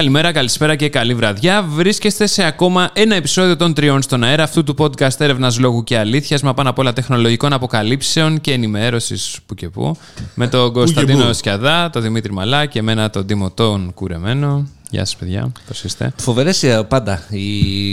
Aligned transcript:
Καλημέρα, 0.00 0.32
καλησπέρα 0.32 0.76
και 0.76 0.88
καλή 0.88 1.14
βραδιά. 1.14 1.62
Βρίσκεστε 1.62 2.26
σε 2.26 2.44
ακόμα 2.44 2.90
ένα 2.92 3.14
επεισόδιο 3.14 3.56
των 3.56 3.74
τριών 3.74 4.02
στον 4.02 4.24
αέρα 4.24 4.42
αυτού 4.42 4.64
του 4.64 4.74
podcast 4.78 5.20
έρευνας 5.20 5.58
λόγου 5.58 5.84
και 5.84 5.98
αλήθειας, 5.98 6.42
μα 6.42 6.54
πάνω 6.54 6.70
απ' 6.70 6.78
όλα 6.78 6.92
τεχνολογικών 6.92 7.52
αποκαλύψεων 7.52 8.40
και 8.40 8.52
ενημέρωσης 8.52 9.38
που 9.46 9.54
και 9.54 9.68
που. 9.68 9.96
Με 10.34 10.48
τον 10.48 10.72
Κωνσταντίνο 10.72 11.32
Σκιαδά, 11.32 11.90
τον 11.90 12.02
Δημήτρη 12.02 12.32
Μαλά 12.32 12.66
και 12.66 12.78
εμένα 12.78 13.10
τον 13.10 13.26
Τιμωτόν 13.26 13.94
Κουρεμένο. 13.94 14.68
Γεια 14.90 15.04
σας, 15.04 15.16
παιδιά. 15.16 15.52
Πώς 15.66 15.84
είστε; 15.84 16.12
Φοβερές 16.16 16.64
πάντα 16.88 17.22
οι, 17.28 17.38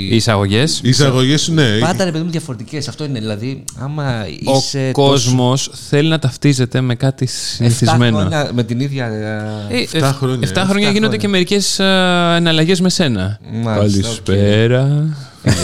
οι 0.07 0.15
εισαγωγές. 0.15 0.79
Οι 0.83 0.89
εισαγωγές, 0.89 1.47
ναι. 1.47 1.77
Πάντα 1.79 2.03
είναι 2.03 2.11
παιδί 2.11 2.23
μου 2.23 2.31
διαφορετικές. 2.31 2.87
Αυτό 2.87 3.03
είναι 3.03 3.19
δηλαδή. 3.19 3.63
Άμα 3.79 4.25
είσαι. 4.39 4.87
Ο 4.87 4.91
κόσμος 4.91 5.67
τόσο... 5.67 5.81
θέλει 5.89 6.09
να 6.09 6.19
ταυτίζεται 6.19 6.81
με 6.81 6.95
κάτι 6.95 7.25
συνηθισμένο. 7.25 8.17
Χρόνια, 8.17 8.49
με 8.53 8.63
την 8.63 8.79
ίδια. 8.79 9.05
Ε, 9.69 9.99
7 9.99 10.11
χρόνια. 10.13 10.49
7 10.53 10.63
χρόνια 10.67 10.89
γίνονται 10.89 11.17
και 11.17 11.27
μερικές 11.27 11.79
εναλλαγές 11.79 12.81
με 12.81 12.89
σένα. 12.89 13.39
Καλησπέρα. 13.63 15.05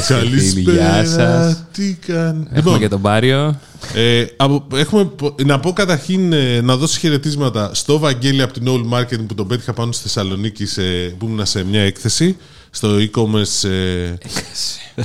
Καλησπέρα. 0.07 1.05
σας. 1.05 1.63
Τι 1.71 1.93
κάνει. 1.93 2.39
Έχουμε 2.39 2.55
λοιπόν, 2.55 2.79
και 2.79 2.87
τον 2.87 3.01
Πάριο. 3.01 3.59
Ε, 3.93 4.25
έχουμε, 4.73 5.11
να 5.45 5.59
πω 5.59 5.73
καταρχήν 5.73 6.33
ε, 6.33 6.61
να 6.61 6.75
δώσω 6.75 6.99
χαιρετίσματα 6.99 7.73
στο 7.73 7.99
Βαγγέλη 7.99 8.41
από 8.41 8.53
την 8.53 8.63
Old 8.67 8.97
Marketing 8.97 9.25
που 9.27 9.35
τον 9.35 9.47
πέτυχα 9.47 9.73
πάνω 9.73 9.91
στη 9.91 10.03
Θεσσαλονίκη 10.03 10.65
σε, 10.65 10.81
που 11.17 11.25
ήμουν 11.25 11.45
σε 11.45 11.63
μια 11.63 11.81
έκθεση 11.81 12.37
στο 12.69 12.89
e-commerce 12.97 13.69
ε, 13.69 14.13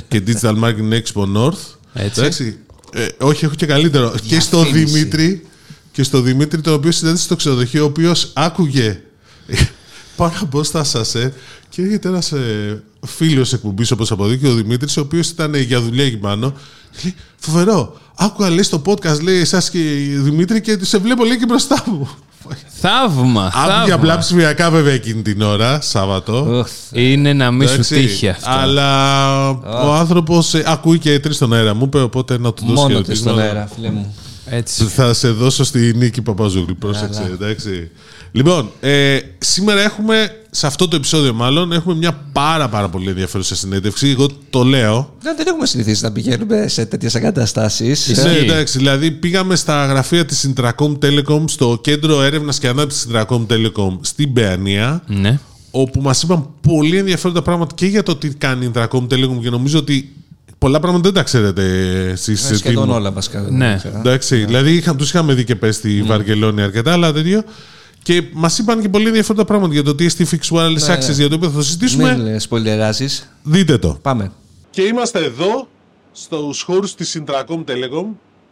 και 0.07 0.23
Digital 0.27 0.55
Marketing 0.63 1.01
Expo 1.01 1.37
North. 1.37 1.77
Έτσι. 1.93 2.57
Ε, 2.93 3.07
όχι, 3.19 3.45
έχω 3.45 3.55
και 3.55 3.65
καλύτερο. 3.65 4.13
και 4.27 4.39
στο 4.39 4.63
Δημήτρη, 4.63 5.45
και 5.91 6.03
στο 6.03 6.21
Δημήτρη, 6.21 6.61
το 6.61 6.73
οποίο 6.73 6.91
συνέντευξε 6.91 7.25
στο 7.25 7.35
ξενοδοχείο, 7.35 7.83
ο 7.83 7.85
οποίος 7.85 8.31
άκουγε 8.33 9.01
πάρα 10.19 10.41
μπροστά 10.49 10.83
σα, 10.83 11.19
ε, 11.19 11.33
και 11.69 11.81
έρχεται 11.81 12.07
ένας 12.07 12.31
ε, 12.31 12.83
φίλος 13.05 13.53
εκπομπής, 13.53 13.91
όπως 13.91 14.11
αποδείχθηκε 14.11 14.47
ο 14.47 14.53
Δημήτρης, 14.53 14.97
ο 14.97 15.01
οποίος 15.01 15.29
ήταν 15.29 15.55
για 15.55 15.81
δουλειά 15.81 16.05
εκεί 16.05 16.17
πάνω. 16.17 16.53
Λέει, 17.03 17.15
φοβερό. 17.37 17.99
Άκουγα 18.15 18.49
λέει 18.49 18.63
στο 18.63 18.81
podcast, 18.85 19.21
λέει 19.21 19.39
εσάς 19.39 19.69
και 19.69 19.79
Δημήτρη, 20.17 20.61
και 20.61 20.77
σε 20.81 20.97
βλέπω 20.97 21.23
λέει 21.25 21.37
και 21.37 21.45
μπροστά 21.45 21.83
μου. 21.85 22.09
Θαύμα. 22.67 23.51
Άκουγε 23.55 23.93
απλά 23.93 24.17
ψηφιακά 24.17 24.69
βέβαια 24.69 24.93
εκείνη 24.93 25.21
την 25.21 25.41
ώρα, 25.41 25.81
Σάββατο. 25.81 26.65
Είναι 26.91 27.33
να 27.33 27.51
μην 27.51 27.67
σου 27.67 27.81
τύχει 27.81 28.29
αυτό. 28.29 28.49
Αλλά 28.49 29.49
ο 29.85 29.93
άνθρωπος 29.93 30.53
ε, 30.53 30.63
ακούει 30.67 30.99
και 30.99 31.19
τρεις 31.19 31.35
στον 31.35 31.53
αέρα. 31.53 31.73
Μου 31.73 31.83
είπε 31.83 31.99
οπότε 31.99 32.37
να 32.37 32.53
του 32.53 32.65
δώσει 32.65 32.93
Μόνο 32.93 33.03
στον 33.13 33.39
αέρα, 33.39 33.69
φίλε 33.75 33.89
μου. 33.89 34.15
Έτσι. 34.45 34.83
Θα 34.83 35.13
σε 35.13 35.29
δώσω 35.29 35.63
στη 35.63 35.93
Νίκη 35.95 36.21
Παπαζούλη. 36.21 36.73
Πρόσεξε, 36.73 37.29
εντάξει. 37.33 37.91
Λοιπόν, 38.31 38.71
ε, 38.79 39.17
σήμερα 39.37 39.81
έχουμε, 39.81 40.31
σε 40.51 40.67
αυτό 40.67 40.87
το 40.87 40.95
επεισόδιο 40.95 41.33
μάλλον, 41.33 41.71
έχουμε 41.71 41.95
μια 41.95 42.19
πάρα 42.31 42.69
πάρα 42.69 42.89
πολύ 42.89 43.09
ενδιαφέρουσα 43.09 43.55
συνέντευξη. 43.55 44.09
Εγώ 44.09 44.27
το 44.49 44.63
λέω. 44.63 45.15
Δεν, 45.21 45.35
δεν 45.37 45.47
έχουμε 45.47 45.65
συνηθίσει 45.65 46.03
να 46.03 46.11
πηγαίνουμε 46.11 46.67
σε 46.67 46.85
τέτοιες 46.85 47.15
εγκαταστάσεις. 47.15 48.23
Ναι, 48.23 48.31
εντάξει. 48.31 48.77
Δηλαδή, 48.77 49.11
πήγαμε 49.11 49.55
στα 49.55 49.85
γραφεία 49.85 50.25
της 50.25 50.51
Intracom 50.53 50.97
Telecom, 50.99 51.43
στο 51.45 51.79
κέντρο 51.81 52.21
έρευνας 52.21 52.59
και 52.59 52.67
ανάπτυξης 52.67 53.07
Intracom 53.11 53.45
Telecom 53.47 53.97
στην 54.01 54.33
Παιανία. 54.33 55.03
Ναι. 55.07 55.39
Όπου 55.71 56.01
μας 56.01 56.23
είπαν 56.23 56.47
πολύ 56.61 56.97
ενδιαφέροντα 56.97 57.41
πράγματα 57.41 57.75
και 57.75 57.85
για 57.85 58.03
το 58.03 58.15
τι 58.15 58.29
κάνει 58.29 58.65
η 58.65 58.71
Intracom 58.73 59.03
Telecom 59.03 59.39
και 59.41 59.49
νομίζω 59.49 59.79
ότι 59.79 60.13
πολλά 60.57 60.79
πράγματα 60.79 61.03
δεν 61.03 61.13
τα 61.13 61.23
ξέρετε 61.23 61.63
εσείς. 62.11 62.49
Ναι, 62.49 62.57
σχεδόν 62.57 62.89
όλα 62.89 63.11
βασικά. 63.11 63.47
Ναι. 63.49 63.81
Εντάξει, 63.95 64.39
ναι. 64.39 64.45
δηλαδή 64.45 64.83
τους 64.97 65.09
είχαμε 65.09 65.33
δει 65.33 65.43
και 65.43 65.55
πες 65.55 65.75
στη 65.75 66.01
mm. 66.03 66.07
Βαρκελόνη 66.07 66.61
αρκετά, 66.61 66.91
αλλά 66.91 67.13
τέτοιο. 67.13 67.43
Και 68.09 68.23
μας 68.33 68.57
είπαν 68.59 68.81
και 68.81 68.89
πολύ 68.89 69.07
ενδιαφέροντα 69.07 69.45
πράγματα 69.45 69.73
για 69.73 69.83
το 69.83 69.95
τι 69.95 70.05
TST 70.09 70.21
Fixed 70.21 70.57
Wireless 70.57 70.87
ναι, 70.87 70.95
Access, 70.95 71.13
για 71.13 71.29
το 71.29 71.35
οποίο 71.35 71.49
θα 71.49 71.55
το 71.55 71.63
συζητήσουμε. 71.63 72.17
Μην 72.17 72.39
σπολιεράζει. 72.39 73.05
Δείτε 73.43 73.77
το. 73.77 73.99
Πάμε. 74.01 74.31
Και 74.69 74.81
είμαστε 74.81 75.23
εδώ, 75.23 75.67
στους 76.11 76.61
χώρους 76.61 76.95
της 76.95 77.21
Intracom 77.21 77.63
Telecom. 77.65 78.05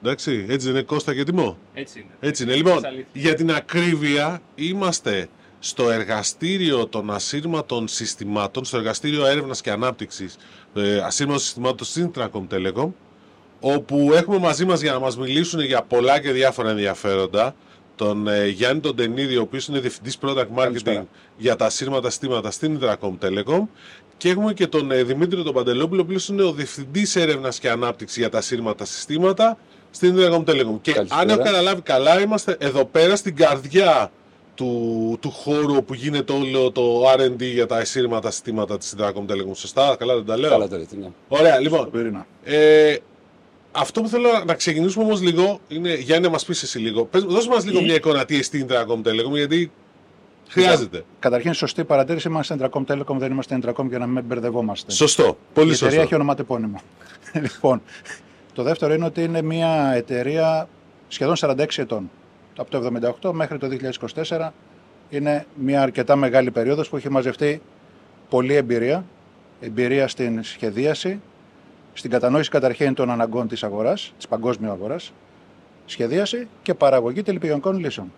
Εντάξει, 0.04 0.46
έτσι 0.50 0.70
είναι 0.70 0.82
Κώστα 0.82 1.14
και 1.14 1.24
Τιμό; 1.24 1.58
Έτσι 1.74 2.00
είναι. 2.00 2.10
Έτσι 2.20 2.44
είναι. 2.44 2.56
Λοιπόν, 2.56 2.82
για 3.14 3.34
την 3.34 3.52
ακρίβεια, 3.52 4.42
είμαστε 4.56 5.28
στο 5.60 5.90
εργαστήριο 5.90 6.88
των 6.88 7.12
ασύρματων 7.12 7.88
συστημάτων, 7.88 8.66
στο 8.66 8.78
εργαστήριο 8.78 9.26
έρευνας 9.26 9.62
και 9.62 9.72
ανάπτυξης 9.72 10.36
ε, 10.76 10.98
ασύρματων 10.98 11.42
συστημάτων 11.42 11.88
στην 11.88 12.12
Intracom 12.14 12.48
Telecom, 12.52 12.90
όπου 13.60 14.12
έχουμε 14.14 14.38
μαζί 14.38 14.66
μας 14.66 14.82
για 14.82 14.92
να 14.92 15.00
μας 15.00 15.18
μιλήσουν 15.18 15.60
για 15.60 15.82
πολλά 15.82 16.20
και 16.20 16.32
διάφορα 16.32 16.70
ενδιαφέροντα 16.70 17.56
τον 17.98 18.28
ε, 18.28 18.48
Γιάννη 18.48 18.82
τον 18.82 18.96
Τενίδη, 18.96 19.38
ο 19.38 19.42
οποίος 19.42 19.68
είναι 19.68 19.80
διευθυντής 19.80 20.18
product 20.22 20.48
marketing 20.58 21.04
για 21.38 21.56
τα 21.56 21.70
σύρματα 21.70 22.10
συστήματα 22.10 22.52
στην 22.52 22.80
Intracom 22.80 23.18
Telecom. 23.22 23.62
Και 24.18 24.30
έχουμε 24.30 24.54
και 24.54 24.68
τον 24.68 24.92
ε, 24.92 25.04
Δημήτρη 25.04 25.44
τον 25.44 25.54
Παντελόπουλο, 25.54 26.02
ο 26.02 26.04
οποίος 26.04 26.28
είναι 26.28 26.44
ο 26.44 26.52
διευθυντής 26.52 27.16
έρευνας 27.16 27.60
και 27.60 27.70
ανάπτυξης 27.70 28.18
για 28.18 28.30
τα 28.30 28.42
σύρματα 28.42 28.86
συστήματα 28.86 29.58
στην 29.92 30.16
Intracom 30.18 30.44
Telecom. 30.46 30.80
Και 30.82 31.06
αν 31.08 31.30
έχω 31.30 31.44
καταλάβει 31.44 31.82
καλά, 31.82 32.22
είμαστε 32.22 32.56
εδώ 32.60 32.86
πέρα 32.86 33.16
στην 33.16 33.36
καρδιά 33.36 34.12
του, 34.56 35.18
του 35.22 35.32
χώρου 35.32 35.84
που 35.84 35.94
γίνεται 35.94 36.34
όλο 36.34 36.72
το 36.72 37.12
RD 37.18 37.42
για 37.42 37.66
τα 37.66 37.86
σύρματα 37.86 38.32
συστήματα 38.32 38.78
της 38.78 38.94
Intracom 38.98 39.32
Telecom. 39.32 39.52
Σωστά, 39.54 39.96
καλά 40.00 40.16
δεν 40.16 40.26
τα 40.26 40.38
λέω; 40.38 40.50
Καλά, 40.50 40.68
τα 40.68 40.78
ναι. 40.78 41.10
Ωραία, 41.28 41.60
λοιπόν. 41.60 41.90
Ε, 42.44 42.96
αυτό 43.78 44.02
που 44.02 44.08
θέλω 44.08 44.30
να 44.46 44.54
ξεκινήσουμε 44.54 45.04
όμως 45.04 45.22
λίγο 45.22 45.60
είναι, 45.68 45.94
Γιάννη, 45.94 46.26
να 46.26 46.32
μας 46.32 46.46
πεις 46.46 46.64
εσύ 46.64 46.80
λίγο. 46.80 47.06
Πες, 47.06 47.24
δώσε 47.24 47.50
μας 47.50 47.66
λίγο 47.66 47.82
μια 47.82 47.94
εικόνα 47.94 48.26
τι 48.26 48.38
εστί 48.38 48.66
Intracom 48.70 49.02
Telecom, 49.08 49.32
γιατί 49.34 49.72
χρειάζεται. 50.48 51.04
Καταρχήν, 51.20 51.54
σωστή 51.54 51.84
παρατήρηση. 51.84 52.28
Είμαστε 52.28 52.56
Intracom 52.60 52.86
Telecom, 52.86 53.16
δεν 53.18 53.32
είμαστε 53.32 53.60
Intracom 53.62 53.86
για 53.90 53.98
να 53.98 54.08
μην 54.08 54.24
μπερδευόμαστε. 54.24 54.92
Σωστό. 54.92 55.38
Πολύ 55.54 55.70
σωστό. 55.70 55.86
Η 55.86 55.88
εταιρεία 55.88 56.04
έχει 56.04 56.16
ονοματεπώνυμο. 56.16 56.82
λοιπόν, 57.42 57.82
το 58.54 58.64
δεύτερο 58.64 58.94
είναι 58.94 59.06
ότι 59.06 59.24
είναι 59.24 59.42
μια 59.42 59.92
εταιρεία 59.96 60.68
σχεδόν 61.08 61.36
46 61.40 61.66
ετών. 61.76 62.10
Από 62.56 62.72
το 62.72 62.92
1978 63.22 63.32
μέχρι 63.34 63.58
το 63.58 63.68
2024 64.28 64.50
είναι 65.10 65.46
μια 65.56 65.82
αρκετά 65.82 66.16
μεγάλη 66.16 66.52
περίοδος 66.52 66.90
που 66.90 66.98
έχει 66.98 67.10
μαζευτεί 67.10 67.62
πολλή 68.30 68.54
εμπειρία. 68.54 69.06
Εμπειρία 69.62 70.08
στην 70.08 70.44
σχεδίαση, 70.44 71.22
στην 71.98 72.10
κατανόηση 72.10 72.50
καταρχήν 72.50 72.94
των 72.94 73.10
αναγκών 73.10 73.48
της 73.48 73.64
αγοράς, 73.64 74.14
της 74.18 74.28
παγκόσμιου 74.28 74.72
αγοράς, 74.72 75.12
σχεδίαση 75.86 76.48
και 76.62 76.74
παραγωγή 76.74 77.24
τηλεπικοινωνικών 77.24 77.80
λύσεων. 77.80 78.12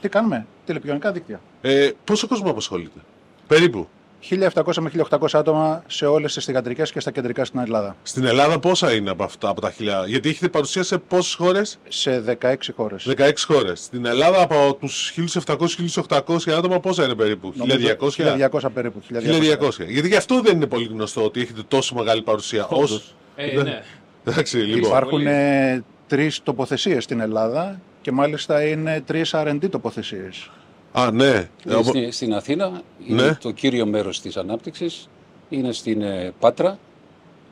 Τι 0.00 0.08
κάνουμε, 0.08 0.46
τηλεπικοινωνικά 0.64 1.12
δίκτυα. 1.12 1.40
Ε, 1.60 1.90
πόσο 2.04 2.26
κόσμο 2.26 2.50
απασχολείται, 2.50 2.98
περίπου. 3.46 3.88
1.700 4.30 4.74
με 4.80 4.90
1.800 5.10 5.26
άτομα 5.32 5.82
σε 5.86 6.06
όλες 6.06 6.34
τις 6.34 6.44
θηγατρικές 6.44 6.92
και 6.92 7.00
στα 7.00 7.10
κεντρικά 7.10 7.44
στην 7.44 7.60
Ελλάδα. 7.60 7.96
Στην 8.02 8.24
Ελλάδα 8.24 8.58
πόσα 8.58 8.94
είναι 8.94 9.10
από 9.10 9.24
αυτά 9.24 9.48
από 9.48 9.60
τα 9.60 9.72
1.000, 9.78 10.06
γιατί 10.06 10.28
έχετε 10.28 10.48
παρουσία 10.48 10.82
σε 10.82 10.98
πόσες 10.98 11.34
χώρες, 11.34 11.78
Σε 11.88 12.20
16 12.20 12.54
χώρες. 12.76 13.06
16 13.16 13.32
χώρες. 13.46 13.80
Στην 13.80 14.06
Ελλάδα 14.06 14.42
από 14.42 14.76
τους 14.80 15.14
1.700-1.800 15.46 16.50
άτομα 16.50 16.80
πόσα 16.80 17.04
είναι 17.04 17.14
περίπου, 17.14 17.52
1.200. 17.58 18.48
1.200 18.50 18.68
περίπου. 18.74 19.02
1.200. 19.08 19.86
Γιατί 19.88 20.08
γι' 20.08 20.16
αυτό 20.16 20.40
δεν 20.40 20.56
είναι 20.56 20.66
πολύ 20.66 20.84
γνωστό 20.84 21.24
ότι 21.24 21.40
έχετε 21.40 21.62
τόσο 21.68 21.94
μεγάλη 21.94 22.22
παρουσία. 22.22 22.66
Ως... 22.66 23.14
Ε, 23.36 23.62
ναι. 23.62 23.82
Εντάξει, 24.24 24.56
λοιπόν. 24.56 24.88
Υπάρχουν 24.90 25.26
ε, 25.26 25.84
τρεις 26.06 26.42
τοποθεσίες 26.42 27.04
στην 27.04 27.20
Ελλάδα 27.20 27.80
και 28.02 28.12
μάλιστα 28.12 28.62
είναι 28.66 29.02
τρεις 29.06 29.30
RD 29.34 29.68
τοποθεσίες. 29.70 30.50
Α, 30.92 31.10
ναι. 31.12 31.48
Στην, 31.82 32.12
στην 32.12 32.34
Αθήνα 32.34 32.82
είναι 33.08 33.22
Ναι. 33.22 33.34
το 33.34 33.50
κύριο 33.50 33.86
μέρος 33.86 34.20
της 34.20 34.36
ανάπτυξης, 34.36 35.08
είναι 35.48 35.72
στην 35.72 36.02
ε, 36.02 36.32
Πάτρα, 36.40 36.78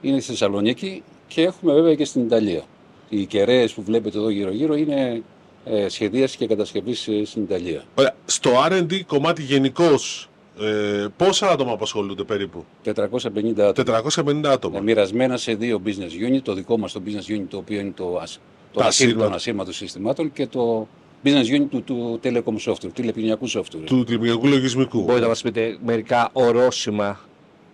είναι 0.00 0.20
στη 0.20 0.30
Θεσσαλονίκη 0.30 1.02
και 1.26 1.42
έχουμε 1.42 1.72
βέβαια 1.72 1.94
και 1.94 2.04
στην 2.04 2.22
Ιταλία. 2.22 2.62
Οι 3.08 3.24
κεραίες 3.24 3.72
που 3.72 3.82
βλέπετε 3.82 4.18
εδώ 4.18 4.30
γύρω-γύρω 4.30 4.74
είναι 4.74 5.22
ε, 5.64 5.88
σχεδίαση 5.88 6.36
και 6.36 6.46
κατασκευής 6.46 7.08
ε, 7.08 7.24
στην 7.24 7.42
Ιταλία. 7.42 7.82
Ωραία. 7.94 8.14
Στο 8.24 8.50
R&D 8.70 9.00
κομμάτι 9.06 9.42
γενικώς, 9.42 10.28
ε, 10.60 11.06
πόσα 11.16 11.50
άτομα 11.50 11.72
απασχολούνται 11.72 12.24
περίπου; 12.24 12.64
450 12.84 13.60
άτομα. 13.60 14.02
450 14.14 14.44
άτομα. 14.46 14.78
Ε, 14.78 14.80
μοιρασμένα 14.80 15.36
σε 15.36 15.54
δύο 15.54 15.80
business 15.86 16.32
unit, 16.34 16.40
το 16.42 16.54
δικό 16.54 16.78
μας 16.78 16.92
το 16.92 17.00
business 17.06 17.32
unit 17.32 17.44
το 17.48 17.56
οποίο 17.56 17.80
είναι 17.80 17.92
το, 17.96 18.18
ασ- 18.22 18.38
το 18.72 18.80
Τα 18.80 18.86
ασύρματο 18.86 18.86
ασύρματα. 18.86 19.24
των 19.24 19.34
ασύρματων 19.34 19.72
συστημάτων 19.72 20.32
και 20.32 20.46
το 20.46 20.86
business 21.24 21.60
unit 21.60 21.66
του, 21.70 21.82
του 21.82 22.20
telecom 22.22 22.56
software, 22.70 22.92
τηλεπικοινωνιακού 22.94 23.50
software. 23.50 23.82
Του 23.84 24.04
τυπικού 24.04 24.46
λογισμικού. 24.46 25.00
Μπορείτε 25.02 25.20
να 25.20 25.28
μας 25.28 25.42
πείτε 25.42 25.78
μερικά 25.84 26.30
ορόσημα 26.32 27.20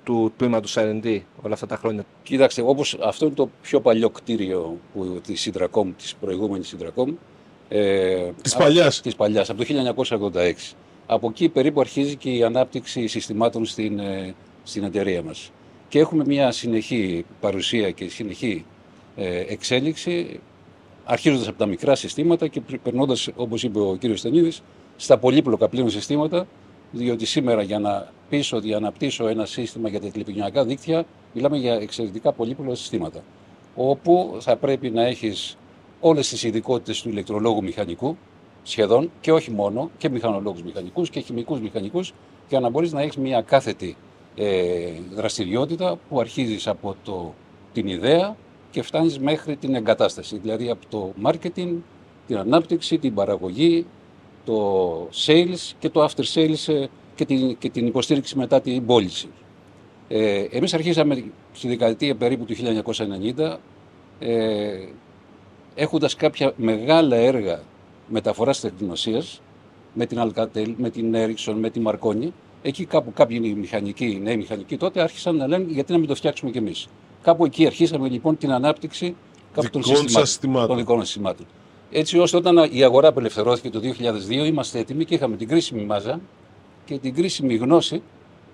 του 0.05 0.33
τμήματος 0.37 0.75
R&D 0.79 1.21
όλα 1.43 1.55
αυτά 1.55 1.67
τα 1.67 1.77
χρόνια. 1.77 2.05
Κοίταξε, 2.23 2.61
όπως 2.67 2.99
αυτό 3.03 3.25
είναι 3.27 3.35
το 3.35 3.49
πιο 3.63 3.81
παλιό 3.81 4.11
κτίριο 4.11 4.77
που, 4.95 5.21
της 5.27 5.51
Intracom, 5.53 5.87
της 5.97 6.15
προηγούμενης 6.21 6.75
Intracom. 6.79 7.09
Ε, 7.69 8.31
Της 8.43 8.55
α- 8.55 8.59
παλιάς. 8.59 9.01
Της 9.01 9.15
παλιάς, 9.17 9.51
από 9.51 9.59
το 9.59 9.65
1986. 9.65 10.75
Από 11.13 11.29
εκεί 11.29 11.49
περίπου 11.49 11.81
αρχίζει 11.81 12.17
και 12.17 12.31
η 12.31 12.43
ανάπτυξη 12.43 13.07
συστημάτων 13.07 13.65
στην, 13.65 13.99
ε, 13.99 14.35
στην 14.63 14.85
εταιρεία 14.85 15.23
μας. 15.23 15.51
Και 15.89 15.99
έχουμε 15.99 16.25
μια 16.27 16.51
συνεχή 16.51 17.25
παρουσία 17.41 17.91
και 17.91 18.09
συνεχή 18.09 18.65
ε, 19.17 19.39
εξέλιξη, 19.49 20.41
αρχίζοντας 21.05 21.49
από 21.49 21.59
τα 21.59 21.67
μικρά 21.67 21.95
συστήματα 21.95 22.47
και 22.49 22.61
περνώντας, 22.83 23.29
όπως 23.37 23.63
είπε 23.63 23.79
ο 23.81 23.97
κύριος 23.97 24.19
Στενίδης, 24.19 24.63
στα 24.97 25.19
πολύπλοκα 25.19 25.69
πλέον 25.69 25.91
συστήματα, 25.91 26.47
Διότι 26.93 27.27
σήμερα 27.27 27.63
για 27.63 27.79
να 27.79 28.13
πείσω 28.29 28.57
ότι 28.57 28.75
αναπτύσσω 28.75 29.29
ένα 29.29 29.47
σύστημα 29.47 29.89
για 29.89 30.01
τα 30.01 30.09
τηλεπικοινωνιακά 30.09 30.65
δίκτυα, 30.65 31.05
μιλάμε 31.33 31.57
για 31.57 31.75
εξαιρετικά 31.75 32.33
πολύπλοκα 32.33 32.75
συστήματα. 32.75 33.23
Όπου 33.75 34.37
θα 34.41 34.57
πρέπει 34.57 34.91
να 34.91 35.03
έχεις 35.03 35.57
όλες 36.01 36.29
τις 36.29 36.43
ειδικότητες 36.43 37.03
του 37.03 37.09
ηλεκτρολόγου 37.09 37.63
μηχανικού, 37.63 38.17
σχεδόν, 38.71 39.11
και 39.21 39.33
όχι 39.33 39.51
μόνο, 39.51 39.91
και 39.99 40.09
μηχανολόγους 40.09 40.63
μηχανικούς 40.63 41.11
και 41.11 41.21
χημικούς 41.21 41.61
μηχανικούς, 41.61 42.13
για 42.49 42.61
να 42.61 42.69
μπορείς 42.69 42.93
να 42.93 43.03
έχεις 43.03 43.17
μια 43.17 43.41
κάθετη 43.43 43.97
ε, 44.37 44.91
δραστηριότητα 45.15 45.99
που 46.09 46.21
αρχίζεις 46.21 46.67
από 46.67 46.97
το, 47.05 47.35
την 47.73 47.87
ιδέα 47.87 48.37
και 48.71 48.83
φτάνεις 48.83 49.19
μέχρι 49.19 49.57
την 49.57 49.75
εγκατάσταση. 49.75 50.39
Δηλαδή 50.39 50.71
από 50.71 50.87
το 50.89 51.13
marketing, 51.25 51.75
την 52.27 52.39
ανάπτυξη, 52.39 52.99
την 52.99 53.15
παραγωγή, 53.15 53.87
το 54.45 55.09
sales 55.27 55.73
και 55.79 55.89
το 55.89 56.05
after 56.05 56.25
sales 56.35 56.75
ε, 56.75 56.87
και 57.15 57.25
την, 57.25 57.59
και 57.59 57.71
την 57.71 57.87
υποστήριξη 57.87 58.37
μετά 58.37 58.61
την 58.61 58.87
πώληση. 58.87 59.29
Ε, 60.09 60.45
εμείς 60.51 60.75
αρχίσαμε 60.75 61.25
στη 61.53 61.69
δεκαετία 61.69 62.15
περίπου 62.15 62.45
του 62.45 62.55
1990 63.37 63.57
ε, 64.19 64.79
έχοντας 65.75 66.17
κάποια 66.17 66.53
μεγάλα 66.57 67.17
έργα 67.17 67.61
μεταφοράς 68.11 68.61
τεχνογνωσίας 68.61 69.41
με 69.95 70.07
την 70.07 70.19
Alcatel, 70.21 70.75
με 70.77 70.91
την 70.91 71.15
Ericsson, 71.15 71.55
με 71.59 71.71
τη 71.71 71.83
Marconi. 71.87 72.29
Εκεί 72.63 72.85
κάπου 72.85 73.13
κάποιοι 73.13 73.55
μηχανικοί, 73.57 74.21
νέοι 74.23 74.37
μηχανικοί 74.37 74.77
τότε 74.77 75.01
άρχισαν 75.01 75.37
να 75.37 75.47
λένε 75.47 75.65
γιατί 75.69 75.93
να 75.93 75.99
μην 75.99 76.09
το 76.09 76.15
φτιάξουμε 76.15 76.51
κι 76.51 76.59
εμείς. 76.59 76.89
Κάπου 77.23 77.45
εκεί 77.45 77.67
αρχίσαμε 77.67 78.09
λοιπόν 78.09 78.37
την 78.39 78.53
ανάπτυξη 78.53 79.15
κάποιων 79.55 79.83
Δικών 79.83 79.97
σας 79.97 79.99
συστημάτων, 80.01 80.27
συστημάτων. 80.27 80.69
των 80.69 80.77
δικών 80.77 80.97
μας 80.97 81.07
συστημάτων. 81.07 81.47
Έτσι 81.91 82.19
ώστε 82.19 82.37
όταν 82.37 82.69
η 82.73 82.83
αγορά 82.83 83.09
απελευθερώθηκε 83.09 83.71
το 83.71 83.81
2002 84.29 84.31
είμαστε 84.31 84.79
έτοιμοι 84.79 85.05
και 85.05 85.15
είχαμε 85.15 85.37
την 85.37 85.49
κρίσιμη 85.49 85.85
μάζα 85.85 86.21
και 86.85 86.99
την 86.99 87.15
κρίσιμη 87.15 87.55
γνώση 87.55 88.03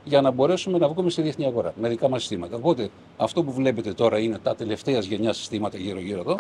για 0.05 0.21
να 0.21 0.31
μπορέσουμε 0.31 0.79
να 0.79 0.89
βγούμε 0.89 1.11
στη 1.11 1.23
διεθνή 1.23 1.45
αγορά 1.45 1.73
με 1.81 1.89
δικά 1.89 2.09
μας 2.09 2.21
συστήματα. 2.21 2.57
Οπότε 2.57 2.91
αυτό 3.17 3.43
που 3.43 3.53
βλέπετε 3.53 3.93
τώρα 3.93 4.19
είναι 4.19 4.39
τα 4.43 4.55
τελευταία 4.55 4.99
γενιά 4.99 5.33
συστήματα 5.33 5.79
γύρω-γύρω 5.79 6.21
εδώ, 6.21 6.37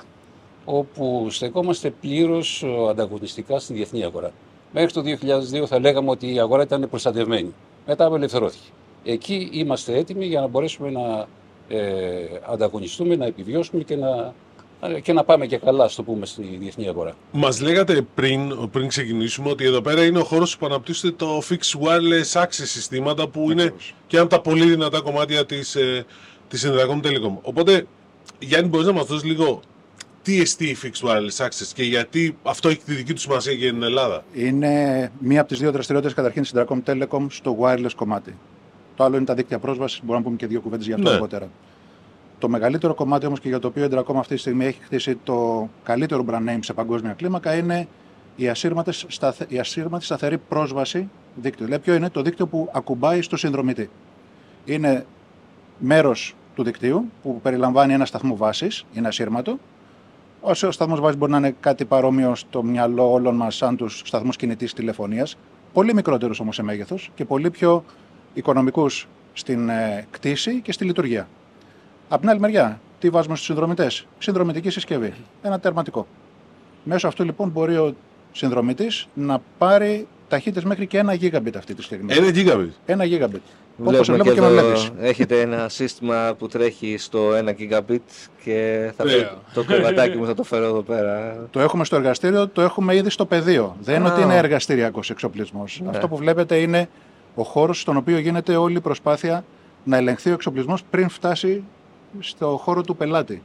όπου 0.68 1.26
στεκόμαστε 1.30 1.90
πλήρως 2.00 2.64
ανταγωνιστικά 2.90 3.58
στη 3.58 3.74
διεθνή 3.74 4.04
αγορά. 4.04 4.30
Μέχρι 4.72 4.92
το 4.92 5.02
2002 5.62 5.66
θα 5.66 5.80
λέγαμε 5.80 6.10
ότι 6.10 6.34
η 6.34 6.40
αγορά 6.40 6.62
ήταν 6.62 6.88
προστατευμένη. 6.90 7.54
Μετά 7.86 8.04
απελευθερώθηκε. 8.04 8.68
Εκεί 9.04 9.48
είμαστε 9.52 9.96
έτοιμοι 9.96 10.26
για 10.26 10.40
να 10.40 10.46
μπορέσουμε 10.46 10.90
να 10.90 11.26
ε, 11.68 12.24
ανταγωνιστούμε, 12.52 13.16
να 13.16 13.26
επιβιώσουμε 13.26 13.82
και 13.82 13.96
να, 13.96 14.34
και 15.02 15.12
να 15.12 15.24
πάμε 15.24 15.46
και 15.46 15.56
καλά, 15.56 15.88
στο 15.88 16.02
πούμε, 16.02 16.26
στη 16.26 16.56
διεθνή 16.60 16.88
αγορά. 16.88 17.14
Μας 17.32 17.60
λέγατε 17.60 18.06
πριν, 18.14 18.70
πριν 18.70 18.88
ξεκινήσουμε 18.88 19.50
ότι 19.50 19.64
εδώ 19.64 19.80
πέρα 19.80 20.04
είναι 20.04 20.18
ο 20.18 20.24
χώρος 20.24 20.58
που 20.58 20.66
αναπτύσσεται 20.66 21.14
το 21.16 21.42
Fixed 21.48 21.80
Wireless 21.80 22.42
Access 22.42 22.46
συστήματα 22.48 23.28
που 23.28 23.50
είναι 23.50 23.62
Ακριβώς. 23.62 23.94
και 24.06 24.16
ένα 24.16 24.24
από 24.24 24.34
τα 24.34 24.40
πολύ 24.40 24.64
δυνατά 24.64 25.00
κομμάτια 25.00 25.46
της 25.46 25.74
ε, 25.74 26.04
της 26.48 26.66
Endracom 26.68 27.06
Telecom. 27.06 27.36
Οπότε, 27.42 27.86
Γιάννη, 28.38 28.68
μπορείς 28.68 28.86
να 28.86 28.92
μας 28.92 29.06
δώσεις 29.06 29.24
λίγο 29.24 29.60
τι 30.26 30.40
εστί 30.40 30.76
Fixed 30.82 31.08
Wireless 31.08 31.46
Access 31.46 31.70
και 31.74 31.82
γιατί 31.82 32.36
αυτό 32.42 32.68
έχει 32.68 32.78
τη 32.78 32.94
δική 32.94 33.12
του 33.12 33.20
σημασία 33.20 33.52
για 33.52 33.72
την 33.72 33.82
Ελλάδα; 33.82 34.24
Είναι 34.34 35.10
μία 35.18 35.40
από 35.40 35.48
τις 35.48 35.58
δύο 35.58 35.72
δραστηριότητες 35.72 36.14
καταρχήν 36.16 36.42
τη 36.42 36.50
Dracom 36.54 36.78
Telecom 36.86 37.26
στο 37.28 37.56
wireless 37.60 37.90
κομμάτι. 37.96 38.34
Το 38.96 39.04
άλλο 39.04 39.16
είναι 39.16 39.24
τα 39.24 39.34
δίκτυα 39.34 39.58
πρόσβασης. 39.58 39.98
Μπορούμε 40.00 40.18
να 40.18 40.24
πούμε 40.24 40.36
και 40.36 40.46
δύο 40.46 40.60
κουβέντες 40.60 40.86
για 40.86 40.94
αυτό 40.94 41.08
Ναι. 41.08 41.14
αργότερα. 41.14 41.48
Το 42.38 42.48
μεγαλύτερο 42.48 42.94
κομμάτι 42.94 43.26
όμως 43.26 43.40
και 43.40 43.48
για 43.48 43.58
το 43.58 43.68
οποίο 43.68 43.84
η 43.84 43.88
Dracom 43.92 44.14
αυτή 44.16 44.34
τη 44.34 44.40
στιγμή 44.40 44.64
έχει 44.66 44.80
χτίσει 44.82 45.18
το 45.24 45.68
καλύτερο 45.82 46.24
brand 46.28 46.48
name 46.48 46.58
σε 46.60 46.72
παγκόσμια 46.72 47.12
κλίμακα 47.12 47.54
είναι 47.54 47.88
η 48.36 48.48
ασύρματη, 48.48 48.92
σταθε... 48.92 49.46
η 49.48 49.58
ασύρματη 49.58 50.04
σταθερή 50.04 50.38
πρόσβαση 50.38 51.08
δίκτυο. 51.34 51.64
Δηλαδή, 51.64 51.82
ποιο 51.82 51.94
είναι; 51.94 52.10
Το 52.10 52.22
δίκτυο 52.22 52.46
που 52.46 52.70
ακουμπάει 52.72 53.22
στο 53.22 53.36
συνδρομητή. 53.36 53.90
Είναι 54.64 55.06
μέρος 55.78 56.34
του 56.54 56.62
δικτύου 56.62 57.10
που 57.22 57.40
περιλαμβάνει 57.40 57.92
ένα 57.92 58.04
σταθμό 58.04 58.36
βάσης, 58.36 58.84
είναι 58.92 59.08
ασύρματο. 59.08 59.58
Ο 60.48 60.54
σταθμός 60.54 61.00
βάση 61.00 61.16
μπορεί 61.16 61.32
να 61.32 61.38
είναι 61.38 61.54
κάτι 61.60 61.84
παρόμοιο 61.84 62.34
στο 62.34 62.62
μυαλό 62.62 63.12
όλων 63.12 63.34
μας, 63.36 63.56
σαν 63.56 63.76
τους 63.76 64.02
σταθμούς 64.04 64.36
κινητής 64.36 64.72
τηλεφωνίας. 64.72 65.36
Πολύ 65.72 65.94
μικρότερους 65.94 66.40
όμως 66.40 66.54
σε 66.54 66.62
μέγεθος 66.62 67.10
και 67.14 67.24
πολύ 67.24 67.50
πιο 67.50 67.84
οικονομικούς 68.34 69.08
στην 69.32 69.68
ε, 69.68 70.06
κτήση 70.10 70.60
και 70.60 70.72
στη 70.72 70.84
λειτουργία. 70.84 71.28
Απ' 72.08 72.20
την 72.20 72.28
άλλη 72.30 72.40
μεριά, 72.40 72.80
τι 72.98 73.08
βάζουμε 73.08 73.34
στους 73.34 73.46
συνδρομητές, 73.46 74.06
Συνδρομητική 74.18 74.70
συσκευή. 74.70 75.14
Ένα 75.42 75.60
τερματικό. 75.60 76.06
Μέσω 76.84 77.08
αυτού 77.08 77.24
λοιπόν 77.24 77.48
μπορεί 77.48 77.76
ο 77.76 77.94
συνδρομητής 78.32 79.08
να 79.14 79.40
πάρει 79.58 80.06
ταχύτητες 80.28 80.64
μέχρι 80.64 80.86
και 80.86 80.98
ένα 80.98 81.14
gigabit 81.20 81.56
αυτή 81.56 81.74
τη 81.74 81.82
στιγμή. 81.82 82.14
Ένα 82.14 82.28
gigabit. 82.34 82.70
Ένα 82.86 83.04
gigabit. 83.04 83.40
Όπως 83.78 83.92
Βλέπουμε 83.92 84.14
βλέπω 84.22 84.28
και 84.28 84.34
και 84.34 84.40
με 84.40 84.46
εδώ 84.46 84.66
βλέπεις. 84.66 84.90
έχετε 85.00 85.40
ένα 85.40 85.68
σύστημα 85.68 86.34
που 86.38 86.46
τρέχει 86.48 86.96
στο 86.98 87.30
1 87.34 87.48
gigabit 87.48 87.98
και 88.44 88.90
θα 88.96 89.04
Ωραίο. 89.04 89.16
φέρω- 89.18 89.38
το 89.54 89.64
κρεβατάκι 89.64 90.16
μου 90.16 90.26
θα 90.26 90.34
το 90.34 90.42
φέρω 90.42 90.64
εδώ 90.64 90.82
πέρα. 90.82 91.46
Το 91.50 91.60
έχουμε 91.60 91.84
στο 91.84 91.96
εργαστήριο, 91.96 92.48
το 92.48 92.60
έχουμε 92.62 92.94
ήδη 92.96 93.10
στο 93.10 93.26
πεδίο. 93.26 93.76
Δεν 93.80 93.96
είναι 94.00 94.08
Α. 94.08 94.12
ότι 94.12 94.22
είναι 94.22 94.36
εργαστηριακός 94.36 95.10
εξοπλισμός. 95.10 95.80
Ναι. 95.84 95.90
Αυτό 95.90 96.08
που 96.08 96.16
βλέπετε 96.16 96.56
είναι 96.56 96.88
ο 97.34 97.42
χώρος 97.42 97.80
στον 97.80 97.96
οποίο 97.96 98.18
γίνεται 98.18 98.56
όλη 98.56 98.76
η 98.76 98.80
προσπάθεια 98.80 99.44
να 99.84 99.96
ελεγχθεί 99.96 100.30
ο 100.30 100.32
εξοπλισμός 100.32 100.82
πριν 100.90 101.08
φτάσει 101.08 101.64
στο 102.20 102.60
χώρο 102.62 102.82
του 102.82 102.96
πελάτη. 102.96 103.42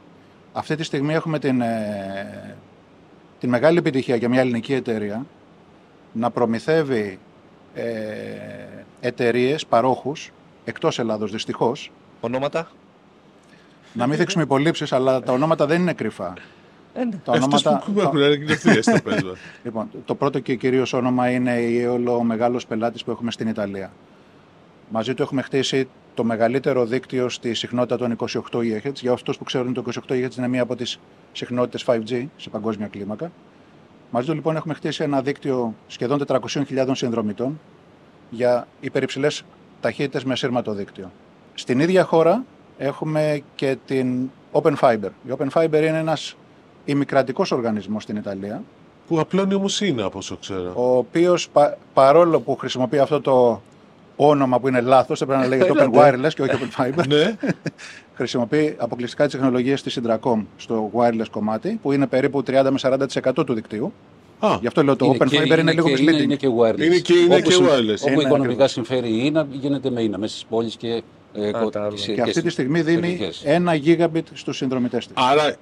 Αυτή 0.52 0.76
τη 0.76 0.82
στιγμή 0.82 1.14
έχουμε 1.14 1.38
την, 1.38 1.60
ε, 1.60 2.56
την 3.40 3.48
μεγάλη 3.48 3.78
επιτυχία 3.78 4.16
για 4.16 4.28
μια 4.28 4.40
ελληνική 4.40 4.74
εταιρεία 4.74 5.26
να 6.12 6.30
προμηθεύει 6.30 7.18
ε, 7.74 7.84
εταιρείες, 9.00 9.66
παρόχους 9.66 10.32
εκτός 10.64 10.98
Ελλάδος 10.98 11.30
δυστυχώς. 11.30 11.90
Ονόματα; 12.20 12.70
Να 13.92 14.06
μην 14.06 14.18
δείξουμε 14.18 14.42
υπολείψει, 14.42 14.86
αλλά 14.90 15.22
τα 15.22 15.32
ονόματα 15.32 15.66
δεν 15.66 15.80
είναι 15.80 15.92
κρυφά. 15.92 16.34
Ε, 16.94 17.04
ναι. 17.04 17.10
Τα 17.24 17.32
Αυτές 17.32 17.66
ονόματα, 17.66 17.92
που 17.94 18.00
έχουν 18.00 18.22
ανακοινωθεί 18.22 18.82
στο 18.82 19.00
πέσμα. 19.04 19.32
Λοιπόν, 19.64 19.88
το 20.04 20.14
πρώτο 20.14 20.38
και 20.38 20.54
κυρίως 20.54 20.92
όνομα 20.92 21.30
είναι 21.30 21.60
η 21.60 21.86
Aeolo, 21.86 22.18
ο 22.18 22.22
μεγάλος 22.22 22.66
πελάτης 22.66 23.04
που 23.04 23.10
έχουμε 23.10 23.30
στην 23.30 23.48
Ιταλία. 23.48 23.92
Μαζί 24.88 25.14
του 25.14 25.22
έχουμε 25.22 25.42
χτίσει 25.42 25.88
το 26.14 26.24
μεγαλύτερο 26.24 26.86
δίκτυο 26.86 27.28
στη 27.28 27.54
συχνότητα 27.54 27.96
των 27.96 28.16
28 28.16 28.28
GHz. 28.52 28.92
Για 28.94 29.12
αυτούς 29.12 29.38
που 29.38 29.44
ξέρουν, 29.44 29.72
το 29.72 29.84
28 30.08 30.12
GHz 30.14 30.36
είναι 30.36 30.48
μία 30.48 30.62
από 30.62 30.76
τις 30.76 30.98
συχνότητες 31.32 31.84
5G 31.86 32.26
σε 32.36 32.50
παγκόσμια 32.50 32.86
κλίμακα. 32.86 33.30
Μαζί 34.14 34.26
του 34.26 34.34
λοιπόν 34.34 34.56
έχουμε 34.56 34.74
χτίσει 34.74 35.02
ένα 35.02 35.22
δίκτυο 35.22 35.74
σχεδόν 35.86 36.22
400.000 36.26 36.90
συνδρομητών 36.92 37.60
για 38.30 38.66
υπερυψηλές 38.80 39.44
ταχύτητες 39.80 40.24
με 40.24 40.32
ασύρματο 40.32 40.72
δίκτυο. 40.72 41.10
Στην 41.54 41.80
ίδια 41.80 42.04
χώρα 42.04 42.44
έχουμε 42.78 43.42
και 43.54 43.76
την 43.86 44.30
Open 44.52 44.74
Fiber. 44.80 45.08
Η 45.26 45.32
Open 45.38 45.48
Fiber 45.52 45.72
είναι 45.72 45.98
ένας 45.98 46.36
ημικρατικός 46.84 47.52
οργανισμός 47.52 48.02
στην 48.02 48.16
Ιταλία, 48.16 48.62
που 49.08 49.20
απλώνει 49.20 49.54
όμως 49.54 49.80
είναι 49.80 50.02
από 50.02 50.18
όσο 50.18 50.36
ξέρω. 50.36 50.72
ο 50.76 50.96
οποίος 50.96 51.48
παρόλο 51.94 52.40
που 52.40 52.56
χρησιμοποιεί 52.56 52.98
αυτό 52.98 53.20
το 53.20 53.60
όνομα 54.16 54.60
που 54.60 54.68
είναι 54.68 54.80
λάθος, 54.80 55.20
έπρεπε 55.20 55.40
να 55.40 55.48
λέγεται 55.48 55.70
Open 55.72 55.92
Έλατε. 55.92 56.18
Wireless 56.28 56.32
και 56.34 56.42
όχι 56.42 56.50
Open 56.52 56.82
Fiber, 56.84 57.06
ναι, 57.08 57.36
χρησιμοποιεί 58.16 58.74
αποκλειστικά 58.78 59.24
τις 59.24 59.32
τεχνολογίες 59.34 59.82
της 59.82 59.98
Indracom 60.02 60.44
στο 60.56 60.90
wireless 60.94 61.28
κομμάτι, 61.30 61.78
που 61.82 61.92
είναι 61.92 62.06
περίπου 62.06 62.38
30 62.46 62.68
με 62.70 62.78
40% 63.32 63.32
του 63.46 63.54
δικτύου. 63.54 63.92
Α, 64.38 64.56
Γι' 64.60 64.66
αυτό 64.66 64.82
λέω 64.82 64.96
το 64.96 65.10
Open 65.10 65.26
και- 65.28 65.38
Fiber 65.40 65.58
είναι, 65.58 65.72
λίγο 65.72 65.88
και, 65.88 66.02
είναι, 66.02 66.12
είναι 66.16 66.34
misleading. 66.34 66.36
και 66.36 66.48
wireless. 66.48 66.80
Είναι 66.80 66.98
και- 66.98 67.12
είναι 67.14 67.34
Όπου 67.34 67.42
και 67.48 67.52
συμ- 67.52 67.66
wireless. 67.66 68.00
Όπου 68.00 68.12
Είναι 68.12 68.22
οικονομικά 68.22 68.42
ακριβώς. 68.42 68.70
συμφέρει 68.70 69.08
η 69.08 69.20
ίνα, 69.24 69.46
γίνεται 69.50 69.90
με 69.90 70.02
ίνα 70.02 70.18
μέσα 70.18 70.36
στι 70.36 70.44
πόλεις 70.48 70.76
και, 70.76 71.02
ε, 71.34 71.48
Α, 71.48 71.52
κο- 71.52 71.70
τα 71.70 71.82
άλλα. 71.84 71.96
σε- 71.96 72.12
Και 72.12 72.20
αυτή 72.20 72.32
τη 72.32 72.38
στις 72.40 72.52
στιγμή 72.52 72.80
δίνει 72.82 73.00
περιοχές. 73.00 73.42
ένα 73.44 73.72
gigabit 73.84 74.22
στους 74.32 74.56
συνδρομητές 74.56 75.06
της. 75.06 75.14
Άρα 75.30 75.54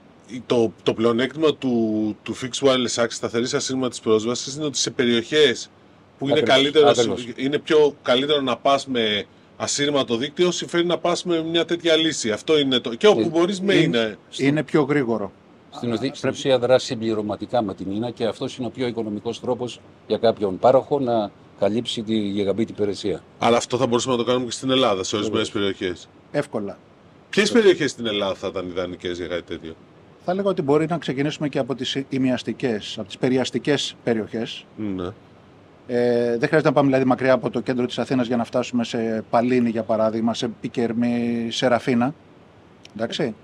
το, 0.46 0.72
το 0.82 0.94
πλεονέκτημα 0.94 1.54
του, 1.54 2.16
του 2.22 2.36
Fixed 2.36 2.66
Wireless 2.68 3.02
Access 3.02 3.06
σταθερή 3.08 3.46
ασύρματη 3.54 3.98
πρόσβασης 4.02 4.54
είναι 4.54 4.64
ότι 4.64 4.78
σε 4.78 4.90
περιοχές 4.90 5.70
που 6.20 6.28
είναι, 6.28 6.38
Ακριβώς, 6.38 6.54
καλύτερο, 6.56 6.88
ακριβώς. 6.88 7.26
είναι 7.36 7.58
πιο 7.58 7.94
καλύτερο 8.02 8.40
να 8.40 8.56
πας 8.56 8.86
με 8.86 9.24
ασύρματο 9.56 10.16
δίκτυο, 10.16 10.50
συμφέρει 10.50 10.84
να 10.86 10.98
πας 10.98 11.24
με 11.24 11.42
μια 11.42 11.64
τέτοια 11.64 11.96
λύση. 11.96 12.30
Αυτό 12.30 12.58
είναι 12.58 12.78
το. 12.78 12.94
Και 12.94 13.06
όπου 13.06 13.20
Ε, 13.20 13.24
μπορείς 13.28 13.60
με 13.60 13.74
είναι- 13.74 13.96
είναι. 13.98 14.16
Είναι 14.36 14.62
πιο 14.62 14.82
γρήγορο. 14.82 15.32
Στην, 15.70 15.92
ουσία- 15.92 16.14
στην 16.14 16.28
ουσία 16.30 16.58
δράσει 16.58 16.86
συμπληρωματικά 16.86 17.62
με 17.62 17.74
την 17.74 17.90
ίνα 17.90 18.10
και 18.10 18.24
αυτός 18.24 18.56
είναι 18.56 18.66
ο 18.66 18.70
πιο 18.70 18.86
οικονομικός 18.86 19.40
τρόπος 19.40 19.80
για 20.06 20.16
κάποιον 20.18 20.58
πάροχο 20.58 20.98
να 21.00 21.30
καλύψει 21.58 22.02
τη 22.02 22.14
γιγαμπίτη 22.18 22.72
υπηρεσία. 22.72 23.22
Αλλά 23.38 23.56
αυτό 23.56 23.76
θα 23.76 23.86
μπορούσαμε 23.86 24.16
να 24.16 24.20
το 24.22 24.26
κάνουμε 24.28 24.44
και 24.46 24.52
στην 24.52 24.70
Ελλάδα, 24.70 25.04
σε 25.04 25.16
ορισμένες 25.16 25.50
περιοχές. 25.50 26.08
Εύκολα. 26.32 26.78
Ποιες 27.30 27.50
περιοχές 27.52 27.90
στην 27.90 28.06
Ελλάδα 28.06 28.34
θα 28.34 28.46
ήταν 28.46 28.66
ιδανικές 28.68 29.16
για 29.18 29.26
κάτι 29.26 29.42
τέτοιο; 29.42 29.74
Θα 30.24 30.34
λέγω 30.34 30.48
ότι 30.48 30.62
μπορεί 30.62 30.86
να 30.88 30.98
ξεκινήσουμε 30.98 31.48
και 31.48 31.58
από 31.58 31.74
τις 31.74 31.96
ημιαστικές, 32.08 32.94
από 32.98 33.06
τις 33.06 33.18
περιαστικές 33.18 33.94
περιοχές. 34.04 34.64
Ναι. 34.76 35.08
Ε, 35.86 36.30
δεν 36.30 36.48
χρειάζεται 36.48 36.68
να 36.68 36.72
πάμε 36.72 36.86
δηλαδή 36.86 37.04
μακριά 37.04 37.32
από 37.32 37.50
το 37.50 37.60
κέντρο 37.60 37.86
της 37.86 37.98
Αθήνας 37.98 38.26
για 38.26 38.36
να 38.36 38.44
φτάσουμε 38.44 38.84
σε 38.84 39.24
Παλίνη 39.30 39.70
για 39.70 39.82
παράδειγμα, 39.82 40.34
σε 40.34 40.48
Πικερμή, 40.60 41.48
σε 41.50 41.66
Ραφίνα. 41.66 42.14
Εντάξει. 42.94 43.34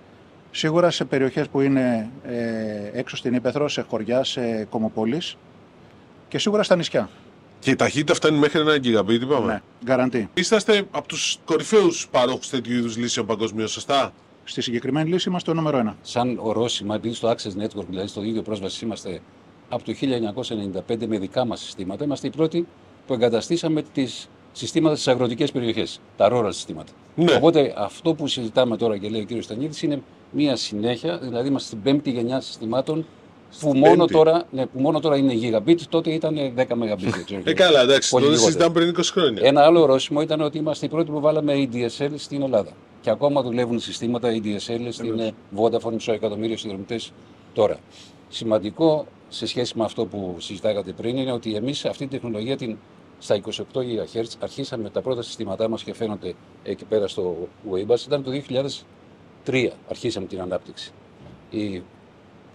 Σίγουρα 0.51 0.91
σε 0.91 1.05
περιοχές 1.05 1.49
που 1.49 1.61
είναι 1.61 2.11
ε, 2.25 2.99
έξω 2.99 3.17
στην 3.17 3.35
Ήπεθρο, 3.35 3.69
σε 3.69 3.83
χωριά, 3.83 4.25
σε 4.25 4.65
κομοπόλεις 4.65 5.37
και 6.29 6.39
σίγουρα 6.39 6.63
στα 6.63 6.77
νησιά. 6.77 7.09
Και 7.59 7.71
η 7.71 7.77
ταχύτητα 7.77 8.15
φτάνει 8.15 8.39
μέχρι 8.39 8.61
ένα 8.61 8.77
gigabit, 8.77 9.21
είπαμε. 9.21 9.53
Ναι, 9.53 9.61
γκαραντή. 9.85 10.29
Είσαστε 10.35 10.87
από 10.91 11.09
τους 11.09 11.39
κορυφαίους 11.45 12.09
παρόχους 12.11 12.49
τέτοιου 12.49 12.73
είδους 12.73 12.97
λύσεων 12.97 13.27
παγκοσμίως, 13.27 13.71
σωστά; 13.71 14.13
Στη 14.45 14.63
συγκεκριμένη 14.63 15.11
λύση 15.11 15.29
είμαστε 15.29 15.51
το 15.51 15.57
νούμερο 15.57 15.79
ένα. 15.79 15.97
Σαν 16.03 16.39
ορόσημα, 16.41 16.95
επειδή 16.95 17.15
στο 17.15 17.31
Access 17.31 17.63
Network, 17.63 17.87
δηλαδή 17.89 18.09
στο 18.09 18.23
ίδιο 18.23 18.43
πρόσβαση, 18.43 18.85
είμαστε 18.85 19.21
από 19.69 19.85
το 19.85 19.93
1995 20.89 21.07
με 21.07 21.19
δικά 21.19 21.45
μας 21.45 21.61
συστήματα, 21.61 22.05
είμαστε 22.05 22.27
οι 22.27 22.31
πρώτοι 22.31 22.67
που 23.07 23.13
εγκαταστήσαμε 23.15 23.83
τις 23.93 24.29
συστήματα 24.53 24.95
στις 24.95 25.09
αγροτικές 25.09 25.53
περιοχές, 25.53 26.01
τα 26.17 26.29
rural 26.33 26.49
συστήματα. 26.53 26.93
Ναι. 27.15 27.33
Οπότε 27.35 27.75
αυτό 27.77 28.15
που 28.15 28.27
συζητάμε 28.27 28.77
τώρα 28.77 28.99
και 28.99 29.09
λέει 29.09 29.27
ο 29.31 29.39
κ. 29.39 29.43
Στανίδης 29.43 29.83
είναι 29.83 30.03
μία 30.31 30.57
συνέχεια, 30.57 31.19
δηλαδή 31.19 31.49
είμαστε 31.49 31.69
στην 31.69 31.83
πέμπτη 31.83 32.11
γενιά 32.11 32.41
συστημάτων 32.41 33.07
που 33.61 33.75
μόνο, 33.77 33.97
πέμπτη. 33.97 34.13
τώρα, 34.13 34.45
ναι, 34.51 34.67
που 34.67 34.81
μόνο 34.81 35.01
τώρα 35.01 35.17
είναι 35.17 35.35
gigabit, 35.43 35.81
τότε 35.89 36.11
ήταν 36.11 36.35
10 36.57 36.61
megabit. 36.61 36.97
δεν 36.99 37.25
ξέρω. 37.25 37.41
Ε, 37.45 37.53
καλά, 37.53 37.81
εντάξει, 37.81 38.11
Πολύ 38.11 38.25
τότε 38.25 38.37
λιγότερο. 38.37 38.59
συζητάμε 38.59 38.93
πριν 38.93 39.05
20 39.05 39.11
χρόνια. 39.13 39.41
Ένα 39.45 39.65
άλλο 39.65 39.81
ορόσημο 39.83 40.21
ήταν 40.21 40.41
ότι 40.41 40.59
είμαστε 40.59 40.87
οι 40.87 40.89
πρώτοι 40.89 41.11
που 41.11 41.21
βάλαμε 41.21 41.69
ADSL 41.73 42.11
στην 42.17 42.43
Ελλάδα. 42.43 42.71
Και 43.01 43.11
ακόμα 43.11 43.43
δουλεύουν 43.43 43.79
συστήματα 43.81 44.29
ADSL 44.33 44.87
στην 44.91 45.19
ε, 45.19 45.33
Vodafone 45.57 45.93
μισό 45.93 46.13
εκατομμύριο 46.13 46.57
συνδρομητές 46.57 47.13
τώρα. 47.55 47.77
Σημαντικό 48.29 49.07
σε 49.29 49.47
σχέση 49.47 49.79
με 49.79 49.85
αυτό 49.85 50.07
που 50.07 50.37
συζητάγατε 50.39 50.93
πριν 50.93 51.17
είναι 51.17 51.33
ότι 51.33 51.55
εμείς 51.55 51.85
αυτή 51.85 52.07
την 52.07 52.21
τεχνολογία 52.21 52.57
την, 52.57 52.77
στα 53.19 53.41
28 53.45 53.61
GHz 53.75 54.25
αρχίσαμε 54.39 54.91
τα 54.91 55.01
πρώτα 55.01 55.23
συστήματά 55.23 55.69
μας 55.69 55.83
και 55.83 55.95
φαίνονται 55.95 56.35
εκεί 56.63 56.85
πέρα 56.85 57.09
στο 57.09 57.49
Waybus 57.73 58.07
ήταν 58.07 58.23
το 58.23 58.31
2003 59.47 59.69
αρχίσαμε 59.89 60.27
την 60.27 60.41
ανάπτυξη. 60.41 60.93
Οι 61.51 61.83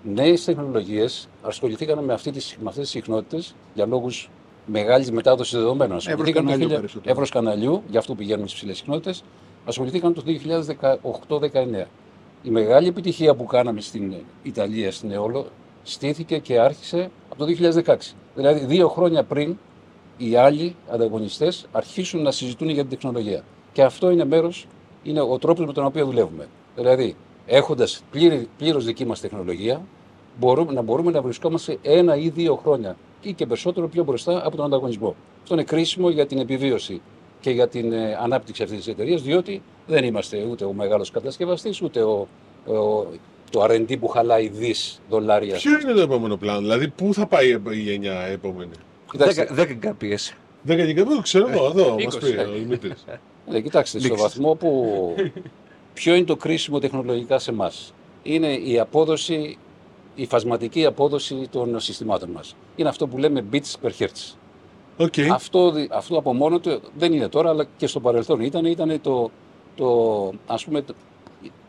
νέες 0.03 0.43
τεχνολογίες 0.43 1.27
ασχοληθήκαν 1.41 2.03
με, 2.03 2.13
αυτή 2.13 2.31
τις, 2.31 2.57
με 2.61 2.69
αυτές 2.69 2.83
τις 2.83 2.91
συχνότητες 2.91 3.55
για 3.73 3.85
λόγους 3.85 4.29
μεγάλης 4.65 5.11
μετάδοσης 5.11 5.53
δεδομένων. 5.53 5.97
Ασχοληθήκαν 5.97 6.45
το 6.45 6.49
καναλιού 6.51 6.67
1000 6.67 6.79
περισσότερο. 6.79 7.11
εύρος 7.11 7.29
καναλιού, 7.29 7.83
γι' 7.89 7.97
αυτό 7.97 8.15
πηγαίνουμε 8.15 8.47
στις 8.47 8.59
ψηλές 8.59 8.77
συχνότητες. 8.77 9.23
Ασχοληθήκαν 9.65 10.13
το 10.13 10.23
2018-19. 10.25 11.87
Η 12.43 12.49
μεγάλη 12.49 12.87
επιτυχία 12.87 13.35
που 13.35 13.45
κάναμε 13.45 13.81
στην 13.81 14.13
Ιταλία, 14.43 14.91
στην 14.91 15.11
Εόλο, 15.11 15.47
στήθηκε 15.83 16.37
και 16.37 16.59
άρχισε 16.59 17.11
από 17.29 17.45
το 17.45 17.45
2016. 17.85 17.95
Δηλαδή, 18.35 18.65
δύο 18.65 18.87
χρόνια 18.87 19.23
πριν 19.23 19.57
οι 20.17 20.35
άλλοι 20.35 20.75
ανταγωνιστές 20.89 21.65
αρχίσουν 21.71 22.21
να 22.21 22.31
συζητούν 22.31 22.69
για 22.69 22.85
την 22.85 22.99
τεχνολογία. 22.99 23.43
Και 23.73 23.83
αυτό 23.83 24.09
είναι 24.09 24.25
μέρος, 24.25 24.67
είναι 25.03 25.21
ο 25.21 25.37
τρόπος 25.37 25.65
με 25.65 25.73
τον 25.73 25.85
οποίο 25.85 26.05
δουλεύουμε. 26.05 26.47
Δηλαδή, 26.75 27.15
έχοντας 27.45 28.03
πλήρως 28.57 28.85
δική 28.85 29.05
μας 29.05 29.19
τεχνολογία, 29.19 29.81
μπορούμε, 30.39 30.73
να 30.73 30.81
μπορούμε 30.81 31.11
να 31.11 31.21
βρισκόμαστε 31.21 31.77
ένα 31.81 32.15
ή 32.15 32.29
δύο 32.29 32.55
χρόνια 32.55 32.95
ή 33.21 33.33
και 33.33 33.45
περισσότερο 33.45 33.87
πιο 33.87 34.03
μπροστά 34.03 34.45
από 34.45 34.55
τον 34.55 34.65
ανταγωνισμό. 34.65 35.15
Αυτό 35.41 35.53
είναι 35.53 35.63
κρίσιμο 35.63 36.09
για 36.09 36.25
την 36.25 36.39
επιβίωση 36.39 37.01
και 37.39 37.51
για 37.51 37.67
την 37.67 37.93
ε, 37.93 38.17
ανάπτυξη 38.21 38.63
αυτής 38.63 38.77
της 38.77 38.87
εταιρείας, 38.87 39.21
διότι 39.21 39.61
δεν 39.87 40.03
είμαστε 40.03 40.47
ούτε 40.51 40.65
ο 40.65 40.73
μεγάλος 40.73 41.11
κατασκευαστής, 41.11 41.81
ούτε 41.81 42.01
ο, 42.01 42.27
ο, 42.67 43.05
το 43.51 43.63
RD 43.63 43.99
που 43.99 44.07
χαλάει 44.07 44.47
δις 44.47 45.01
δολάρια. 45.09 45.55
Ποιο 45.55 45.79
είναι 45.79 45.93
το 45.93 46.01
επόμενο 46.01 46.37
πλάνο, 46.37 46.59
δηλαδή 46.59 46.87
πού 46.87 47.13
θα 47.13 47.25
πάει 47.27 47.49
η 47.71 47.79
γενιά 47.79 48.19
επόμενη; 48.21 48.71
Κοιτάξτε, 49.11 49.49
10 49.57 49.61
Mbps. 49.87 50.33
10 50.67 50.71
gigabit, 50.73 51.21
ξέρω 51.21 51.47
εγώ, 51.49 51.65
εδώ 51.65 51.95
μας 52.03 52.15
20. 52.15 52.19
πει 52.19 52.39
ο 52.39 52.51
Δημήτρης. 52.51 53.05
Ναι, 53.49 53.61
κοιτάξτε, 53.61 53.99
στο 53.99 54.15
βαθμό 54.15 54.55
που. 54.55 54.85
Ποιο 55.93 56.15
είναι 56.15 56.25
το 56.25 56.35
κρίσιμο 56.35 56.79
τεχνολογικά 56.79 57.39
σε 57.39 57.51
εμάς, 57.51 57.93
Είναι 58.23 58.53
η 58.53 58.79
απόδοση, 58.79 59.57
η 60.15 60.25
φασματική 60.25 60.85
απόδοση 60.85 61.47
των 61.51 61.79
συστημάτων 61.79 62.29
μας. 62.29 62.55
Είναι 62.75 62.89
αυτό 62.89 63.07
που 63.07 63.17
λέμε 63.17 63.45
bits 63.51 63.85
per 63.87 63.91
hertz. 63.99 64.35
OK. 64.97 65.13
Αυτό, 65.31 65.71
δι- 65.71 65.91
αυτό 65.93 66.17
από 66.17 66.33
μόνο 66.33 66.59
του 66.59 66.81
δεν 66.97 67.13
είναι 67.13 67.27
τώρα, 67.27 67.49
αλλά 67.49 67.67
και 67.77 67.87
στο 67.87 67.99
παρελθόν 67.99 68.39
ήταν, 68.41 68.65
ήταν 68.65 69.01
το, 69.01 69.31
το, 69.75 70.31
ας 70.47 70.65
πούμε, 70.65 70.83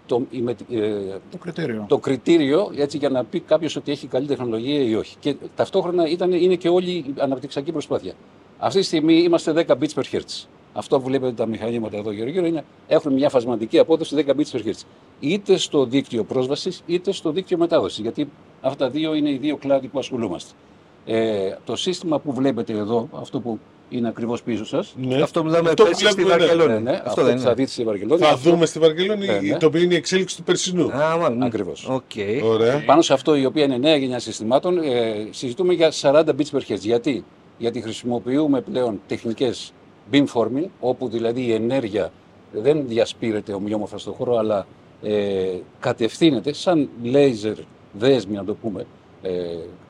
το, 0.06 0.16
το, 0.18 0.26
η 0.30 0.40
με- 0.40 0.56
ε, 0.70 0.90
Το 1.30 1.36
κριτήριο. 1.38 1.84
το 1.88 1.98
κριτήριο 1.98 2.70
έτσι, 2.76 2.96
για 2.98 3.08
να 3.08 3.24
πει 3.24 3.40
κάποιος 3.40 3.76
ότι 3.76 3.90
έχει 3.92 4.06
καλή 4.06 4.26
τεχνολογία 4.26 4.80
ή 4.80 4.94
όχι. 4.94 5.16
Και 5.20 5.36
ταυτόχρονα 5.56 6.08
ήταν, 6.08 6.32
είναι 6.32 6.54
και 6.56 6.68
όλη 6.68 6.90
η 6.90 7.14
αναπτυξιακή 7.18 7.72
προσπάθεια. 7.72 8.12
Αυτή 8.58 8.78
τη 8.78 8.84
στιγμή 8.84 9.14
είμαστε 9.14 9.52
10 9.68 9.72
bits 9.72 9.94
per 9.94 10.02
hertz. 10.12 10.44
Αυτό 10.74 11.00
που 11.00 11.04
βλέπετε 11.06 11.32
τα 11.32 11.46
μηχανήματα 11.46 11.96
εδώ 11.96 12.10
γύρω-γύρω 12.12 12.46
είναι, 12.46 12.64
έχουν 12.88 13.12
μια 13.12 13.28
φασματική 13.28 13.78
απόδοση 13.78 14.24
10 14.26 14.30
bits 14.30 14.50
per 14.52 14.64
hertz. 14.66 14.82
Είτε 15.20 15.56
στο 15.56 15.84
δίκτυο 15.84 16.24
πρόσβασης 16.24 16.82
είτε 16.86 17.12
στο 17.12 17.30
δίκτυο 17.30 17.58
μετάδοσης. 17.58 17.98
Γιατί 17.98 18.28
αυτά 18.60 18.84
τα 18.84 18.90
δύο 18.90 19.14
είναι 19.14 19.30
οι 19.30 19.36
δύο 19.36 19.56
κλάδοι 19.56 19.86
που 19.88 19.98
ασχολούμαστε. 19.98 20.52
Ε, 21.06 21.56
το 21.64 21.76
σύστημα 21.76 22.18
που 22.18 22.32
βλέπετε 22.32 22.72
εδώ, 22.72 23.08
αυτό 23.12 23.40
που 23.40 23.58
είναι 23.92 24.08
ακριβώς 24.08 24.42
πίσω 24.42 24.64
σας. 24.66 24.94
Ναι. 25.02 25.22
Αυτό 25.22 25.44
μιλάμε 25.44 25.68
Αυτό 25.68 25.84
πέρσι 25.84 26.04
στη 26.06 26.22
βλέπουμε, 26.22 26.34
ναι. 26.36 26.40
Βαρκελόνη. 26.46 26.72
Ναι, 26.82 26.90
ναι, 26.90 26.96
αυτό, 26.96 27.08
Αυτό 27.08 27.22
δεν 27.24 27.34
που 27.34 27.40
θα 27.40 27.46
είναι. 27.46 27.54
δείτε 27.54 27.70
στη 27.70 27.82
Βαρκελόνη. 27.84 28.20
Θα 28.20 28.28
αυτό- 28.28 28.50
δούμε 28.50 28.66
στη 28.66 28.78
Βαρκελόνη, 28.78 29.26
Ναι, 29.26 29.38
ναι. 29.40 29.56
το 29.58 29.66
οποίο 29.66 29.80
είναι 29.82 29.94
η 29.94 29.96
εξέλιξη 29.96 30.36
του 30.36 30.42
περσινού. 30.42 30.92
Α, 30.92 31.16
μάλλον. 31.16 31.42
Ακριβώς. 31.42 31.86
Οκ. 31.88 32.44
Ωραία. 32.44 32.82
Πάνω 32.86 33.02
σε 33.02 33.12
αυτό, 33.12 33.34
η 33.36 33.44
οποία 33.44 33.64
είναι 33.64 33.76
νέα 33.76 33.96
γενιά 33.96 34.18
συστημάτων, 34.18 34.78
ε, 34.78 35.26
συζητούμε 35.30 35.72
για 35.74 35.90
40 35.90 36.24
bits 36.28 36.56
per 36.56 36.60
hertz. 36.68 36.78
Γιατί; 36.78 37.24
Γιατί 37.58 37.80
χρησιμοποιούμε 37.80 38.60
πλέον 38.60 39.00
τεχνικές 39.06 39.72
beamforming, 40.12 40.66
όπου 40.80 41.08
δηλαδή 41.08 41.42
η 41.42 41.52
ενέργεια 41.52 42.12
δεν 42.52 42.82
διασπείρεται 42.86 43.52
ομοιόμορφα 43.52 43.98
στον 43.98 44.12
χώρο, 44.12 44.36
αλλά 44.36 44.66
ε, 45.02 45.46
κατευθύνεται 45.80 46.52
σαν 46.52 46.88
λέιζερ 47.02 47.54
δέσμη, 47.92 48.34
να 48.36 48.44
το 48.44 48.54
πούμε 48.54 48.86
ε, 49.22 49.30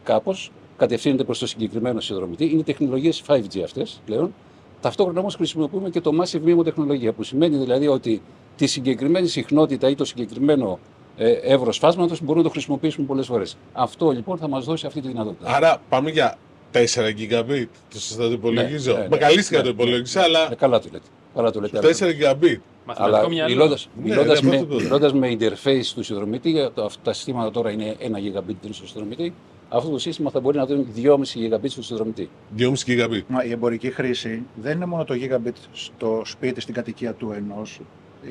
κάπως, 0.04 0.50
κατευθύνεται 0.82 1.24
προς 1.24 1.38
το 1.38 1.46
συγκεκριμένο 1.46 2.00
συνδρομητή. 2.00 2.44
Είναι 2.52 2.62
τεχνολογίες 2.62 3.22
5G 3.26 3.60
αυτές 3.64 4.00
πλέον. 4.06 4.34
Ταυτόχρονα 4.80 5.20
όμως 5.20 5.34
χρησιμοποιούμε 5.34 5.90
και 5.90 6.00
το 6.00 6.10
Massive 6.20 6.40
MIMO 6.58 6.64
τεχνολογία, 6.64 7.12
που 7.12 7.22
σημαίνει 7.22 7.56
δηλαδή 7.56 7.86
ότι 7.88 8.22
τη 8.56 8.66
συγκεκριμένη 8.66 9.26
συχνότητα 9.26 9.88
ή 9.88 9.94
το 9.94 10.04
συγκεκριμένο 10.04 10.78
ε, 11.16 11.30
εύρος 11.30 11.78
φάσματος 11.78 12.20
μπορούμε 12.20 12.36
να 12.38 12.42
το 12.42 12.50
χρησιμοποιήσουμε 12.50 13.06
πολλές 13.06 13.26
φορές. 13.26 13.56
Αυτό 13.72 14.10
λοιπόν 14.10 14.38
θα 14.38 14.48
μας 14.48 14.64
δώσει 14.64 14.86
αυτή 14.86 15.00
τη 15.00 15.08
δυνατότητα. 15.08 15.54
Άρα 15.54 15.82
πάμε 15.88 16.10
για 16.10 16.38
4 16.72 16.76
gigabit. 16.76 17.66
Το 17.92 18.00
σωστά 18.00 18.26
το 18.26 18.32
υπολογίζω. 18.32 18.92
Ναι, 18.92 18.98
ναι, 18.98 19.06
Με 19.10 19.16
καλίστηκα 19.16 19.58
ναι, 19.58 19.64
το 19.64 19.68
υπολόγισα, 19.70 20.22
αλλά 20.22 20.52
Ε, 20.52 20.54
καλά 20.54 20.78
το 20.80 20.88
λέτε. 20.92 21.04
Καλά 21.34 21.50
το 21.50 21.60
λέτε. 21.60 21.78
4 21.78 21.82
gigabit. 21.82 22.56
Μαθηματικό 22.86 23.16
Αλλά 23.18 23.28
μυαλό. 23.28 23.50
μιλώντας, 23.54 23.88
Ναι, 23.96 24.08
μιλώντας, 24.08 24.42
ναι, 24.42 24.48
με, 24.48 24.54
αυτό 24.54 24.66
το 24.66 24.74
λέω. 24.74 24.82
μιλώντας 24.84 25.12
με 25.12 25.36
interface 25.38 25.84
του 25.94 26.02
συνδρομητή, 26.02 26.50
για 26.50 26.72
το- 26.72 26.84
αυτά 26.84 27.00
τα 27.04 27.12
συστήματα 27.12 27.50
τώρα 27.50 27.70
είναι 27.70 27.96
1 27.98 28.18
gigabit 28.18 28.54
στο 28.70 28.86
συνδρομητή, 28.86 29.34
αυτό 29.73 29.91
το 29.91 29.99
σύστημα 29.99 30.31
θα 30.31 30.41
μπορεί 30.41 30.57
να 30.57 30.67
δίνει 30.67 30.87
2,5 30.97 31.09
gigabit 31.19 31.69
στο 31.69 31.83
συνδρομητή. 31.83 32.29
2,5 32.59 32.64
gigabit. 32.87 33.23
Μα 33.29 33.45
η 33.45 33.50
εμπορική 33.50 33.91
χρήση 33.91 34.43
δεν 34.55 34.76
είναι 34.76 34.87
μόνο 34.87 35.05
το 35.05 35.14
gigabit 35.14 35.52
στο 35.73 36.23
σπίτι, 36.25 36.61
στην 36.61 36.75
κατοικία 36.75 37.12
του 37.12 37.33
ενός. 37.37 37.81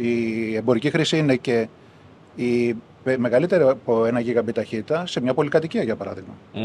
Η 0.01 0.55
εμπορική 0.55 0.89
χρήση 0.89 1.17
είναι 1.17 1.35
και 1.35 1.67
η 2.35 2.75
πε- 3.03 3.17
μεγαλύτερη 3.17 3.63
από 3.63 4.05
ένα 4.05 4.21
gigabit 4.21 4.53
ταχύτητα 4.53 5.05
σε 5.05 5.21
μια 5.21 5.33
πολυκατοικία, 5.33 5.83
για 5.83 5.95
παράδειγμα. 5.95 6.33
Ναι, 6.53 6.61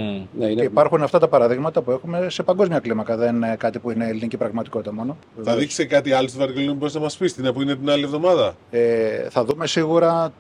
είναι, 0.47 0.55
Και 0.55 0.63
υπάρχουν 0.63 1.03
αυτά 1.03 1.19
τα 1.19 1.29
παραδείγματα 1.29 1.83
που 1.83 1.91
έχουμε 1.91 2.27
σε 2.31 2.43
παγκόσμια 2.43 2.79
κλίμακα. 2.79 3.17
Δεν 3.17 3.35
είναι 3.35 3.55
κάτι 3.59 3.79
που 3.79 3.91
είναι 3.91 4.09
ελληνική 4.09 4.37
πραγματικότητα 4.37 4.93
μόνο. 4.93 5.17
Θα 5.37 5.43
Βεβαίως. 5.43 5.59
δείξει 5.59 5.87
κάτι 5.87 6.13
άλλο 6.13 6.29
στη 6.29 6.39
Βαρκελόνη 6.39 6.69
που 6.71 6.75
μπορείς 6.75 6.95
να 6.95 7.01
μας 7.01 7.17
πεις, 7.17 7.35
την 7.35 7.53
που 7.53 7.63
είναι 7.63 7.77
την 7.77 7.91
άλλη 7.91 8.05
εβδομάδα. 8.05 8.57
Ε, 8.71 9.27
θα 9.31 9.45
δούμε 9.45 9.67
σίγουρα 9.67 10.33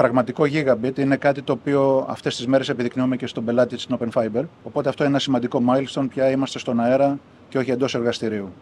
πραγματικό 0.00 0.44
gigabit. 0.44 0.98
Είναι 0.98 1.16
κάτι 1.16 1.42
το 1.42 1.52
οποίο 1.52 2.06
αυτές 2.08 2.36
τις 2.36 2.46
μέρες 2.46 2.68
επιδεικνύουμε 2.68 3.16
και 3.16 3.26
στον 3.26 3.44
πελάτη 3.44 3.76
της 3.76 3.86
Open 3.98 4.08
Fiber. 4.12 4.42
Οπότε 4.62 4.88
αυτό 4.88 5.02
είναι 5.02 5.12
ένα 5.12 5.20
σημαντικό 5.20 5.62
milestone. 5.68 6.06
Πια 6.08 6.30
είμαστε 6.30 6.58
στον 6.58 6.80
αέρα 6.80 7.18
και 7.48 7.58
όχι 7.58 7.70
εντός 7.70 7.94
εργαστηρίου. 7.94 8.52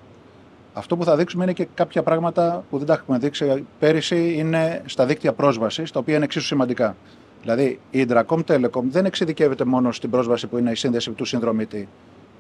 Αυτό 0.72 0.96
που 0.96 1.04
θα 1.04 1.16
δείξουμε 1.16 1.44
είναι 1.44 1.52
και 1.52 1.68
κάποια 1.74 2.02
πράγματα 2.02 2.64
που 2.70 2.78
δεν 2.78 2.86
τα 2.86 2.92
έχουμε 2.92 3.18
δείξει 3.18 3.66
πέρυσι 3.78 4.34
είναι 4.36 4.82
στα 4.86 5.06
δίκτυα 5.06 5.32
πρόσβασης, 5.32 5.90
τα 5.90 5.98
οποία 5.98 6.14
είναι 6.14 6.24
εξίσου 6.24 6.46
σημαντικά. 6.46 6.96
Δηλαδή, 7.40 7.80
η 7.90 8.06
Intracom 8.08 8.44
Telecom 8.46 8.82
δεν 8.82 9.04
εξειδικεύεται 9.04 9.64
μόνο 9.64 9.92
στην 9.92 10.10
πρόσβαση 10.10 10.46
που 10.46 10.58
είναι 10.58 10.70
η 10.70 10.74
σύνδεση 10.74 11.10
του 11.10 11.24
συνδρομητή. 11.24 11.88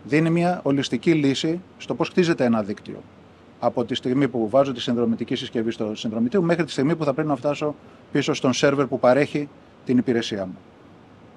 Δίνει 0.04 0.30
μια 0.30 0.60
ολιστική 0.62 1.12
λύση 1.12 1.60
στο 1.78 1.94
πώς 1.94 2.08
χτίζεται 2.08 2.44
ένα 2.44 2.62
δίκτυο. 2.62 3.02
Από 3.60 3.84
τη 3.84 3.94
στιγμή 3.94 4.28
που 4.28 4.48
βάζω 4.48 4.72
τη 4.72 4.80
συνδρομητική 4.80 5.34
συσκευή 5.34 5.70
στο 5.70 5.94
συνδρομητή 5.94 6.38
μου 6.38 6.44
μέχρι 6.44 6.64
τη 6.64 6.70
στιγμή 6.70 6.96
που 6.96 7.04
θα 7.04 7.14
πρέπει 7.14 7.28
να 7.28 7.36
φτάσω 7.36 7.74
πίσω 8.12 8.34
στον 8.34 8.52
σερβερ 8.52 8.86
που 8.86 8.98
παρέχει 8.98 9.48
την 9.84 9.98
υπηρεσία 9.98 10.46
μου. 10.46 10.58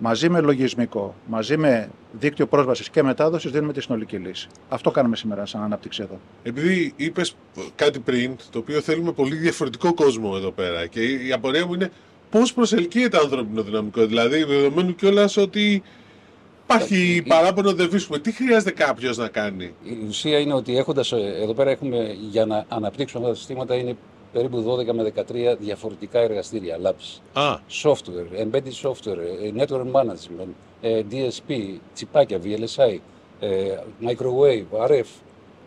Μαζί 0.03 0.29
με 0.29 0.41
λογισμικό, 0.41 1.15
μαζί 1.25 1.57
με 1.57 1.89
δίκτυο 2.19 2.47
πρόσβασης 2.47 2.89
και 2.89 3.03
μετάδοσης, 3.03 3.51
δίνουμε 3.51 3.73
τη 3.73 3.81
συνολική 3.81 4.17
λύση. 4.17 4.47
Αυτό 4.69 4.91
κάνουμε 4.91 5.15
σήμερα 5.15 5.45
σαν 5.45 5.63
ανάπτυξη 5.63 6.01
εδώ. 6.01 6.19
Επειδή 6.43 6.93
είπες 6.95 7.35
κάτι 7.75 7.99
πριν, 7.99 8.35
το 8.51 8.59
οποίο 8.59 8.81
θέλουμε 8.81 9.11
πολύ 9.11 9.35
διαφορετικό 9.35 9.93
κόσμο 9.93 10.33
εδώ 10.35 10.51
πέρα. 10.51 10.87
Και 10.87 11.01
η 11.03 11.31
απορία 11.31 11.65
μου 11.65 11.73
είναι 11.73 11.91
πώς 12.29 12.53
προσελκύεται 12.53 13.17
ανθρώπινο 13.17 13.63
δυναμικό. 13.63 14.05
Δηλαδή, 14.05 14.43
δεδομένου 14.43 14.95
κιόλας 14.95 15.37
ότι 15.37 15.83
υπάρχει 16.73 17.23
Ε, 17.25 17.27
παράπονο 17.27 17.73
δεν 17.73 17.89
βρίσκουμε. 17.89 18.19
Τι 18.19 18.31
χρειάζεται 18.31 18.71
κάποιος 18.71 19.17
να 19.17 19.27
κάνει; 19.27 19.73
Η 19.83 20.05
ουσία 20.07 20.39
είναι 20.39 20.53
ότι 20.53 20.77
έχοντας, 20.77 21.11
ε, 21.11 21.37
εδώ 21.41 21.53
πέρα 21.53 21.69
έχουμε, 21.69 22.15
για 22.29 22.45
να 22.45 22.65
αναπτύξουμε 22.67 23.21
αυτά 23.23 23.33
τα 23.33 23.39
συστήματα, 23.39 23.75
είναι 23.75 23.95
περίπου 24.33 24.61
12 24.61 24.93
με 24.93 25.03
13 25.03 25.55
διαφορετικά 25.59 26.19
εργαστήρια, 26.19 26.77
labs. 26.83 27.39
Α, 27.41 27.57
software, 27.83 28.43
embedded 28.43 28.89
software, 28.89 29.17
ε, 29.43 29.63
network 29.63 29.91
management, 29.91 30.53
ε, 30.81 31.01
DSP, 31.11 31.77
τσιπάκια, 31.93 32.39
VLSI, 32.43 32.97
ε, 33.39 33.77
microwave, 34.01 34.87
RF, 34.87 35.05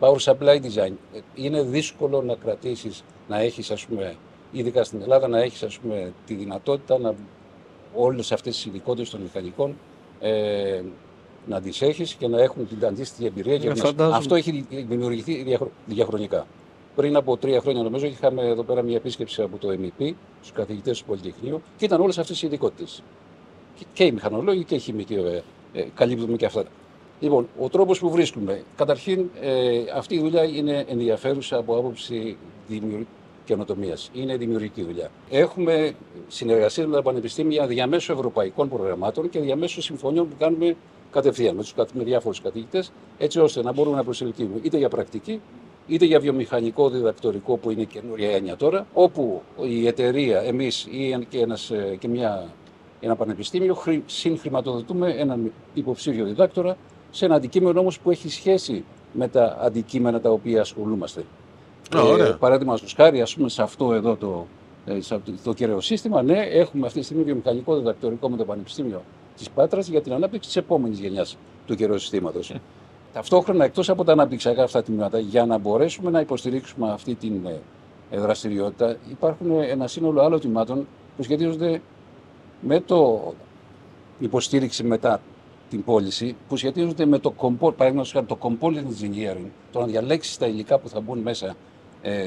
power 0.01 0.19
supply 0.19 0.57
design. 0.57 0.93
Ε, 1.15 1.19
Είναι 1.35 1.63
δύσκολο 1.63 2.23
να 2.23 2.35
κρατήσεις, 2.35 3.05
να 3.29 3.41
έχεις 3.41 3.71
ας 3.71 3.87
πούμε, 3.87 4.15
ειδικά 4.53 4.85
στην 4.85 5.03
Ελλάδα, 5.03 5.29
να 5.29 5.43
έχεις 5.43 5.63
ας 5.63 5.79
πούμε, 5.79 6.13
τη 6.27 6.35
δυνατότητα 6.35 6.99
να 6.99 7.15
όλες 7.95 8.33
αυτές 8.33 8.55
τις 8.55 8.67
ειδικότητες 8.67 9.11
των 9.11 9.21
μηχανικών 9.21 9.77
ε, 10.21 10.81
να 11.47 11.61
τις 11.61 11.83
έχεις 11.83 12.15
και 12.15 12.29
να 12.29 12.43
έχουν 12.43 12.69
την 12.69 12.87
αντίστοιχη 12.87 13.27
εμπειρία. 13.27 13.59
Και 13.59 13.69
Ναι, 13.69 13.75
να- 13.75 13.85
φαντάζομαι. 13.85 14.17
Αυτό 14.17 14.35
έχει 14.35 14.67
δημιουργηθεί 14.89 15.43
διαχρο- 15.43 15.71
διαχρονικά. 15.87 16.47
Πριν 16.97 17.17
από 17.17 17.37
τρία 17.37 17.61
χρόνια, 17.61 17.83
νομίζω, 17.83 18.07
είχαμε 18.07 18.43
εδώ 18.47 18.63
πέρα 18.63 18.83
μια 18.83 18.97
επίσκεψη 18.97 19.43
από 19.43 19.57
το 19.57 19.69
MEP, 19.71 20.13
του 20.47 20.53
καθηγητές 20.55 20.99
του 20.99 21.05
Πολυτεχνείου, 21.05 21.63
και 21.77 21.85
ήταν 21.85 22.01
όλες 22.01 22.19
αυτές 22.19 22.43
οι 22.43 22.47
ειδικότητες. 22.47 23.03
Και- 23.79 23.85
Και 23.93 24.05
οι 24.05 24.13
μηχανολόγοι 24.13 24.65
και 24.65 24.75
οι 24.75 24.79
χημικοί, 24.79 25.15
βέβαια. 25.15 25.43
Ε, 25.73 25.83
καλύπτουμε 25.95 26.37
και 26.37 26.47
αυτά. 26.47 26.65
Λοιπόν, 27.21 27.49
ο 27.61 27.69
τρόπος 27.69 27.99
που 27.99 28.11
βρίσκουμε. 28.11 28.63
Καταρχήν, 28.77 29.31
ε, 29.41 29.79
αυτή 29.95 30.15
η 30.15 30.19
δουλειά 30.21 30.45
είναι 30.45 30.85
ενδιαφέρουσα 30.89 31.57
από 31.57 31.77
άποψη 31.77 32.37
καινοτομίας. 33.45 34.11
Είναι 34.15 34.37
δημιουργική 34.37 34.83
δουλειά. 34.83 35.11
Έχουμε 35.31 35.93
συνεργασίες 36.29 36.87
με 36.87 36.95
τα 36.95 37.03
πανεπιστήμια 37.03 37.67
διαμέσου 37.67 38.13
ευρωπαϊκών 38.13 38.69
προγραμμάτων 38.69 39.29
και 39.31 39.41
διαμέσου 39.41 39.83
συμφωνιών 39.83 40.29
που 40.29 40.35
κάνουμε 40.39 40.77
κατευθείαν 41.11 41.55
με, 41.57 41.63
τους, 41.63 41.75
καθ- 41.75 41.93
με 41.95 42.05
διάφορους 42.05 42.41
καθηγητές, 42.41 42.93
έτσι 43.19 43.41
ώστε 43.41 43.63
να 43.63 43.73
μπορούμε 43.73 43.97
να 43.97 44.05
προσελκύουμε 44.05 44.55
είτε 44.63 44.77
για 44.79 44.89
πρακτική, 44.89 45.41
είτε 45.87 46.05
για 46.05 46.21
βιομηχανικό 46.21 46.89
διδακτορικό 46.91 47.57
που 47.57 47.71
είναι 47.71 47.85
καινούρια 47.85 48.31
έννοια 48.31 48.57
τώρα, 48.57 48.87
όπου 48.93 49.43
η 49.63 49.87
εταιρεία, 49.87 50.41
εμείς 50.41 50.87
ή 50.91 51.11
εν- 51.11 51.27
και, 51.29 51.39
ένας, 51.41 51.71
ε, 51.71 51.97
και 51.99 52.09
μια, 52.09 52.53
ένα 53.01 53.17
πανεπιστήμιο 53.17 53.75
χρη- 53.75 54.03
συγχρηματοδοτούμε 54.07 55.11
έναν 55.19 55.53
υποψήφιο 55.75 56.25
διδάκτορα 56.25 56.77
σε 57.11 57.25
ένα 57.25 57.35
αντικείμενο 57.35 57.81
όμως 57.81 58.01
που 58.01 58.11
έχει 58.11 58.29
σχέση 58.29 58.85
με 59.13 59.29
τα 59.29 59.59
αντικείμενα 59.61 60.21
τα 60.21 60.31
οποία 60.31 60.61
ασχολούμαστε. 60.61 61.25
Α, 61.97 62.03
ωραία. 62.03 62.37
παράδειγμα, 62.37 62.77
στου 62.77 62.97
χάρη, 62.97 63.21
ας 63.21 63.35
πούμε, 63.35 63.49
σε 63.49 63.63
αυτό 63.63 63.93
εδώ 63.93 64.17
το, 64.17 64.47
ε, 64.87 65.01
σε 65.01 65.15
αυτό 65.15 65.33
το 65.45 65.53
κεραίο 65.53 65.81
σύστημα, 65.81 66.23
ναι, 66.23 66.39
έχουμε 66.39 66.87
αυτή 66.87 66.99
τη 66.99 67.05
στιγμή 67.05 67.23
βιομηχανικό 67.23 67.77
διδακτορικό 67.77 68.31
με 68.31 68.37
το 68.37 68.45
Πανεπιστήμιο 68.45 69.03
της 69.37 69.51
Πάτρας 69.51 69.89
για 69.89 70.03
την 70.03 70.13
ανάπτυξη 70.13 70.49
της 70.49 70.57
επόμενης 70.57 70.99
γενιάς 70.99 71.37
του 71.67 71.75
κεραίου 71.75 71.99
συστήματος. 71.99 72.55
Ταυτόχρονα, 73.13 73.65
εκτός 73.65 73.89
από 73.89 74.05
τα 74.05 74.13
αναπτυξιακά 74.13 74.63
αυτά 74.63 74.83
τμήματα, 74.83 75.19
για 75.19 75.47
να 75.47 75.59
μπορέσουμε 75.59 76.11
να 76.11 76.21
υποστηρίξουμε 76.21 76.93
αυτή 76.93 77.15
την 77.15 77.47
ε, 77.47 77.61
ε, 78.11 78.21
δραστηριότητα, 78.21 78.97
υπάρχουν 79.11 79.51
ένα 79.51 79.87
σύνολο 79.87 80.23
άλλων 80.23 80.41
τμήματων 80.41 80.87
που 81.17 81.23
σχετίζονται 81.23 81.81
με 82.61 82.81
το 82.81 83.33
υποστήριξη 84.19 84.85
μετά 84.85 85.21
την 85.71 85.85
πώληση, 85.85 86.37
που 86.49 86.57
σχετίζονται 86.57 87.07
με 87.07 87.19
το, 87.19 87.35
compo- 87.37 87.75
παραδείγματος 87.77 88.13
χάρη, 88.13 88.27
το 88.27 88.39
component 88.41 88.85
engineering, 89.03 89.47
το 89.73 89.81
να 89.81 89.87
διαλέξεις 89.87 90.37
τα 90.37 90.47
υλικά 90.47 90.79
που 90.79 90.89
θα 90.89 91.01
μπουν 91.01 91.19
μέσα 91.19 91.47
ε, 91.47 91.55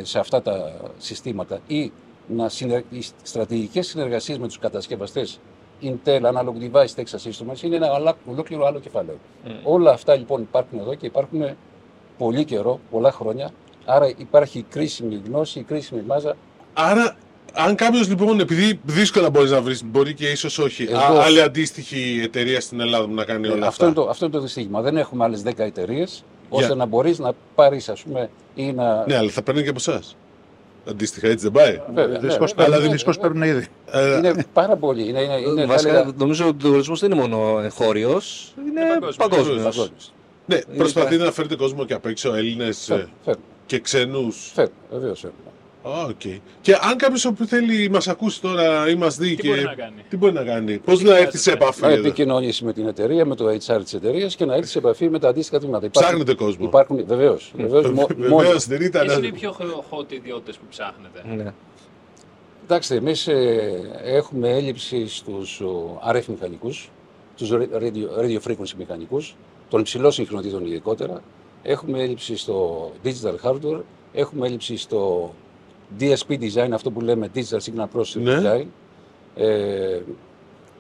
σε 0.01 0.19
αυτά 0.19 0.41
τα 0.41 0.73
συστήματα 0.97 1.59
ή 1.67 1.91
να 2.27 2.49
συνε... 2.49 2.83
οι 2.89 3.05
στρατηγικές 3.23 3.87
συνεργασίες 3.87 4.37
με 4.37 4.47
τους 4.47 4.59
κατασκευαστές 4.59 5.39
Intel, 5.81 6.21
Analog 6.21 6.71
Device, 6.71 6.95
Texas 6.95 7.29
Instruments 7.29 7.61
είναι 7.61 7.75
ένα 7.75 7.93
άλλα- 7.93 8.17
ολόκληρο 8.25 8.65
άλλο 8.65 8.79
κεφάλαιο. 8.79 9.17
Όλα 9.63 9.91
αυτά 9.91 10.15
λοιπόν 10.15 10.41
υπάρχουν 10.41 10.79
εδώ 10.79 10.93
και 10.93 11.05
υπάρχουν 11.05 11.41
πολύ 12.17 12.45
καιρό, 12.45 12.79
πολλά 12.91 13.11
χρόνια. 13.11 13.51
Άρα 13.85 14.13
υπάρχει 14.17 14.65
κρίσιμη 14.69 15.21
γνώση, 15.27 15.61
κρίσιμη 15.63 16.01
μάζα. 16.07 16.35
Άρα, 16.73 17.15
αν 17.53 17.75
κάποιος 17.75 18.07
λοιπόν, 18.07 18.39
επειδή 18.39 18.79
δύσκολα 18.83 19.29
μπορείς 19.29 19.51
να 19.51 19.61
βρεις, 19.61 19.83
μπορεί 19.85 20.13
και 20.13 20.29
ίσως 20.29 20.57
όχι, 20.57 20.83
Εγώ- 20.83 20.97
α, 20.97 21.23
άλλη 21.23 21.41
αντίστοιχη 21.41 22.19
εταιρεία 22.23 22.61
στην 22.61 22.79
Ελλάδα 22.79 23.05
που 23.05 23.13
να 23.13 23.23
κάνει 23.23 23.47
όλα 23.47 23.55
Ε, 23.65 23.67
αυτό, 23.67 23.67
αυτά. 23.67 23.85
είναι 23.85 23.93
το, 23.93 24.09
αυτό 24.09 24.25
είναι 24.25 24.33
το 24.33 24.41
δυστύχημα. 24.41 24.81
Δεν 24.81 24.97
έχουμε 24.97 25.23
άλλες 25.23 25.41
10 25.45 25.51
εταιρείες 25.57 26.23
ώστε 26.49 26.65
Για- 26.65 26.75
να 26.75 26.85
μπορείς 26.85 27.19
να 27.19 27.31
πάρεις, 27.55 27.89
ας 27.89 28.01
πούμε, 28.03 28.29
ή 28.55 28.71
να. 28.71 29.05
Ναι, 29.07 29.15
αλλά 29.17 29.29
θα 29.29 29.41
παίρνει 29.41 29.63
και 29.63 29.69
από 29.69 29.77
εσάς. 29.79 30.15
Αντίστοιχα, 30.89 31.27
έτσι 31.27 31.49
δεν 31.49 31.51
πάει. 31.63 31.81
Βέβαια, 31.93 32.19
Δυστυχώ 32.19 32.45
βέβαια, 32.45 32.53
αλλά 32.55 32.65
παίρνουν, 32.65 32.81
δεν- 32.81 32.91
δυστυχώς 32.91 33.17
παίρνουν 33.19 33.41
ήδη. 33.43 33.67
Ε, 33.91 34.17
Είναι 34.17 34.45
πάρα 34.53 34.75
πολύ. 34.75 35.07
Είναι, 35.07 35.21
είναι, 35.21 35.33
είναι, 35.37 35.61
θα 35.61 35.67
Βασικά, 35.67 35.91
έλεγα, 35.97 36.11
νομίζω 36.17 36.47
ότι 36.47 36.67
ο 36.67 36.69
τουρισμό 36.69 36.95
δεν 36.95 37.11
είναι 37.11 37.21
μόνο 37.21 37.59
εγχώριος, 37.59 38.53
είναι 38.67 38.81
παγκόσμιος. 38.81 39.15
παγκόσμιος. 39.15 39.63
παγκόσμιος. 39.63 40.13
ναι, 40.45 40.59
προσπαθείτε 40.77 41.23
να 41.23 41.31
φέρετε 41.31 41.55
κόσμο 41.55 41.85
και 41.85 41.93
απ' 41.93 42.05
έξω, 42.05 42.33
Έλληνες 42.33 42.83
Φέρνουν, 42.85 43.09
φέρνουν, 43.25 43.43
και 43.65 43.79
ξένου. 43.79 44.31
φέρνουν, 44.31 44.73
βεβαίως 44.91 45.25
φέρνουν. 45.83 46.09
Οκ. 46.09 46.41
Και 46.61 46.77
αν 46.81 46.97
κάποιος 46.97 47.31
που 47.37 47.45
θέλει 47.45 47.89
μας 47.89 48.07
ακούσει 48.07 48.41
τώρα 48.41 48.89
ή 48.89 48.95
μας 48.95 49.17
δει. 49.17 49.35
Τι 49.35 49.41
και... 49.41 49.47
μπορεί 49.49 49.63
να 49.63 49.73
κάνει; 49.75 50.03
Τι 50.09 50.17
μπορεί 50.17 50.33
να 50.33 50.43
κάνει, 50.43 50.77
πώς 50.77 50.93
να 50.93 50.99
χρειάζεται; 50.99 51.25
έρθει 51.25 51.37
σε 51.37 51.51
επαφή. 51.51 51.81
Να 51.81 51.87
εδώ; 51.87 51.99
επικοινωνήσει 51.99 52.65
με 52.65 52.73
την 52.73 52.87
εταιρεία, 52.87 53.25
με 53.25 53.35
το 53.35 53.47
HR 53.47 53.79
της 53.83 53.93
εταιρείας 53.93 54.35
και 54.35 54.45
να 54.45 54.55
έρθει 54.55 54.69
σε 54.69 54.77
επαφή 54.77 55.09
με 55.09 55.19
τα 55.19 55.29
αντίστοιχα 55.29 55.59
τμήματα. 55.59 55.89
Ψάχνετε 55.89 56.33
κόσμο. 56.33 56.65
Υπάρχουν, 56.65 57.05
βεβαίως. 57.05 57.51
Βεβαίως, 57.57 57.91
μο- 57.91 58.07
Βεβαίως, 58.07 58.29
μόνοι. 58.31 58.49
δεν 58.67 58.81
ήταν. 58.81 59.05
Ποιες 59.05 59.17
είναι 59.17 59.27
οι 59.27 59.31
πιο 59.31 59.55
hot 59.89 60.11
ιδιότητες 60.11 60.51
που 60.51 60.65
ψάχνετε. 60.69 61.43
Ναι. 61.43 61.53
Κοιτάξτε, 62.61 62.95
εμείς 62.95 63.27
έχουμε 64.03 64.49
έλλειψη 64.49 65.07
στους 65.07 65.61
RF 66.11 66.25
μηχανικούς, 66.27 66.89
τους 67.37 67.67
radio, 67.79 68.21
radio 68.23 68.39
frequency 68.51 68.73
μηχανικούς, 68.77 69.35
των 69.69 69.79
υψηλών 69.79 70.11
συχνοτήτων 70.11 70.65
ειδικότερα. 70.65 71.21
Έχουμε 71.63 72.01
έλλειψη 72.01 72.37
στο 72.37 72.91
digital 73.03 73.35
hardware, 73.49 73.81
έχουμε 74.13 74.47
έλλειψη 74.47 74.77
στο 74.77 75.33
DSP 75.99 76.31
design, 76.39 76.69
αυτό 76.73 76.91
που 76.91 77.01
λέμε 77.01 77.29
digital 77.35 77.57
signal 77.57 77.83
processing 77.99 78.21
Ναι. 78.21 78.41
design. 78.41 78.65
Ε, 79.35 79.99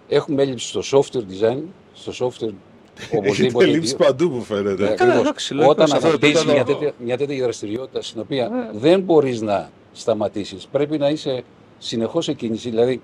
έχουμε 0.07 0.41
έλλειψη 0.41 0.67
στο 0.67 0.81
software 0.99 1.17
design, 1.45 1.57
στο 1.93 2.27
software 2.27 2.53
Έχετε 2.99 3.17
οπωσδήποτε. 3.17 3.65
λείψει 3.65 3.95
παντού 3.95 4.29
που 4.29 4.41
φαίνεται. 4.41 4.69
Ναι, 4.69 4.75
Καλά, 4.75 4.91
ακριβώς. 4.93 5.19
εντάξει, 5.19 5.53
λογικό, 5.53 5.71
Όταν 5.71 5.87
σε 5.87 5.95
αυτό 5.95 6.07
το 6.07 6.13
αναπτύσσεις 6.13 6.37
επίπεδο. 6.41 6.55
μια, 6.63 6.65
τέτοια, 6.75 6.93
μια 7.05 7.17
τέτοια 7.17 7.43
δραστηριότητα 7.43 8.01
στην 8.01 8.21
οποία 8.21 8.69
δεν 8.73 9.01
μπορείς 9.01 9.41
να 9.41 9.69
σταματήσεις, 9.93 10.67
πρέπει 10.71 10.97
να 10.97 11.09
είσαι 11.09 11.43
συνεχώς 11.77 12.25
σε 12.25 12.33
κίνηση. 12.33 12.69
Δηλαδή, 12.69 13.01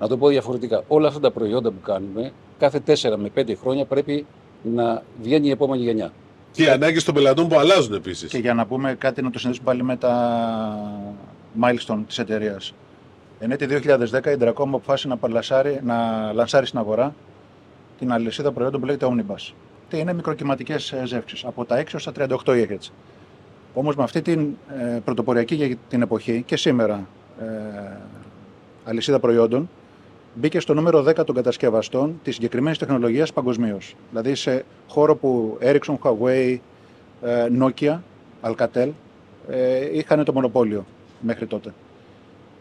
να 0.00 0.08
το 0.08 0.16
πω 0.16 0.28
διαφορετικά, 0.28 0.84
όλα 0.88 1.08
αυτά 1.08 1.20
τα 1.20 1.30
προϊόντα 1.30 1.70
που 1.70 1.80
κάνουμε, 1.80 2.32
κάθε 2.58 2.80
4 2.86 3.16
με 3.16 3.30
5 3.34 3.54
χρόνια 3.62 3.84
πρέπει 3.84 4.26
να 4.62 5.02
βγαίνει 5.22 5.46
η 5.46 5.50
επόμενη 5.50 5.82
γενιά. 5.82 6.12
Και 6.52 6.62
οι 6.62 6.68
ανάγκες 6.68 7.04
των 7.04 7.14
πελατών 7.14 7.48
που 7.48 7.58
αλλάζουν 7.58 7.94
επίσης. 7.94 8.30
Και 8.30 8.38
για 8.38 8.54
να 8.54 8.66
πούμε 8.66 8.94
κάτι, 8.98 9.22
να 9.22 9.30
το 9.30 9.38
συνδέσουμε 9.38 9.66
πάλι 9.66 9.82
με 9.82 9.96
τα 9.96 10.14
milestone 11.62 12.02
της 12.06 12.18
εταιρείας. 12.18 12.74
Εν 13.38 13.50
έτη 13.50 13.66
2010 13.66 14.26
η 14.26 14.36
Dracom 14.40 14.52
αποφάσισε 14.56 15.08
να, 15.08 15.16
παλασάρει, 15.16 15.80
να 15.84 16.32
λανσάρει 16.32 16.66
στην 16.66 16.78
αγορά 16.78 17.14
την 17.98 18.12
αλυσίδα 18.12 18.52
προϊόντων 18.52 18.80
που 18.80 18.86
λέγεται 18.86 19.06
Omnibus. 19.10 19.52
Τι 19.88 19.98
είναι 19.98 20.12
μικροκυματικές 20.12 20.92
ε, 20.92 21.02
ζεύξεις, 21.06 21.44
από 21.44 21.64
τα 21.64 21.82
6 21.82 21.84
έως 21.92 22.04
τα 22.04 22.12
38 22.16 22.36
GHz. 22.44 22.90
Όμως 23.74 23.96
με 23.96 24.02
αυτή 24.02 24.22
την 24.22 24.56
ε, 24.78 24.98
πρωτοποριακή 25.04 25.54
για 25.54 25.76
την 25.88 26.02
εποχή 26.02 26.42
και 26.46 26.56
σήμερα 26.56 27.06
ε, 27.40 27.44
αλυσίδα 28.84 29.18
προϊόντων 29.18 29.68
μπήκε 30.34 30.60
στο 30.60 30.74
νούμερο 30.74 31.04
10 31.08 31.24
των 31.26 31.34
κατασκευαστών 31.34 32.20
της 32.22 32.34
συγκεκριμένης 32.34 32.78
τεχνολογίας 32.78 33.32
παγκοσμίως. 33.32 33.96
Δηλαδή 34.10 34.34
σε 34.34 34.64
χώρο 34.88 35.16
που 35.16 35.58
Ericsson, 35.60 35.96
Huawei, 36.02 36.58
ε, 37.22 37.46
Nokia, 37.60 37.98
Alcatel 38.42 38.88
ε, 39.48 39.96
είχαν 39.96 40.24
το 40.24 40.32
μονοπόλιο 40.32 40.84
μέχρι 41.24 41.46
τότε. 41.46 41.72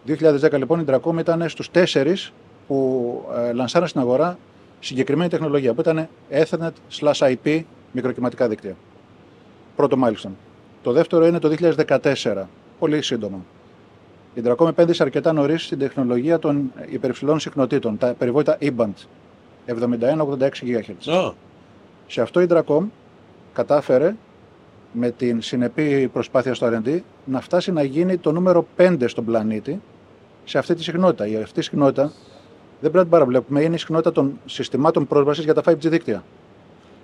2010 0.07 0.51
λοιπόν 0.53 0.79
η 0.79 0.85
Dracom 0.87 1.17
ήταν 1.19 1.49
στους 1.49 1.71
τέσσερις 1.71 2.33
που 2.67 3.21
ε, 3.35 3.53
λανσάραν 3.53 3.87
στην 3.87 4.01
αγορά 4.01 4.37
συγκεκριμένη 4.79 5.29
τεχνολογία 5.29 5.73
που 5.73 5.81
ήταν 5.81 6.07
Ethernet 6.31 6.71
slash 6.99 7.35
IP 7.35 7.61
μικροκυματικά 7.91 8.47
δίκτυα. 8.47 8.75
Πρώτο 9.75 9.97
milestone. 10.03 10.31
Το 10.83 10.91
δεύτερο 10.91 11.25
είναι 11.25 11.39
το 11.39 11.55
2014, 11.87 12.43
πολύ 12.79 13.01
σύντομα. 13.01 13.39
Η 14.33 14.41
Dracom 14.45 14.67
επένδυσε 14.67 15.03
αρκετά 15.03 15.33
νωρίς 15.33 15.63
στην 15.65 15.79
τεχνολογία 15.79 16.39
των 16.39 16.71
υπερυψηλών 16.89 17.39
συχνοτήτων, 17.39 17.97
τα 17.97 18.13
περιβόητα 18.13 18.57
E-band, 18.61 18.93
71-86 19.67 20.49
GHz. 20.61 21.13
Α, 21.13 21.31
Σε 22.07 22.21
αυτό 22.21 22.41
η 22.41 22.47
Dracom 22.49 22.83
κατάφερε 23.53 24.15
με 24.93 25.11
την 25.11 25.41
συνεπή 25.41 26.07
προσπάθεια 26.07 26.53
στο 26.53 26.69
R&D 26.71 26.99
να 27.25 27.41
φτάσει 27.41 27.71
να 27.71 27.83
γίνει 27.83 28.17
το 28.17 28.31
νούμερο 28.31 28.67
5 28.77 28.97
στον 29.05 29.25
πλανήτη 29.25 29.81
σε 30.43 30.57
αυτή 30.57 30.75
τη 30.75 30.83
συχνότητα. 30.83 31.27
Η 31.27 31.35
αυτή 31.35 31.59
η 31.59 31.63
συχνότητα 31.63 32.11
δεν 32.81 32.91
πρέπει 32.91 32.95
να 32.95 33.01
την 33.01 33.11
παραβλέπουμε, 33.11 33.61
είναι 33.61 33.75
η 33.75 33.77
συχνότητα 33.77 34.11
των 34.11 34.39
συστημάτων 34.45 35.07
πρόσβασης 35.07 35.43
για 35.43 35.53
τα 35.53 35.61
5G 35.65 35.77
δίκτυα. 35.77 36.23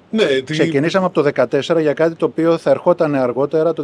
ναι, 0.09 0.25
τι... 0.25 0.53
Ξεκινήσαμε 0.53 1.05
από 1.05 1.23
το 1.23 1.31
2014 1.49 1.81
για 1.81 1.93
κάτι 1.93 2.15
το 2.15 2.25
οποίο 2.25 2.57
θα 2.57 2.69
ερχόταν 2.69 3.15
αργότερα 3.15 3.73
το 3.73 3.83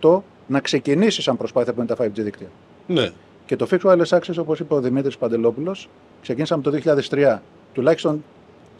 2018 0.00 0.20
να 0.46 0.60
ξεκινήσει 0.60 1.22
σαν 1.22 1.36
προσπάθεια 1.36 1.72
που 1.72 1.80
είναι 1.80 1.94
τα 1.94 2.04
5G 2.04 2.10
δίκτυα. 2.12 2.46
ναι. 2.86 3.10
Και 3.46 3.56
το 3.56 3.66
Fixed 3.70 3.90
Wireless 3.90 4.18
Access, 4.18 4.36
όπως 4.38 4.60
είπε 4.60 4.74
ο 4.74 4.80
Δημήτρης 4.80 5.16
Παντελόπουλος, 5.18 5.88
ξεκίνησαμε 6.22 6.62
το 6.62 6.70
2003 7.10 7.38
τουλάχιστον 7.72 8.24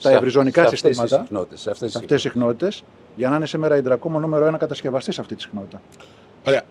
τα 0.02 0.08
Σε- 0.10 0.16
ευρυζωνικά 0.16 0.60
σε 0.60 0.66
αυτές 0.66 0.80
τις 0.80 0.96
συστήματα, 0.96 1.24
συχνότητες, 1.24 1.60
σε 1.60 1.70
αυτές 1.70 1.90
σε 1.90 1.98
τις 1.98 2.04
αυτές 2.04 2.22
τις 2.22 2.30
συχνότητες, 2.32 2.82
για 3.16 3.28
να 3.28 3.36
είναι 3.36 3.46
σήμερα 3.46 3.76
η 3.76 3.80
Dracom 3.88 4.10
ο 4.14 4.18
νούμερο 4.20 4.46
ένα 4.46 4.58
κατασκευαστής 4.58 5.14
σε 5.14 5.20
αυτή 5.20 5.34
τη 5.34 5.42
συχνότητα. 5.42 5.80
Ωραία. 6.46 6.62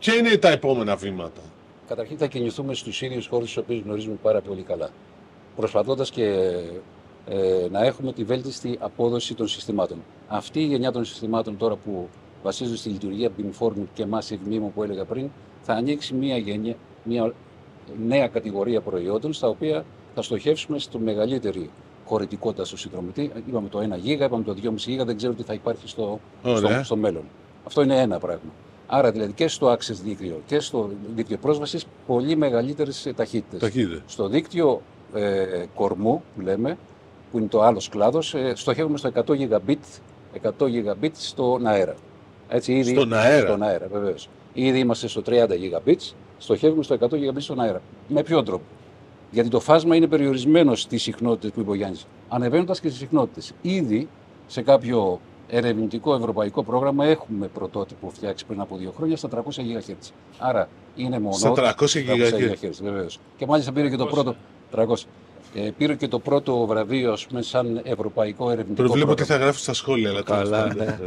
Ποια 0.00 0.14
είναι 0.14 0.36
τα 0.36 0.48
επόμενα 0.48 0.96
βήματα; 0.96 1.40
Καταρχήν 1.88 2.18
θα 2.18 2.26
κινηθούμε 2.26 2.74
στους 2.74 3.02
ίδιους 3.02 3.26
χώρους 3.26 3.46
τους 3.46 3.56
οποίους 3.56 3.80
γνωρίζουμε 3.84 4.16
πάρα 4.22 4.40
πολύ 4.40 4.62
καλά. 4.62 4.88
Προσπαθώντας 5.56 6.10
και 6.10 6.24
ε, 7.28 7.66
να 7.70 7.84
έχουμε 7.84 8.12
τη 8.12 8.24
βέλτιστη 8.24 8.76
απόδοση 8.80 9.34
των 9.34 9.48
συστημάτων. 9.48 9.98
Αυτή 10.28 10.60
η 10.60 10.64
γενιά 10.64 10.92
των 10.92 11.04
συστημάτων 11.04 11.56
τώρα 11.56 11.74
που 11.76 12.08
βασίζονται 12.42 12.76
στη 12.76 12.88
λειτουργία 12.88 13.30
beamforming 13.38 13.84
και 13.94 14.06
massive 14.10 14.52
MIMO 14.52 14.68
που 14.74 14.82
έλεγα 14.82 15.04
πριν, 15.04 15.28
θα 15.62 15.72
ανοίξει 15.72 16.14
μια, 16.14 16.36
γενιά, 16.36 16.74
μια 17.02 17.32
νέα 18.06 18.28
κατηγορία 18.28 18.80
προϊόντων 18.80 19.32
στα 19.32 19.48
οποία 19.48 19.84
θα 20.14 20.22
στοχεύσουμε 20.22 20.78
στο 20.78 20.98
μεγαλύτερη 20.98 21.70
χωρητικότητα 22.06 22.64
στο 22.64 22.76
συνδρομητή. 22.76 23.32
Είπαμε 23.48 23.68
το 23.68 23.78
1 23.94 23.98
γίγα, 23.98 24.24
είπαμε 24.24 24.44
το 24.44 24.54
2,5 24.62 24.72
γίγα, 24.76 25.04
δεν 25.04 25.16
ξέρω 25.16 25.32
τι 25.32 25.42
θα 25.42 25.52
υπάρχει 25.52 25.88
στο, 25.88 26.20
στο, 26.40 26.52
Ωραία. 26.52 26.82
στο 26.84 26.96
μέλλον. 26.96 27.22
Αυτό 27.64 27.82
είναι 27.82 28.00
ένα 28.00 28.18
πράγμα. 28.18 28.50
Άρα 28.86 29.10
δηλαδή 29.10 29.32
και 29.32 29.48
στο 29.48 29.72
access 29.72 30.00
δίκτυο 30.02 30.40
και 30.46 30.60
στο 30.60 30.90
δίκτυο 31.14 31.36
πρόσβασης 31.36 31.86
πολύ 32.06 32.36
μεγαλύτερες 32.36 33.12
ταχύτητες. 33.16 33.60
Ταχύτητα. 33.60 34.02
Στο 34.06 34.28
δίκτυο 34.28 34.82
ε, 35.14 35.64
κορμού 35.74 36.22
που 36.34 36.40
λέμε, 36.40 36.78
που 37.30 37.38
είναι 37.38 37.46
το 37.46 37.62
άλλος 37.62 37.88
κλάδος, 37.88 38.34
ε, 38.34 38.52
στοχεύουμε 38.54 38.98
στο 38.98 39.10
100 39.14 39.22
gigabit, 39.26 40.00
100 40.42 40.50
gigabit 40.58 41.10
στον 41.12 41.66
αέρα. 41.66 41.94
Έτσι, 42.48 42.72
ήδη, 42.72 42.94
Στον 42.94 43.12
αέρα. 43.12 43.46
Στον 43.46 43.62
αέρα, 43.62 43.86
βεβαίως. 43.92 44.28
Ήδη 44.52 44.78
είμαστε 44.78 45.08
στο 45.08 45.22
30 45.26 45.30
gigabits, 45.30 46.12
στοχεύουμε 46.38 46.82
στο 46.82 46.94
100 46.94 47.16
gigabit 47.16 47.34
στον 47.38 47.60
αέρα. 47.60 47.80
Με 48.08 48.22
ποιον 48.22 48.44
τρόπο; 48.44 48.64
Γιατί 49.30 49.48
το 49.48 49.60
φάσμα 49.60 49.96
είναι 49.96 50.06
περιορισμένο 50.06 50.74
στις 50.74 51.02
συχνότητες 51.02 51.50
που 51.50 51.60
είπε 51.60 51.70
ο 51.70 51.74
Γιάννης. 51.74 52.06
Ανεβαίνοντας 52.28 52.80
και 52.80 52.88
στις 52.88 53.00
συχνότητες. 53.00 53.52
Ήδη 53.62 54.08
σε 54.46 54.62
κάποιο 54.62 55.20
ερευνητικό 55.48 56.14
ευρωπαϊκό 56.14 56.62
πρόγραμμα 56.64 57.04
έχουμε 57.04 57.46
πρωτότυπο 57.46 58.10
φτιάξει 58.10 58.46
πριν 58.46 58.60
από 58.60 58.76
δύο 58.76 58.92
χρόνια 58.96 59.16
στα 59.16 59.28
300 59.28 59.38
GHz. 59.62 60.10
Άρα 60.38 60.68
είναι 60.96 61.18
μόνος. 61.18 61.38
Στα 61.38 61.52
300 61.54 61.84
GHz. 61.84 62.70
Βεβαίως. 62.82 63.18
Και 63.36 63.46
μάλιστα 63.46 63.72
πήρε 63.72 63.90
και 63.90 63.96
το 63.96 64.06
πρώτο. 64.06 64.36
300. 64.76 64.84
Ε, 65.54 65.70
πήρε 65.78 65.94
και 65.94 66.08
το 66.08 66.18
πρώτο 66.18 66.66
βραβείο 66.66 67.12
ας 67.12 67.26
πούμε, 67.26 67.42
σαν 67.42 67.80
ευρωπαϊκό 67.84 68.50
ερευνητικό 68.50 68.82
Προβλέπω 68.82 69.10
τι 69.14 69.16
πρόγραμμα. 69.16 69.38
θα 69.38 69.44
γράφει 69.44 69.60
στα 69.60 69.72
σχόλια. 69.72 70.10
Αλλά 70.10 70.22
τέλος 70.22 70.42
Καλά, 70.50 70.62
πάντων. 70.68 70.84
ναι. 70.86 70.98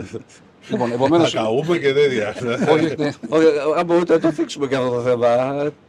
Λοιπόν, 0.69 0.91
επομένω. 0.91 1.23
Θα 1.25 1.41
καούμε 1.41 1.77
και 1.77 1.93
τέτοια. 1.93 2.35
όχι, 2.73 2.93
ναι. 2.97 3.11
Όχι, 3.29 3.45
Αν 3.77 3.85
μπορείτε 3.85 4.13
να 4.13 4.19
το 4.19 4.31
θίξουμε 4.31 4.67
και 4.67 4.75
αυτό 4.75 4.89
το 4.89 5.01
θέμα. 5.01 5.27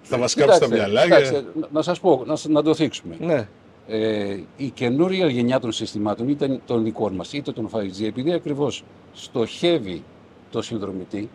Θα 0.02 0.18
μας 0.18 0.34
κάψει 0.34 0.58
τα 0.60 0.66
Κοιτάξτε, 0.66 0.68
μυαλά. 0.74 1.02
κοιτάξτε, 1.04 1.34
και- 1.34 1.58
να- 1.60 1.68
να 1.72 1.82
σας 1.82 2.00
πω, 2.00 2.22
να, 2.26 2.36
σ- 2.36 2.48
να 2.48 2.62
το 2.62 2.74
θίξουμε. 2.74 3.14
Ναι. 3.20 3.48
ε, 3.88 4.36
η 4.56 4.68
καινούρια 4.68 5.26
γενιά 5.26 5.60
των 5.60 5.72
συστημάτων, 5.72 6.28
είτε 6.28 6.60
των 6.66 6.84
δικών 6.84 7.14
μας, 7.14 7.32
είτε 7.32 7.52
των 7.52 7.68
5G, 7.72 8.04
επειδή 8.06 8.32
ακριβώς 8.32 8.84
στοχεύει 9.12 10.02
το 10.50 10.62
συνδρομητή, 10.62 11.30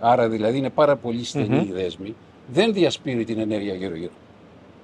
άρα 0.00 0.28
δηλαδή 0.28 0.58
είναι 0.58 0.70
πάρα 0.70 0.96
πολύ 0.96 1.24
στενή 1.24 1.66
η 1.70 1.72
δέσμη, 1.72 2.14
δεν 2.52 2.72
διασπείρει 2.72 3.24
την 3.24 3.38
ενέργεια 3.38 3.74
γύρω-γύρω. 3.74 4.12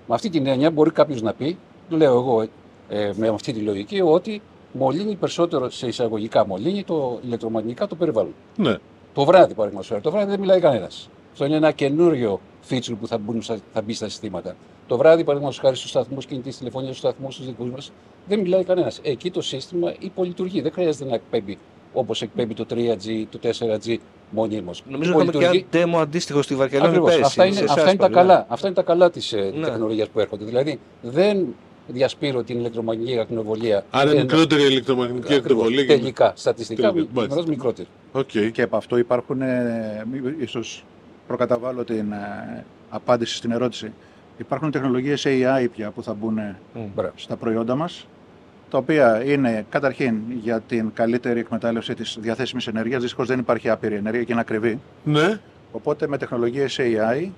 Με 0.08 0.14
αυτή 0.14 0.30
την 0.30 0.46
έννοια 0.46 0.70
μπορεί 0.70 0.90
κάποιος 0.90 1.22
να 1.22 1.32
πει, 1.32 1.58
λέω 1.88 2.14
εγώ 2.14 2.42
ε, 2.88 3.10
με 3.16 3.28
αυτή 3.28 3.52
τη 3.52 3.60
λογική, 3.60 4.00
ότι 4.04 4.40
μολύνει 4.78 5.14
περισσότερο 5.14 5.70
σε 5.70 5.86
εισαγωγικά 5.86 6.46
μολύνει 6.46 6.84
το 6.84 7.18
ηλεκτρομαγνητικά 7.24 7.86
το 7.86 7.94
περιβάλλον. 7.94 8.34
Ναι. 8.56 8.76
Το 9.14 9.24
βράδυ, 9.24 9.54
παραδείγματος 9.54 9.88
χάρη. 9.90 10.00
Το 10.02 10.10
βράδυ 10.10 10.30
δεν 10.30 10.40
μιλάει 10.40 10.60
κανένας. 10.60 11.08
Αυτό 11.32 11.44
είναι 11.44 11.56
ένα 11.56 11.70
καινούριο 11.72 12.40
feature 12.68 12.94
που 13.00 13.06
θα, 13.06 13.18
μπουν, 13.18 13.42
στα- 13.42 13.58
θα 13.72 13.82
μπει 13.82 13.92
στα 13.92 14.08
συστήματα. 14.08 14.56
Το 14.86 14.96
βράδυ, 14.96 15.24
παραδείγματος 15.24 15.58
χάρη 15.60 15.76
στους 15.76 15.90
σταθμούς 15.90 16.26
κινητής 16.26 16.58
τηλεφωνίας, 16.58 16.96
στους 16.96 17.10
σταθμούς 17.10 17.36
τους 17.36 17.46
δικούς 17.46 17.70
μας, 17.70 17.92
δεν 18.28 18.40
μιλάει 18.40 18.64
κανένας. 18.64 19.00
Εκεί 19.02 19.30
το 19.30 19.40
σύστημα 19.42 19.94
υπολειτουργεί. 19.98 20.60
Δεν 20.60 20.72
χρειάζεται 20.72 21.04
να 21.04 21.14
εκπέμπει 21.14 21.58
όπως 21.92 22.22
εκπέμπει 22.22 22.54
το 22.54 22.64
3G, 22.70 23.24
το 23.30 23.38
4G 23.42 23.96
μονίμως. 24.30 24.82
Νομίζω 24.88 25.10
είχαμε 25.10 25.32
και 25.32 25.44
ένα 25.44 25.94
demo 25.96 26.00
αντίστοιχο 26.00 26.42
στη 26.42 26.54
Βαρκελόνη 26.54 26.88
Ακριβώς. 26.88 27.08
πέρσι. 27.10 27.22
Αυτά 27.26 27.44
είναι, 27.44 27.54
σε 27.56 27.62
αυτά 27.64 27.74
εσάς 27.80 27.92
είναι 27.92 28.00
τα 28.02 28.08
παλιά. 28.10 28.20
καλά. 28.22 28.46
Αυτά 28.48 28.66
είναι 28.66 28.76
τα 28.76 28.82
καλά 28.82 29.10
της 29.10 29.32
ε, 29.32 29.52
Ναι. 29.56 29.66
τεχνολογίας 29.66 30.08
που 30.08 30.20
έρχονται. 30.20 30.44
Δηλαδή 30.44 30.78
δεν 31.02 31.46
διασπείρω 31.88 32.42
την 32.42 32.58
ηλεκτρομαγνητική 32.58 33.18
ακτινοβολία. 33.18 33.84
Άρα 33.90 34.10
Ε, 34.10 34.14
μικρότερη 34.14 34.62
ηλεκτρομαγνητική 34.62 35.34
ακριβώς. 35.34 35.44
ακτινοβολία. 35.66 35.86
και- 35.86 35.96
Τελικά, 35.96 36.32
στατιστικά, 36.36 36.92
Τελικά, 36.92 37.10
μάλιστα. 37.12 37.34
μέρος 37.34 37.48
μικρότερη. 37.50 37.88
Οκ. 38.12 38.30
Και 38.52 38.62
από 38.62 38.76
αυτό 38.76 38.96
υπάρχουν, 38.98 39.40
ε, 39.42 40.04
μη- 40.12 40.34
ίσως 40.42 40.84
προκαταβάλω 41.26 41.84
την 41.84 42.12
ε, 42.12 42.64
απάντηση 42.90 43.36
στην 43.36 43.50
ερώτηση. 43.50 43.92
Υπάρχουν 44.38 44.70
τεχνολογίες 44.70 45.24
AI 45.26 45.66
πια 45.76 45.90
που 45.90 46.02
θα 46.02 46.14
μπουν 46.14 46.38
ε, 46.38 46.56
Μπράβο. 46.94 47.12
στα 47.16 47.36
προϊόντα 47.36 47.74
μας, 47.74 48.06
τα 48.70 48.78
οποία 48.78 49.22
είναι 49.24 49.66
καταρχήν 49.68 50.14
για 50.42 50.60
την 50.60 50.90
καλύτερη 50.94 51.40
εκμετάλλευση 51.40 51.94
της 51.94 52.16
διαθέσιμης 52.20 52.66
ενέργειας. 52.66 53.00
Δυστυχώς 53.00 53.26
δεν 53.28 53.38
υπάρχει 53.38 53.68
άπειρη 53.68 53.94
ενέργεια 53.94 54.22
και 54.22 54.32
είναι 54.32 54.40
ακριβή. 54.40 54.78
Ναι. 55.04 55.38
Οπότε 55.72 56.08
με 56.08 56.18
τεχνολογίες 56.18 56.78
AI 56.80 57.28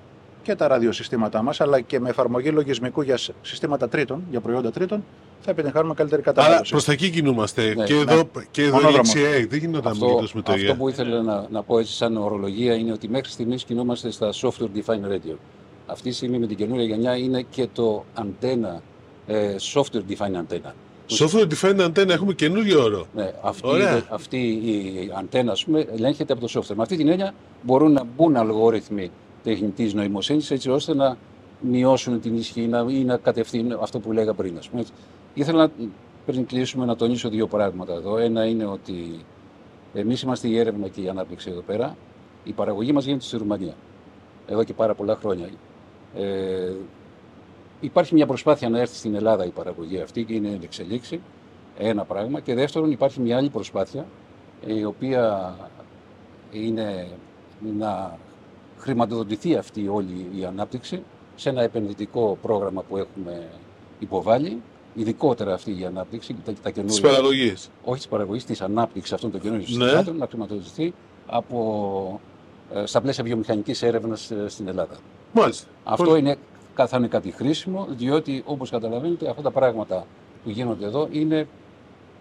και 0.43 0.55
τα 0.55 0.67
ραδιοσυστήματά 0.67 1.41
μας, 1.41 1.61
αλλά 1.61 1.79
και 1.81 1.99
με 1.99 2.09
εφαρμογή 2.09 2.49
λογισμικού 2.49 3.01
για 3.01 3.17
σ- 3.17 3.31
συστήματα 3.41 3.89
τρίτων, 3.89 4.23
για 4.29 4.39
προϊόντα 4.41 4.71
τρίτων, 4.71 5.03
θα 5.41 5.51
επιτυγχάνουμε 5.51 5.93
καλύτερη 5.93 6.21
Άρα 6.25 6.33
κατανάλωση. 6.33 6.71
προς 6.71 6.83
τα 6.85 6.91
εκεί 6.91 7.09
κινούμαστε. 7.09 7.73
Ναι, 7.73 7.83
και 7.85 7.93
ναι. 7.93 7.99
εδώ, 7.99 8.29
και 8.51 8.61
εδώ 8.61 8.69
η 8.79 8.81
Μονόδρομος. 8.81 9.13
λεξιαία. 9.15 9.31
Δεν 9.47 9.59
γίνεται 9.59 9.65
να 9.67 9.77
μην 9.77 9.87
Αυτό, 9.87 10.05
κοιτώσουμε 10.05 10.41
το 10.41 10.51
αυτό 10.51 10.63
ίδιο. 10.63 10.75
που 10.75 10.89
ήθελα 10.89 11.21
να, 11.21 11.45
να 11.51 11.63
πω 11.63 11.79
έτσι 11.79 11.93
σαν 11.93 12.17
ορολογία 12.17 12.73
είναι 12.75 12.91
ότι 12.91 13.09
μέχρι 13.09 13.31
στιγμής 13.31 13.63
κινούμαστε 13.63 14.11
στα 14.11 14.29
software 14.33 14.69
defined 14.77 15.11
radio. 15.11 15.35
Αυτή 15.87 16.09
τη 16.09 16.15
στιγμή 16.15 16.39
με 16.39 16.47
την 16.47 16.57
καινούργια 16.57 16.85
γενιά 16.85 17.15
είναι 17.17 17.45
και 17.49 17.67
το 17.73 18.05
αντένα, 18.13 18.81
ε, 19.27 19.55
software 19.73 20.01
defined 20.09 20.35
antenna. 20.43 20.71
Software 21.19 21.47
defined 21.53 21.85
antenna 21.87 22.09
έχουμε 22.09 22.33
καινούριο 22.33 22.83
όρο. 22.83 23.05
Ναι, 23.15 23.31
αυτή, 23.41 23.67
Ωραία. 23.67 24.01
αυτή 24.09 24.37
η 24.47 25.11
αντένα 25.17 25.51
ας 25.51 25.63
πούμε, 25.65 25.85
ελέγχεται 25.95 26.33
από 26.33 26.47
το 26.47 26.59
software. 26.59 26.75
Με 26.75 26.81
αυτή 26.81 26.97
την 26.97 27.07
έννοια 27.07 27.33
μπορούν 27.61 27.91
να 27.91 28.03
μπουν 28.15 28.35
αλγόριθμοι 28.35 29.11
τεχνητής 29.49 29.93
νοημοσύνης 29.93 30.51
έτσι 30.51 30.69
ώστε 30.69 30.93
να 30.95 31.17
μειώσουν 31.59 32.21
την 32.21 32.37
ισχύ 32.37 32.67
να, 32.67 32.85
ή 32.89 33.03
να 33.03 33.17
κατευθύνουν 33.17 33.79
αυτό 33.81 33.99
που 33.99 34.11
λέγα 34.11 34.33
πριν. 34.33 34.57
Ας 34.57 34.69
πούμε. 34.69 34.81
έτσι. 34.81 34.93
Ήθελα 35.33 35.57
να, 35.57 35.71
πριν 36.25 36.45
κλείσουμε 36.45 36.85
να 36.85 36.95
τονίσω 36.95 37.29
δύο 37.29 37.47
πράγματα 37.47 37.93
εδώ. 37.93 38.17
Ένα 38.17 38.45
είναι 38.45 38.65
ότι 38.65 39.19
εμείς 39.93 40.21
είμαστε 40.21 40.47
η 40.47 40.57
έρευνα 40.57 40.87
και 40.87 41.01
η 41.01 41.09
ανάπτυξη 41.09 41.49
εδώ 41.49 41.61
πέρα. 41.61 41.95
Η 42.43 42.51
παραγωγή 42.51 42.91
μας 42.91 43.05
γίνεται 43.05 43.23
στη 43.23 43.37
Ρουμανία. 43.37 43.73
Εδώ 44.47 44.63
και 44.63 44.73
πάρα 44.73 44.93
πολλά 44.93 45.15
χρόνια. 45.15 45.49
Ε, 46.15 46.71
υπάρχει 47.79 48.13
μια 48.13 48.25
προσπάθεια 48.25 48.69
να 48.69 48.79
έρθει 48.79 48.95
στην 48.95 49.15
Ελλάδα 49.15 49.45
η 49.45 49.49
παραγωγή 49.49 49.99
αυτή 49.99 50.23
και 50.23 50.33
είναι 50.33 50.47
εν 50.47 50.59
εξελίξη. 50.63 51.21
Ένα 51.77 52.03
πράγμα. 52.03 52.39
Και 52.39 52.53
δεύτερον, 52.53 52.91
υπάρχει 52.91 53.19
μια 53.19 53.37
άλλη 53.37 53.49
προσπάθεια 53.49 54.05
η 54.65 54.83
οποία 54.83 55.55
είναι 56.51 57.07
να 57.77 58.17
χρηματοδοτηθεί 58.79 59.55
αυτή 59.55 59.87
όλη 59.87 60.27
η 60.39 60.45
ανάπτυξη 60.45 61.01
σε 61.35 61.49
ένα 61.49 61.61
επενδυτικό 61.61 62.37
πρόγραμμα 62.41 62.81
που 62.81 62.97
έχουμε 62.97 63.47
υποβάλει, 63.99 64.61
ειδικότερα 64.93 65.53
αυτή 65.53 65.79
η 65.79 65.85
ανάπτυξη, 65.85 66.35
τα, 66.45 66.51
τα 66.53 66.61
Της 66.61 66.71
καινούργια, 66.73 67.01
παραγωγής. 67.09 67.69
όχι 67.83 67.97
της 67.97 68.07
παραγωγής, 68.07 68.45
της 68.45 68.61
ανάπτυξης 68.61 69.13
αυτών 69.13 69.31
των 69.31 69.41
καινούργιων 69.41 69.77
Ναι. 69.79 69.83
συστημάτων, 69.85 70.17
να 70.17 70.27
χρηματοδοτηθεί 70.27 70.93
από, 71.27 72.19
ε, 72.73 72.85
στα 72.85 73.01
πλαίσια 73.01 73.23
βιομηχανικής 73.23 73.81
έρευνας 73.81 74.31
στην 74.47 74.67
Ελλάδα. 74.67 74.97
Μάλιστα. 75.33 75.67
Αυτό 75.83 76.03
Πολύ- 76.03 76.19
είναι, 76.19 76.37
θα 76.75 76.97
είναι 76.97 77.07
κάτι 77.07 77.31
χρήσιμο, 77.31 77.87
διότι 77.89 78.43
όπως 78.45 78.69
καταλαβαίνετε 78.69 79.29
αυτά 79.29 79.41
τα 79.41 79.51
πράγματα 79.51 80.05
που 80.43 80.49
γίνονται 80.49 80.85
εδώ 80.85 81.07
είναι, 81.11 81.47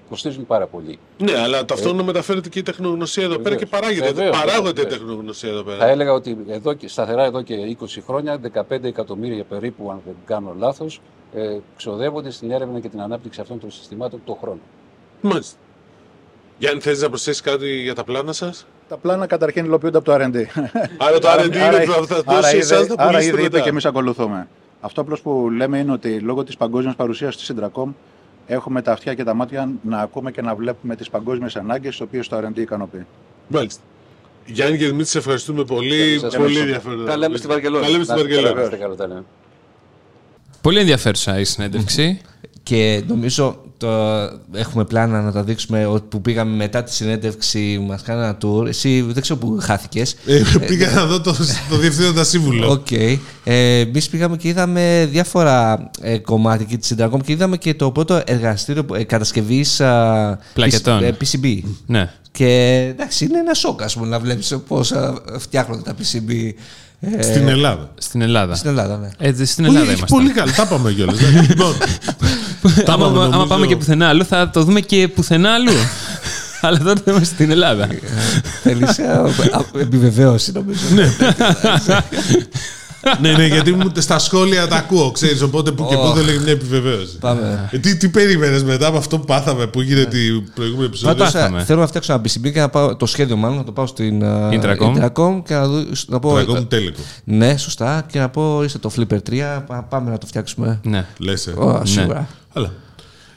κοστίζουν 0.09 0.47
πάρα 0.47 0.66
πολύ. 0.66 0.99
Ναι, 1.18 1.38
αλλά 1.38 1.64
ταυτόχρονα 1.64 2.03
μεταφέρεται 2.03 2.49
και 2.49 2.59
η 2.59 2.62
τεχνογνωσία 2.62 3.25
εδώ 3.25 3.38
πέρα 3.38 3.42
Βεβαίως. 3.57 3.71
και 3.71 3.77
παράγεται. 3.77 4.12
Βεβαίως, 4.12 4.37
Παράγονται 4.38 4.81
η 4.81 4.85
βεβαίως. 4.85 4.99
τεχνογνωσία 4.99 5.49
εδώ 5.49 5.59
Θα 5.59 5.64
πέρα. 5.64 5.87
έλεγα 5.87 6.12
ότι 6.12 6.38
εδώ, 6.49 6.73
και- 6.75 6.88
σταθερά 6.88 7.25
εδώ 7.25 7.42
και 7.42 7.55
20 7.55 8.01
χρόνια, 8.07 8.38
15 8.38 8.88
εκατομμύρια 8.88 9.44
περίπου, 9.44 9.90
αν 9.90 10.01
δεν 10.05 10.14
κάνω 10.27 10.55
λάθος, 10.59 11.01
ε, 11.35 11.57
ξοδεύονται 11.77 12.31
στην 12.31 12.51
έρευνα 12.51 12.81
και 12.81 12.88
την 12.88 13.01
ανάπτυξη 13.01 13.40
αυτών 13.40 13.61
των 13.61 13.71
συστημάτων 13.71 14.21
το 14.25 14.38
χρόνο. 14.40 14.59
Μάλιστα. 15.21 15.57
Γιάννη, 16.59 16.81
θέλει 16.81 16.99
να 16.99 17.09
προσθέσεις 17.09 17.40
κάτι 17.40 17.81
για 17.81 17.94
τα 17.94 18.05
πλάνα 18.05 18.33
σας. 18.33 18.66
Τα 18.88 18.97
πλάνα 18.97 19.27
καταρχήν 19.27 19.64
υλοποιούνται 19.64 19.97
από 19.99 20.07
το 20.07 20.12
R&D. 20.14 20.37
Άρα 20.99 21.18
το 21.18 21.29
R&D 21.29 21.57
Άρα- 21.57 21.83
είναι 21.83 21.94
που 21.97 22.07
θα 22.07 22.23
άρα 22.27 22.40
δώσεις 22.40 22.53
ήδη- 22.53 22.61
εσάς 22.62 22.87
θα 22.87 22.94
Άρα 22.99 23.07
πουλήσετε 23.11 23.37
ήδη 23.37 23.40
είπε 23.40 23.40
μετά. 23.42 23.61
και 23.61 23.68
εμείς 23.68 23.85
ακολουθούμε. 23.85 24.49
Αυτό 24.81 25.01
απλώς 25.01 25.21
που 25.21 25.51
λέμε 25.51 25.79
είναι 25.79 25.92
ότι 25.92 26.21
λόγω 26.21 26.44
της 26.44 26.57
παγκόσμιας 26.57 26.94
παρουσίας 26.97 27.37
τη 27.37 27.42
Συντρακόμ 27.42 27.92
έχουμε 28.50 28.82
τα 28.82 28.92
αυτιά 28.92 29.14
και 29.14 29.24
τα 29.24 29.34
μάτια 29.34 29.68
να 29.82 29.98
ακούμε 30.00 30.30
και 30.30 30.42
να 30.42 30.54
βλέπουμε 30.54 30.96
τις 30.96 31.11
παγκόσμιες 31.11 31.56
ανάγκες, 31.56 31.90
τις 31.90 32.00
οποίες 32.00 32.28
το 32.28 32.38
R&D 32.38 32.56
ικανοποιεί. 32.58 33.06
Μάλιστα. 33.48 33.82
Γιάννη 34.46 34.78
και 34.78 34.84
Δημήτρη, 34.87 35.06
σε 35.06 35.18
ευχαριστούμε 35.18 35.64
πολύ. 35.64 36.18
Σας 36.18 36.37
πολύ 36.37 36.58
ευχαριστώ. 36.58 36.61
ενδιαφέρον. 36.61 37.06
Τα 37.06 37.16
λέμε 37.16 37.37
στη 37.37 37.46
Βαρκελόνη. 37.46 37.84
Τα 37.84 37.90
λέμε 37.90 38.04
στη 38.04 38.12
Να 38.12 38.18
είστε 38.20 38.34
καλά, 38.34 38.42
Βαρκελόνη. 38.42 38.68
να 38.68 38.74
είστε 38.74 38.76
καλά, 38.76 38.94
τα 38.94 39.06
λέμε. 39.06 39.24
Πολύ 40.61 40.78
ενδιαφέρουσα 40.78 41.38
η 41.38 41.44
συνέντευξη. 41.44 42.20
Και 42.68 43.02
νομίζω 43.07 43.62
το 43.76 43.88
έχουμε 44.52 44.85
πλάνα 44.85 45.20
να 45.22 45.33
τα 45.33 45.42
δείξουμε 45.42 45.87
ότι 45.87 46.04
που 46.09 46.20
πήγαμε 46.20 46.57
μετά 46.57 46.83
τη 46.83 46.94
συνέντευξη, 46.94 47.85
μας 47.88 48.02
κάνανε 48.02 48.26
ένα 48.26 48.37
tour. 48.42 48.66
Εσύ 48.66 49.00
δεν 49.09 49.22
ξέρω 49.22 49.38
που 49.38 49.59
χάθηκες. 49.61 50.16
Ε, 50.26 50.42
πήγα 50.66 50.90
να 50.90 51.04
δω 51.07 51.20
το, 51.20 51.37
το 51.70 51.76
διευθύνοντα 51.76 52.24
σύμβουλο. 52.24 52.70
Οκ. 52.70 52.90
Ε, 52.90 53.18
Εμείς 53.81 54.09
πήγαμε 54.09 54.37
και 54.37 54.48
είδαμε 54.48 55.09
διάφορα 55.11 55.90
ε, 56.00 56.18
κομμάτια 56.18 56.66
και 56.66 56.76
της 56.76 56.94
Intracom 56.96 57.18
και 57.24 57.33
είδαμε 57.33 57.57
και 57.57 57.74
το 57.74 57.90
πρώτο 57.90 58.22
εργαστήριο 58.26 58.87
ε, 58.94 59.04
κατασκευής 59.04 59.81
Πλακετών. 60.54 61.00
PCB. 61.20 61.61
ναι. 61.87 62.11
Και 62.31 62.46
εντάξει, 62.90 63.24
είναι 63.24 63.38
ένα 63.38 63.54
σοκ 63.54 63.83
ας 63.83 63.94
πούμε, 63.94 64.07
να 64.07 64.18
βλέπεις 64.18 64.57
πώς 64.68 64.81
φτιάχνονται 65.38 65.83
τα 65.83 65.94
PCB. 65.94 66.50
ε, 67.00 67.22
Στην 67.22 67.48
Ελλάδα. 67.48 67.90
Στην 67.98 68.20
Ελλάδα. 68.22 68.54
Στην 68.54 68.70
Ελλάδα, 68.70 68.96
ναι. 68.98 69.09
Ε, 69.18 69.44
στην 69.44 69.64
Που 69.64 69.70
Ελλάδα 69.70 69.90
έχει 69.90 69.96
είμαστε. 69.98 70.16
πολύ 70.16 70.31
καλά. 70.31 70.52
Τα 70.52 70.62
είπαμε 70.66 70.92
κιόλας. 70.92 71.16
λοιπόν, 71.48 71.74
Τα 72.04 72.26
άμα, 72.87 73.07
είπαμε, 73.07 73.18
άμα 73.18 73.27
νομίζω. 73.29 73.47
πάμε 73.47 73.66
και 73.66 73.77
πουθενά 73.77 74.09
αλλού, 74.09 74.25
θα 74.25 74.51
το 74.51 74.62
δούμε 74.64 74.81
και 74.81 75.09
πουθενά 75.09 75.51
αλλού. 75.53 75.73
Αλλά 76.61 76.79
τότε 76.79 77.11
είμαστε 77.11 77.35
στην 77.35 77.51
Ελλάδα. 77.51 77.88
Θέλεις 78.62 78.99
ε, 78.99 79.03
α, 79.53 79.64
επιβεβαίωση 79.81 80.53
νομίζω. 80.53 80.81
ναι, 83.21 83.33
ναι, 83.33 83.47
γιατί 83.47 83.73
μου, 83.73 83.90
στα 83.97 84.18
σχόλια 84.18 84.68
τα 84.68 84.77
ακούω, 84.77 85.11
ξέρεις. 85.11 85.42
Οπότε 85.42 85.71
που 85.73 85.87
και 85.88 85.94
Ω. 85.94 85.99
που 86.01 86.12
δεν 86.12 86.25
λέγει 86.25 86.38
μια 86.38 86.53
επιβεβαίωση. 86.53 87.16
Πάμε. 87.18 87.68
Ε, 87.71 87.79
τι, 87.79 87.97
τι 87.97 88.09
περίμενες 88.09 88.62
μετά 88.64 88.87
από 88.87 88.97
αυτό 88.99 89.18
που 89.18 89.25
πάθαμε 89.25 89.66
που 89.66 89.81
έγινε 89.81 90.05
την 90.05 90.53
προηγούμενη 90.55 90.87
επεισόδιο. 90.87 91.14
Πάντως, 91.14 91.33
πάθαμε. 91.33 91.61
ε, 91.61 91.64
θέλω 91.64 91.81
να 91.81 91.87
φτιάξω 91.87 92.12
ένα 92.12 92.23
BCB 92.23 92.53
και 92.53 92.61
να 92.61 92.68
πάω, 92.68 92.97
το 92.97 93.07
σχέδιο 93.07 93.37
μάλλον 93.37 93.57
να 93.57 93.64
το 93.64 93.73
πάω 93.73 93.87
στην 93.87 94.23
ε, 94.23 94.49
Intracom. 94.53 94.94
Intracom 94.94 95.42
και 95.44 95.55
να, 95.55 95.66
δω, 95.66 95.85
να 96.07 96.18
πω. 96.18 96.33
Τραγών 96.35 96.68
τέλικο. 96.68 97.01
Ναι, 97.25 97.57
σωστά. 97.57 98.05
Και 98.12 98.18
να 98.18 98.29
πω 98.29 98.62
είστε 98.62 98.79
το 98.79 98.90
Flipper 98.97 99.18
3. 99.31 99.62
πά- 99.66 99.83
Πάμε 99.88 100.11
να 100.11 100.18
το 100.18 100.27
φτιάξουμε. 100.27 100.81
ναι. 100.83 101.07
Λες. 101.18 101.47
Ε. 101.47 101.51
Ω, 101.51 101.81
σίγουρα. 101.85 102.29
Καλά. 102.59 102.73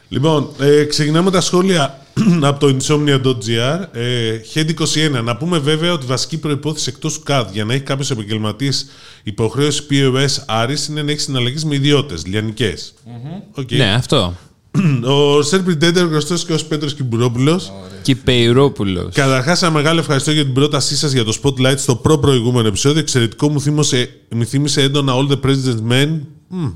Λοιπόν, 0.09 0.49
ε, 0.59 0.83
ξεκινάμε 0.83 1.31
τα 1.31 1.41
σχόλια 1.41 2.05
από 2.49 2.59
το 2.59 2.77
insomnia.gr. 2.79 3.87
Ε, 3.91 4.39
Head 4.53 4.69
21. 5.19 5.23
Να 5.23 5.37
πούμε 5.37 5.57
βέβαια 5.57 5.93
ότι 5.93 6.05
η 6.05 6.07
βασική 6.07 6.37
προϋπόθεση 6.37 6.89
εκτός 6.89 7.13
του 7.13 7.23
ΚΑΔ 7.27 7.45
για 7.51 7.65
να 7.65 7.73
έχει 7.73 7.83
κάποιος 7.83 8.11
επαγγελματίας 8.11 8.73
υποχρέωση 9.23 9.83
POS 9.89 10.89
είναι 10.89 11.01
να 11.01 11.11
έχεις 11.11 11.23
συναλλαγές 11.23 11.63
με 11.63 11.75
ιδιώτες, 11.75 12.25
λιανικές. 12.25 12.93
ΟΚ. 13.53 13.71
ναι, 13.71 13.93
αυτό. 13.93 14.33
Ο 15.03 15.39
Sir 15.39 15.61
Predator 15.67 16.07
γνωστός 16.09 16.45
και 16.45 16.53
ως 16.53 16.65
Πέτρος 16.65 16.93
Κυμπουρόπουλος. 16.93 17.61
Κυπουρόπουλος. 18.01 19.13
Καταρχάς, 19.13 19.61
ένα 19.61 19.71
μεγάλο 19.71 19.99
ευχαριστώ 19.99 20.31
για 20.31 20.43
την 20.43 20.53
πρότασή 20.53 20.97
σας 20.97 21.11
για 21.11 21.23
το 21.23 21.37
spotlight 21.43 21.77
στο 21.77 21.95
προ-προηγούμενο 21.95 22.67
επεισόδιο. 22.67 22.99
Εξαιρετικό 22.99 23.49
μου 23.49 23.61
θύμισε, 23.61 24.09
μου 24.29 24.45
θύμισε 24.45 24.81
έντονα 24.81 25.13
All 25.15 25.31
the 25.31 25.39
President's 25.45 25.91
Men. 25.91 26.19
Μμ. 26.47 26.69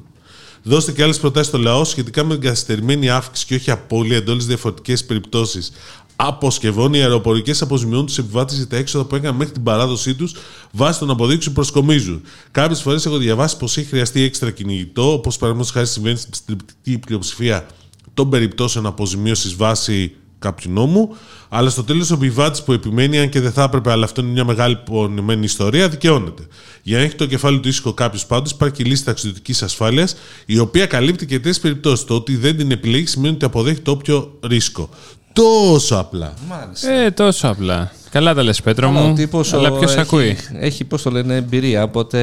Δώστε 0.68 0.92
και 0.92 1.04
άλλες 1.04 1.20
προτάσεις 1.20 1.48
στο 1.48 1.58
λαό 1.58 1.84
σχετικά 1.84 2.24
με 2.24 2.34
την 2.34 2.44
καθυστερημένη 2.44 3.10
αύξηση 3.10 3.48
και 3.48 3.56
όχι 3.56 3.72
απώλεια 3.72 4.18
εντό 4.18 4.36
διαφορετικές 4.36 5.06
περιπτώσεις 5.06 5.72
αποσκευών. 6.16 6.94
Οι 6.94 7.02
αεροπορικές 7.02 7.62
αποζημιώνουν 7.62 8.06
τους 8.06 8.18
επιβάτες 8.18 8.58
για 8.58 8.68
τα 8.68 8.78
έξοδα 8.78 9.06
που 9.06 9.16
έκαναν 9.16 9.36
μέχρι 9.36 9.54
την 9.54 9.64
παράδοσή 9.64 10.16
τους 10.16 10.36
βάσει 10.72 11.00
των 11.00 11.10
αποδείξεων 11.10 11.56
που 11.56 11.62
προσκομίζουν. 11.62 12.22
Κάποιες 12.52 12.82
φορές 12.82 13.06
έχω 13.06 13.18
διαβάσει 13.18 13.58
πως 13.58 13.78
έχει 13.78 13.88
χρειαστεί 13.88 14.22
έξτρα 14.22 14.52
κυνηγητό, 14.52 15.14
όπως 15.14 15.38
παραδείγματος 15.38 15.74
χάρη 15.74 15.88
συμβαίνει 15.88 16.18
στην 16.18 16.34
συντριπτική 16.34 16.98
πλειοψηφία 16.98 17.68
των 18.14 18.30
περιπτώσεων 18.30 18.86
αποζημίωσης 18.86 19.56
βάσει 19.56 20.16
κάποιου 20.46 20.72
νόμου. 20.72 21.16
Αλλά 21.50 21.70
στο 21.70 21.84
τέλος 21.84 22.12
ο 22.12 22.14
επιβάτη 22.14 22.62
που 22.66 22.74
επιμένει, 22.74 23.20
αν 23.20 23.30
και 23.30 23.40
δεν 23.40 23.52
θα 23.52 23.64
έπρεπε, 23.64 23.92
αλλά 23.92 24.06
αυτό 24.06 24.22
είναι 24.22 24.30
μια 24.32 24.44
μεγάλη 24.46 24.76
πονημένη 24.76 25.44
ιστορία, 25.46 25.90
δικαιώνεται. 25.90 26.44
Για 26.84 26.98
να 26.98 27.04
έχει 27.04 27.16
το 27.16 27.26
κεφάλι 27.26 27.60
του 27.60 27.68
ήσυχο 27.68 27.94
κάποιος 27.94 28.26
πάντως, 28.26 28.52
υπάρχει 28.52 28.82
η 28.82 28.86
λύση 28.86 29.04
ταξιδιωτικής 29.06 29.64
ασφάλειας, 29.64 30.16
η 30.46 30.60
οποία 30.60 30.86
καλύπτει 30.86 31.26
και 31.26 31.40
τέτοιε 31.40 31.60
περιπτώσεις. 31.62 32.06
Το 32.06 32.16
ότι 32.16 32.36
δεν 32.36 32.58
την 32.58 32.72
επιλέγει 32.72 33.06
σημαίνει 33.06 33.34
ότι 33.36 33.46
αποδέχεται 33.46 33.90
όποιο 33.92 34.40
ρίσκο. 34.48 34.90
Τόσο 35.34 35.96
απλά. 35.96 36.34
Μάλιστα. 36.50 36.92
Ε, 36.92 37.12
τόσο 37.12 37.48
απλά. 37.48 37.92
Καλά 38.10 38.34
τα 38.34 38.44
λες 38.44 38.62
Πέτρο 38.62 38.88
Αλλά 38.90 39.02
ο 39.02 39.08
μου. 39.08 39.14
τύπος, 39.16 39.54
Αλλά 39.54 39.70
ο- 39.72 39.78
ποιος 39.78 39.92
έχει- 39.92 40.00
ακούει; 40.00 40.38
Έχει, 40.60 40.84
πώς 40.84 41.02
το 41.02 41.12
λένε, 41.12 41.36
εμπειρία, 41.36 41.84
οπότε... 41.84 42.20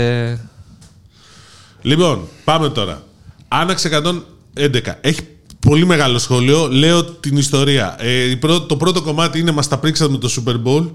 Λοιπόν, 1.82 2.28
πάμε 2.44 2.68
τώρα. 2.68 3.02
Άναξ 3.48 3.84
111. 3.84 4.98
Έχει 5.00 5.20
πολύ 5.66 5.86
μεγάλο 5.86 6.18
σχόλιο. 6.18 6.68
Λέω 6.68 7.04
την 7.04 7.36
ιστορία. 7.36 7.96
Ε, 7.98 8.30
η 8.30 8.36
πρω- 8.36 8.66
το 8.66 8.76
πρώτο 8.76 9.02
κομμάτι 9.02 9.38
είναι 9.38 9.50
μας 9.50 9.68
τα 9.68 9.78
πρίξατε 9.78 10.10
με 10.12 10.18
το 10.18 10.34
Super 10.36 10.54
Bowl. 10.64 10.90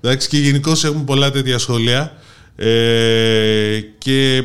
Εντάξει, 0.00 0.28
και 0.28 0.38
γενικώ 0.38 0.70
έχουμε 0.84 1.02
πολλά 1.04 1.30
τέτοια 1.30 1.58
σχόλια. 1.58 2.12
Ε, 2.56 3.80
και 3.98 4.44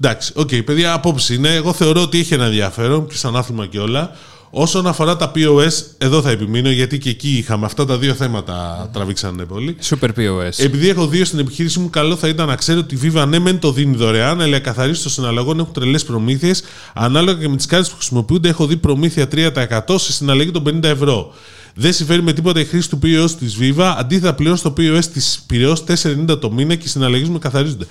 εντάξει, 0.00 0.32
ΟΚ, 0.36 0.50
παιδιά, 0.64 0.92
απόψη 0.92 1.34
είναι. 1.34 1.54
Εγώ 1.54 1.72
θεωρώ 1.72 2.02
ότι 2.02 2.18
έχει 2.18 2.34
ένα 2.34 2.44
ενδιαφέρον 2.44 3.06
και 3.08 3.16
σαν 3.16 3.36
άθλημα 3.36 3.66
και 3.66 3.78
όλα. 3.78 4.16
Όσον 4.56 4.86
αφορά 4.86 5.16
τα 5.16 5.32
POS, 5.34 5.84
εδώ 5.98 6.22
θα 6.22 6.30
επιμείνω 6.30 6.70
γιατί 6.70 6.98
και 6.98 7.10
εκεί 7.10 7.28
είχαμε 7.28 7.66
αυτά 7.66 7.84
τα 7.84 7.98
δύο 7.98 8.14
θέματα 8.14 8.88
τραβήξανε 8.92 9.44
πολύ. 9.44 9.76
Super 9.82 10.08
POS. 10.16 10.50
Επειδή 10.56 10.88
έχω 10.88 11.06
δύο 11.06 11.24
στην 11.24 11.38
επιχείρηση 11.38 11.78
μου, 11.78 11.90
καλό 11.90 12.16
θα 12.16 12.28
ήταν 12.28 12.46
να 12.46 12.54
ξέρω 12.54 12.78
ότι 12.78 12.94
η 12.94 12.98
Viva 13.02 13.24
ναι, 13.28 13.38
μεν 13.38 13.58
το 13.58 13.72
δίνει 13.72 13.96
δωρεάν, 13.96 14.40
αλλά 14.40 14.56
οι 14.56 14.60
εκκαθαρίσεις 14.60 15.02
των 15.02 15.12
συναλλαγών 15.12 15.58
έχουν 15.58 15.72
τρελές 15.72 16.04
προμήθειες. 16.04 16.62
Ανάλογα 16.94 17.40
και 17.40 17.48
με 17.48 17.56
τις 17.56 17.66
κάρτες 17.66 17.90
που 17.90 17.96
χρησιμοποιούνται, 17.96 18.48
έχω 18.48 18.66
δει 18.66 18.76
προμήθεια 18.76 19.28
3% 19.34 19.80
σε 19.96 20.12
συναλλαγή 20.12 20.50
των 20.50 20.62
50 20.66 20.84
ευρώ. 20.84 21.32
Δεν 21.74 21.92
συμφέρει 21.92 22.22
με 22.22 22.32
τίποτα 22.32 22.60
η 22.60 22.64
χρήση 22.64 22.90
του 22.90 22.98
POS 23.02 23.30
της 23.30 23.56
Viva, 23.60 23.94
αντίθετα 23.98 24.34
πλέον 24.34 24.56
στο 24.56 24.74
POS 24.76 25.04
της 25.12 25.44
Πυραιός 25.46 25.84
4,90 26.28 26.40
το 26.40 26.50
μήνα 26.50 26.74
και 26.74 26.86
οι 26.86 26.88
συναλλαγές 26.88 27.28
μου 27.28 27.38
καθαρίζονται. 27.38 27.86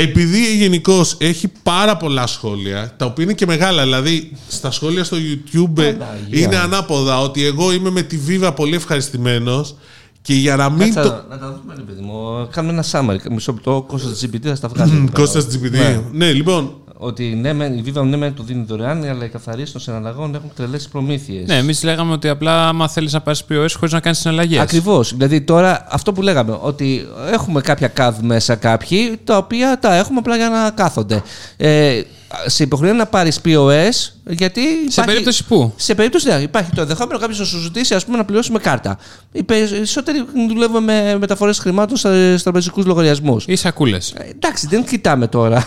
Επειδή 0.00 0.56
γενικώς 0.56 1.16
έχει 1.20 1.48
πάρα 1.62 1.96
πολλά 1.96 2.26
σχόλια, 2.26 2.94
τα 2.96 3.04
οποία 3.06 3.24
είναι 3.24 3.32
και 3.32 3.46
μεγάλα, 3.46 3.82
δηλαδή 3.82 4.32
στα 4.48 4.70
σχόλια 4.70 5.04
στο 5.04 5.16
YouTube 5.16 5.78
ε, 5.78 5.92
Παναγία. 5.92 6.40
είναι 6.40 6.56
ανάποδα 6.56 7.20
ότι 7.20 7.44
εγώ 7.44 7.72
είμαι 7.72 7.90
με 7.90 8.02
τη 8.02 8.18
Viva 8.28 8.52
πολύ 8.56 8.74
ευχαριστημένος 8.74 9.74
και 10.22 10.34
για 10.34 10.56
να 10.56 10.70
μην 10.70 10.94
Κάτσε 10.94 11.10
το. 11.10 11.24
να- 11.28 11.34
να 11.36 11.38
τα 11.40 11.60
δούμε, 11.62 11.74
ρε 11.76 11.82
παιδί 11.82 12.00
μου. 12.00 12.48
Κάνουμε 12.50 12.72
ένα 12.72 12.84
summary. 12.90 13.30
Μισό 13.30 13.52
λεπτό. 13.52 13.84
Κώστας 13.88 14.24
GPT 14.24 14.38
θα 14.42 14.54
στα 14.54 14.68
βγάλει. 14.68 14.90
εδώ 14.90 15.00
πέρα. 15.04 15.12
Κώστας 15.18 15.44
GPT. 15.46 15.70
Ναι. 15.70 16.00
Ναι, 16.12 16.32
λοιπόν, 16.32 16.74
Ότι 17.00 17.24
ναι, 17.24 17.52
μεν- 17.52 17.86
η 17.86 17.92
Viva 17.92 18.02
ναι, 18.04 18.16
μεν 18.16 18.34
το 18.34 18.42
δίνει 18.42 18.64
δωρεάν, 18.68 19.04
αλλά 19.04 19.24
οι 19.24 19.28
καθαρίσει 19.28 19.72
των 19.72 19.80
συναλλαγών 19.80 20.34
έχουν 20.34 20.50
τρελέ 20.56 20.78
προμήθειες. 20.78 21.46
Ναι, 21.48 21.56
εμείς 21.56 21.82
λέγαμε 21.82 22.12
ότι 22.12 22.28
απλά 22.28 22.68
άμα 22.68 22.88
θέλεις 22.88 23.12
να 23.12 23.20
πάρεις 23.20 23.44
POS 23.50 23.66
χωρίς 23.78 23.92
να 23.92 24.00
κάνεις 24.00 24.18
συναλλαγές. 24.18 24.60
Ακριβώς. 24.60 25.16
Δηλαδή 25.16 25.40
τώρα 25.40 25.86
αυτό 25.90 26.12
που 26.12 26.22
λέγαμε, 26.22 26.58
ότι 26.60 27.08
έχουμε 27.32 27.60
κάποια 27.60 27.92
CAD 27.96 28.12
μέσα 28.20 28.54
κάποιοι, 28.54 29.18
τα 29.24 29.36
οποία 29.36 29.78
τα 29.78 29.94
έχουμε 29.94 30.18
απλά 30.18 30.36
για 30.36 30.48
να 30.48 30.70
κάθονται. 30.70 31.22
Ε, 31.56 32.00
σε 32.46 32.62
υποχρεώνει 32.62 32.98
να 32.98 33.06
πάρεις 33.06 33.40
POS, 33.44 34.12
γιατί. 34.28 34.60
Σε 34.88 35.02
περίπτωση 35.02 35.44
που; 35.44 35.72
Σε 35.76 35.94
περίπτωση 35.94 36.28
ναι, 36.28 36.34
υπάρχει 36.34 36.70
το 36.74 36.80
ενδεχόμενο 36.80 37.18
κάποιος 37.18 37.38
να 37.38 37.44
σου 37.44 37.58
ζητήσει 37.58 37.94
ας 37.94 38.04
πούμε, 38.04 38.16
να 38.16 38.24
πληρώσει 38.24 38.52
με 38.52 38.58
κάρτα. 38.58 38.98
Οι 39.32 39.42
περισσότεροι 39.42 40.24
δουλεύουμε 40.48 40.80
με 40.80 41.18
μεταφορές 41.18 41.58
χρημάτων 41.58 41.96
στα 41.96 42.38
τραπεζικού 42.42 42.82
λογαριασμούς. 42.86 43.44
Ή 43.48 43.56
σακούλες. 43.56 44.10
Ε, 44.16 44.28
εντάξει, 44.30 44.66
δεν 44.66 44.84
κοιτάμε 44.84 45.26
τώρα. 45.26 45.66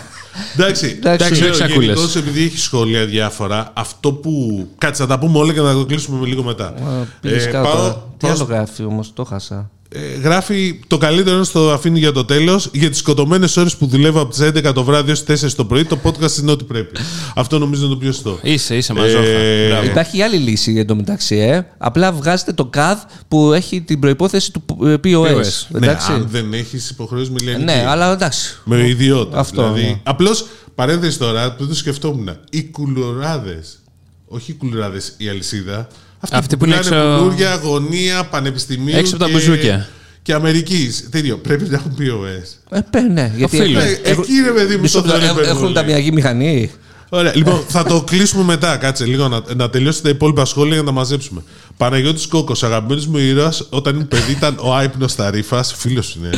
εντάξει, 0.54 1.00
Εντάξει, 1.04 1.32
ξέρω, 1.32 1.48
όχι 1.50 1.58
σακούλες. 1.58 1.86
γενικώς, 1.86 2.16
επειδή 2.16 2.44
έχει 2.44 2.58
σχόλια 2.58 3.06
διάφορα, 3.06 3.72
αυτό 3.74 4.12
που. 4.14 4.68
Κάτσε 4.78 5.02
να 5.02 5.08
τα 5.08 5.20
πούμε 5.20 5.38
όλα 5.38 5.54
και 5.54 5.60
να 5.62 5.74
το 5.74 5.86
κλείσουμε 5.86 6.28
λίγο 6.28 6.44
μετά. 6.44 6.74
Πήγε 7.22 7.36
Ε, 7.36 7.46
κάτω. 7.46 7.70
πάω- 7.70 7.92
Τι 7.92 8.26
πάω 8.28 8.32
άλλο 8.32 8.44
γράφει 8.44 8.84
όμως, 8.84 9.14
το 9.14 9.24
χάσα. 9.24 9.70
Ε, 9.94 10.20
γράφει 10.20 10.80
το 10.88 10.98
καλύτερο 10.98 11.36
είναι 11.36 11.46
στο 11.46 11.72
αφήνει 11.72 12.00
για 12.00 12.12
το 12.12 12.26
τέλος. 12.26 12.70
Για 12.74 12.90
τις 12.90 12.98
σκοτωμένες 13.00 13.58
ώρες 13.58 13.76
που 13.76 13.86
δουλεύω 13.86 14.22
από 14.22 14.30
τις 14.30 14.40
11 14.42 14.72
το 14.74 14.84
βράδυ 14.84 15.12
έω 15.12 15.16
τι 15.36 15.46
4 15.48 15.52
το 15.56 15.66
πρωί, 15.66 15.86
το 15.86 15.98
podcast 16.04 16.38
είναι 16.38 16.52
ό,τι 16.52 16.64
πρέπει. 16.64 17.00
Αυτό 17.36 17.60
νομίζω 17.60 17.86
είναι 17.86 17.94
το 17.94 18.00
πιο 18.00 18.12
σωστό. 18.12 18.40
Είσαι, 18.42 18.76
είσαι 18.76 18.94
μαζόχα. 18.94 19.24
Ε, 19.24 19.68
Μπράβο. 19.68 19.86
Υπάρχει 19.86 20.22
άλλη 20.22 20.38
λύση 20.38 20.78
εντωμεταξύ, 20.78 21.36
ε. 21.36 21.66
Απλά 21.78 22.12
βγάζετε 22.12 22.54
το 22.54 22.70
CAD 22.78 22.96
που 23.28 23.54
έχει 23.54 23.82
την 23.82 24.00
προπόθεση 24.00 24.52
του 24.52 24.64
ε, 24.84 24.96
POS. 25.04 25.36
POS. 25.36 25.68
Ναι, 25.68 25.78
Εντάξει. 25.78 26.12
αν 26.12 26.28
δεν 26.32 26.54
έχεις 26.54 26.90
υποχρέωση 26.90 27.32
με 27.32 27.40
λιανική. 27.42 27.64
Ναι, 27.64 27.86
αλλά 27.88 28.12
εντάξει. 28.12 28.60
Με 28.64 28.88
ιδιότητα. 28.88 29.40
Αυτό, 29.40 29.62
Δηλαδή, 29.62 29.82
ναι. 29.82 30.00
Απλώς 30.04 30.46
παρένθεση 30.76 31.18
τώρα 31.18 31.56
που 31.56 31.68
το 31.68 31.76
σκεφτόμουν. 31.76 32.30
Οι 32.50 32.64
κουλουράδες. 32.64 33.80
Όχι 34.28 34.52
οι 34.52 34.54
κουλουράδες, 34.54 35.14
η 35.18 35.30
αλυσίδα. 35.30 35.88
Αυτοί, 36.24 36.36
Αυτοί 36.36 36.58
που 36.58 36.66
είναι 36.66 36.76
πουλάνε 36.82 36.96
έξω- 37.06 37.18
κουλούρια, 37.24 37.52
αγωνία, 37.52 38.24
πανεπιστημίου. 38.24 38.98
Έξω 38.98 39.16
από 39.16 39.24
τα 39.24 39.30
και- 39.30 39.36
μπουζούκια. 39.36 39.88
Και 40.22 40.34
Αμερικής. 40.34 41.08
Τέτοιο. 41.12 41.38
Πρέπει 41.38 41.70
να 41.70 41.76
έχουν 41.76 41.96
POS. 42.00 42.78
Ε, 42.78 42.80
παι, 42.90 43.02
ναι, 43.02 43.32
γιατί 43.36 43.60
Οφείλω. 43.60 43.80
Ε, 43.80 44.00
εκεί 44.04 44.32
ρε 44.46 44.52
παιδί 44.52 44.76
μου, 44.76 44.82
Μισό 44.82 45.02
το 45.02 45.06
λεπτό, 45.08 45.20
δεν 45.20 45.28
έχουν- 45.30 45.36
παίρνουν 45.36 45.52
Έχουν 45.56 45.66
όλοι. 45.66 45.74
ταμιακή 45.76 46.12
μηχανή. 46.12 46.72
Ωραία. 47.10 47.36
Λοιπόν, 47.36 47.64
θα 47.68 47.84
το 47.84 48.02
κλείσουμε 48.04 48.44
μετά. 48.44 48.78
Κάτσε 48.78 49.06
λίγο 49.06 49.28
να, 49.28 49.42
να 49.56 49.70
τελειώσει 49.70 50.02
τα 50.04 50.10
υπόλοιπα 50.10 50.46
σχόλια 50.46 50.74
για 50.74 50.82
να 50.82 50.88
τα 50.88 50.92
μαζέψουμε. 50.94 51.44
Παναγιώτης 51.78 52.28
Κόκος, 52.28 52.64
αγαπημένος 52.64 53.08
μου 53.08 53.18
ήρωας, 53.18 53.68
όταν 53.70 53.94
ήμουν 53.94 54.08
παιδί 54.08 54.32
ήταν 54.32 54.56
ο 54.62 54.76
άϊπνος 54.76 55.16
Ταρίφας. 55.16 55.74
Φίλος 55.78 56.16
είναι. 56.16 56.30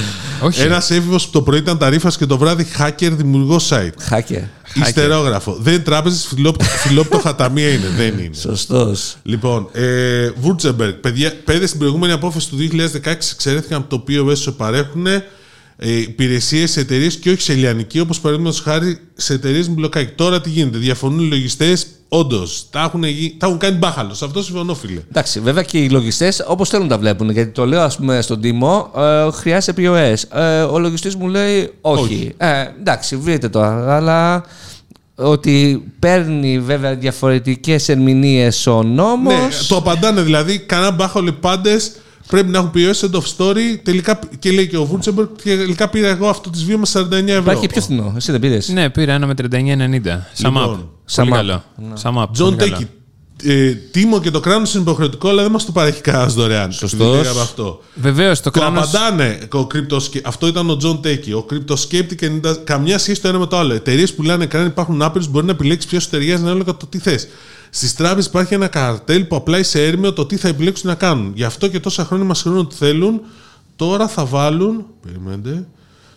Όχι. 0.41 0.61
Ένας 0.61 0.91
έφηβος 0.91 1.25
που 1.25 1.31
το 1.31 1.41
πρωί 1.41 1.59
ήταν 1.59 1.77
Ταρίφας 1.77 2.17
και 2.17 2.25
το 2.25 2.37
βράδυ 2.37 2.67
hacker 2.79 3.11
δημιουργός 3.11 3.69
site. 3.73 3.89
Χάκερ. 4.01 4.41
Ιστερόγραφο. 4.73 5.57
Δεν 5.59 5.83
τράπεζες, 5.83 6.33
φιλόπτωχα 6.87 7.35
ταμεία 7.35 7.69
είναι. 7.69 7.87
Δεν 7.97 8.19
είναι. 8.19 8.35
Σωστός. 8.35 9.17
Λοιπόν, 9.23 9.69
ε, 9.71 10.29
Βούρτσεμπεργκ. 10.29 10.93
Παιδιά, 10.93 11.33
πέντε 11.43 11.65
στην 11.67 11.79
προηγούμενη 11.79 12.13
απόφαση 12.13 12.49
του 12.49 12.57
2016 12.57 13.05
εξαιρέθηκαν 13.05 13.81
από 13.81 13.97
το 13.97 14.03
POS 14.07 14.37
σου 14.37 14.55
παρέχουν 14.55 15.05
ε, 15.05 15.21
υπηρεσίες 15.77 16.71
σε 16.71 16.79
εταιρείες 16.79 17.15
και 17.15 17.29
όχι 17.29 17.41
σε 17.41 17.53
λιανική, 17.53 17.99
όπως 17.99 18.19
παραδείγματος 18.19 18.59
χάρη 18.59 18.99
σε 19.15 19.33
εταιρείες 19.33 19.67
με 19.67 19.73
μπλοκάκι. 19.73 20.11
Τώρα 20.15 20.41
τι 20.41 20.49
γίνεται, 20.49 20.77
διαφωνούν 20.77 21.25
οι 21.25 21.27
λογιστές. 21.27 21.87
Όντως, 22.07 22.65
τα, 22.69 22.81
έχουν 22.81 23.03
γι- 23.03 23.35
τα 23.39 23.45
έχουν 23.47 23.57
κάνει 23.59 23.77
μπάχαλος. 23.77 24.17
Σε 24.17 24.25
αυτό 24.25 24.43
συμφωνώ, 24.43 24.75
φίλε. 24.75 25.01
Εντάξει, 25.09 25.39
βέβαια 25.39 25.63
και 25.63 25.77
οι 25.77 25.89
λογιστές 25.89 26.43
όπως 26.47 26.69
θέλουν 26.69 26.87
τα 26.87 26.97
βλέπουν. 26.97 27.29
Γιατί 27.29 27.51
το 27.51 27.65
λέω, 27.65 27.81
ας 27.81 27.95
πούμε, 27.95 28.21
στον 28.21 28.41
Τίμο, 28.41 28.91
ε, 28.97 29.31
χρειάζεται 29.31 29.81
POS. 29.85 30.37
Ε, 30.39 30.61
ο 30.61 30.79
λογιστής 30.79 31.15
μου 31.15 31.27
λέει 31.27 31.73
όχι. 31.81 32.03
Όχι. 32.03 32.33
Ε, 32.37 32.65
εντάξει, 32.79 33.15
βρείτε 33.15 33.49
το. 33.49 33.61
Αλλά 33.63 34.43
ότι 35.15 35.83
παίρνει 35.99 36.59
βέβαια 36.59 36.95
διαφορετικές 36.95 37.89
ερμηνείες 37.89 38.67
ο 38.67 38.83
νόμος. 38.83 39.33
Ναι, 39.33 39.47
το 39.67 39.75
απαντάνε 39.75 40.21
δηλαδή. 40.21 40.59
Κανένα 40.59 40.91
μπάχαλο 40.91 41.27
οι 41.27 41.31
πάντες 41.31 41.91
πρέπει 42.27 42.49
να 42.49 42.57
έχουν 42.57 42.71
POS 42.75 43.05
end 43.07 43.11
of 43.19 43.23
story. 43.37 43.79
Τελικά, 43.83 44.19
και 44.39 44.51
λέει 44.51 44.67
και 44.67 44.77
ο 44.77 44.85
Βούρτσεμπεργκ, 44.85 45.27
τελικά 45.43 45.89
πήρα 45.89 46.07
εγώ 46.07 46.27
αυτό 46.27 46.49
της 46.49 46.63
βίωμα 46.65 46.85
49 46.93 47.11
ευρώ. 47.27 47.41
Υπάρχει 47.41 47.61
και 47.61 47.67
πιο 47.67 47.81
φθηνό. 47.81 48.13
Εσύ 48.17 48.31
δεν 48.31 48.39
πήρες. 48.39 48.67
Ναι, 48.69 48.89
πήρα 48.89 49.13
ένα 49.13 49.27
με 49.27 49.33
39,90. 49.33 50.27
Σαμάπ. 50.33 50.61
Λοιπόν, 50.61 50.75
Πολύ 50.75 50.85
Σαμά. 51.05 51.35
καλό. 51.35 51.63
Σαμά, 51.93 52.29
Τζον 52.29 52.55
πολύ 52.57 52.69
καλό. 52.69 52.75
Τέκι. 52.77 52.89
Ε, 53.45 53.71
τίμο 53.73 54.19
και 54.19 54.31
το 54.31 54.39
κράνος 54.39 54.73
είναι 54.73 54.83
υποχρεωτικό, 54.83 55.29
αλλά 55.29 55.41
δεν 55.41 55.51
μας 55.51 55.65
το 55.65 55.71
παρέχει 55.71 56.01
κανένας 56.01 56.33
δωρεάν. 56.33 56.71
Σωστός. 56.71 56.99
Επειδή 56.99 57.17
λέγαμε 57.21 57.41
αυτό. 57.41 57.81
Βεβαίως, 57.95 58.41
το 58.41 58.51
Το 58.51 58.59
κράνο. 58.59 58.79
απαντάνε 58.79 59.39
ο 59.53 59.67
cryptosca- 59.73 60.21
Αυτό 60.23 60.47
ήταν 60.47 60.69
ο 60.69 60.77
Τζον 60.77 61.01
Τέκι. 61.01 61.31
Ο 61.33 61.45
CryptoSkeptic 61.49 62.21
90. 62.21 62.55
Καμιά 62.63 62.97
σχέση 62.97 63.21
το 63.21 63.27
ένα 63.27 63.39
με 63.39 63.47
το 63.47 63.57
άλλο. 63.57 63.73
Εταιρείες 63.73 64.13
που 64.13 64.23
λένε 64.23 64.45
κράνη 64.45 64.67
υπάρχουν 64.67 65.01
άπειρες, 65.01 65.27
μπορεί 65.29 65.45
να 65.45 65.51
επιλέξεις 65.51 65.89
ποια 65.89 65.99
σου 65.99 66.09
ταιριάζει 66.09 66.41
ανάλογα 66.43 66.77
το 66.77 66.85
τι 66.85 66.97
θες. 66.99 67.27
Στις 67.69 67.95
τράπεζες 67.95 68.25
υπάρχει 68.25 68.53
ένα 68.53 68.67
καρτέλ 68.67 69.23
που 69.25 69.35
απλά 69.35 69.59
είσαι 69.59 69.85
έρμεο 69.85 70.13
το 70.13 70.25
τι 70.25 70.37
θα 70.37 70.47
επιλέξουν 70.47 70.89
να 70.89 70.95
κάνουν. 70.95 71.31
Γι' 71.35 71.43
αυτό 71.43 71.67
και 71.67 71.79
τόσα 71.79 72.05
χρόνια 72.05 72.25
μας 72.25 72.41
χρεώνουν 72.41 72.61
ότι 72.61 72.75
θέλουν. 72.75 73.21
Τώρα 73.75 74.07
θα 74.07 74.25
βάλουν. 74.25 74.85
Περιμένετε. 75.05 75.67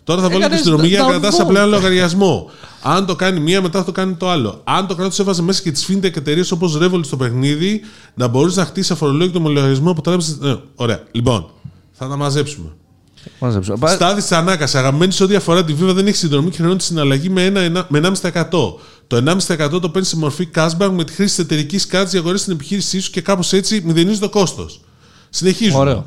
Τώρα 0.07 0.21
θα 0.23 0.27
βάλουν 0.27 0.41
και 0.41 0.47
Έκανες 0.47 0.61
συνδρομή 0.65 0.89
για 0.89 0.99
να 1.01 1.07
downvote. 1.07 1.11
κρατάς 1.11 1.41
απλά 1.41 1.61
ένα 1.61 1.69
λογαριασμό. 1.69 2.51
Αν 2.83 3.07
το 3.07 3.17
κάνει 3.17 3.41
μία, 3.41 3.61
μετά 3.63 3.79
θα 3.79 3.85
το 3.85 3.93
κάνει 3.93 4.15
το 4.15 4.31
άλλο. 4.31 4.61
Αν 4.65 4.87
το 4.87 4.95
κράτος 4.95 5.19
έβαζε 5.19 5.43
μέσα 5.43 5.63
και 5.63 5.71
τις 5.73 5.87
fintech 5.91 6.17
εταιρείες 6.17 6.51
όπως 6.51 6.79
Revolut 6.83 7.01
στο 7.05 7.17
παιχνίδι, 7.17 7.81
να 8.15 8.27
μπορείς 8.29 8.57
να 8.57 8.65
χτίσεις 8.65 8.91
αφορολόγητο 8.91 9.41
με 9.41 9.49
λογαριασμό 9.49 9.91
από 9.91 10.03
τράπεζε. 10.03 10.37
Ναι, 10.41 10.57
ωραία. 10.75 11.03
Λοιπόν, 11.13 11.47
θα 11.93 12.09
τα 12.09 12.17
μαζέψουμε. 12.17 12.69
Μάζεψα. 13.39 13.77
Πα- 13.77 13.89
Στάδι 13.95 14.23
τη 14.23 14.35
ανάκας. 14.35 14.75
Αγαπημένη 14.75 15.13
σε 15.13 15.23
ό,τι 15.23 15.35
αφορά 15.35 15.65
τη 15.65 15.75
Viva 15.81 15.93
δεν 15.95 16.07
έχει 16.07 16.17
συνδρομή 16.17 16.51
και 16.51 16.57
χρεώνει 16.57 16.77
τη 16.77 16.85
συναλλαγή 16.85 17.29
με, 17.29 17.45
ένα, 17.45 17.61
ένα- 17.61 17.87
με 17.89 17.99
1,5%. 17.99 18.79
Το 19.07 19.17
1,5% 19.17 19.81
το 19.81 19.89
παίρνεις 19.91 20.09
σε 20.09 20.17
μορφή 20.17 20.49
cashback 20.55 20.91
με 20.93 21.05
τη 21.05 21.13
χρήση 21.13 21.35
της 21.37 21.39
εταιρικής 21.45 21.87
κάρτας 21.87 22.11
για 22.11 22.21
αγορές 22.21 22.41
στην 22.41 22.53
επιχείρησή 22.53 23.01
σου 23.01 23.11
και 23.11 23.21
κάπως 23.21 23.53
έτσι 23.53 23.83
μηδενίζεις 23.85 24.19
το 24.19 24.29
κόστος. 24.29 24.81
Συνεχίζουμε. 25.31 25.79
Ωραίο. 25.79 26.07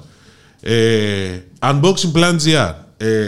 Ε, 0.62 1.39
unboxing 1.62 2.12
Plan 2.13 2.35
GR. 2.45 2.73
Ε, 2.97 3.27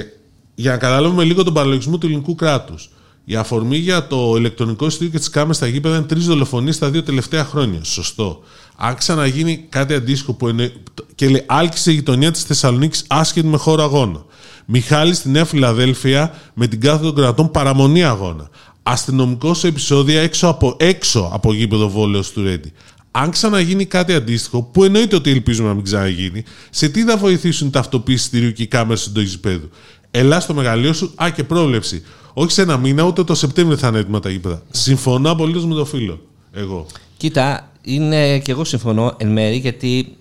για 0.55 0.71
να 0.71 0.77
καταλάβουμε 0.77 1.23
λίγο 1.23 1.43
τον 1.43 1.53
παραλογισμό 1.53 1.97
του 1.97 2.05
ελληνικού 2.05 2.35
κράτους. 2.35 2.89
Η 3.25 3.35
αφορμή 3.35 3.77
για 3.77 4.07
το 4.07 4.35
ηλεκτρονικό 4.37 4.85
εισιτήριο 4.85 5.11
και 5.11 5.19
τις 5.19 5.29
κάμερες 5.29 5.55
στα 5.55 5.67
γήπεδα 5.67 5.95
είναι 5.95 6.05
τρεις 6.05 6.25
δολοφονίες 6.25 6.77
τα 6.77 6.89
δύο 6.89 7.03
τελευταία 7.03 7.43
χρόνια. 7.43 7.83
Σωστό. 7.83 8.43
Αν 8.75 8.95
ξαναγίνει 8.95 9.65
κάτι 9.69 9.93
αντίστοιχο 9.93 10.33
που 10.33 10.47
είναι. 10.47 10.73
και 11.15 11.29
λέει 11.29 11.43
άλκησε 11.45 11.91
η 11.91 11.93
γειτονιά 11.93 12.31
της 12.31 12.43
Θεσσαλονίκης 12.43 13.05
άσχετη 13.07 13.47
με 13.47 13.57
χώρο 13.57 13.83
αγώνα. 13.83 14.25
Μιχάλη 14.65 15.13
στη 15.13 15.29
Νέα 15.29 15.45
Φιλαδέλφια 15.45 16.33
με 16.53 16.67
την 16.67 16.81
κάθοδο 16.81 17.13
των 17.13 17.23
κρατών 17.23 17.51
παραμονή 17.51 18.03
αγώνα. 18.03 18.49
Αστυνομικός 18.83 19.59
σε 19.59 19.67
επεισόδια 19.67 20.21
έξω 20.21 20.47
από, 20.47 20.75
έξω 20.79 21.29
από 21.33 21.53
γήπεδο 21.53 21.89
βόλεϊ 21.89 22.31
στου 22.31 22.43
Ρέντη. 22.43 22.71
Αν 23.11 23.31
ξαναγίνει 23.31 23.85
κάτι 23.85 24.13
αντίστοιχο, 24.13 24.61
που 24.63 24.83
εννοείται 24.83 25.15
ότι 25.15 25.29
ελπίζουμε 25.29 25.67
να 25.67 25.73
μην 25.73 25.83
ξαναγίνει, 25.83 26.43
σε 26.69 26.89
τι 26.89 27.03
θα 27.03 27.17
βοηθήσουν 27.17 27.67
η 27.67 27.71
ταυτοποίηση 27.71 28.17
εισιτηρίου 28.17 28.51
και 28.51 28.63
οι 28.63 28.67
κάμερες 28.67 29.11
του 29.11 29.21
γηπέδου; 29.21 29.69
Ελλάς 30.12 30.39
το 30.39 30.53
μεγαλείο 30.54 30.93
σου, 30.93 31.13
α 31.24 31.30
και 31.36 31.43
πρόβλεψη. 31.43 32.04
Όχι 32.34 32.52
σε 32.52 32.62
ένα 32.62 32.78
μήνα, 32.78 33.04
ούτε 33.04 33.24
το 33.24 33.36
Σεπτέμβριο 33.36 33.78
θα 33.78 33.88
είναι 33.88 34.00
έτοιμα 34.00 34.19
τα 34.19 34.30
γήπεδα. 34.30 34.62
Συμφωνώ 34.71 35.32
απολύτως 35.32 35.65
με 35.65 35.74
το 35.74 35.86
φίλο. 35.86 36.21
Εγώ. 36.54 36.86
Κοίτα, 37.17 37.71
είναι 37.82 38.39
και 38.39 38.52
εγώ 38.52 38.63
συμφωνώ 38.63 39.13
εν 39.17 39.28
μέρη 39.32 39.56
γιατί 39.56 40.17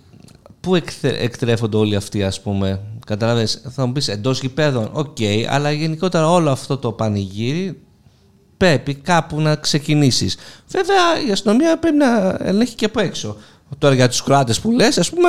πού 0.60 0.74
εκθε- 0.74 1.20
εκτρέφονται 1.22 1.76
όλοι 1.76 1.96
αυτοί, 1.96 2.22
ας 2.22 2.40
πούμε. 2.40 2.80
Καταλάβες, 3.06 3.62
θα 3.70 3.86
μου 3.86 3.92
πεις 3.92 4.08
εντός 4.08 4.40
γηπέδων, 4.40 4.90
ΟΚ, 4.92 5.16
αλλά 5.48 5.70
γενικότερα 5.72 6.30
όλο 6.30 6.50
αυτό 6.50 6.76
το 6.76 6.92
πανηγύρι 6.92 7.78
πρέπει 8.56 8.94
κάπου 8.94 9.40
να 9.40 9.56
ξεκινήσεις. 9.56 10.36
Βέβαια, 10.68 11.28
η 11.28 11.30
αστυνομία 11.32 11.78
πρέπει 11.78 11.96
να 11.96 12.36
ελέγχει 12.42 12.74
και 12.74 12.84
από 12.84 13.00
έξω. 13.00 13.36
Τώρα 13.78 13.94
για 13.94 14.08
τους 14.08 14.22
Κροάτες 14.22 14.60
που 14.60 14.70
λες, 14.70 14.98
ας 14.98 15.10
πούμε, 15.10 15.28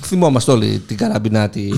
θυμόμαστε 0.00 0.52
όλοι 0.52 0.78
την 0.86 0.96
καραμπινάτη. 0.96 1.72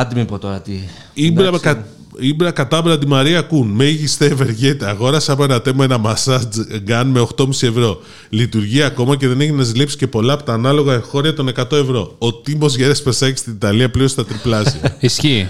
Άντε 0.00 0.14
μην 0.14 0.26
πω 0.26 0.38
τώρα 0.38 0.60
τι. 0.60 0.72
Ήμπρα, 1.12 1.46
Εντάξει. 1.46 1.64
κα, 1.64 1.86
Ήμπρα 2.20 2.50
κατάμπρα 2.50 2.98
τη 2.98 3.06
Μαρία 3.06 3.40
Κούν. 3.42 3.66
Μέγιστη 3.68 4.24
ευεργέτα. 4.24 4.88
Αγόρασα 4.88 5.32
από 5.32 5.44
ένα 5.44 5.60
τέμα 5.60 5.84
ένα 5.84 6.00
massage 6.04 6.88
gun 6.88 7.04
με 7.04 7.26
8,5 7.36 7.48
ευρώ. 7.62 8.00
Λειτουργεί 8.28 8.82
ακόμα 8.82 9.16
και 9.16 9.28
δεν 9.28 9.40
έχει 9.40 9.52
να 9.52 9.62
ζηλέψει 9.62 9.96
και 9.96 10.06
πολλά 10.06 10.32
από 10.32 10.42
τα 10.42 10.52
ανάλογα 10.52 10.92
εγχώρια 10.94 11.34
των 11.34 11.48
100 11.48 11.72
ευρώ. 11.72 12.14
Ο 12.18 12.32
Τίμος 12.34 12.76
Γέρε 12.76 12.94
Πεσάκη 12.94 13.38
στην 13.38 13.52
Ιταλία 13.52 13.90
πλήρωσε 13.90 14.14
τα 14.14 14.24
τριπλάσια. 14.24 14.96
Ισχύει. 15.00 15.48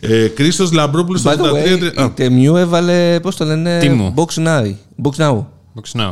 ε, 0.00 0.26
Κρίστο 0.28 0.68
Λαμπρόπουλος 0.72 1.20
στο 1.20 1.30
By 1.30 1.34
the 1.34 1.38
83. 1.38 1.44
way, 1.82 1.92
Α, 2.00 2.04
η 2.04 2.10
Τεμιού 2.14 2.56
έβαλε, 2.56 3.20
πώς 3.20 3.36
το 3.36 3.44
λένε, 3.44 3.78
Τι 3.78 3.88
μου; 3.88 4.14
Box 4.16 4.46
Now. 4.46 4.62
Box 5.02 5.16
Now. 5.26 5.44
Box 5.74 6.00
now. 6.00 6.10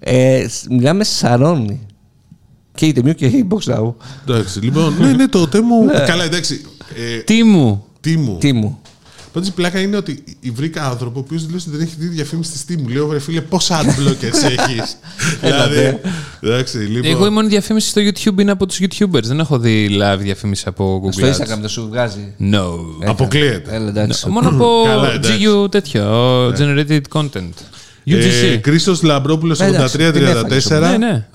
Ε, 0.00 0.48
σ- 0.48 0.66
μιλάμε 0.70 1.04
σαρώνει. 1.04 1.86
Και 2.78 2.86
η 2.86 2.92
Τεμιού 2.92 3.12
και 3.14 3.26
η 3.26 3.48
Box 3.50 3.74
Now. 3.74 3.92
εντάξει, 4.28 4.60
λοιπόν. 4.60 4.94
ναι, 5.00 5.12
ναι, 5.12 5.28
το 5.28 5.48
τέμο. 5.48 5.86
Καλά, 6.06 6.24
εντάξει. 6.24 6.64
Ε, 7.16 7.18
Τι 7.18 7.42
μου; 7.42 7.84
Τίμου. 8.00 8.36
Τι 8.40 8.52
μου; 8.52 8.80
Πάντως 9.32 9.48
η 9.48 9.52
πλάκα 9.52 9.80
είναι 9.80 9.96
ότι 9.96 10.24
βρήκα 10.54 10.84
άνθρωπο 10.84 11.18
ο 11.18 11.22
οποίος 11.26 11.42
λέει 11.42 11.56
ότι 11.56 11.70
δεν 11.70 11.80
έχει 11.80 11.94
δει 11.98 12.06
διαφήμιση 12.06 12.58
στη 12.58 12.78
Steam. 12.86 12.92
Λέω, 12.92 13.06
βρε 13.06 13.18
φίλε, 13.18 13.40
πόσα 13.40 13.80
adblockers 13.82 14.50
έχεις; 14.56 14.96
δηλαδή. 15.42 16.00
Εντάξει, 16.40 16.76
λοιπόν. 16.78 17.10
Εγώ 17.10 17.26
η 17.26 17.30
μόνη 17.30 17.48
διαφήμιση 17.48 17.88
στο 17.88 18.00
YouTube 18.00 18.40
είναι 18.40 18.50
από 18.50 18.66
τους 18.66 18.78
YouTubers. 18.80 19.22
Δεν 19.22 19.40
έχω 19.40 19.58
δει 19.58 19.88
live 20.02 20.18
διαφήμιση 20.18 20.64
από 20.66 21.02
Google. 21.04 21.12
Στο 21.12 21.26
Ads. 21.26 21.30
Instagram 21.30 21.58
δεν 21.60 21.68
σου 21.68 21.88
βγάζει; 21.88 22.34
No. 22.52 22.64
Αποκλείεται. 23.06 23.74
Έλα, 23.74 23.88
εντάξει. 23.88 24.28
Μόνο 24.28 24.48
από 24.48 24.82
Καλά, 24.88 25.12
εντάξει. 25.12 25.38
User 25.64 25.70
τέτοιο. 25.70 26.04
Generated 26.48 27.00
content. 27.12 27.50
Ε, 28.04 28.14
UGC. 28.54 28.58
Κρίστο 28.60 28.96
Λαμπρόπουλος 29.02 29.60
Ε, 29.60 29.64
εντάξει, 29.66 29.96
την 29.98 30.22
έφαγες 30.26 30.66
83-34. 30.66 30.80
Ναι, 30.80 30.96
ναι. 30.96 31.26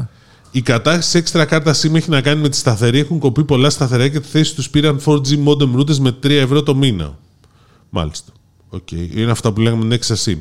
Η 0.55 0.61
κατάχρηση 0.61 1.09
σε 1.09 1.17
έξτρα 1.17 1.45
κάρτα 1.45 1.75
SIM 1.75 1.93
έχει 1.93 2.09
να 2.09 2.21
κάνει 2.21 2.41
με 2.41 2.49
τη 2.49 2.57
σταθερή. 2.57 2.99
Έχουν 2.99 3.19
κοπεί 3.19 3.43
πολλά 3.43 3.69
σταθερά 3.69 4.07
και 4.07 4.19
τη 4.19 4.27
θέση 4.27 4.55
τους 4.55 4.69
πήραν 4.69 5.01
4G 5.05 5.43
modem 5.45 5.75
routers 5.77 5.97
με 5.97 6.15
3 6.23 6.29
ευρώ 6.29 6.63
το 6.63 6.75
μήνα. 6.75 7.17
Μάλιστα. 7.89 8.31
ΟΚ. 8.69 8.91
Είναι 8.91 9.31
αυτά 9.31 9.51
που 9.51 9.61
λέγαμε 9.61 9.95
με 9.95 10.01
έξτρα 10.01 10.15
SIM. 10.25 10.37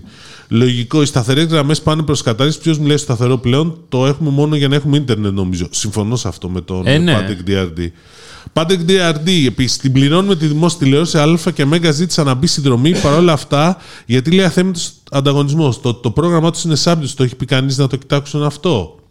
Λογικό, 0.49 1.03
οι 1.03 1.07
σταθερές 1.07 1.45
γραμμές 1.45 1.83
πάνε 1.83 2.03
προς 2.03 2.23
κατάργηση. 2.23 2.61
Ποιος 2.61 2.79
μιλάει 2.79 2.97
στο 2.97 3.15
σταθερό 3.15 3.39
πλέον, 3.39 3.79
το 3.89 4.07
έχουμε 4.07 4.31
μόνο 4.31 4.57
για 4.57 4.69
να 4.69 4.75
έχουμε 4.75 4.97
ίντερνετ, 4.97 5.33
νομίζω. 5.33 5.67
Συμφωνώ 5.71 6.17
σε 6.17 6.29
αυτό 6.29 6.49
με 6.49 6.61
τον 6.61 6.87
Ε, 6.87 6.99
ναι. 6.99 7.17
Patek 7.19 7.51
DRD. 7.51 7.87
Patek 8.53 8.79
DRD, 8.89 9.47
επίσης, 9.47 9.77
την 9.77 9.93
πληρώνουμε 9.93 10.37
τη 10.37 10.47
δημόσια 10.47 10.79
τηλεόραση. 10.79 11.19
Α 11.19 11.39
και 11.55 11.65
Μέγα 11.65 11.91
ζήτησαν 11.91 12.27
να 12.27 12.35
μπει 12.35 12.47
συνδρομή. 12.47 12.95
Παρ' 13.03 13.15
όλα 13.15 13.33
αυτά, 13.33 13.77
γιατί 14.07 14.31
λέει 14.31 14.45
αθέμητος 14.45 14.93
ανταγωνισμός. 15.11 15.81
Το, 15.81 15.95
το 15.95 16.11
πρόγραμμά 16.11 16.51
τους 16.51 16.65
είναι 16.65 16.77
subject. 16.85 17.13
Το 17.17 17.23
έχει 17.23 17.37
πει 17.37 17.45
κανείς 17.45 17.79
να 17.79 17.87
το 17.87 17.97
κοιτάξουν 17.97 18.43
αυτό. 18.43 19.02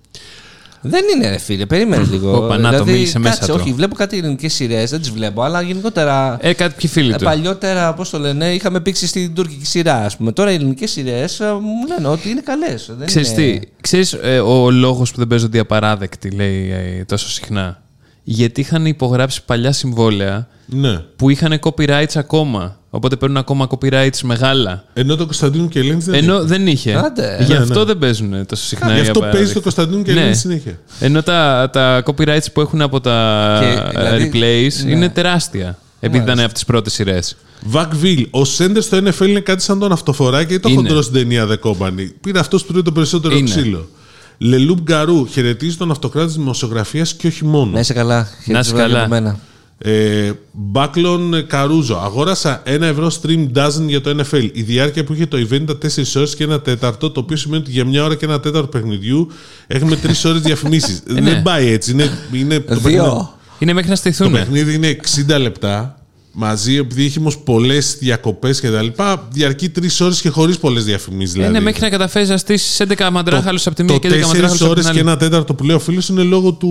Δεν 0.81 1.03
είναι, 1.15 1.29
ρε 1.29 1.37
φίλε, 1.37 1.65
περίμενε 1.65 2.07
λίγο. 2.11 2.35
Όπα, 2.45 2.57
να 2.57 2.77
το 2.77 2.85
μίλησε 2.85 3.19
μέσα 3.19 3.35
κάτσε, 3.35 3.51
του. 3.51 3.57
όχι, 3.61 3.73
βλέπω 3.73 3.95
κάτι 3.95 4.17
ελληνικέ 4.17 4.49
σειρές, 4.49 4.89
δεν 4.89 4.99
τις 4.99 5.09
βλέπω, 5.11 5.41
αλλά 5.41 5.61
γενικότερα. 5.61 6.37
Ε, 6.41 6.53
κάτι 6.53 6.75
ποιοι 6.77 6.89
φίλοι 6.89 7.11
ε, 7.11 7.15
του. 7.15 7.23
παλιότερα, 7.23 7.93
πώς 7.93 8.09
το 8.09 8.19
λένε, 8.19 8.53
είχαμε 8.53 8.79
πήξει 8.79 9.07
στην 9.07 9.33
τουρκική 9.33 9.65
σειρά, 9.65 9.95
ας 10.05 10.17
πούμε. 10.17 10.31
Τώρα 10.31 10.51
οι 10.51 10.53
ελληνικέ 10.55 10.87
σειρές 10.87 11.39
μου 11.39 11.87
λένε 11.87 12.07
ότι 12.07 12.29
είναι 12.29 12.41
καλές. 12.41 12.91
Ξέρεις 13.05 13.33
τι, 13.33 13.59
ξέρεις 13.81 14.13
ε, 14.13 14.39
ο 14.39 14.71
λόγος 14.71 15.11
που 15.11 15.17
δεν 15.17 15.27
παίζονται 15.27 15.57
οι 15.57 15.59
απαράδεκτοι, 15.59 16.31
λέει 16.31 16.71
ε, 16.71 17.03
τόσο 17.05 17.29
συχνά. 17.29 17.81
Γιατί 18.23 18.61
είχαν 18.61 18.85
υπογράψει 18.85 19.45
παλιά 19.45 19.71
συμβόλαια 19.71 20.47
Ναι. 20.65 20.97
που 20.97 21.29
είχαν 21.29 21.59
copyrights 21.63 22.13
ακόμα. 22.15 22.79
Οπότε 22.93 23.15
παίρνουν 23.15 23.37
ακόμα 23.37 23.67
copyrights 23.69 24.19
μεγάλα. 24.23 24.83
Ενώ 24.93 25.15
το 25.15 25.23
Κωνσταντίνου 25.25 25.67
και 25.67 25.79
Ελένης 25.79 26.05
δεν 26.05 26.13
Ενώ 26.15 26.35
έχει. 26.37 26.45
δεν 26.45 26.67
είχε. 26.67 26.93
Άντε. 26.95 27.37
Γι' 27.45 27.51
Ναι, 27.53 27.57
αυτό 27.57 27.79
ναι. 27.79 27.85
δεν 27.85 27.97
παίζουν 27.97 28.45
τόσο 28.45 28.63
συχνά. 28.63 28.91
Γι' 28.93 28.97
οι 28.97 28.99
αυτό 29.01 29.19
παίζει 29.19 29.27
απαράδεκτοι. 29.27 29.53
το 29.53 29.61
Κωνσταντίνου 29.61 30.03
και 30.03 30.11
Ναι. 30.13 30.19
Ελένης 30.19 30.39
συνέχεια. 30.39 30.79
Ενώ 30.99 31.21
τα, 31.23 31.69
τα 31.73 32.03
copyrights 32.05 32.45
που 32.53 32.61
έχουν 32.61 32.81
από 32.81 32.99
τα 33.01 33.57
Και, 33.61 33.97
δηλαδή, 33.99 34.31
replays 34.33 34.83
ναι. 34.85 34.91
είναι 34.91 35.09
τεράστια. 35.09 35.77
Επειδή 35.99 36.23
ήταν 36.23 36.39
από 36.39 36.53
τις 36.53 36.65
πρώτες 36.65 36.93
σειρές. 36.93 37.37
Βακβίλ, 37.65 38.27
ο 38.31 38.45
Σέντερ 38.45 38.83
στο 38.83 38.97
NFL 38.97 39.27
είναι 39.27 39.39
κάτι 39.39 39.63
σαν 39.63 39.79
τον 39.79 39.91
αυτοφοράκι 39.91 40.53
ή 40.53 40.59
το 40.59 40.69
Είναι. 40.69 40.77
χοντρό 40.81 41.01
στην 41.01 41.13
ταινία 41.15 41.47
The 41.47 41.69
Company. 41.69 42.07
Πήρε 42.21 42.39
αυτός 42.39 42.63
που 42.65 42.71
τρώει 42.71 42.81
το 42.83 42.91
περισσότερο 42.91 43.35
Είναι. 43.35 43.49
ξύλο. 43.49 43.89
Λελούμπ 44.37 44.79
Γκαρού, 44.81 45.27
χαιρετίζει 45.27 45.75
τον 45.77 45.91
αυτοκράτης 45.91 46.31
της 46.33 46.41
δημοσιογραφίας 46.41 47.13
και 47.13 47.27
όχι 47.27 47.45
μόνο. 47.45 47.71
Να 47.71 47.79
είσαι 47.79 47.93
καλά. 47.93 48.27
Να 48.45 48.59
είσαι 48.59 48.69
Χαιρετισμένα 48.75 49.07
καλά. 49.07 49.39
Από 49.81 49.89
μένα. 49.89 49.99
Ε, 49.99 50.31
Μπάκλον 50.51 51.47
Καρούζο. 51.47 51.95
Αγόρασα 52.03 52.61
ένα 52.65 52.85
ευρώ 52.87 53.11
stream 53.21 53.47
dozen 53.55 53.85
για 53.87 54.01
το 54.01 54.15
NFL. 54.21 54.49
Η 54.53 54.61
διάρκεια 54.61 55.03
που 55.03 55.13
είχε 55.13 55.25
το 55.25 55.37
event 55.37 55.51
ήταν 55.61 55.77
4 55.95 56.15
ώρες 56.15 56.35
και 56.35 56.43
ένα 56.43 56.61
τέταρτο, 56.61 57.11
το 57.11 57.19
οποίο 57.19 57.37
σημαίνει 57.37 57.61
ότι 57.61 57.71
για 57.71 57.85
μια 57.85 58.03
ώρα 58.03 58.15
και 58.15 58.25
ένα 58.25 58.39
τέταρτο 58.39 58.67
παιχνιδιού 58.67 59.27
έχουμε 59.67 59.99
3 60.03 60.07
ώρες 60.25 60.41
διαφημίσεις. 60.41 61.03
ναι. 61.05 61.21
Δεν 61.21 61.41
πάει 61.41 61.67
έτσι. 61.67 61.91
Είναι, 61.91 62.09
είναι, 62.31 62.59
το, 62.59 62.61
παιχνίδι, 62.61 62.89
Δύο. 62.89 63.33
Είναι 63.59 63.73
μέχρι 63.73 63.89
να 63.89 63.95
το 63.95 64.01
στηθούν. 64.01 64.31
παιχνίδι 64.31 64.73
είναι 64.73 64.97
60 65.29 65.39
λεπτά 65.39 65.95
μαζί, 66.33 66.75
επειδή 66.75 67.05
έχει 67.05 67.19
όμως 67.19 67.37
πολλές 67.37 67.97
διακοπές 67.99 68.61
κτλ. 68.61 68.87
Διαρκεί 69.31 69.71
3 69.79 69.85
ώρες 70.01 70.21
και 70.21 70.29
χωρίς 70.29 70.57
πολλές 70.57 70.83
διαφημίσεις. 70.83 71.33
Δηλαδή. 71.33 71.49
Είναι 71.51 71.59
μέχρι 71.59 71.81
να 71.81 71.89
καταφέρεις 71.89 72.29
να 72.29 72.37
στήσεις 72.37 72.81
11 72.97 73.09
μαντράχαλους 73.11 73.67
από 73.67 73.75
τη 73.75 73.83
μία 73.83 73.93
το 73.93 73.99
και 73.99 74.07
11 74.07 74.11
μαντράχαλους 74.27 74.59
4 74.59 74.61
από 74.61 74.69
ώρες 74.69 74.83
την 74.83 74.93
και 74.93 74.99
άλλη. 74.99 75.09
ένα 75.09 75.17
τέταρτο 75.17 75.53
που 75.53 75.63
λέει 75.63 75.75
ο 75.75 75.79
φίλο 75.79 76.01
είναι 76.09 76.23
λόγω 76.23 76.51
του 76.53 76.69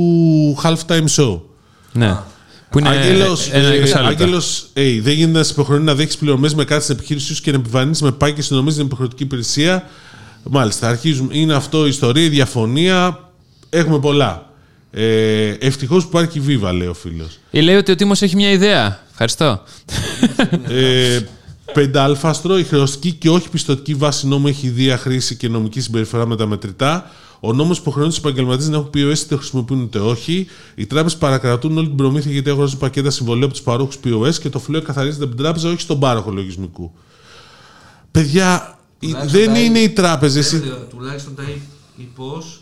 halftime 0.62 1.04
show. 1.16 1.40
Ναι. 1.92 2.16
Που 2.70 2.78
είναι 2.78 2.88
Άγγελος, 2.88 3.50
ένα 3.50 3.68
ε, 3.68 3.76
εικοσάλεπτο. 3.76 4.22
Άγγελος, 4.22 4.66
ε, 4.72 5.00
δεν 5.00 5.12
γίνεται 5.14 5.38
να 5.38 5.44
σε 5.44 5.52
υποχρεώνει 5.52 5.84
να 5.84 5.94
δέχει 5.94 6.18
πληρωμές 6.18 6.54
με 6.54 6.64
κάτι 6.64 6.82
στην 6.82 6.94
επιχείρησή 6.96 7.34
σου 7.34 7.42
και 7.42 7.50
να 7.50 7.56
επιβαρύνεις 7.58 8.02
με 8.02 8.12
πάει 8.12 8.32
και 8.32 8.42
συνομίζει 8.42 8.76
την 8.76 8.86
υποχρεωτική 8.86 9.22
υπηρεσία. 9.22 9.88
Μάλιστα, 10.42 10.88
αρχίζουμε. 10.88 11.36
Είναι 11.36 11.54
αυτό 11.54 11.84
η 11.86 11.88
ιστορία, 11.88 12.24
η 12.24 12.28
διαφωνία. 12.28 13.18
Έχουμε 13.70 13.98
πολλά. 13.98 14.50
Ε, 14.92 15.48
Ευτυχώς 15.48 16.06
που 16.06 16.18
υπάρχει 16.18 16.38
η 16.38 16.42
Viva, 16.46 16.72
λέει 16.74 16.86
ο 16.88 16.94
φίλος. 16.94 17.38
Ή 17.50 17.60
λέει 17.60 17.76
ότι 17.76 17.92
ο 17.92 17.94
Τίμος 17.94 18.22
έχει 18.22 18.36
μια 18.36 18.50
ιδέα. 18.50 19.00
Ευχαριστώ. 19.10 19.62
ε, 20.68 21.20
Πεντάλφαστρο, 21.72 22.58
η 22.58 22.64
χρεωστική 22.64 23.12
και 23.12 23.30
όχι 23.30 23.48
πιστοτική 23.48 23.94
βάση 23.94 24.26
νόμου 24.26 24.46
έχει 24.46 24.66
ιδία 24.66 24.98
χρήση 24.98 25.36
και 25.36 25.48
νομική 25.48 25.80
συμπεριφορά 25.80 26.26
με 26.26 26.36
τα 26.36 26.46
μετρητά. 26.46 27.10
Ο 27.40 27.52
νόμος 27.52 27.78
υποχρεώνει 27.78 28.10
τους 28.10 28.18
επαγγελματίες 28.18 28.68
να 28.68 28.76
έχουν 28.76 28.90
POS 28.94 28.98
είτε 29.16 29.24
το 29.28 29.36
χρησιμοποιούν 29.36 29.82
είτε 29.82 29.98
όχι. 29.98 30.46
Οι 30.74 30.86
τράπεζες 30.86 31.18
παρακρατούν 31.18 31.78
όλη 31.78 31.86
την 31.86 31.96
προμήθεια 31.96 32.32
γιατί 32.32 32.50
αγοράζουν 32.50 32.78
πακέτα 32.78 33.10
συμβολέου 33.10 33.44
από 33.44 33.52
τους 33.52 33.62
παρόχους 33.62 33.98
POS 34.04 34.34
και 34.34 34.48
το 34.48 34.58
φλοιό 34.58 34.82
καθαρίζεται 34.82 35.24
από 35.24 35.34
την 35.34 35.44
τράπεζα, 35.44 35.68
όχι 35.68 35.80
στον 35.80 35.98
πάροχο 35.98 36.30
λογισμικού. 36.30 36.92
Παιδιά, 38.10 38.78
η- 38.98 39.06
Τουλάχιστον 39.06 39.40
δεν 39.40 39.52
τα- 39.52 39.58
είναι 39.60 39.78
οι 39.78 39.88
τράπεζες. 39.90 40.60
Τουλάχιστον 40.90 41.34
τα 41.34 41.42
υπός. 41.96 42.60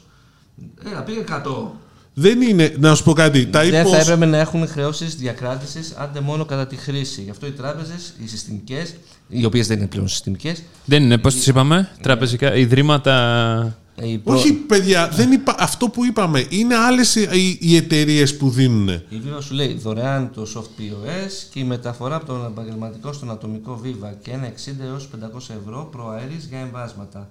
Έλα, 0.91 1.03
πήγε 1.03 1.21
100. 1.21 1.81
Δεν 2.15 2.43
είναι. 2.43 2.75
Να 2.79 2.95
σου 2.95 3.05
πω 3.05 3.13
κάτι. 3.13 3.47
Τα 3.47 3.61
Δεν 3.65 3.81
υπό. 3.81 3.91
θα 3.91 3.97
έπρεπε 3.99 4.25
να 4.27 4.37
έχουν 4.39 4.69
χρεώσεις 4.69 5.17
διακράτησης, 5.17 5.95
άντε 5.97 6.21
μόνο 6.21 6.45
κατά 6.45 6.67
τη 6.67 6.77
χρήση. 6.77 7.23
Γι' 7.23 7.31
αυτό 7.31 7.47
οι 7.47 7.51
τράπεζες, 7.51 8.15
οι 8.25 8.29
συστημικές, 8.29 8.95
οι 9.29 9.45
οποίες 9.45 9.67
δεν 9.67 9.79
είναι 9.79 9.87
πλέον 9.87 10.09
συστημικές, 10.09 10.63
Δεν 10.85 11.03
είναι, 11.03 11.19
πώς 11.19 11.35
τις 11.35 11.47
είπαμε, 11.47 11.89
τραπεζικά 12.03 12.55
ιδρύματα. 12.57 13.79
Όχι, 14.25 14.53
παιδιά, 14.53 15.09
δεν 15.09 15.33
είπα, 15.33 15.55
αυτό 15.59 15.89
που 15.89 16.05
είπαμε. 16.05 16.47
Είναι 16.49 16.75
άλλες 16.75 17.15
οι, 17.15 17.59
οι 17.61 17.77
εταιρείες 17.77 18.37
που 18.37 18.51
δίνουν. 18.51 18.89
Η 18.89 19.03
Viva 19.13 19.39
σου 19.43 19.55
λέει 19.55 19.75
δωρεάν 19.75 20.31
το 20.35 20.47
soft 20.55 20.81
POS 20.81 21.31
και 21.53 21.59
η 21.61 21.65
μεταφορά 21.65 22.17
από 22.17 22.27
τον 22.27 22.45
επαγγελματικό 22.47 23.13
στον 23.13 23.31
ατομικό 23.31 23.81
Viva 23.85 24.09
και 24.23 24.31
ένα 24.31 24.49
60 24.49 24.73
έως 24.85 25.09
500 25.25 25.57
ευρώ 25.63 25.89
προαέρης 25.93 26.47
για 26.49 26.59
εμβάσματα. 26.59 27.29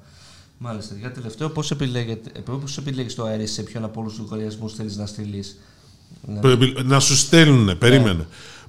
Μάλιστα. 0.57 0.95
Για 0.99 1.11
τελευταίο, 1.11 1.49
πώς, 1.49 1.71
επιλέγεται, 1.71 2.29
ε, 2.35 2.39
πώς 2.61 2.77
επιλέγεις 2.77 3.15
το 3.15 3.23
αέρι 3.23 3.47
σε 3.47 3.61
ποιον 3.61 3.83
από 3.83 3.99
όλους 4.01 4.13
τους 4.15 4.21
λογαριασμούς 4.29 4.73
θέλεις 4.73 4.97
να 4.97 5.05
στείλεις; 5.05 5.57
Ναι. 6.21 6.39
Προεπι- 6.39 6.83
Να 6.83 6.99
σου 6.99 7.15
στέλνουν, 7.15 7.77
περίμενε. 7.77 8.27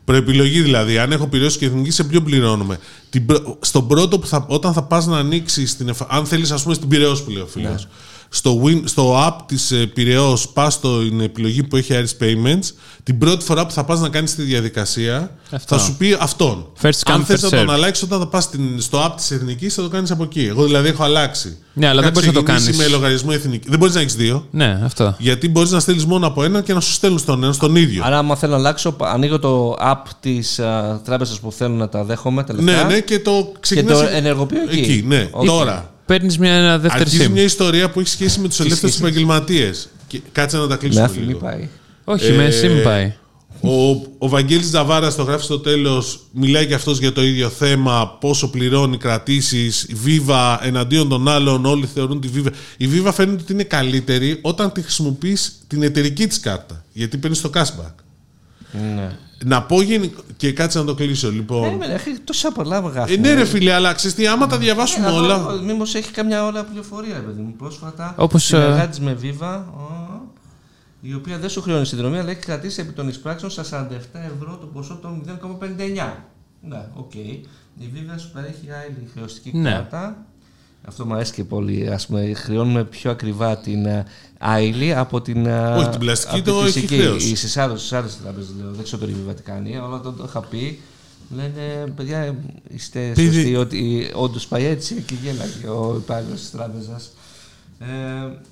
Προεπιλογή 0.08 0.60
δηλαδή, 0.60 0.98
αν 0.98 1.12
έχω 1.12 1.26
πυρώσει 1.26 1.58
και 1.58 1.66
εθνική, 1.66 1.90
σε 1.90 2.04
ποιον 2.04 2.24
πληρώνουμε; 2.24 2.78
Την, 3.10 3.26
πρω- 3.26 3.58
στον 3.60 3.86
πρώτο 3.88 4.18
που 4.18 4.26
θα, 4.26 4.44
όταν 4.48 4.72
θα 4.72 4.82
πας 4.82 5.06
να 5.06 5.18
ανοίξεις, 5.18 5.76
την 5.76 5.88
εφα... 5.88 6.06
αν 6.10 6.26
θέλεις, 6.26 6.50
ας 6.50 6.62
πούμε, 6.62 6.74
στην 6.74 6.88
Πυραιό 6.88 7.12
που 7.24 7.30
λέει 7.30 7.42
ο 7.42 7.46
φίλος. 7.46 7.88
Στο, 8.30 8.62
win, 8.64 8.80
στο 8.84 9.26
app 9.26 9.36
της 9.46 9.70
ε, 9.70 9.76
Πυραιό, 9.86 10.38
πας 10.52 10.74
στην 10.74 11.20
επιλογή 11.20 11.62
που 11.62 11.76
έχει 11.76 11.92
Iris 11.94 12.22
Payments. 12.24 12.64
Την 13.02 13.18
πρώτη 13.18 13.44
φορά 13.44 13.66
που 13.66 13.72
θα 13.72 13.84
πας 13.84 14.00
να 14.00 14.08
κάνεις 14.08 14.34
τη 14.34 14.42
διαδικασία, 14.42 15.30
Αυτό. 15.50 15.76
θα 15.76 15.82
σου 15.84 15.96
πει 15.96 16.16
αυτόν. 16.20 16.66
First 16.82 16.86
come, 16.88 17.12
αν 17.12 17.24
θες 17.24 17.40
first 17.40 17.42
να 17.42 17.58
τον 17.58 17.66
serve. 17.68 17.72
αλλάξεις 17.72 18.04
όταν 18.04 18.18
θα 18.18 18.26
πας 18.26 18.48
στο 18.78 19.04
app 19.06 19.12
της 19.16 19.30
Εθνικής, 19.30 19.74
θα 19.74 19.82
το 19.82 19.88
κάνεις 19.88 20.10
από 20.10 20.22
εκεί. 20.22 20.46
Εγώ 20.46 20.64
δηλαδή 20.64 20.88
έχω 20.88 21.02
αλλάξει. 21.02 21.56
Ναι, 21.72 21.86
αλλά 21.86 21.94
Είχα 22.00 22.02
δεν 22.02 22.12
μπορείς 22.12 22.26
να 22.28 22.34
το 22.34 22.42
ξεκινήσει 22.42 22.72
κάνεις. 22.78 22.86
με 22.90 22.96
λογαριασμό 22.96 23.30
εθνική. 23.32 23.68
Δεν 23.68 23.78
μπορείς 23.78 23.94
να 23.94 24.00
έχεις 24.00 24.14
δύο. 24.16 24.46
Ναι, 24.50 24.80
αυτό. 24.84 25.14
Γιατί 25.18 25.48
μπορείς 25.48 25.70
να 25.70 25.80
στέλνεις 25.80 26.04
μόνο 26.06 26.26
από 26.26 26.42
έναν 26.42 26.62
και 26.62 26.72
να 26.72 26.80
σου 26.80 26.92
στέλνουν 26.92 27.18
στον 27.18 27.38
έναν, 27.42 27.52
στον 27.54 27.76
ίδιο. 27.76 28.02
Άρα, 28.04 28.18
άμα 28.18 28.36
θέλω 28.36 28.52
να 28.52 28.58
αλλάξω, 28.58 28.96
ανοίγω 29.00 29.38
το 29.38 29.76
app 29.80 30.02
της 30.20 30.54
τράπεζα 30.54 31.00
τράπεζας 31.04 31.40
που 31.40 31.52
θέλω 31.52 31.74
να 31.74 31.88
τα 31.88 32.04
δέχομαι 32.04 32.44
τα 32.44 32.54
λεφτά. 32.54 32.72
Ναι, 32.72 32.94
ναι, 32.94 33.00
και 33.00 33.18
το 33.18 33.30
Και 33.52 33.58
ξεκινάς... 33.60 33.98
το 33.98 34.06
ενεργοποιώ 34.06 34.58
εκεί. 34.70 34.78
Εκεί, 34.78 35.04
ναι. 35.06 35.28
ΟΚ. 35.30 35.46
Τώρα, 35.46 35.92
Παίρνεις 36.08 36.38
μια 36.38 36.52
ένα 36.52 36.78
δεύτερη 36.78 37.02
αρχίζει 37.02 37.26
SIM. 37.26 37.30
μια 37.32 37.42
ιστορία 37.42 37.90
που 37.90 38.00
έχει 38.00 38.08
σχέση 38.08 38.40
με 38.40 38.48
τους 38.48 38.60
ελεύθερους 38.60 38.94
σχέση. 38.94 39.08
επαγγελματίες. 39.08 39.88
Κάτσε 40.32 40.56
να 40.56 40.62
τα 40.62 40.68
Με 40.68 40.76
κλείσουμε 40.76 41.04
eFimi 41.04 41.26
λίγο. 41.26 41.38
πάει. 41.38 41.68
Όχι, 42.04 42.32
με 42.32 42.44
Ε, 42.44 42.50
SIM 42.62 42.82
πάει. 42.84 43.14
Ο, 43.60 43.90
ο 44.18 44.28
Βαγγέλης 44.28 44.66
Ζαβάρας 44.66 45.14
το 45.14 45.22
γράφει 45.22 45.44
στο 45.44 45.58
τέλος, 45.58 46.20
μιλάει 46.32 46.66
και 46.66 46.74
αυτός 46.74 46.98
για 46.98 47.12
το 47.12 47.22
ίδιο 47.22 47.48
θέμα, 47.48 48.16
πόσο 48.20 48.50
πληρώνει 48.50 48.96
κρατήσεις, 48.96 49.82
η 49.82 49.96
Viva 50.06 50.56
εναντίον 50.62 51.08
των 51.08 51.28
άλλων, 51.28 51.64
όλοι 51.66 51.86
θεωρούν 51.94 52.20
τη 52.20 52.28
Viva. 52.36 52.50
Η 52.76 52.88
Viva 52.92 53.10
φαίνεται 53.14 53.42
ότι 53.42 53.52
είναι 53.52 53.62
καλύτερη 53.64 54.38
όταν 54.42 54.72
τη 54.72 54.82
χρησιμοποιείς 54.82 55.58
την 55.66 55.82
εταιρική 55.82 56.26
της 56.26 56.40
κάρτα, 56.40 56.84
γιατί 56.92 57.16
παίρνεις 57.16 57.40
το 57.40 57.50
cashback. 57.54 57.94
Ναι. 58.94 59.16
Να 59.44 59.62
πω 59.62 59.82
γενικ- 59.82 60.18
και 60.36 60.52
κάτσε 60.52 60.78
να 60.78 60.84
το 60.84 60.94
κλείσω 60.94 61.30
λοιπόν. 61.30 61.62
Περίμενε, 61.62 61.92
έχει 61.92 62.18
τόσα 62.24 62.52
πολλά 62.52 62.76
Ε, 62.76 62.88
γράφει. 62.92 63.18
ναι 63.18 63.34
ρε 63.34 63.44
φίλε, 63.44 63.72
αλλά 63.72 63.92
ξέρεις 63.92 64.16
τι, 64.16 64.26
άμα 64.26 64.46
τα 64.46 64.58
διαβάσουμε 64.58 65.06
όλα... 65.10 65.52
Μήπως 65.64 65.94
έχει 65.94 66.10
καμιά 66.10 66.44
ώρα 66.44 66.64
πληροφορία, 66.64 67.14
ρε 67.14 67.20
παιδί 67.20 67.40
μου. 67.40 67.54
Πρόσφατα 67.58 68.14
Όπως, 68.18 68.44
συνεργάτης 68.44 69.00
με 69.00 69.16
Viva, 69.22 69.60
ο, 69.76 70.20
η 71.00 71.14
οποία 71.14 71.38
δεν 71.38 71.48
σου 71.50 71.60
χρεώνει 71.62 71.86
συνδρομή, 71.86 72.18
αλλά 72.18 72.30
έχει 72.30 72.40
κρατήσει 72.40 72.80
επί 72.80 72.92
των 72.92 73.08
εισπράξεων 73.08 73.50
στα 73.50 73.64
47 73.64 73.94
ευρώ 74.12 74.56
το 74.60 74.66
ποσό 74.66 74.98
των 75.02 75.22
0,59. 75.26 76.12
Ναι, 76.62 76.82
ΟΚ. 76.94 77.14
Η 77.14 77.44
Viva 77.94 78.14
σου 78.20 78.30
παρέχει 78.32 78.66
άλλη 78.70 79.08
χρεωστική 79.14 79.56
Ναι. 79.58 79.70
κάρτα. 79.70 80.26
Αυτό 80.84 81.06
μου 81.06 81.14
αρέσει 81.14 81.32
και 81.32 81.44
πολύ. 81.44 81.88
Ας 81.88 82.06
πούμε, 82.06 82.32
χρεώνουμε 82.34 82.84
πιο 82.84 83.10
ακριβά 83.10 83.56
την 83.58 83.86
ε, 83.86 84.04
άιλη 84.38 84.94
από 84.94 85.20
την. 85.20 85.46
ε, 85.46 85.74
Όχι, 85.76 85.88
την 85.88 85.98
πλαστική 86.00 86.34
από 86.38 86.44
τη 86.44 86.50
το 86.50 86.60
έχει 86.60 86.72
φυσική. 86.72 86.94
χρέωση. 86.96 87.36
Στι 87.36 87.60
άλλε 87.60 87.74
τράπεζε 88.22 88.48
λέω. 88.60 88.70
Δεν 88.72 88.84
ξέρω 88.84 89.06
το 89.06 89.12
Viva 89.12 89.34
τι 89.36 89.42
κάνει, 89.42 89.76
αλλά 89.76 90.00
το, 90.00 90.12
το 90.12 90.24
είχα 90.28 90.40
πει. 90.40 90.80
Λένε, 91.36 91.92
παιδιά, 91.96 92.36
είστε 92.68 93.12
Παιδί- 93.14 93.32
σωστοί 93.34 93.56
ότι 93.56 94.10
όντως 94.14 94.46
πάει 94.46 94.64
έτσι 94.64 94.94
και 95.06 95.14
γέλαγε 95.22 95.66
ο 95.68 95.94
υπάλληλος 95.96 96.40
της 96.40 96.50
τράπεζας. 96.50 97.10
Ε, 97.80 97.86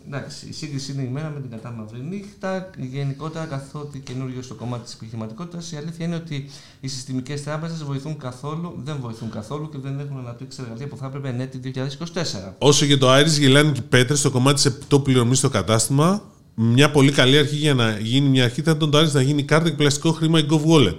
εντάξει, 0.06 0.48
η 0.48 0.52
σύγκριση 0.52 0.92
είναι 0.92 1.02
η 1.02 1.08
μέρα 1.08 1.32
με 1.34 1.40
την 1.40 1.50
κατάμαυρη 1.50 2.00
νύχτα. 2.00 2.70
Γενικότερα, 2.78 3.44
καθότι 3.44 3.98
καινούριο 3.98 4.42
στο 4.42 4.54
κομμάτι 4.54 4.84
της 4.84 4.94
επιχειρηματικότητας, 4.94 5.72
η 5.72 5.76
αλήθεια 5.76 6.06
είναι 6.06 6.14
ότι 6.14 6.50
οι 6.80 6.88
συστημικές 6.88 7.42
τράπεζες 7.42 7.84
βοηθούν 7.84 8.16
καθόλου, 8.16 8.80
δεν 8.84 8.96
βοηθούν 9.00 9.30
καθόλου 9.30 9.68
και 9.68 9.78
δεν 9.78 9.98
έχουν 10.00 10.18
αναπτύξει 10.18 10.60
εργαλεία 10.62 10.86
που 10.86 10.96
θα 10.96 11.06
έπρεπε 11.06 11.28
εν 11.28 11.40
έτη 11.40 11.72
2024. 11.74 12.52
Όσο 12.58 12.84
για 12.84 12.98
το 12.98 13.18
Iris 13.18 13.38
γελάνε 13.38 13.70
και 13.72 13.80
οι 13.80 13.86
πέτρες 13.88 14.18
στο 14.18 14.30
κομμάτι 14.30 14.54
της 14.54 14.64
επιτόπου 14.64 15.02
πληρωμής 15.02 15.38
στο 15.38 15.48
κατάστημα, 15.48 16.22
μια 16.54 16.90
πολύ 16.90 17.12
καλή 17.12 17.38
αρχή 17.38 17.56
για 17.56 17.74
να 17.74 17.98
γίνει 17.98 18.28
μια 18.28 18.44
αρχή 18.44 18.62
θα 18.62 18.70
ήταν 18.70 18.90
το 18.90 18.98
Iris 18.98 19.12
να 19.12 19.22
γίνει 19.22 19.42
κάρτα 19.42 19.68
και 19.68 19.76
πλαστικό 19.76 20.12
χρήμα 20.12 20.38
η 20.38 20.46
Gov 20.50 20.62
Wallet. 20.66 20.96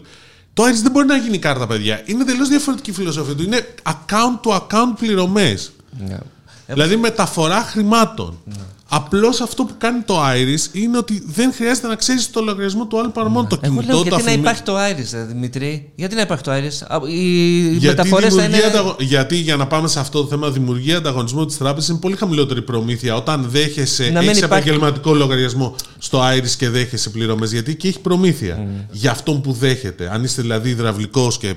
Το 0.53 0.63
Iris 0.63 0.81
δεν 0.81 0.91
μπορεί 0.91 1.05
να 1.05 1.17
γίνει 1.17 1.37
κάρτα, 1.37 1.67
παιδιά. 1.67 2.01
Είναι 2.05 2.23
τελείω 2.23 2.45
διαφορετική 2.45 2.91
φιλοσοφία 2.91 3.35
του. 3.35 3.43
Είναι 3.43 3.67
account 3.83 4.47
to 4.47 4.57
account 4.57 4.95
πληρωμές. 4.99 5.71
Ναι. 6.07 6.17
Δηλαδή 6.73 6.95
μεταφορά 6.95 7.61
χρημάτων. 7.61 8.37
Απλώς 8.89 9.41
αυτό 9.41 9.63
που 9.63 9.73
κάνει 9.77 10.01
το 10.05 10.15
Iris 10.23 10.75
είναι 10.75 10.97
ότι 10.97 11.23
δεν 11.25 11.53
χρειάζεται 11.53 11.87
να 11.87 11.95
ξέρεις 11.95 12.31
το 12.31 12.41
λογαριασμό 12.41 12.85
του 12.85 12.99
άλλου 12.99 13.11
παρά 13.11 13.29
μόνο 13.29 13.47
το 13.47 13.57
Εγώ 13.61 13.73
κινητό 13.73 13.91
λέω 13.93 13.97
το 14.03 14.03
γιατί 14.09 14.23
να 14.23 14.29
αφημί- 14.29 14.45
υπάρχει 14.45 14.61
το 14.63 14.73
Iris, 14.77 15.09
ρε, 15.13 15.23
Δημητρή. 15.23 15.91
Γιατί 15.95 16.15
να 16.15 16.21
υπάρχει 16.21 16.43
το 16.43 16.51
Iris; 16.51 16.85
Α, 16.87 16.97
Οι 17.07 17.59
Γιατί, 17.69 17.85
μεταφορές 17.85 18.33
θα 18.33 18.43
είναι. 18.43 18.51
δημιουργεί 18.51 18.77
ανταγω- 18.77 18.95
γιατί 18.99 19.35
για 19.35 19.55
να 19.55 19.67
πάμε 19.67 19.87
σε 19.87 19.99
αυτό 19.99 20.21
το 20.21 20.27
θέμα, 20.27 20.49
δημιουργεί 20.51 20.93
ανταγωνισμό 20.93 21.45
της 21.45 21.57
τράπεζας 21.57 21.89
είναι 21.89 21.97
πολύ 21.99 22.15
χαμηλότερη 22.15 22.61
προμήθεια 22.61 23.15
όταν 23.15 23.45
δέχεσαι, 23.49 24.03
Να 24.09 24.19
μην 24.19 24.29
έχεις 24.29 24.41
υπάρχει- 24.41 24.67
επαγγελματικό 24.69 25.13
λογαριασμό 25.13 25.75
στο 25.97 26.21
Iris 26.35 26.49
και 26.57 26.69
δέχεσαι 26.69 27.09
πληρωμές. 27.09 27.51
Γιατί 27.51 27.71
εκεί 27.71 27.87
έχει 27.87 27.99
προμήθεια 27.99 28.57
Mm. 28.59 28.85
για 28.91 29.11
αυτόν 29.11 29.41
που 29.41 29.51
δέχεται. 29.51 30.09
Αν 30.13 30.23
είστε 30.23 30.41
δηλαδή 30.41 30.69
υδραυλικός 30.69 31.37
και 31.37 31.55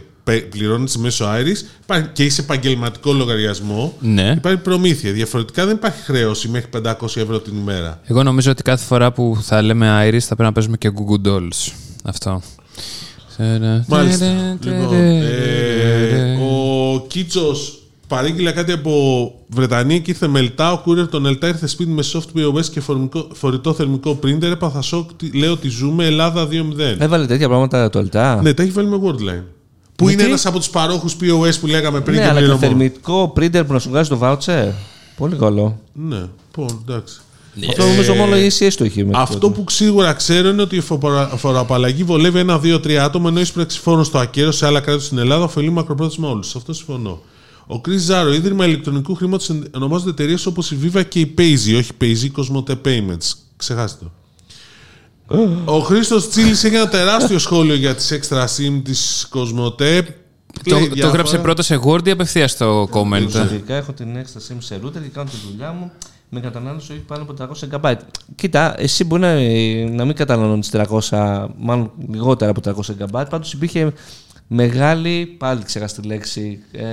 πληρώνεις 0.50 0.96
μέσω 0.96 1.24
Iris 1.26 1.56
υπάρχει- 1.82 2.08
και 2.12 2.24
είσαι 2.24 2.40
επαγγελματικό 2.40 3.12
λογαριασμό, 3.12 3.94
Ναι. 4.00 4.34
υπάρχει 4.36 4.58
προμήθεια. 4.58 5.12
Διαφορετικά 5.12 5.66
δεν 5.66 5.74
υπάρχει 5.74 6.02
χρέωση 6.02 6.48
μέχρι 6.48 6.68
500 6.70 7.20
ευρώ 7.20 7.38
την 7.40 7.56
ημέρα. 7.56 8.00
Εγώ 8.04 8.22
νομίζω 8.22 8.50
ότι 8.50 8.62
κάθε 8.62 8.84
φορά 8.84 9.12
που 9.12 9.38
θα 9.42 9.62
λέμε 9.62 10.08
Iris 10.08 10.18
θα 10.18 10.26
πρέπει 10.26 10.42
να 10.42 10.52
παίζουμε 10.52 10.76
και 10.76 10.90
Google 10.94 11.28
Dolls. 11.28 11.72
Αυτό. 12.04 12.42
Μάλιστα. 13.86 14.58
λοιπόν, 14.64 14.94
ε, 14.94 16.36
ο 16.42 17.04
Κίτσος 17.08 17.82
παρήγγειλε 18.08 18.50
κάτι 18.52 18.72
από 18.72 19.32
Βρετανία 19.48 19.98
και 19.98 20.10
ήρθε 20.10 20.26
με 20.28 20.38
Ελτά. 20.38 20.72
Ο 20.72 20.82
courier 20.86 21.08
των 21.10 21.26
Ελτά 21.26 21.48
ήρθε 21.48 21.66
σπίτι 21.66 21.90
με 21.90 22.02
soft 22.12 22.38
POS 22.38 22.64
και 22.72 22.80
φορμικό- 22.80 23.28
φορητό 23.32 23.72
θερμικό 23.74 24.18
printer. 24.24 24.42
Έπαθα 24.42 24.80
σοκ. 24.82 25.10
τι- 25.16 25.38
Λέω 25.38 25.52
ότι 25.52 25.68
ζούμε 25.68 26.04
Ελλάδα 26.06 26.46
2.0. 26.46 26.96
Έβαλε 26.98 27.26
τέτοια 27.26 27.48
πράγματα 27.48 27.90
το 27.90 27.98
Ελτά. 27.98 28.42
Ναι, 28.42 28.54
τα 28.54 28.62
έχει 28.62 28.72
βάλει 28.72 28.88
με 28.88 28.98
Wordline. 29.04 29.42
Που 30.00 30.08
Γιατί; 30.08 30.22
είναι 30.22 30.30
ένας 30.32 30.46
από 30.46 30.58
τους 30.58 30.70
παρόχους 30.70 31.12
POS 31.20 31.58
που 31.60 31.66
λέγαμε 31.66 32.00
πριν 32.00 32.16
Ναι, 32.16 32.22
και 32.22 32.28
αλλά 32.28 32.38
και 32.40 32.44
πληρωμό. 32.46 32.60
θερμικό 32.60 33.32
printer 33.36 33.62
που 33.66 33.72
να 33.72 33.78
σου 33.78 33.88
βγάζει 33.88 34.08
το 34.08 34.18
voucher. 34.22 34.68
Πολύ 35.16 35.36
καλό. 35.36 35.80
Ναι, 35.92 36.24
πω, 36.50 36.66
εντάξει. 36.82 37.20
Αυτό 37.68 37.86
νομίζω 37.86 38.14
μόνο 38.14 38.36
η 38.36 38.50
ECS 38.58 38.72
το 38.76 38.84
είχε. 38.84 39.04
μέχρι 39.04 39.20
Αυτό 39.22 39.38
τότε. 39.38 39.54
που 39.60 39.64
σίγουρα 39.70 40.12
ξέρω 40.12 40.48
είναι 40.48 40.62
ότι 40.62 40.76
η 40.76 40.80
φοροαπα- 40.80 41.36
φοροαπαλλαγή 41.36 42.02
βολεύει 42.04 42.38
ένα, 42.38 42.58
δύο, 42.58 42.80
τρία 42.80 43.04
άτομα 43.04 43.28
ενώ 43.28 43.38
η 43.38 43.42
ίσπραξη 43.42 43.78
φόρων 43.80 44.04
στο 44.04 44.18
ακέραιο 44.18 44.52
σε 44.52 44.66
άλλα 44.66 44.80
κράτη 44.80 45.02
στην 45.02 45.18
Ελλάδα 45.18 45.44
ωφελεί 45.44 45.70
μακροπρόθεσμα 45.70 46.28
όλους. 46.28 46.48
Σε 46.48 46.58
αυτό 46.58 46.72
συμφωνώ. 46.72 47.20
Ο 47.66 47.80
Chris 47.88 47.96
Ζάρο, 47.96 48.32
ίδρυμα 48.32 48.66
ηλεκτρονικού 48.66 49.14
χρήματος 49.14 49.50
ονομάζονται 49.74 50.10
εταιρείες 50.10 50.46
όπως 50.46 50.70
η 50.70 50.78
Viva 50.82 51.02
και 51.08 51.20
η 51.20 51.34
Paisy, 51.38 51.76
όχι 51.78 51.90
Paisy, 52.00 52.40
Cosmote 52.40 52.74
Payments. 52.84 53.32
Ξεχάστε 53.56 54.04
το. 54.04 54.10
Ο 55.64 55.78
Χρήστος 55.78 56.28
Τσίλης 56.28 56.64
έχει 56.64 56.74
ένα 56.74 56.88
τεράστιο 56.88 57.38
σχόλιο 57.38 57.74
για 57.74 57.94
τις 57.94 58.12
extra 58.20 58.44
SIM 58.44 58.80
της 58.84 59.28
Cosmote. 59.34 60.02
Το, 60.64 60.76
Λέει 60.76 60.88
το 60.88 60.94
διάφορα. 60.94 61.08
έγραψε 61.08 61.38
πρώτος 61.38 61.66
σε 61.66 61.80
Word 61.84 62.06
ή 62.06 62.10
απευθεία 62.10 62.48
στο 62.48 62.88
comment. 62.92 63.28
Προσωπικά 63.30 63.74
έχω 63.74 63.92
την 63.92 64.16
έξτρα 64.16 64.40
SIM 64.40 64.56
σε 64.58 64.80
router 64.84 64.92
και 64.92 65.08
κάνω 65.12 65.30
τη 65.30 65.36
δουλειά 65.50 65.72
μου 65.72 65.90
με 66.28 66.40
κατανάλωση 66.40 66.92
όχι 66.92 67.00
πάνω 67.00 67.22
από 67.22 67.34
300 67.80 67.80
GB. 67.80 67.94
Κοίτα, 68.34 68.74
εσύ 68.80 69.04
μπορεί 69.04 69.20
να, 69.22 69.34
να 69.90 70.04
μην 70.04 70.14
καταναλώνεις 70.14 70.70
300, 71.10 71.46
μάλλον 71.58 71.90
λιγότερα 72.08 72.50
από 72.50 72.60
300 72.64 73.04
GB. 73.04 73.24
Πάντως 73.30 73.52
υπήρχε 73.52 73.92
μεγάλη, 74.46 75.34
πάλι 75.38 75.62
ξέχασα 75.62 76.00
τη 76.00 76.06
λέξη. 76.06 76.58
Ε, 76.72 76.84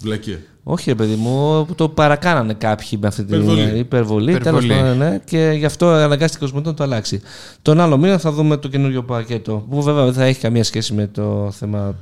Βλακία. 0.00 0.38
Όχι, 0.64 0.88
ρε 0.90 0.94
παιδί 0.94 1.14
μου, 1.14 1.66
το 1.74 1.88
παρακάνανε 1.88 2.52
κάποιοι 2.54 2.98
με 3.00 3.06
αυτή 3.06 3.24
την 3.24 3.34
Υπερβολή. 3.34 3.78
υπερβολή. 3.78 4.32
Υπερβολή. 4.32 4.66
Τέλος 4.68 4.82
πάντων, 4.82 4.98
ναι, 4.98 5.20
και 5.24 5.52
γι' 5.56 5.64
αυτό 5.64 5.86
αναγκάστηκε 5.88 6.44
ο 6.44 6.46
Κοσμοτέ 6.46 6.68
να 6.68 6.74
το 6.74 6.82
αλλάξει. 6.82 7.20
Τον 7.62 7.80
άλλο 7.80 7.96
μήνα 7.98 8.18
θα 8.18 8.32
δούμε 8.32 8.56
το 8.56 8.68
καινούριο 8.68 9.02
πακέτο. 9.04 9.66
Που 9.70 9.82
βέβαια 9.82 10.04
δεν 10.04 10.12
θα 10.12 10.24
έχει 10.24 10.40
καμία 10.40 10.64
σχέση 10.64 10.92
με 10.92 11.06
το 11.06 11.52
θέμα 11.58 11.94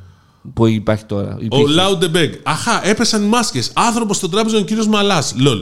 που 0.55 0.67
υπάρχει 0.67 1.05
τώρα. 1.05 1.35
Ο 1.35 1.39
Υπήρχε. 1.45 1.73
Λάουντεμπέγκ. 1.75 2.33
Αχά, 2.43 2.87
έπεσαν 2.89 3.23
οι 3.25 3.27
μάσκες. 3.27 3.71
Άνθρωπος 3.75 4.17
στον 4.17 4.31
τράπεζο 4.31 4.59
ο 4.59 4.61
κύριος 4.61 4.89
Μαλάς. 4.89 5.35
Λολ. 5.39 5.59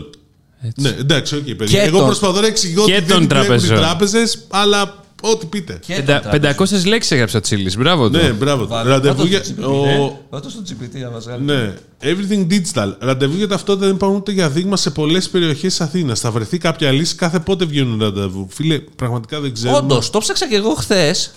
Ναι, 0.76 0.88
εντάξει, 0.88 1.36
οκ, 1.36 1.42
παιδιά. 1.56 1.80
Και 1.80 1.86
Εγώ 1.88 1.96
τον- 1.96 2.06
προσπαθώ 2.06 2.40
να 2.40 2.46
εξηγώ 2.46 2.84
και 2.84 2.94
ότι 2.94 3.04
των 3.04 3.18
δεν 3.18 3.28
βλέπουν 3.28 3.44
οι 3.44 3.46
τραπεζών. 3.48 3.76
τράπεζες, 3.76 4.46
αλλά 4.50 4.94
ό,τι 5.22 5.46
πείτε. 5.46 5.78
Και 5.86 5.94
Πεντα- 5.94 6.22
το 6.22 6.28
τράπεζο. 6.38 6.40
500 6.82 6.86
λέξεις 6.86 7.10
έγραψε 7.10 7.36
ο 7.36 7.40
Τσίλης. 7.40 7.76
Μπράβο 7.76 8.10
του. 8.10 8.16
Ναι, 8.16 8.30
μπράβο. 8.30 8.66
Βάλε, 8.66 8.90
Ραντεβού 8.90 9.16
βάλε 9.16 9.28
για. 9.28 9.40
το 9.40 9.46
GPT, 9.48 10.00
ο- 10.00 10.18
Ρώτα 10.30 10.48
στον 10.48 10.64
GPT 10.68 11.00
να 11.02 11.10
μας 11.10 11.24
βγάλει. 11.24 11.44
Ναι, 11.44 11.74
everything 12.02 12.46
digital. 12.52 12.92
Ραντεβού 12.98 13.36
για 13.36 13.48
ταυτότητα 13.48 13.86
δεν 13.86 13.94
υπάρχουν 13.94 14.16
ούτε 14.18 14.32
για 14.32 14.50
δείγμα 14.50 14.76
σε 14.76 14.90
πολλές 14.90 15.28
περιοχές 15.28 15.60
της 15.76 15.80
Αθήνας. 15.80 16.20
Θα 16.20 16.30
βρεθεί 16.30 16.58
κάποια 16.58 16.90
λύση 16.90 17.14
κάθε 17.14 17.38
πότε 17.38 17.64
βγαίνουν 17.64 18.00
ραντεβού. 18.00 18.46
Φίλε, 18.50 18.78
πραγματικά 18.78 19.40
δεν 19.40 19.52
ξέρω. 19.54 19.76
Όντως, 19.76 20.10
το 20.10 20.18
ψάξα 20.18 20.48
και 20.48 20.56
εγώ 20.56 20.74
χθες 20.74 21.30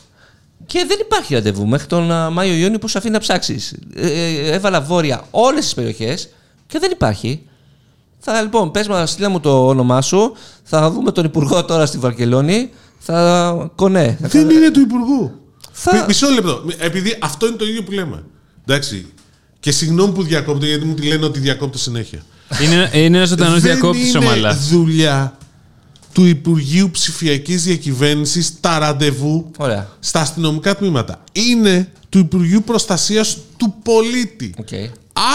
και 0.65 0.85
δεν 0.87 0.97
υπάρχει 1.01 1.33
ραντεβού. 1.33 1.67
Μέχρι 1.67 1.87
τον 1.87 2.11
α, 2.11 2.29
Μάιο-Ιούνιο 2.29 2.79
που 2.79 2.87
σε 2.87 2.97
αφήνει 2.97 3.13
να 3.13 3.19
ψάξει. 3.19 3.59
έβαλα 4.51 4.81
βόρεια 4.81 5.23
όλες 5.31 5.63
τις 5.63 5.73
περιοχές 5.73 6.29
και 6.67 6.79
δεν 6.79 6.91
υπάρχει. 6.91 7.41
Θα 8.19 8.41
λοιπόν, 8.41 8.71
πες 8.71 8.87
μας, 8.87 9.11
στείλα 9.11 9.29
μου 9.29 9.39
το 9.39 9.67
όνομά 9.67 10.01
σου. 10.01 10.33
Θα 10.63 10.91
δούμε 10.91 11.11
τον 11.11 11.25
Υπουργό 11.25 11.65
τώρα 11.65 11.85
στη 11.85 11.97
Βαρκελόνη. 11.97 12.69
Θα 13.11 13.71
κονέ. 13.75 14.17
Θα 14.21 14.27
Δεν 14.27 14.49
είναι 14.49 14.71
του 14.71 14.79
Υπουργού. 14.79 15.31
Θα- 15.71 15.95
Μι- 15.95 16.05
Μισό 16.07 16.29
λεπτό. 16.29 16.63
Επειδή 16.77 17.17
αυτό 17.21 17.47
είναι 17.47 17.55
το 17.55 17.65
ίδιο 17.65 17.83
που 17.83 17.91
λέμε. 17.91 18.23
Εντάξει. 18.65 19.05
Και 19.59 19.71
συγγνώμη 19.71 20.13
που 20.13 20.23
διακόπτω, 20.23 20.65
γιατί 20.65 20.85
μου 20.85 20.93
τη 20.93 21.07
λένε 21.07 21.25
ότι 21.25 21.39
διακόπτω 21.39 21.77
συνέχεια. 21.77 22.19
Είναι, 22.63 22.89
είναι 22.93 23.17
ένας 23.17 23.29
ζωντανός 23.29 23.59
Δεν 23.61 23.71
διακόπτης 23.71 24.09
είναι 24.13 24.17
ομαλά. 24.25 24.55
δουλειά 24.69 25.37
του 26.13 26.25
Υπουργείου 26.25 26.89
Ψηφιακής 26.91 27.63
Διακυβέρνησης 27.63 28.59
τα 28.59 28.79
ραντεβού 28.79 29.51
Ωραία. 29.57 29.87
στα 29.99 30.19
αστυνομικά 30.19 30.75
τμήματα. 30.75 31.23
Είναι 31.31 31.91
του 32.09 32.17
Υπουργείου 32.19 32.63
Προστασίας 32.65 33.37
του 33.57 33.75
Πολίτη. 33.83 34.53
ΟΚ. 34.59 34.67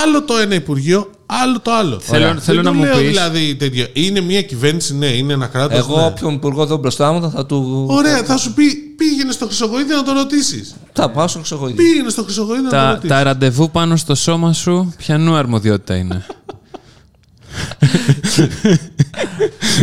Άλλο 0.03 0.23
το 0.23 0.37
ένα 0.37 0.55
Υπουργείο, 0.55 1.11
άλλο 1.27 1.61
το 1.61 1.73
άλλο. 1.73 2.01
Θέλω- 2.01 2.29
Ωραία. 2.29 2.41
θέλω 2.41 2.63
Δεν 2.63 2.65
να 2.65 2.71
το 2.71 2.77
μου 2.77 2.85
λέω 2.85 2.97
πεις- 2.97 3.07
Δηλαδή, 3.09 3.55
τέτοιο. 3.57 3.87
Είναι 3.93 4.21
μια 4.21 4.43
κυβέρνηση, 4.43 4.97
ναι, 4.97 5.07
είναι 5.07 5.33
ένα 5.33 5.47
κράτος. 5.47 5.79
Εγώ, 5.79 5.97
ναι. 5.97 6.05
όποιον 6.07 6.35
υπουργό 6.35 6.63
εδώ 6.63 6.77
μπροστά 6.77 7.13
μου, 7.13 7.31
θα 7.31 7.47
του. 7.47 7.87
Ωραία, 7.91 8.25
θα 8.25 8.37
σου 8.37 8.55
πει 8.55 8.75
πήγαινε 8.97 9.33
στο 9.33 9.47
Χρυσοχοΐδη 9.47 9.95
να 9.95 10.03
το 10.03 10.13
ρωτήσεις. 10.13 10.75
Θα 10.93 11.11
πάω 11.11 11.29
στο 11.29 11.39
Χρυσοχοΐδη. 11.39 11.75
Πήγαινε 11.83 12.11
στο 12.11 12.23
Χρυσοχοΐδη 12.23 12.63
να 12.63 12.69
το 12.71 12.77
Τα, 12.77 12.89
ρωτήσεις. 12.91 13.09
τα 13.09 13.23
ραντεβού 13.23 13.71
πάνω 13.71 13.97
στο 13.97 14.15
σώμα 14.15 14.53
σου, 14.53 14.95
ποιανού 14.97 15.35
αρμοδιότητα 15.35 15.97
είναι. 15.97 16.27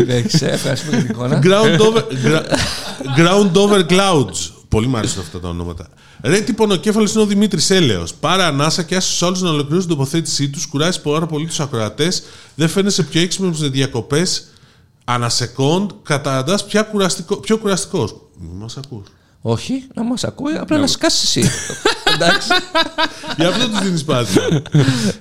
Δεν 0.05 0.27
ξέρω, 0.27 0.53
ευχαριστούμε 0.53 0.95
για 0.97 1.05
την 1.05 1.15
εικόνα. 1.15 1.39
Ground 1.43 1.79
over, 1.79 2.01
gra- 2.25 2.45
ground 3.17 3.51
over 3.53 3.85
clouds. 3.89 4.52
Πολύ 4.73 4.87
μου 4.87 4.97
αρέσουν 4.97 5.21
αυτά 5.21 5.39
τα 5.39 5.49
ονόματα. 5.49 5.87
Ρε 6.21 6.39
τι 6.39 6.53
πονοκέφαλος 6.53 7.13
είναι 7.13 7.21
ο 7.21 7.25
Δημήτρης 7.25 7.69
Έλεος. 7.69 8.13
Πάρε 8.13 8.43
ανάσα 8.43 8.83
και 8.83 8.95
άσε 8.95 9.25
όλου 9.25 9.37
να 9.39 9.49
ολοκληρώσουν 9.49 9.87
την 9.87 9.97
τοποθέτησή 9.97 10.49
τους. 10.49 10.65
Κουράζει 10.65 11.01
πάρα 11.01 11.25
πολύ 11.25 11.45
τους 11.45 11.59
ακροατές. 11.59 12.23
Δεν 12.55 12.69
φαίνεσαι 12.69 13.03
πιο 13.03 13.21
έξυπνος 13.21 13.59
με 13.59 13.67
διακοπές. 13.67 14.47
Ανασεκόντ. 15.03 15.89
Καταντάς 16.03 16.65
πια 16.65 16.81
κουραστικό, 16.81 17.35
πιο 17.35 17.57
κουραστικός. 17.57 18.15
Μη 18.39 18.49
μας 18.59 18.77
ακούς. 18.77 19.07
Όχι, 19.41 19.83
να 19.93 20.03
μας 20.03 20.23
ακούει, 20.23 20.53
απλά 20.53 20.77
να 20.77 20.87
σκάσεις 20.87 21.23
εσύ. 21.23 21.49
Εντάξει. 22.13 22.47
Γι' 23.37 23.45
αυτό 23.45 23.69
τους 23.69 23.79
δίνεις 23.79 24.03
πάση. 24.03 24.39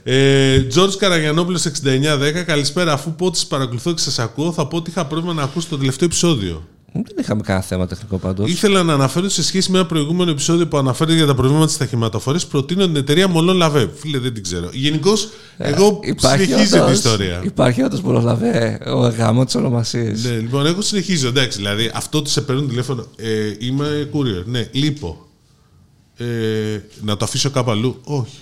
ε, 0.03 0.61
Τζορτ 0.63 0.97
Καραγιανόπουλος 0.97 1.65
6910. 1.65 2.43
Καλησπέρα. 2.47 2.93
Αφού 2.93 3.15
πω 3.15 3.27
ότι 3.27 3.37
σας 3.39 3.47
παρακολουθώ 3.47 3.93
και 3.93 4.01
σας 4.01 4.19
ακούω, 4.19 4.53
θα 4.53 4.67
πω 4.67 4.77
ότι 4.77 4.91
είχα 4.91 5.07
πρόβλημα 5.07 5.35
να 5.35 5.43
ακούσω 5.43 5.69
το 5.69 5.79
τελευταίο 5.79 6.07
επεισόδιο. 6.07 6.63
Δεν 6.93 7.17
είχαμε 7.19 7.43
κανένα 7.43 7.65
θέμα 7.65 7.87
τεχνικό 7.87 8.19
πάντως. 8.19 8.51
Ήθελα 8.51 8.83
να 8.83 8.93
αναφέρω 8.93 9.29
σε 9.29 9.43
σχέση 9.43 9.71
με 9.71 9.79
ένα 9.79 9.87
προηγούμενο 9.87 10.31
επεισόδιο 10.31 10.69
που 10.69 10.77
αναφέρεται 10.77 11.17
για 11.17 11.27
τα 11.27 11.35
προβλήματα 11.35 11.67
της 11.67 11.77
ταχυματοφορίας. 11.77 12.47
Προτείνω 12.47 12.87
την 12.87 12.97
εταιρεία 12.97 13.29
Μολόν 13.29 13.57
Λαβέ. 13.57 13.91
Φίλε, 13.95 14.19
δεν 14.19 14.35
την 14.35 14.43
ξέρω. 14.43 14.69
Γενικώς, 14.73 15.29
εγώ 15.57 16.01
συνεχίζω 16.17 16.85
την 16.85 16.93
ιστορία. 16.93 17.41
Υπάρχει 17.45 17.83
όντως 17.83 18.01
πολλολαβέ 18.01 18.81
ο 18.87 19.09
γάμος 19.09 19.45
της 19.45 19.55
ονομασίας. 19.55 20.23
Ναι, 20.23 20.31
λοιπόν, 20.37 20.67
εγώ 20.67 20.81
συνεχίζω. 20.81 21.29
Εντάξει, 21.29 21.59
δηλαδή 21.59 21.91
αυτό 21.95 22.23
του 22.23 22.31
σε 22.31 22.41
παίρνουν 22.41 22.69
τηλέφωνο. 22.69 23.07
Ε, 23.17 23.55
είμαι 23.59 24.09
courier. 24.13 24.45
Ναι, 24.45 24.69
λείπω. 24.73 25.27
Ε, 26.17 26.25
να 27.03 27.17
το 27.17 27.25
αφήσω 27.25 27.51
κάπου 27.51 27.71
αλλού. 27.71 28.01
Όχι. 28.05 28.39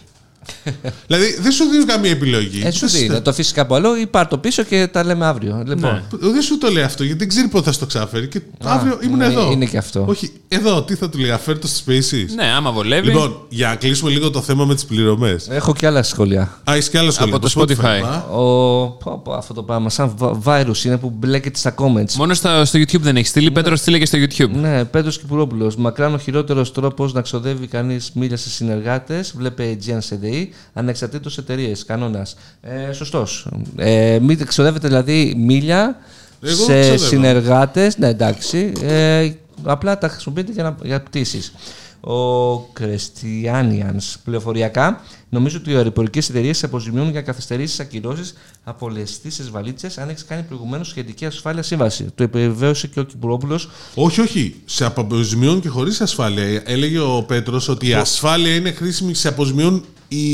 δηλαδή 1.06 1.36
δεν 1.40 1.52
σου 1.52 1.64
δίνω 1.64 1.84
καμία 1.84 2.10
επιλογή. 2.10 2.60
Έτσι 2.64 2.78
σου 2.78 2.86
Δεν 2.86 3.00
δει, 3.00 3.06
σου- 3.06 3.12
να 3.12 3.22
το 3.22 3.30
αφήσει 3.30 3.52
κάπου 3.54 3.74
αλλού 3.74 3.94
ή 3.94 4.06
πάρ 4.06 4.26
το 4.26 4.38
πίσω 4.38 4.62
και 4.62 4.88
τα 4.92 5.04
λέμε 5.04 5.26
αύριο. 5.26 5.62
Λοιπόν, 5.66 6.02
Ναι. 6.20 6.30
Δεν 6.30 6.42
σου 6.42 6.58
το 6.58 6.70
λέει 6.70 6.82
αυτό 6.82 7.02
γιατί 7.04 7.18
δεν 7.18 7.28
ξέρει 7.28 7.48
πότε 7.48 7.64
θα 7.64 7.72
στο 7.72 7.86
ξαφέρει. 7.86 8.28
Και 8.28 8.40
αύριο 8.64 8.98
ήμουν 9.02 9.18
ναι, 9.18 9.24
εδώ. 9.24 9.50
είναι 9.52 9.64
και 9.64 9.78
αυτό. 9.78 10.04
Όχι, 10.08 10.30
εδώ, 10.48 10.82
τι 10.82 10.94
θα 10.94 11.08
του 11.08 11.18
λέει, 11.18 11.30
αφέρει 11.30 11.58
το 11.58 11.66
στις 11.66 11.82
Spaces; 11.86 12.34
ναι, 12.34 12.44
άμα 12.44 12.72
βολεύει. 12.72 13.06
Λοιπόν, 13.06 13.40
για 13.48 13.68
να 13.68 13.74
κλείσουμε 13.74 14.10
λίγο 14.10 14.30
το 14.30 14.40
θέμα 14.42 14.64
με 14.64 14.74
τις 14.74 14.84
πληρωμές. 14.84 15.48
έχω 15.48 15.74
και 15.74 15.86
άλλα 15.86 16.02
σχόλια. 16.02 16.42
Α, 16.70 16.74
έχεις 16.74 16.88
και 16.88 16.98
άλλο 16.98 17.10
σχόλιο. 17.10 17.36
Από 17.36 17.48
το 17.48 17.60
Spotify. 17.60 17.84
α. 18.04 18.16
Ο, 18.36 18.88
πω, 19.04 19.20
πω, 19.24 19.32
αυτό 19.32 19.54
το 19.54 19.62
πράγμα, 19.62 19.90
σαν 19.90 20.14
virus 20.44 20.84
είναι 20.84 20.96
που 20.98 21.10
μπλέκεται 21.18 21.58
στα 21.58 21.74
comments. 21.76 22.12
Μόνο 22.16 22.34
στο, 22.34 22.62
στο 22.64 22.78
YouTube 22.78 23.00
δεν 23.00 23.16
έχεις 23.16 23.28
στείλει. 23.28 23.50
Πέτρος, 23.50 23.80
στείλε 23.80 23.98
και 23.98 24.06
στο 24.06 24.18
YouTube. 24.18 24.50
Ναι, 24.50 24.84
Πέτρος 24.84 25.18
Κυπουρόπουλος. 25.18 25.76
Μακράν 25.76 26.14
ο 26.14 26.18
χειρότερος 26.18 26.72
τρόπος 26.72 27.12
να 27.12 27.20
ξοδεύει 27.20 27.66
κανείς 27.66 28.10
μίλια 28.14 28.36
σε 28.36 28.48
συνεργάτες. 28.50 29.32
Βλέπε 29.36 29.76
Aegean 29.78 29.98
CDI, 30.30 30.46
ανεξαρτήτως 30.72 31.38
εταιρείες. 31.38 31.84
Κανόνας. 31.84 32.36
Ε, 32.60 32.92
Σωστός. 32.92 33.48
Ε, 33.76 34.18
μην 34.22 34.46
ξοδεύετε 34.46 34.88
δηλαδή 34.88 35.34
μίλια 35.36 35.96
Εγώ 36.42 36.54
σε 36.54 36.80
ξοδεύω. 36.80 36.96
συνεργάτες. 36.96 37.98
Ναι, 37.98 38.08
εντάξει. 38.08 38.72
Ε, 38.82 39.30
απλά 39.62 39.98
τα 39.98 40.08
χρησιμοποιείτε 40.08 40.52
για, 40.52 40.62
να, 40.62 40.76
για 40.82 41.02
πτήσεις. 41.02 41.52
Ο 42.00 42.58
Κρεστιάνιαν 42.58 44.00
πληροφοριακά 44.24 45.00
νομίζω 45.28 45.58
ότι 45.58 45.70
οι 45.70 45.74
αεροπορικές 45.74 46.28
εταιρείες 46.28 46.64
αποζημιώνουν 46.64 47.10
για 47.10 47.20
καθυστερήσεις 47.20 47.80
ακυρώσεις 47.80 48.34
από 48.64 48.88
λεστήσει 48.88 49.42
βαλίτσες 49.42 49.98
αν 49.98 50.08
έχεις 50.08 50.24
κάνει 50.24 50.42
προηγουμένως 50.42 50.88
σχετική 50.88 51.26
ασφαλιστική 51.26 51.62
σύμβαση. 51.62 52.06
Το 52.14 52.22
επιβεβαίωσε 52.22 52.86
και 52.86 53.00
ο 53.00 53.02
Κυπουρόπουλος 53.02 53.60
Όχι, 53.94 54.20
όχι. 54.20 54.54
Σε 54.64 54.84
αποζημιώνουν 54.84 55.60
και 55.60 55.68
χωρίς 55.68 56.00
ασφάλεια. 56.00 56.62
Έλεγε 56.64 56.98
ο 56.98 57.22
Πέτρος 57.22 57.68
ότι 57.68 57.88
η 57.88 57.94
ασφάλεια 57.94 58.54
είναι 58.54 58.72
χρήσιμη 58.72 59.14
σε 59.14 59.28
αποζημιώνουν 59.28 59.84
η. 60.08 60.26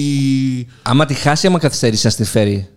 Άμα 0.83 1.07
τη 1.07 1.15
χάσει, 1.15 1.47
άμα 1.47 1.59
καθυστερήσει 1.59 2.07
να 2.07 2.11
στη 2.13 2.25
φέρει. 2.25 2.69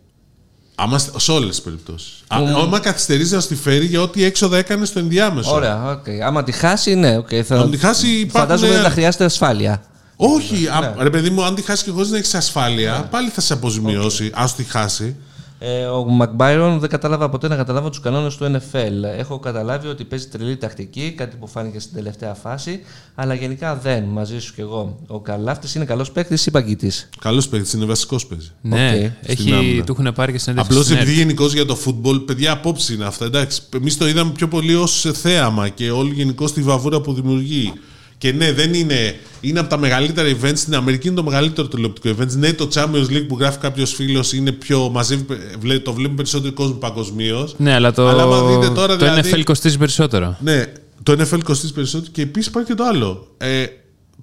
Άμα, 0.82 0.97
σε 1.17 1.32
όλες 1.32 1.49
τις 1.49 1.61
περιπτώσεις. 1.61 2.13
Άμα 2.27 2.80
καθυστερείς 2.80 3.32
να 3.32 3.39
στη 3.39 3.55
φέρει 3.55 3.86
για 3.86 4.01
ό,τι 4.01 4.23
έξοδα 4.23 4.57
έκανε 4.57 4.86
στο 4.86 4.99
ενδιάμεσο. 4.99 5.53
Ωραία, 5.53 5.91
ΟΚ. 5.91 6.05
Άμα 6.25 6.43
τη 6.43 6.51
χάσει, 6.51 6.95
ναι, 6.95 7.17
ΟΚ. 7.17 7.28
θα... 7.45 7.55
Αν 7.59 7.71
τη 7.71 7.77
χάσει, 7.77 8.07
υπάρχουν- 8.07 8.49
Φαντάζομαι 8.49 8.73
δεν 8.73 8.84
θα 8.84 8.89
χρειάζεται 8.89 9.23
ασφάλεια. 9.23 9.84
Όχι, 10.15 10.67
α, 10.67 10.80
Ναι. 10.80 11.03
ρε 11.03 11.09
παιδί 11.09 11.30
μου, 11.30 11.43
αν 11.43 11.55
τη 11.55 11.61
χάσει 11.61 11.84
και 11.84 11.91
χωρίς 11.91 12.09
να 12.09 12.17
έχεις 12.17 12.36
ασφάλεια, 12.36 13.07
πάλι 13.11 13.30
θα 13.30 13.41
σε 13.41 13.53
αποζημιώσει. 13.53 14.32
Αν 14.34 14.47
σου 14.47 14.55
τη 14.55 14.63
χάσει. 14.63 15.15
Ε, 15.62 15.86
ο 15.86 16.03
Μακμπάιρον 16.03 16.80
δεν 16.80 16.89
κατάλαβα 16.89 17.30
ποτέ 17.30 17.47
να 17.47 17.55
καταλάβω 17.55 17.89
τους 17.89 17.99
κανόνες 17.99 18.36
του 18.38 18.45
NFL. 18.45 19.18
Έχω 19.18 19.39
καταλάβει 19.39 19.88
ότι 19.88 20.03
παίζει 20.03 20.28
τρελή 20.28 20.57
τακτική, 20.57 21.14
κάτι 21.18 21.36
που 21.36 21.47
φάνηκε 21.47 21.80
στην 21.80 21.95
τελευταία 21.95 22.34
φάση, 22.34 22.80
αλλά 23.16 23.34
γενικά 23.34 23.76
δεν. 23.76 24.03
Μαζί 24.03 24.39
σου 24.39 24.53
κι 24.53 24.62
εγώ. 24.62 24.99
Ο 25.07 25.20
Καλάφτης 25.20 25.76
είναι 25.76 25.86
καλός 25.86 26.12
παίκτης 26.12 26.45
ή 26.45 26.51
παγκίτης. 26.51 26.91
Καλός 27.22 27.47
παίκτης, 27.47 27.74
είναι 27.74 27.86
βασικός 27.86 28.26
παίζει. 28.26 28.49
Ναι, 28.62 29.12
ΟΚ. 29.24 29.30
έχει, 29.30 29.53
άμυνα. 29.53 29.84
του 29.84 29.95
έχουν 29.99 30.14
πάρει 30.14 30.32
και 30.32 30.38
συνέντευξη. 30.38 30.72
Απλώς 30.72 30.86
στην 30.86 30.97
επειδή 30.97 31.12
ΕΡΤ. 31.12 31.22
γενικώς 31.22 31.53
για 31.53 31.66
το 31.66 31.76
φούτμπολ, 31.76 32.20
παιδιά, 32.20 32.51
απόψη 32.51 32.93
είναι 32.93 33.05
αυτά. 33.05 33.26
Εντάξει, 33.26 33.62
εμείς 33.76 33.97
το 33.97 34.07
είδαμε 34.07 34.32
πιο 34.32 34.47
πολύ 34.47 34.76
ως 34.76 35.07
θέαμα 35.14 35.70
και 35.70 35.91
όλη 35.91 36.14
γενικώς 36.14 36.53
τη 36.53 36.62
βαβούρα 36.62 37.01
που 37.01 37.14
δημιουργεί. 37.14 37.74
Και 38.20 38.32
ναι, 38.32 38.51
δεν 38.53 38.74
είναι. 38.74 39.15
Είναι 39.41 39.59
από 39.59 39.70
τα 39.70 39.78
μεγαλύτερα 39.78 40.30
events. 40.41 40.51
Στην 40.57 40.76
Αμερική 40.76 41.07
είναι 41.07 41.15
το 41.15 41.24
μεγαλύτερο 41.24 41.67
τηλεοπτικό 41.67 42.15
event. 42.20 42.28
Ναι, 42.32 42.53
το 42.53 42.70
Champions 42.74 43.05
League 43.09 43.26
που 43.28 43.38
γράφει 43.39 43.57
κάποιος 43.57 43.93
φίλος 43.93 44.34
είναι 44.34 44.51
πιο. 44.51 44.89
Μαζεύει, 44.89 45.26
βλέ- 45.59 45.84
το 45.84 45.93
βλέπουν 45.93 46.15
περισσότερο 46.15 46.53
κόσμο 46.53 46.74
παγκοσμίως. 46.76 47.55
Ναι, 47.57 47.74
αλλά 47.74 47.91
το, 47.93 48.07
Αλλά 48.07 48.24
άμα 48.24 48.41
δείτε 48.43 48.74
τώρα, 48.74 48.95
το 48.97 49.05
δηλαδή- 49.05 49.32
NFL 49.34 49.43
κοστίζει 49.43 49.78
περισσότερο. 49.78 50.38
Ναι, 50.41 50.65
το 51.03 51.11
NFL 51.11 51.39
κοστίζει 51.43 51.74
περισσότερο 51.74 52.11
και 52.11 52.22
επίσης 52.22 52.47
υπάρχει 52.49 52.70
και 52.70 52.76
το 52.76 52.84
άλλο. 52.84 53.28
Ε, 53.38 53.65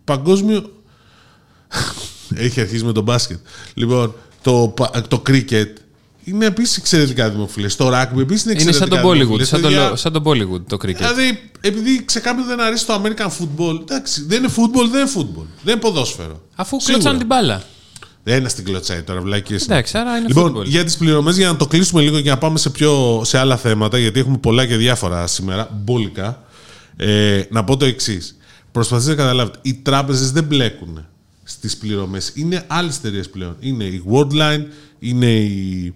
παγκόσμιο. 0.05 0.71
Έχει 2.35 2.61
αρχίσει 2.61 2.85
με 2.85 2.93
το 2.93 3.01
μπάσκετ. 3.01 3.39
Λοιπόν, 3.75 4.15
το, 4.43 4.73
πα- 4.77 5.03
το 5.09 5.23
cricket 5.29 5.67
είναι 6.29 6.47
επίσης 6.47 6.77
εξαιρετικά 6.77 7.31
δημοφιλέ. 7.31 7.69
Το 7.69 7.89
rugby 7.89 8.19
επίσης 8.21 8.45
είναι 8.45 8.53
Είναι 8.53 8.61
σαν 8.61 8.69
εξαιρετικά 8.69 9.01
το 9.03 9.09
Bollywood. 9.09 9.13
δημοφιλές. 9.17 9.49
Σαν 9.49 9.61
το, 9.61 9.69
Παιδιά, 9.69 9.89
λο- 9.89 9.97
σαν 9.97 10.13
το 10.13 10.23
Bollywood 10.25 10.61
το 10.69 10.77
cricket. 10.77 10.95
Δηλαδή, 10.97 11.41
επειδή 11.61 12.05
σε 12.09 12.21
κάποιον 12.21 12.47
δεν 12.47 12.61
αρέσει 12.61 12.87
το 12.87 13.03
American 13.05 13.27
football, 13.27 13.81
εντάξει, 13.81 14.25
δεν 14.27 14.39
είναι 14.39 14.53
football, 14.57 14.89
δεν 14.91 15.01
είναι 15.01 15.11
football. 15.17 15.47
Δεν 15.63 15.73
είναι 15.73 15.81
ποδόσφαιρο. 15.81 16.41
Αφού 16.55 16.71
Σίγουρα. 16.81 16.93
κλωτσάνε 16.93 17.19
την 17.19 17.27
μπάλα. 17.27 17.63
Δεν 18.23 18.39
είναι 18.39 18.49
ότι 18.49 18.65
κλωτσάει 18.65 19.03
τώρα, 19.03 19.21
βλάκες. 19.21 19.63
Εντάξει, 19.63 19.99
άρα 19.99 20.17
είναι 20.17 20.29
Λοιπόν, 20.29 20.57
football. 20.57 20.65
για 20.65 20.85
τις 20.85 20.97
πληρωμές, 20.97 21.37
για 21.37 21.47
να 21.47 21.57
το 21.57 21.67
κλείσουμε 21.67 22.03
λίγο 22.03 22.21
και 22.21 22.31
να 22.31 22.39
πάμε 22.39 22.59
σε, 22.59 22.71
πιο, 22.71 23.23
σε 23.25 23.39
άλλα 23.39 23.57
θέματα, 23.57 23.99
γιατί 23.99 24.21
έχουμε 24.21 24.39
πολλά 24.39 24.67
και 24.67 24.77
διάφορα 24.77 25.27
σήμερα, 25.27 25.71
μπόλικα. 25.85 26.43
Ε, 26.97 27.43
να 27.51 27.65
πω 27.65 27.77
το 27.77 27.85
εξής. 27.85 28.37
Προσπαθείτε 28.73 29.11
να 29.11 29.17
καταλάβετε, 29.17 29.59
οι 29.63 29.75
τράπεζες 29.75 30.33
δεν 30.33 30.45
μπλέκουν 30.45 31.07
στις 31.45 31.77
πληρωμές. 31.77 32.31
Είναι 32.35 32.65
άλλες 32.67 32.97
εταιρείες 32.97 33.31
πλέον. 33.31 33.57
Είναι 33.61 33.85
η 33.85 34.03
Worldline, 34.13 34.63
είναι 34.99 35.31
η, 35.35 35.95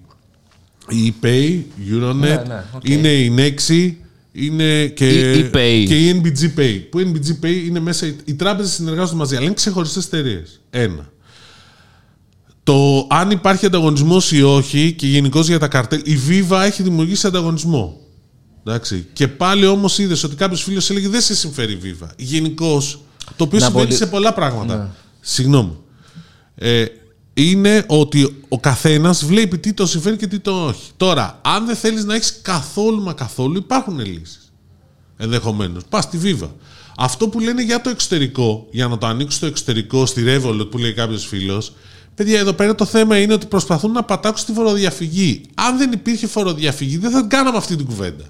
η 0.90 1.14
ePay, 1.20 1.60
Euronet, 1.92 2.14
Ναι, 2.14 2.28
ναι, 2.46 2.64
οκ. 2.72 2.88
είναι 2.88 3.08
η 3.08 3.34
Nexi, 3.36 3.92
είναι 4.32 4.86
και, 4.86 5.08
Η 5.08 5.50
ePay. 5.52 5.84
και 5.86 6.08
η 6.08 6.22
NBG 6.24 6.58
Pay. 6.60 6.80
Που 6.90 6.98
η 6.98 7.12
NBG 7.14 7.44
Pay 7.44 7.62
είναι 7.66 7.80
μέσα. 7.80 8.06
Οι, 8.06 8.14
οι 8.24 8.34
τράπεζες 8.34 8.72
συνεργάζονται 8.72 9.16
μαζί, 9.16 9.36
αλλά 9.36 9.44
είναι 9.44 9.54
ξεχωριστές 9.54 10.04
εταιρείες. 10.06 10.60
Ένα. 10.70 11.08
το 12.62 13.06
αν 13.10 13.30
υπάρχει 13.30 13.66
ανταγωνισμός 13.66 14.32
ή 14.32 14.42
όχι 14.42 14.92
και 14.92 15.06
γενικώς 15.06 15.46
για 15.48 15.58
τα 15.58 15.68
καρτέλ. 15.68 16.00
Η 16.04 16.18
Viva 16.28 16.62
έχει 16.64 16.82
δημιουργήσει 16.82 17.26
ανταγωνισμό. 17.26 18.00
Εντάξει. 18.64 19.06
Και 19.12 19.28
πάλι 19.28 19.66
όμως 19.66 19.98
είδες 19.98 20.22
ότι 20.24 20.34
κάποιος 20.36 20.62
φίλος 20.62 20.90
έλεγε 20.90 21.08
δεν 21.08 21.20
σε 21.20 21.34
συμφέρει 21.34 21.72
η 21.72 21.78
Viva. 21.84 22.06
Γενικώς. 22.16 23.00
Το 23.36 23.44
οποίο 23.44 23.58
Να 23.58 23.64
συμβαίνει 23.64 23.86
πολύ- 23.86 23.98
σε 23.98 24.06
πολλά 24.06 24.32
πράγματα. 24.34 24.76
Ναι. 24.76 24.88
Συγγνώμη. 25.20 25.76
Ε, 26.54 26.84
είναι 27.34 27.84
ότι 27.86 28.42
ο 28.48 28.60
καθένας 28.60 29.24
βλέπει 29.24 29.58
τι 29.58 29.72
το 29.72 29.86
συμφέρει 29.86 30.16
και 30.16 30.26
τι 30.26 30.38
το 30.38 30.66
όχι. 30.66 30.90
Τώρα, 30.96 31.40
αν 31.42 31.66
δεν 31.66 31.76
θέλεις 31.76 32.04
να 32.04 32.14
έχεις 32.14 32.38
καθόλου 32.42 33.02
μα 33.02 33.12
καθόλου, 33.12 33.56
υπάρχουν 33.56 33.98
λύσεις. 33.98 34.52
Ενδεχομένως. 35.16 35.82
Πας 35.88 36.04
στη 36.04 36.18
Viva. 36.22 36.48
Αυτό 36.96 37.28
που 37.28 37.40
λένε 37.40 37.62
για 37.62 37.80
το 37.80 37.90
εξωτερικό, 37.90 38.66
για 38.70 38.88
να 38.88 38.98
το 38.98 39.06
ανοίξει 39.06 39.36
στο 39.36 39.46
εξωτερικό, 39.46 40.06
στη 40.06 40.24
Revolut 40.26 40.70
που 40.70 40.78
λέει 40.78 40.92
κάποιος 40.92 41.26
φίλος, 41.26 41.72
παιδιά, 42.14 42.38
εδώ 42.38 42.52
πέρα 42.52 42.74
το 42.74 42.84
θέμα 42.84 43.18
είναι 43.18 43.32
ότι 43.32 43.46
προσπαθούν 43.46 43.92
να 43.92 44.02
πατάξουν 44.02 44.46
τη 44.46 44.52
φοροδιαφυγή. 44.52 45.40
Αν 45.54 45.78
δεν 45.78 45.92
υπήρχε 45.92 46.26
φοροδιαφυγή, 46.26 46.98
δεν 46.98 47.10
θα 47.10 47.22
κάναμε 47.22 47.56
αυτή 47.56 47.76
την 47.76 47.86
κουβέντα. 47.86 48.24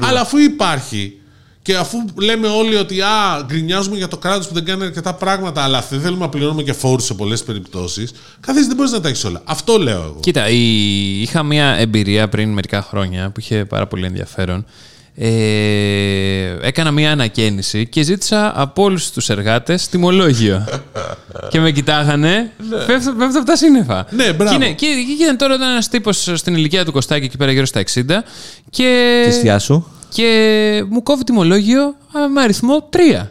Αλλά 0.00 0.20
αφού 0.20 0.38
υπάρχει 0.38 1.16
και 1.62 1.76
αφού 1.76 1.96
λέμε 2.20 2.48
όλοι 2.48 2.74
ότι 2.74 3.00
α, 3.00 3.06
γκρινιάζουμε 3.46 3.96
για 3.96 4.08
το 4.08 4.16
κράτος 4.16 4.46
που 4.48 4.54
δεν 4.54 4.64
κάνει 4.64 4.84
αρκετά 4.84 5.14
πράγματα, 5.14 5.62
αλλά 5.62 5.84
δεν 5.90 6.00
θέλουμε 6.00 6.20
να 6.20 6.28
πληρώνουμε 6.28 6.62
και 6.62 6.72
φόρους 6.72 7.04
σε 7.04 7.14
πολλές 7.14 7.42
περιπτώσεις, 7.42 8.12
καθίσει 8.40 8.66
δεν 8.66 8.76
μπορείς 8.76 8.92
να 8.92 9.00
τα 9.00 9.08
έχεις 9.08 9.24
όλα. 9.24 9.40
Αυτό 9.44 9.76
λέω 9.78 10.02
εγώ. 10.02 10.16
Κοίτα, 10.20 10.48
η- 10.48 11.20
είχα 11.22 11.42
μια 11.42 11.66
εμπειρία 11.66 12.28
πριν 12.28 12.52
μερικά 12.52 12.82
χρόνια 12.82 13.30
που 13.30 13.40
είχε 13.40 13.64
πάρα 13.64 13.86
πολύ 13.86 14.06
ενδιαφέρον. 14.06 14.64
Ε, 15.14 16.56
έκανα 16.62 16.90
μια 16.90 17.10
ανακαίνιση 17.12 17.86
και 17.86 18.02
ζήτησα 18.02 18.52
από 18.60 18.82
όλους 18.82 19.10
τους 19.10 19.28
εργάτες 19.28 19.88
τιμολόγιο. 19.88 20.64
και 21.50 21.60
με 21.60 21.70
κοιτάγανε, 21.70 22.52
πέφτω, 22.86 23.12
πέφτω 23.12 23.38
από 23.38 23.46
τα 23.46 23.56
σύννεφα. 23.56 24.06
Ναι, 24.10 24.32
μπράβο. 24.32 24.50
Και, 24.58 24.64
είναι- 24.64 24.74
και, 24.74 24.86
και 25.18 25.22
ήταν 25.24 25.36
τώρα 25.36 25.54
ένας 25.54 25.88
τύπος 25.88 26.30
στην 26.34 26.54
ηλικία 26.54 26.84
του 26.84 26.92
Κωστάκη 26.92 27.24
εκεί 27.24 27.36
πέρα 27.36 27.52
γύρω 27.52 27.64
στα 27.66 27.80
60 27.94 28.02
και, 28.70 29.22
Τη 29.26 29.32
θεία 29.32 29.58
σου. 29.58 29.86
Και 30.14 30.84
μου 30.88 31.02
κόβει 31.02 31.24
τιμολόγιο 31.24 31.82
α, 32.18 32.28
με 32.28 32.42
αριθμό 32.42 32.88
3. 32.92 32.98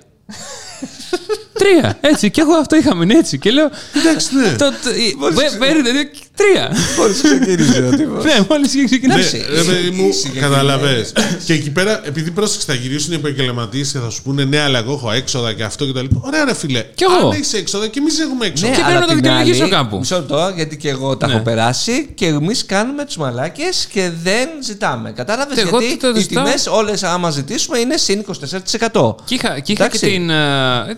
Τρία. 1.53 1.97
Έτσι. 2.01 2.31
Και 2.31 2.41
εγώ 2.41 2.53
αυτό 2.53 2.75
είχα 2.75 2.95
μείνει 2.95 3.13
έτσι. 3.13 3.39
Και 3.39 3.51
λέω. 3.51 3.69
Εντάξει, 3.95 4.35
ναι. 4.35 4.55
το- 4.55 4.71
το- 4.83 4.89
η- 4.89 5.17
πε- 5.35 5.57
Παίρνετε 5.59 5.91
δύο- 5.91 6.09
τρία. 6.35 6.71
Μόλις 6.97 7.21
ξεκίνησε 7.21 7.89
ο 7.93 7.95
τύπος. 7.97 8.23
Ναι, 8.23 8.33
μόλις 8.49 8.73
είχε 8.73 8.81
Ναι, 8.81 8.85
ξεκινήσει. 8.87 9.45
ρε 9.55 9.63
παιδί 9.63 9.89
μου, 9.89 10.09
καταλαβέ. 10.41 11.05
και 11.45 11.53
εκεί 11.53 11.69
πέρα, 11.69 12.01
επειδή 12.07 12.31
πρόσεξε, 12.31 12.65
θα 12.67 12.73
γυρίσουν 12.73 13.11
οι 13.11 13.15
επαγγελματίες 13.15 13.91
και 13.91 13.97
θα 13.99 14.09
σου 14.09 14.21
πούνε 14.23 14.43
ναι, 14.43 14.59
αλλά 14.59 14.79
εγώ 14.79 14.93
έχω 14.93 15.11
έξοδα 15.11 15.53
και 15.53 15.63
αυτό 15.63 15.85
και 15.85 15.91
τα 15.91 16.01
λοιπά. 16.01 16.21
Ωραία, 16.23 16.45
ρε 16.45 16.53
φίλε. 16.55 16.85
Κι 16.95 17.03
εγώ. 17.03 17.27
Αν 17.27 17.31
έχει 17.41 17.55
έξοδα 17.55 17.87
και 17.87 17.99
εμείς 17.99 18.19
έχουμε 18.19 18.45
έξοδα. 18.45 18.71
Και 18.71 18.77
πρέπει 18.81 18.91
αλλά 18.91 18.99
να 18.99 19.05
το 19.05 19.13
την 19.13 19.21
δικαιολογήσω 19.21 19.63
άλλη- 19.63 19.71
κάπου. 19.71 19.97
Μισό 19.97 20.15
λεπτό, 20.15 20.51
γιατί 20.55 20.77
και 20.77 20.89
εγώ 20.89 21.17
τα 21.17 21.27
Ναι. 21.27 21.33
έχω 21.33 21.41
περάσει 21.43 22.09
και 22.15 22.25
εμείς 22.25 22.65
κάνουμε 22.65 23.05
τους 23.05 23.17
μαλάκες 23.17 23.87
και 23.93 24.11
δεν 24.23 24.49
ζητάμε. 24.63 25.11
Κατάλαβες 25.11 25.55
Και 25.55 25.61
εγώ 25.61 25.79
γιατί 25.79 25.97
τι 25.97 25.99
το 26.11 26.13
οι 26.17 26.21
ζητάω; 26.21 26.43
τιμές 26.43 26.67
όλες, 26.67 27.03
άμα 27.03 27.29
ζητήσουμε, 27.29 27.77
είναι 27.79 27.97
συν 27.97 28.19
24%. 28.19 29.15
Και 29.25 29.33
είχα, 29.35 29.59
και, 29.59 29.71
είχα 29.71 29.87
και 29.87 29.97
Εντάξει. 29.97 29.99
την. 30.07 30.29
ε, 30.29 30.35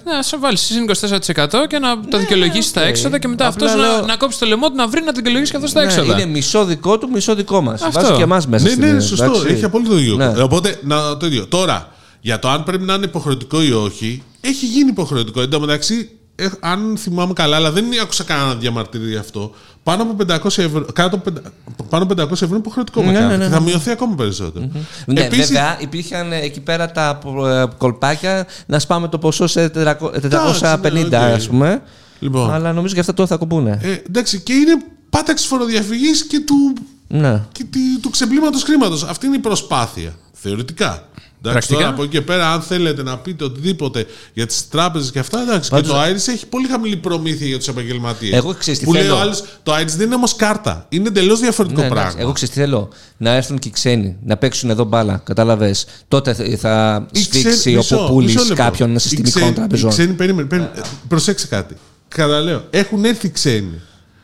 να 0.05 0.21
σε 0.21 0.37
βάλεις 0.37 0.61
συν 0.61 0.83
24% 0.83 1.67
και 1.67 1.79
να 1.79 1.99
το 2.09 2.17
δικαιολογήσεις 2.17 2.71
τα 2.71 2.81
οκ. 2.81 2.87
έξοδα 2.87 3.19
και 3.19 3.27
μετά 3.27 3.47
Απλά 3.47 3.65
αυτός 3.67 3.81
να, 3.83 3.87
λέω- 3.91 4.05
να 4.05 4.15
κόψει 4.15 4.39
το 4.39 4.45
λαιμό 4.45 4.69
του 4.69 4.75
να 4.75 4.87
βρει 4.87 5.01
να 5.03 5.13
δικαιολογήσει 5.23 5.51
και 5.51 5.57
αυτό 5.57 5.71
τα 5.73 5.79
Ναι, 5.79 5.85
έξοδα. 5.93 6.13
είναι 6.21 6.25
μισό 6.31 6.65
δικό 6.65 6.97
του, 6.97 7.09
μισό 7.13 7.35
δικό 7.35 7.61
μας. 7.61 7.81
Αυτό. 7.81 7.99
Βάζεις 8.01 8.17
και 8.17 8.23
εμάς 8.23 8.47
μέσα. 8.47 8.63
Ναι, 8.63 8.69
στην- 8.69 8.83
ναι, 8.83 8.91
ναι, 8.91 8.99
σωστό. 8.99 9.23
εντάξει. 9.25 9.47
Έχει 9.47 9.65
απόλυτο 9.65 9.93
δίκιο. 9.95 10.15
Ναι. 10.15 10.41
Οπότε, 10.41 10.79
να, 10.83 11.17
το 11.17 11.25
ίδιο. 11.25 11.45
Τώρα, 11.47 11.89
για 12.21 12.39
το 12.39 12.49
αν 12.49 12.63
πρέπει 12.63 12.83
να 12.83 12.93
είναι 12.93 13.05
υποχρεωτικό 13.05 13.63
ή 13.63 13.71
όχι, 13.71 14.23
έχει 14.41 14.65
γίνει 14.65 14.89
υποχρεωτικό. 14.89 15.41
Εν 15.41 15.49
τω 15.49 15.59
μεταξύ, 15.59 16.09
ε, 16.35 16.47
αν 16.59 16.95
θυμάμαι 16.97 17.33
καλά, 17.33 17.55
αλλά 17.55 17.71
δεν 17.71 17.85
άκουσα 18.01 18.23
κανένα 18.23 18.55
διαμαρτυρία 18.55 19.07
γι' 19.09 19.15
αυτό. 19.17 19.51
Πάνω 19.83 20.03
από 20.03 20.15
500 20.15 20.61
ευρώ, 20.63 20.85
κάτω 20.93 21.15
από 21.15 21.31
πεντα- 21.31 21.51
πάνω 21.89 22.03
από 22.03 22.13
500 22.13 22.31
ευρώ 22.31 22.47
είναι 22.47 22.57
υποχρεωτικό 22.57 23.01
με 23.03 23.11
Ναι, 23.11 23.13
κάρτα. 23.17 23.27
ναι, 23.29 23.37
ναι, 23.37 23.43
Και 23.43 23.49
θα 23.51 23.59
ναι. 23.59 23.65
μειωθεί 23.65 23.89
ακόμα 23.91 24.15
περισσότερο. 24.15 24.65
Ναι, 25.05 25.21
Επίσης, 25.21 25.47
βέβαια 25.47 25.77
υπήρχαν 25.81 26.31
εκεί 26.31 26.59
πέρα 26.59 26.91
τα 26.91 27.19
ε, 27.47 27.63
κολπάκια 27.77 28.47
να 28.65 28.79
σπάμε 28.79 29.07
το 29.07 29.17
ποσό 29.17 29.47
σε 29.47 29.69
400 29.69 29.95
450 30.19 30.91
ναι, 30.91 31.05
οκ. 31.07 31.13
ας 31.35 31.47
πούμε. 31.47 31.81
Λοιπόν. 32.19 32.51
Αλλά 32.53 32.73
νομίζω 32.73 32.93
και 32.93 32.99
αυτά 32.99 33.13
τώρα 33.13 33.29
θα 33.29 33.35
κοπούνε. 33.37 33.79
ε, 33.81 33.91
εντάξει, 34.07 34.39
και 34.39 34.53
είναι 34.53 34.77
πάταξης 35.13 35.47
φοροδιαφυγής 35.47 36.25
και 36.25 36.39
του 36.39 36.73
Ναι. 37.07 37.41
και 37.51 37.63
τη- 37.69 37.99
του 38.01 38.09
ξεπλήματος 38.09 38.63
χρήματος. 38.63 39.03
Αυτή 39.03 39.25
είναι 39.25 39.35
η 39.35 39.39
προσπάθεια. 39.39 40.15
Θεωρητικά. 40.33 41.07
Εντάξει, 41.45 41.67
Πρακτικά. 41.67 41.79
τώρα 41.79 41.89
από 41.89 42.03
εκεί 42.03 42.11
και 42.11 42.21
πέρα, 42.21 42.51
αν 42.53 42.61
θέλετε 42.61 43.03
να 43.03 43.17
πείτε 43.17 43.43
οτιδήποτε 43.43 44.05
για 44.33 44.45
τις 44.45 44.69
τράπεζες 44.69 45.11
και 45.11 45.19
αυτά, 45.19 45.41
εντάξει. 45.41 45.69
Πάντως- 45.69 45.87
Και 45.87 45.93
το 45.93 46.01
Iris 46.03 46.33
έχει 46.33 46.45
πολύ 46.47 46.67
χαμηλή 46.67 46.95
προμήθεια 46.97 47.47
για 47.47 47.57
τους 47.57 47.67
επαγγελματίες. 47.67 48.33
Εγώ 48.37 48.53
ξέρεις 48.53 48.79
τι 48.79 48.85
Που 48.85 48.93
λέει 48.93 49.01
θέλω. 49.01 49.15
ο 49.15 49.19
άλλος, 49.19 49.43
το 49.63 49.75
Iris 49.75 49.87
δεν 49.97 50.05
είναι 50.05 50.15
όμως 50.15 50.35
κάρτα. 50.35 50.85
Είναι 50.89 51.07
εντελώς 51.07 51.39
διαφορετικό 51.39 51.79
Ναι, 51.81 51.85
εντάξει. 51.87 52.03
πράγμα. 52.03 52.21
Εγώ 52.21 52.31
ξέρω 52.31 52.51
τι 52.51 52.59
θέλω. 52.59 52.89
Να 53.17 53.29
έρθουν 53.31 53.59
και 53.59 53.67
οι 53.67 53.71
ξένοι 53.71 54.15
να 54.23 54.37
παίξουν 54.37 54.69
εδώ 54.69 54.83
μπάλα. 54.83 55.21
Κατάλαβες. 55.23 55.85
Τότε 56.07 56.33
θα- 56.33 56.43
θα 56.57 57.05
Οι 57.11 57.19
σφίξει 57.19 57.49
ξένοι- 57.49 57.77
ο 57.77 57.79
μισό- 57.79 57.97
Ποπούλη 57.97 58.25
μισό 58.25 58.39
λεπτό. 58.39 58.55
κάποιων 58.55 58.95
Οι 58.95 58.99
συστημικών 58.99 59.31
ξένοι- 59.41 59.55
τραπεζών. 59.55 59.89
Οι 59.89 59.93
ξένοι, 59.93 60.13
περίμενε, 60.13 60.47
περίμενε. 60.47 60.73
Ε, 60.75 60.81
Προσέξτε 61.07 61.47
κάτι. 61.47 61.75
Καταλέω. 62.07 62.63
Έχουν 62.69 63.05
έρθει 63.05 63.29
ξένοι 63.31 63.79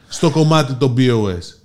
στο 0.10 0.30
κομμάτι 0.30 0.74
των 0.74 0.94
BOS. 0.98 1.56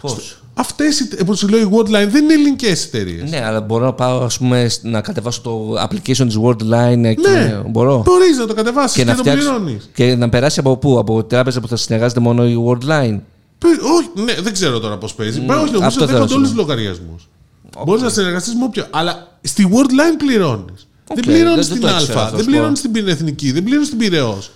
Πώς; 0.00 0.36
Αυτές 0.54 1.00
οι 1.00 1.24
που 1.24 1.34
σου 1.34 1.48
λέω 1.48 1.60
η 1.60 1.68
Worldline 1.72 2.08
δεν 2.08 2.24
είναι 2.24 2.32
ελληνικές 2.32 2.84
εταιρείες. 2.84 3.30
Ναι, 3.30 3.44
αλλά 3.44 3.60
μπορώ 3.60 3.84
να 3.84 3.92
πάω 3.92 4.20
ας 4.24 4.38
πούμε, 4.38 4.70
να 4.82 5.00
κατεβάσω 5.00 5.40
το 5.40 5.74
application 5.82 6.26
της 6.26 6.38
Worldline 6.42 7.14
και 7.22 7.28
Ναι. 7.28 7.62
μπορώ. 7.66 8.02
Μπορεί 8.04 8.24
να 8.38 8.46
το 8.46 8.54
κατεβάσεις 8.54 8.92
και, 8.96 9.02
Και 9.02 9.08
να, 9.10 9.14
το 9.14 9.20
φτιάξω, 9.20 9.48
πληρώνεις. 9.48 9.90
και 9.94 10.14
να 10.16 10.28
περάσει 10.28 10.60
από 10.60 10.76
πού, 10.76 10.98
από 10.98 11.24
τράπεζα 11.24 11.60
που 11.60 11.68
θα 11.68 11.76
συνεργάζεται 11.76 12.20
μόνο 12.20 12.46
η 12.46 12.56
Worldline; 12.66 13.18
Όχι, 13.98 14.10
ναι, 14.24 14.34
δεν 14.42 14.52
ξέρω 14.52 14.78
τώρα 14.80 14.98
πώς 14.98 15.14
παίζει. 15.14 15.38
Mm, 15.46 15.48
όχι, 15.50 15.50
νομίζω 15.72 15.84
αυτό 15.84 15.86
ότι 15.86 15.94
θέλω 15.94 16.06
δέχονται 16.06 16.18
να 16.28 16.34
όλους 16.34 16.48
σου 16.48 16.54
τους 16.54 16.64
λογαριασμούς. 16.66 17.28
Μπορείς 17.84 18.02
να 18.02 18.08
συνεργαστείς 18.08 18.54
με 18.54 18.64
όποιο. 18.64 18.86
Αλλά 18.90 19.38
στη 19.42 19.68
Worldline 19.72 20.16
πληρώνεις. 20.18 20.86
δεν 21.06 21.16
Οκ, 21.18 21.24
πληρώνεις 21.24 21.54
δεν- 21.54 21.64
στην 21.64 21.80
δεν 21.80 21.90
το 21.90 21.96
ήξερα 22.00 22.20
Α, 22.20 22.22
αυτό, 22.22 22.36
δεν 22.36 22.44
σου 22.44 22.50
πληρώνεις 22.50 22.72
πω. 22.72 22.78
στην 22.78 22.92
την 22.92 23.08
Εθνική, 23.08 23.52
δεν 23.52 23.62
πληρώνεις 23.62 23.86
στην 23.86 23.98
Πυραιός. 23.98 24.50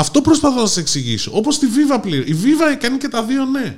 Αυτό 0.00 0.20
προσπαθώ 0.20 0.60
να 0.60 0.66
σας 0.66 0.76
εξηγήσω; 0.76 1.30
Όπως 1.34 1.54
στη 1.54 1.66
Viva 1.66 1.98
πληρώνει. 2.02 2.30
Η 2.30 2.36
Viva 2.42 2.76
κάνει 2.80 2.98
και 2.98 3.08
τα 3.08 3.22
δύο 3.22 3.44
ναι. 3.44 3.76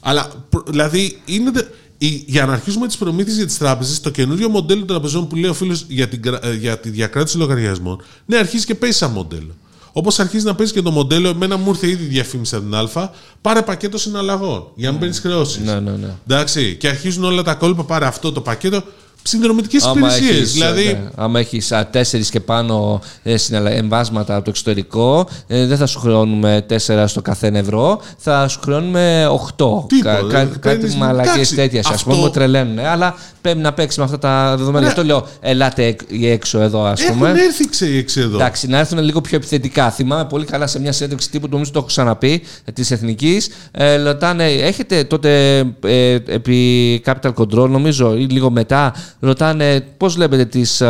Αλλά 0.00 0.30
προ- 0.50 0.64
δηλαδή 0.70 1.20
είναι. 1.24 1.50
τε- 1.50 1.68
η- 1.98 2.24
για 2.26 2.46
να 2.46 2.52
αρχίσουμε 2.52 2.86
τις 2.86 2.96
προμήθειες 2.96 3.36
για 3.36 3.46
τις 3.46 3.58
τράπεζες, 3.58 4.00
το 4.00 4.10
καινούριο 4.10 4.48
μοντέλο 4.48 4.78
των 4.78 4.86
τραπεζών 4.88 5.28
που 5.28 5.36
λέει 5.36 5.50
ο 5.50 5.54
φίλος 5.54 5.84
για, 5.88 6.08
την 6.08 6.22
κρα- 6.22 6.44
ε, 6.46 6.54
για 6.54 6.78
τη 6.78 6.90
διακράτηση 6.90 7.36
λογαριασμών, 7.36 8.02
ναι, 8.26 8.36
αρχίζει 8.36 8.64
και 8.64 8.74
παίζει 8.74 8.96
σαν 8.96 9.10
μοντέλο. 9.10 9.54
Όπως 9.92 10.18
αρχίζει 10.18 10.44
να 10.44 10.54
παίζει 10.54 10.72
και 10.72 10.82
το 10.82 10.90
μοντέλο, 10.90 11.28
εμένα 11.28 11.56
μου 11.56 11.68
ήρθε 11.68 11.88
ήδη 11.88 12.04
διαφήμιση 12.04 12.54
από 12.56 12.64
την 12.64 12.74
Α, 13.00 13.10
πάρε 13.40 13.62
πακέτο 13.62 13.98
συναλλαγών 13.98 14.66
για 14.74 14.84
να 14.86 14.90
μην 14.90 15.00
παίρνεις 15.00 15.18
χρεώσεις. 15.20 15.64
Ναι, 15.64 15.80
ναι, 15.80 15.90
ναι. 15.90 16.08
Εντάξει, 16.28 16.76
και 16.80 16.88
αρχίζουν 16.88 17.24
όλα 17.24 17.42
τα 17.42 17.54
κόλπα, 17.54 17.84
πάρε 17.84 18.06
αυτό 18.06 18.32
το 18.32 18.40
πακέτο. 18.40 18.82
Συνδρομητικές 19.28 19.84
Άμα 19.84 19.94
υπηρεσίες. 19.98 20.36
έχεις, 20.36 20.52
Δηλαδή, 20.52 20.84
ναι, 20.84 21.00
άμα 21.16 21.38
έχεις 21.38 21.72
α, 21.72 21.86
τέσσερις 21.86 22.30
και 22.30 22.40
πάνω 22.40 23.00
ε, 23.22 23.36
συναλλα- 23.36 23.70
εμβάσματα 23.72 24.34
από 24.34 24.44
το 24.44 24.50
εξωτερικό, 24.50 25.28
ε, 25.46 25.66
δεν 25.66 25.76
θα 25.76 25.86
σου 25.86 25.98
χρεώνουμε 25.98 26.64
τέσσερα 26.68 27.06
στο 27.06 27.22
καθένα 27.22 27.58
ευρώ, 27.58 28.00
θα 28.16 28.48
σου 28.48 28.60
χρεώνουμε 28.60 29.26
οχτώ. 29.30 29.84
Τίποτα, 29.88 30.20
κάτι 30.30 30.58
παίρνεις- 30.58 30.94
μαλακίες 30.94 31.34
εντάξει, 31.34 31.54
τέτοιες, 31.54 31.86
ας 31.86 31.94
αυτό- 31.94 32.10
πούμε, 32.10 32.22
που 32.22 32.30
τρελαίνουν. 32.30 32.78
Αλλά 32.78 33.14
πρέπει 33.40 33.58
να 33.58 33.72
παίξει 33.72 33.98
με 33.98 34.04
αυτά 34.04 34.18
τα 34.18 34.54
δεδομένα. 34.56 34.78
Ναι. 34.78 34.84
Γι' 34.84 34.88
αυτό 34.90 35.04
λέω, 35.04 35.26
ελάτε 35.40 35.84
εκ- 35.84 36.00
ή 36.08 36.28
έξω 36.30 36.60
εδώ, 36.60 36.84
ας 36.84 37.00
έχουν 37.02 37.16
πούμε. 37.16 37.30
έρθει 37.30 37.68
ξέξι 37.68 38.20
εδώ. 38.20 38.36
Εντάξει, 38.36 38.66
να 38.68 38.78
έρθουν 38.78 38.98
λίγο 38.98 39.20
πιο 39.20 39.36
επιθετικά. 39.36 39.90
Θυμάμαι 39.90 40.24
πολύ 40.24 40.44
καλά 40.44 40.66
σε 40.66 40.80
μια 40.80 40.92
συνέντευξη 40.92 41.30
τύπου, 41.30 41.46
νομίζω 41.50 41.70
το 41.70 41.78
έχω 41.78 41.86
ξαναπεί, 41.88 42.42
της 42.72 42.90
Εθνικής. 42.90 43.48
Ε, 43.70 44.02
ρωτάνε, 44.02 44.44
έχετε 44.44 45.04
τότε 45.04 45.58
ε, 45.84 46.12
επί 46.26 47.02
Capital 47.06 47.32
Control, 47.34 47.68
νομίζω, 47.68 48.14
ή 48.16 48.24
λίγο 48.24 48.50
μετά, 48.50 48.94
ρωτάνε 49.20 49.84
πώς 49.96 50.14
βλέπετε 50.14 50.44
τις 50.44 50.80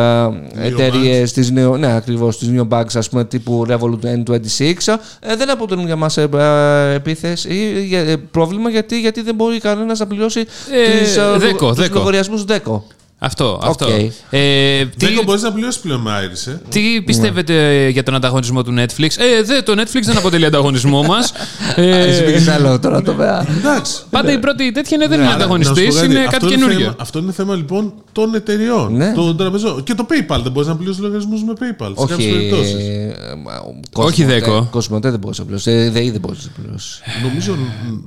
εταιρείες 0.62 1.33
τις 1.32 1.51
neo, 1.51 1.76
ναι, 1.76 1.95
ακριβώς, 1.97 2.39
τις 2.39 2.49
Neo 2.57 2.68
Banks, 2.68 2.95
ας 2.95 3.09
πούμε, 3.09 3.24
τύπου 3.24 3.66
Revolut 3.68 4.05
N26. 4.05 4.95
Ε, 5.20 5.37
δεν 5.37 5.51
αποτελούν 5.51 5.87
για 5.87 5.97
μας 5.97 6.16
επίθεση 6.95 7.49
ή 7.49 7.85
για- 7.85 8.01
ε, 8.01 8.16
πρόβλημα 8.16 8.70
γιατί, 8.70 9.01
γιατί 9.01 9.20
δεν 9.22 9.35
μπορεί 9.35 9.59
κανένας 9.61 9.99
να 9.99 10.07
πληρώσει 10.07 10.41
Ε, 10.41 10.99
τις, 11.01 11.16
ε, 11.16 11.22
ΔΕΚΟ, 11.39 11.68
τους 11.68 11.76
ΔΕΚΟ. 11.78 11.99
λογαριασμούς 11.99 12.45
ΔΕΚΟ. 12.45 12.86
Αυτό. 13.21 13.61
αυτό. 13.62 13.87
Οκ. 13.87 13.91
Ε, 14.31 14.85
τι, 14.97 15.07
Δεν 15.07 15.25
μπορείς 15.25 15.43
να 15.43 15.53
πληρώσεις 15.53 15.81
πλέον 15.81 16.01
με 16.01 16.11
Iris, 16.25 16.51
ε; 16.53 16.57
τι 16.69 17.03
πιστεύετε 17.03 17.89
για 17.89 18.03
τον 18.03 18.14
ανταγωνισμό 18.14 18.62
του 18.62 18.75
Netflix; 18.79 19.09
Ε, 19.19 19.43
δε, 19.45 19.62
το 19.62 19.73
Netflix 19.83 20.01
δεν 20.03 20.16
αποτελεί 20.16 20.45
ανταγωνισμό 20.45 21.03
μας. 21.03 21.33
ε, 21.77 22.07
Εσύ 22.09 22.25
πήγες 22.25 22.49
άλλο 22.49 22.79
τώρα 22.79 23.03
το 23.03 23.14
βέα. 23.14 23.47
Εντάξει. 23.59 24.03
πάντα 24.11 24.33
η 24.33 24.39
πρώτη 24.39 24.73
τέτοια 24.73 24.97
είναι, 24.97 25.07
δεν 25.09 25.19
είναι 25.21 25.27
Αλλά 25.29 25.37
να 25.37 25.43
σου 25.43 25.45
ανταγωνιστή, 25.55 25.87
πω 25.89 25.95
κάτι, 25.95 26.07
είναι 26.07 26.19
αυτό 26.25 26.31
κάτι 26.39 26.47
καινούργιο. 26.47 26.79
θέμα- 26.79 26.95
αυτό 26.99 27.19
είναι 27.19 27.33
θέμα 27.33 27.55
λοιπόν 27.55 27.93
των 28.12 28.35
εταιριών, 28.35 28.97
Ναι. 28.97 29.12
των 29.14 29.37
τραπεζών. 29.37 29.83
Και 29.83 29.95
το 29.95 30.07
PayPal. 30.11 30.41
Δεν 30.43 30.53
μπορείς 30.53 30.69
να 30.69 30.77
πληρώσεις 30.77 31.03
λογαριασμούς 31.03 31.43
με 31.45 31.53
PayPal. 31.59 31.93
Σε 31.99 32.07
κάποιες 32.07 32.29
Όχι. 32.29 32.31
περιπτώσεις. 32.37 32.75
ε, 32.75 33.14
Όχι 33.93 34.25
δέκο. 34.25 34.69
Κοσμοτέ 34.71 35.11
δεν 35.11 35.19
μπορούσε 35.19 35.41
να 35.41 35.47
πληρώσεις. 35.47 35.73
Ε, 35.87 35.91
ΔΕΗ 35.91 36.11
δεν 36.11 36.21
μπορούσε 36.21 36.51
να 36.57 36.62
πληρώσεις. 36.62 37.01
Νομίζω. 37.29 37.57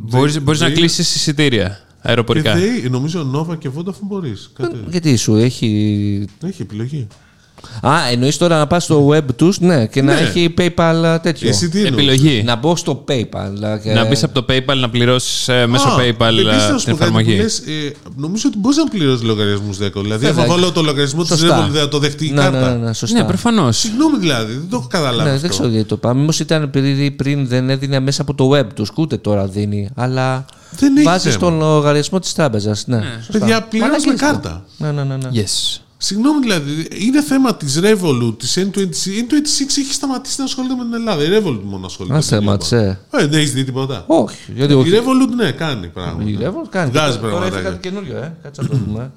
Μπορείς, 0.02 0.42
μπορείς 0.42 0.60
να 0.60 0.66
ΔΕΗ- 0.66 0.78
κλείσεις 0.78 1.16
εισιτήρια 1.16 1.80
αεροπορικά. 2.02 2.54
Και 2.54 2.60
ΔΕΗ, 2.60 2.90
νομίζω 2.90 3.32
Nova 3.36 3.58
και 3.58 3.70
Vodafone 3.78 3.94
μπορείς. 4.02 4.52
Γιατί 4.90 5.16
σου 5.16 5.36
έχει. 5.36 6.28
Έχει 6.46 6.62
επιλογή. 6.62 7.08
Α, 7.82 7.92
εννοείς 8.12 8.38
τώρα 8.38 8.58
να 8.58 8.68
πας 8.68 8.84
στο 8.84 9.08
web 9.08 9.24
τους 9.36 9.60
ναι, 9.60 9.86
και 9.86 10.02
να 10.02 10.14
Ναι. 10.14 10.20
έχει 10.20 10.54
PayPal 10.58 11.18
τέτοιο. 11.22 11.50
Εσύ 11.50 11.70
τι 11.70 11.78
εννοείς; 11.78 11.94
Επιλογή. 11.94 12.44
Να 12.44 12.56
μπω 12.56 12.76
στο 12.76 13.04
PayPal. 13.08 13.80
Και... 13.84 13.94
Να 13.94 14.06
μπεις 14.06 14.24
από 14.24 14.42
το 14.42 14.54
PayPal 14.54 14.78
να 14.78 14.90
πληρώσεις 14.90 15.48
μέσω 15.68 15.88
Α, 15.88 15.96
PayPal 15.98 16.28
επίσης, 16.28 16.44
να 16.46 16.54
ε, 16.56 16.60
σου 16.60 16.60
την 16.60 16.76
πω 16.76 16.76
κάτι 16.76 16.86
που 16.86 16.92
εφαρμογή. 16.94 17.36
λες, 17.36 17.58
ε, 17.60 17.92
νομίζω 18.16 18.44
ότι 18.48 18.58
μπορείς 18.58 18.78
να 18.78 18.84
πληρώσεις 18.88 19.24
λογαριασμούς 19.24 19.78
ΔΕΚΟ. 19.78 20.02
Δηλαδή, 20.02 20.26
Βέβαια. 20.26 20.44
αν 20.44 20.50
βάλω 20.50 20.72
το 20.72 20.82
λογαριασμό 20.82 21.22
τη 21.22 21.28
Σωστά. 21.28 21.68
Revolut, 21.68 21.74
θα 21.74 21.88
το 21.88 22.00
δεχτεί 22.00 22.26
η 22.26 22.30
ναι, 22.32 22.36
ναι, 22.36 22.42
κάρτα. 22.42 22.70
ναι, 22.78 22.86
ναι, 22.86 22.94
σωστά. 22.94 23.18
Ναι, 23.20 23.26
προφανώς. 23.26 23.78
Συγγνώμη 23.78 24.18
δηλαδή, 24.18 24.54
δεν 24.54 24.68
το 24.70 24.76
έχω 24.76 24.88
καταλάβει. 24.88 25.24
Ναι, 25.24 25.30
αυτό. 25.30 25.42
δεν 25.42 25.50
ξέρω 25.50 25.68
γιατί 25.70 25.88
το 25.88 25.98
πάμε. 25.98 26.20
Μήπως 26.20 26.40
ήταν 26.40 26.62
επειδή 26.64 27.12
πριν 27.12 27.48
δεν 27.48 27.70
έδινε 27.70 28.00
μέσα 28.00 28.22
από 28.22 28.34
το 28.34 28.50
web 28.58 28.66
τους, 28.76 28.92
ούτε 28.96 29.18
τώρα 29.18 29.48
δίνει. 29.48 29.90
Αλλά 29.96 30.46
Δεν 30.76 30.96
έχει 30.98 31.06
βάζεις 31.06 31.34
θέμα. 31.34 31.50
τον 31.50 31.58
λογαριασμό 31.60 32.20
της 32.20 32.34
τράπεζας. 32.34 32.88
Ναι, 32.88 33.02
σωστά. 33.26 33.40
Παιδιά, 33.40 33.62
πληρώνεις 33.64 34.06
με 34.06 34.14
Μαλακίες 34.14 34.32
το. 34.32 34.42
κάρτα. 34.42 34.66
Ναι, 34.78 34.92
ναι, 34.92 35.04
ναι. 35.04 35.16
ναι. 35.18 35.30
Yes. 35.34 35.80
Συγγνώμη 35.98 36.40
δηλαδή, 36.42 36.88
είναι 36.92 37.22
θέμα 37.24 37.56
της 37.56 37.80
Revolut, 37.84 38.36
της 38.40 38.58
N26. 38.60 39.06
Η 39.06 39.28
N26 39.30 39.78
έχει 39.78 39.94
σταματήσει 39.94 40.36
να 40.38 40.44
ασχολείται 40.44 40.76
με 40.76 40.84
την 40.84 40.94
Ελλάδα. 40.94 41.24
Η 41.24 41.28
Revolut 41.28 41.60
μόνο 41.64 41.86
ασχολείται. 41.86 42.14
Α, 42.16 42.18
με 42.18 42.24
την 42.24 42.36
Ελλάδα. 42.38 42.64
σταμάτησε. 42.64 43.00
Ε, 43.12 43.26
δεν 43.28 43.40
έχεις 43.40 43.54
δει 43.54 43.64
τίποτα. 43.64 44.04
Όχι, 44.08 44.38
γιατί 44.56 44.74
Η 44.74 44.76
όχι. 44.76 44.90
Revolut, 44.94 45.36
ναι, 45.36 45.52
κάνει 45.52 45.88
πράγματα. 45.88 46.30
Η 46.30 46.38
Revolut 46.42 46.68
κάνει. 46.70 46.92
Βγάζει 46.92 47.18
Τώρα 47.18 47.30
πράγματα. 47.30 47.56
έχει 47.56 47.66
κάτι 47.66 47.78
καινούριο, 47.90 48.18
ε. 48.18 48.34
Κάτσε 48.44 48.62
να 48.62 48.68
το 48.68 48.78
δούμε. 48.86 49.12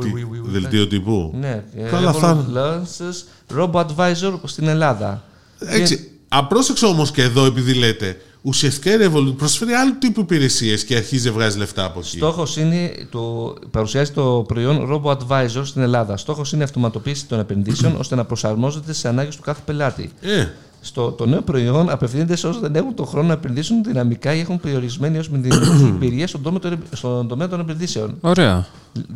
Τι, 0.00 0.08
Δελτίο 0.50 0.86
τύπου. 0.86 1.34
Ναι, 1.40 1.64
ε, 1.76 1.82
Καλά, 1.90 2.12
θα- 2.12 2.46
Revolut 2.46 2.56
launches 2.58 3.58
Robo 3.58 3.84
Advisor 3.86 4.32
στην 4.44 4.68
Ελλάδα. 4.68 5.22
Έτσι. 5.58 6.10
Απρόσεξε 6.28 6.86
όμως 6.86 7.10
και 7.10 7.22
εδώ, 7.22 7.44
επειδή 7.44 7.74
λέτε, 7.74 8.16
ουσιαστικά 8.42 8.94
η 8.94 8.96
Revolut 9.06 9.34
προσφέρει 9.36 9.72
άλλου 9.72 9.98
τύπου 9.98 10.20
υπηρεσίες 10.20 10.84
και 10.84 10.96
αρχίζει 10.96 11.26
να 11.26 11.32
βγάζει 11.32 11.58
λεφτά 11.58 11.84
από 11.84 11.98
εκεί. 11.98 12.16
Στόχος 12.16 12.56
είναι 12.56 12.92
το, 13.10 13.54
παρουσιάζει 13.70 14.10
το 14.10 14.44
προϊόν 14.48 14.88
Robo 14.90 15.16
Advisor 15.16 15.62
στην 15.64 15.82
Ελλάδα. 15.82 16.16
Στόχος 16.16 16.52
είναι 16.52 16.60
η 16.60 16.64
αυτοματοποίηση 16.64 17.26
των 17.26 17.38
επενδύσεων 17.38 17.96
ώστε 17.96 18.14
να 18.14 18.24
προσαρμόζεται 18.24 18.92
στι 18.92 19.08
ανάγκες 19.08 19.36
του 19.36 19.42
κάθε 19.42 19.60
πελάτη. 19.64 20.10
Ε, 20.20 20.46
Στο, 20.82 21.10
το 21.10 21.26
νέο 21.26 21.42
προϊόν 21.42 21.90
απευθύνεται 21.90 22.36
σε 22.36 22.46
όσους 22.46 22.60
δεν 22.60 22.74
έχουν 22.74 22.94
τον 22.94 23.06
χρόνο 23.06 23.26
να 23.26 23.32
επενδύσουν 23.32 23.82
δυναμικά 23.84 24.34
ή 24.34 24.40
έχουν 24.40 24.60
περιορισμένη 24.60 25.16
έως 25.16 25.28
μηδενική 25.28 25.84
εμπειρία 25.94 26.26
στον 26.26 26.42
τομέα, 26.42 26.58
των, 26.60 26.78
στον 26.92 27.28
τομέα 27.28 27.48
των 27.48 27.60
επενδύσεων. 27.60 28.16
Ωραία. 28.20 28.66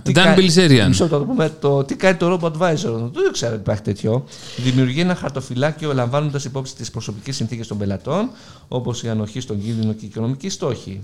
Τι 0.02 0.12
Dan 0.16 0.22
κα- 0.22 0.34
Bilzerian. 0.36 0.86
Μισό 0.86 1.02
λεπτό, 1.02 1.18
να 1.18 1.24
το 1.24 1.24
πούμε. 1.24 1.52
Το, 1.60 1.84
τι 1.84 1.96
κάνει 1.96 2.16
το 2.16 2.38
Robo 2.40 2.46
Advisor. 2.46 3.10
Δεν 3.12 3.32
ξέρω 3.32 3.52
ότι 3.52 3.60
υπάρχει 3.60 3.82
τέτοιο. 3.82 4.24
Δημιουργεί 4.56 5.00
ένα 5.00 5.14
χαρτοφυλάκιο 5.14 5.94
λαμβάνοντας 5.94 6.44
υπόψη 6.44 6.74
τις 6.76 6.90
προσωπικές 6.90 7.36
συνθήκες 7.36 7.66
των 7.66 7.78
πελατών, 7.78 8.30
όπως 8.68 9.02
η 9.02 9.08
ανοχή 9.08 9.40
στον 9.40 9.62
κίνδυνο 9.62 9.92
και 9.92 10.04
οι 10.04 10.08
οικονομικοί 10.10 10.48
στόχοι. 10.48 11.00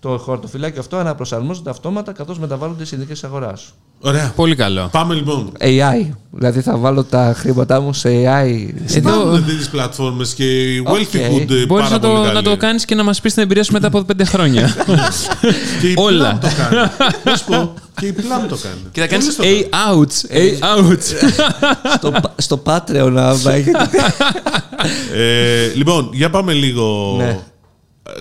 Το 0.00 0.18
χαρτοφυλάκιο 0.26 0.80
αυτό 0.80 0.96
αναπροσαρμόζεται 0.96 1.70
αυτόματα 1.70 2.12
καθώς 2.12 2.38
μεταβάλλονται 2.38 2.82
οι 2.82 2.86
συνθήκες 2.86 3.24
αγοράς. 3.24 3.74
ωραία. 4.00 4.32
Πολύ 4.36 4.54
καλό. 4.56 4.88
Πάμε 4.92 5.14
λοιπόν. 5.14 5.52
AI. 5.60 6.08
Δηλαδή 6.30 6.60
θα 6.60 6.76
βάλω 6.76 7.04
τα 7.04 7.34
χρήματά 7.36 7.80
μου 7.80 7.92
σε 7.92 8.08
AI. 8.08 8.68
Υπάρχουν 8.94 9.44
τέτοιες 9.46 9.66
πλατφόρμες 9.70 10.34
και 10.34 10.74
οι 10.74 10.82
Wealthy 10.86 10.90
Οκ. 11.32 11.42
Good 11.42 11.50
ε, 11.50 11.66
Μπορείς 11.66 11.88
πάρα 11.88 11.88
να 11.90 11.98
πολύ 12.00 12.14
το, 12.14 12.22
καλή. 12.22 12.34
να 12.34 12.42
το 12.42 12.56
κάνεις 12.56 12.84
και 12.84 12.94
να 12.94 13.02
μας 13.04 13.20
πεις 13.20 13.34
την 13.34 13.42
εμπειρία 13.42 13.64
σου 13.64 13.72
μετά 13.72 13.86
από 13.86 14.02
πέντε 14.02 14.24
χρόνια. 14.24 14.74
Και 15.80 15.88
η 15.88 15.94
Όλα. 15.96 16.36
Plum 16.36 16.40
το 16.40 16.48
κάνει. 16.58 16.90
Να 17.24 17.36
σου 17.36 17.44
πω, 17.44 17.74
και 18.00 18.06
η 18.06 18.14
Plum 18.18 18.48
το 18.48 18.56
κάνει. 18.62 18.80
και 18.92 19.00
θα 19.00 19.06
κάνεις 19.06 19.38
Όλες 19.38 19.62
το 19.62 19.68
A 19.70 19.92
out. 19.94 20.36
A 20.36 20.78
out. 20.78 20.98
στο, 21.96 22.10
πα- 22.10 22.34
στο 22.36 22.62
Patreon 22.66 23.10
να 23.12 23.52
έχετε. 23.52 23.88
Ε, 25.14 25.72
λοιπόν, 25.74 26.10
για 26.12 26.30
πάμε 26.30 26.52
λίγο. 26.52 27.14
Ναι. 27.18 27.28
Ε, 27.28 27.38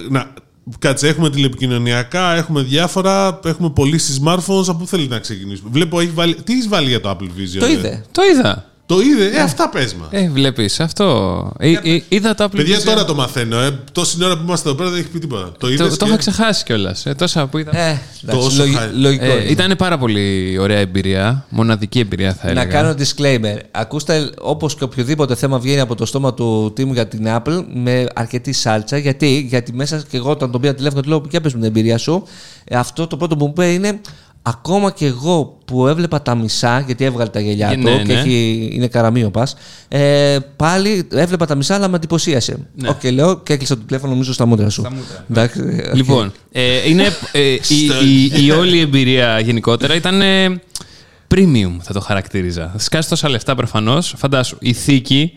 Να, 0.09 0.33
κάτσε, 0.79 1.07
έχουμε 1.07 1.29
τηλεπικοινωνιακά, 1.29 2.35
έχουμε 2.35 2.61
διάφορα, 2.61 3.39
έχουμε 3.45 3.69
πωλήσει 3.69 4.21
smartphones. 4.23 4.67
Από 4.67 4.77
πού 4.77 4.87
θέλει 4.87 5.07
να 5.07 5.19
ξεκινήσουμε. 5.19 5.69
Βλέπω, 5.73 5.99
έχει 5.99 6.11
βάλει, 6.11 6.35
τι 6.35 6.53
έχει 6.53 6.67
βάλει 6.67 6.87
για 6.87 7.01
το 7.01 7.09
Apple 7.09 7.23
Vision. 7.23 7.59
το 7.59 7.65
ε; 7.65 7.71
είδε. 7.71 8.05
Το 8.11 8.21
είδα. 8.23 8.65
Το 8.89 8.99
είδε, 9.01 9.25
ε, 9.25 9.39
αυτά 9.41 9.69
πες 9.69 9.93
μας. 9.93 10.07
Ε, 10.11 10.29
βλέπεις 10.33 10.79
αυτό. 10.79 11.51
Ε, 11.59 11.71
ε, 11.83 12.01
είδα 12.09 12.35
το 12.35 12.43
Apple 12.43 12.55
Παιδιά, 12.55 12.77
Vision. 12.79 12.83
τώρα 12.83 13.05
το 13.05 13.15
μαθαίνω. 13.15 13.59
Ε. 13.59 13.79
Τόση 13.91 14.23
ώρα 14.23 14.37
που 14.37 14.43
είμαστε 14.45 14.69
εδώ 14.69 14.77
πέρα 14.77 14.89
δεν 14.89 14.99
έχει 14.99 15.09
πει 15.09 15.19
τίποτα. 15.19 15.51
Το 15.57 15.69
είδες. 15.69 15.89
Το, 15.89 15.97
το 15.97 16.05
είχα 16.05 16.15
ξεχάσει 16.17 16.63
κιόλας. 16.63 17.05
Ε, 17.05 17.13
τόσα 17.13 17.47
που 17.47 17.57
είδα. 17.57 17.77
Ε, 17.77 17.89
εντάξει, 18.23 18.43
Τόσο 18.45 18.57
λογι- 18.57 18.75
χάρη. 18.77 18.93
λογικό. 18.95 19.25
είναι. 19.25 19.33
Ε, 19.33 19.49
ήταν 19.51 19.75
πάρα 19.77 19.97
πολύ 19.97 20.57
ωραία 20.59 20.77
εμπειρία. 20.77 21.45
Μοναδική 21.49 21.99
εμπειρία 21.99 22.33
θα 22.33 22.49
έλεγα. 22.49 22.65
Να 22.65 22.71
κάνω 22.71 22.95
disclaimer. 22.97 23.59
Ακούστε, 23.71 24.29
όπως 24.41 24.75
και 24.75 24.83
οποιοδήποτε 24.83 25.35
θέμα 25.35 25.59
βγαίνει 25.59 25.79
από 25.79 25.95
το 25.95 26.05
στόμα 26.05 26.33
του 26.33 26.71
Τίμου 26.75 26.93
για 26.93 27.07
την 27.07 27.25
Apple, 27.27 27.63
με 27.73 28.05
αρκετή 28.15 28.53
σάλτσα. 28.53 28.97
Γιατί, 28.97 29.45
γιατί 29.49 29.73
μέσα 29.73 30.03
και 30.09 30.17
εγώ 30.17 30.29
όταν 30.29 30.51
τον 30.51 30.61
πήρα 30.61 30.73
τηλέφωνο, 30.73 31.01
του 31.01 31.09
λέω: 31.09 31.23
Για 31.29 31.41
πες 31.41 31.53
μου 31.53 31.59
την 31.59 31.67
εμπειρία 31.69 31.97
σου. 31.97 32.23
Ε, 32.63 32.75
αυτό 32.77 33.07
το 33.07 33.17
πρώτο 33.17 33.37
που 33.37 33.45
μου 33.45 33.51
είπε 33.55 33.71
είναι. 33.71 33.99
Ακόμα 34.41 34.91
και 34.91 35.05
εγώ 35.05 35.57
που 35.65 35.87
έβλεπα 35.87 36.21
τα 36.21 36.35
μισά, 36.35 36.79
γιατί 36.79 37.03
έβγαλε 37.05 37.29
τα 37.29 37.39
γυαλιά 37.39 37.69
Ε, 37.69 37.75
του 37.75 37.81
ναι, 37.81 38.01
και 38.03 38.13
ναι. 38.13 38.19
έχει, 38.19 38.69
είναι 38.73 38.87
καραμίο 38.87 39.29
πας, 39.29 39.55
ε, 39.87 40.37
πάλι 40.55 41.07
έβλεπα 41.13 41.45
τα 41.45 41.55
μισά, 41.55 41.75
αλλά 41.75 41.87
με 41.87 41.95
εντυπωσίασε. 41.95 42.57
Ναι. 42.75 42.89
Οκ, 42.89 43.03
λέω 43.03 43.39
και 43.39 43.53
έκλεισα 43.53 43.75
το 43.75 43.83
τηλέφωνο 43.85 44.11
νομίζω 44.11 44.33
στα 44.33 44.45
μούτρα 44.45 44.69
σου. 44.69 44.85
Εντάξει, 45.29 45.59
ε, 45.59 45.87
οκ. 45.89 45.95
Λοιπόν, 45.95 46.31
ε, 46.51 46.89
είναι, 46.89 47.03
ε, 47.31 47.41
η, 47.41 47.59
η, 48.03 48.45
η 48.45 48.51
όλη 48.51 48.79
εμπειρία 48.79 49.39
γενικότερα 49.39 49.95
ήταν 49.95 50.21
ε, 50.21 50.61
premium, 51.35 51.77
θα 51.81 51.93
το 51.93 51.99
χαρακτήριζα. 51.99 52.73
Σκας 52.77 53.09
τόσα 53.09 53.29
λεφτά 53.29 53.55
προφανώς. 53.55 54.13
Φαντάσου, 54.17 54.57
η 54.59 54.73
θήκη 54.73 55.33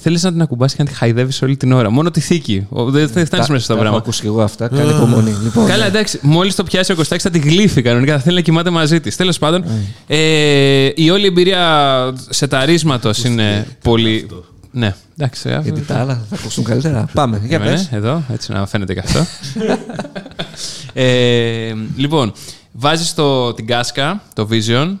θέλεις 0.00 0.22
να 0.22 0.32
την 0.32 0.42
ακουμπάς 0.42 0.74
και 0.74 0.82
να 0.82 0.88
τη 0.88 0.94
χαϊδεύεις 0.94 1.42
όλη 1.42 1.56
την 1.56 1.72
ώρα. 1.72 1.90
Μόνο 1.90 2.10
τη 2.10 2.20
θήκη. 2.20 2.66
Ο- 2.70 2.90
Δεν 2.90 3.08
δεν 3.08 3.26
φτάνεις 3.26 3.46
Τα- 3.46 3.52
μέσα 3.52 3.64
στο 3.64 3.66
τα 3.66 3.72
έχω 3.72 3.80
πράγμα. 3.82 3.96
ακούσει 3.98 4.20
και 4.20 4.26
εγώ 4.26 4.42
αυτά. 4.42 4.68
Καλή 4.68 4.90
υπομονή. 4.90 5.34
Λοιπόν, 5.42 5.66
Καλά, 5.66 5.86
εντάξει. 5.86 6.18
Μόλις 6.22 6.54
το 6.54 6.62
πιάσει 6.64 6.92
ο 6.92 6.94
Κωστάκης 6.94 7.24
θα 7.24 7.30
τη 7.30 7.38
γλύφει 7.38 7.82
κανονικά. 7.82 8.12
Θα 8.14 8.20
θέλει 8.20 8.34
να 8.36 8.40
κοιμάται 8.42 8.70
μαζί 8.70 9.00
της. 9.00 9.16
Τέλος 9.16 9.38
πάντων, 9.38 9.64
ε, 10.06 10.88
η 10.94 11.10
όλη 11.10 11.26
εμπειρία 11.26 12.12
σεταρίσματος 12.28 13.24
είναι 13.24 13.66
πολύ. 13.82 14.26
Ναι, 14.70 14.94
εντάξει. 15.18 15.48
αυτό- 15.50 15.62
γιατί 15.62 15.80
τα 15.80 15.98
άλλα 15.98 16.22
θα 16.30 16.36
ακούσουν 16.40 16.64
καλύτερα. 16.64 17.08
Πάμε, 17.12 17.40
για 17.44 17.58
Ναι, 17.58 17.64
πες. 17.64 17.88
εδώ, 17.92 18.22
έτσι 18.32 18.52
να 18.52 18.66
φαίνεται 18.66 18.94
και 18.94 19.02
αυτό. 19.04 19.26
ε, 20.92 21.72
λοιπόν, 21.96 22.32
βάζεις 22.72 23.14
το, 23.14 23.54
την 23.54 23.66
κάσκα, 23.66 24.22
το 24.34 24.48
Vision, 24.50 24.96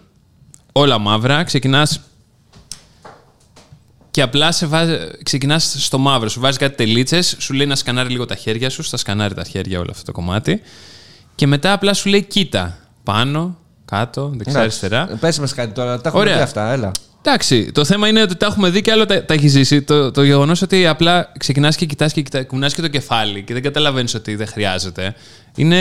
όλα 0.72 0.98
μαύρα, 0.98 1.42
ξεκινάς 1.44 2.00
και 4.16 4.22
απλά 4.22 4.52
σε 4.52 4.66
βάζει, 4.66 4.96
ξεκινάς 5.22 5.74
στο 5.78 5.98
μαύρο, 5.98 6.28
σου 6.28 6.40
βάζει 6.40 6.58
κάτι 6.58 6.76
τελίτσες, 6.76 7.36
σου 7.38 7.52
λέει 7.54 7.66
να 7.66 7.76
σκανάρει 7.76 8.08
λίγο 8.08 8.24
τα 8.24 8.34
χέρια 8.34 8.70
σου, 8.70 8.82
στα 8.82 8.96
σκανάρει 8.96 9.34
τα 9.34 9.44
χέρια 9.44 9.78
όλο 9.78 9.88
αυτό 9.90 10.04
το 10.04 10.12
κομμάτι 10.12 10.60
και 11.34 11.46
μετά 11.46 11.72
απλά 11.72 11.94
σου 11.94 12.08
λέει 12.08 12.22
κοίτα, 12.22 12.78
πάνω, 13.02 13.58
κάτω, 13.84 14.32
δεξιά, 14.36 14.60
αριστερά. 14.60 15.16
Πες 15.20 15.38
μας 15.38 15.54
κάτι 15.54 15.72
τώρα. 15.72 16.00
Τα 16.00 16.08
έχουμε 16.08 16.22
Ωραία. 16.22 16.36
δει 16.36 16.42
αυτά, 16.42 16.72
έλα. 16.72 16.90
Εντάξει, 17.22 17.72
το 17.72 17.84
θέμα 17.84 18.08
είναι 18.08 18.22
ότι 18.22 18.36
τα 18.36 18.46
έχουμε 18.46 18.70
δει 18.70 18.80
και 18.80 18.90
άλλο 18.90 19.06
τα, 19.06 19.24
τα 19.24 19.34
έχεις 19.34 19.52
ζήσει. 19.52 19.82
Το, 19.82 20.10
το 20.10 20.22
γεγονός 20.22 20.62
ότι 20.62 20.86
απλά 20.86 21.32
ξεκινάς 21.38 21.76
και 21.76 21.86
κοιτάς 21.86 22.12
και 22.12 22.22
κοιτά, 22.22 22.44
κουνάς 22.44 22.74
και 22.74 22.80
το 22.80 22.88
κεφάλι 22.88 23.42
και 23.42 23.52
δεν 23.52 23.62
καταλαβαίνεις 23.62 24.14
ότι 24.14 24.34
δεν 24.34 24.46
χρειάζεται. 24.46 25.14
Είναι 25.56 25.76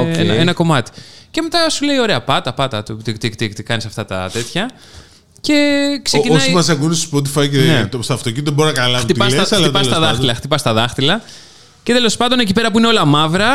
Οκ. 0.00 0.16
ένα, 0.16 0.34
ένα 0.34 0.52
κομμάτι. 0.52 0.90
Και 1.30 1.42
μετά 1.42 1.70
σου 1.70 1.84
λέει: 1.84 1.98
Ωραία, 1.98 2.20
πάτα, 2.20 2.52
πάτα, 2.52 2.82
τικ, 2.82 3.18
τικ, 3.18 3.36
τικ, 3.36 3.54
τικ, 3.54 3.66
κάνεις 3.66 3.84
αυτά 3.84 4.04
τα 4.04 4.30
τέτοια. 4.32 4.70
Και 5.40 5.88
Ό, 5.98 6.02
ξεκινάει. 6.02 6.36
όσοι 6.38 6.52
μας 6.52 6.68
ακούνε 6.68 6.94
στο 6.94 7.18
Spotify 7.18 7.48
και 7.50 7.58
Ναι. 7.58 7.86
το, 7.90 8.02
στο 8.02 8.12
αυτοκίνητο 8.14 8.50
μπορεί 8.52 8.68
να 8.68 8.74
καταλάβουν 8.74 9.06
τι 9.06 9.12
Χτυπάς 9.12 9.34
λες, 9.34 9.48
τα, 9.48 9.56
αλλά 9.56 9.64
χτυπάς 9.64 9.82
τέλος 9.82 9.86
τα 9.86 9.94
πάντων. 10.00 10.08
δάχτυλα, 10.08 10.34
χτυπάς 10.34 10.62
τα 10.62 10.72
δάχτυλα. 10.72 11.22
Και 11.82 11.92
τέλος 11.92 12.16
πάντων 12.16 12.38
εκεί 12.38 12.52
πέρα 12.52 12.70
που 12.70 12.78
είναι 12.78 12.86
όλα 12.86 13.04
μαύρα, 13.04 13.48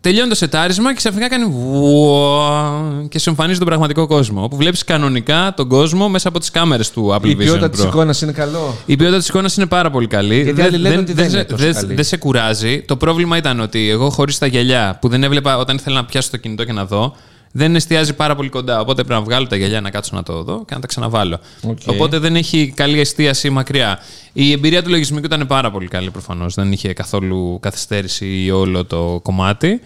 τελειώνει 0.00 0.28
το 0.28 0.34
σετάρισμα 0.34 0.88
και 0.90 0.96
ξαφνικά 0.96 1.28
κάνει 1.28 1.44
βουά 1.44 3.06
και 3.08 3.18
σου 3.18 3.28
εμφανίζει 3.30 3.58
τον 3.58 3.66
πραγματικό 3.66 4.06
κόσμο. 4.06 4.42
Όπου 4.42 4.56
βλέπεις 4.56 4.84
κανονικά 4.84 5.52
τον 5.56 5.68
κόσμο 5.68 6.08
μέσα 6.08 6.28
από 6.28 6.38
τις 6.38 6.50
κάμερες 6.50 6.90
του 6.90 7.14
Apple 7.14 7.26
Η 7.28 7.30
Vision 7.32 7.36
ποιότητα 7.36 7.66
Pro. 7.66 7.70
της 7.70 7.82
εικόνας 7.84 8.20
είναι 8.20 8.32
καλό. 8.32 8.76
Η 8.86 8.96
ποιότητα 8.96 9.18
της 9.18 9.28
εικόνας 9.28 9.56
είναι 9.56 9.66
πάρα 9.66 9.90
πολύ 9.90 10.06
καλή. 10.06 10.42
Γιατί 10.42 10.62
άλλοι 10.62 10.76
λένε 10.78 10.96
ότι 10.96 11.12
δεν 11.12 11.30
σε- 11.30 11.36
είναι 11.36 11.44
τόσο 11.44 11.64
δεν- 11.64 11.74
καλή. 11.74 11.94
δεν 11.94 12.04
σε 12.04 12.16
κουράζει. 12.16 12.82
Το 12.82 12.96
πρόβλημα 12.96 13.36
ήταν 13.36 13.60
ότι 13.60 13.90
εγώ 13.90 14.10
χωρίς 14.10 14.38
τα 14.38 14.46
γυαλιά 14.46 14.98
που 15.00 15.08
δεν 15.08 15.22
έβλεπα 15.24 15.56
όταν 15.58 15.76
ήθελα 15.76 15.96
να 15.96 16.04
πιάσω 16.04 16.28
το 16.30 16.36
κινητό 16.36 16.64
και 16.64 16.72
να 16.72 16.84
δω, 16.84 17.16
δεν 17.56 17.74
εστιάζει 17.74 18.14
πάρα 18.14 18.34
πολύ 18.36 18.48
κοντά. 18.48 18.80
Οπότε 18.80 19.02
πρέπει 19.04 19.20
να 19.20 19.26
βγάλω 19.26 19.46
τα 19.46 19.56
γυαλιά 19.56 19.80
να 19.80 19.90
κάτσω 19.90 20.16
να 20.16 20.22
το 20.22 20.42
δω 20.42 20.64
και 20.66 20.74
να 20.74 20.80
τα 20.80 20.86
ξαναβάλω. 20.86 21.38
Οκ. 21.62 21.78
Οπότε 21.86 22.18
δεν 22.18 22.36
έχει 22.36 22.72
καλή 22.76 23.00
εστίαση 23.00 23.50
μακριά. 23.50 23.98
Η 24.32 24.52
εμπειρία 24.52 24.82
του 24.82 24.90
λογισμικού 24.90 25.26
ήταν 25.26 25.46
πάρα 25.46 25.70
πολύ 25.70 25.88
καλή 25.88 26.10
προφανώς. 26.10 26.54
Δεν 26.54 26.72
είχε 26.72 26.92
καθόλου 26.92 27.58
καθυστέρηση 27.60 28.50
όλο 28.50 28.84
το 28.84 29.20
κομμάτι. 29.22 29.80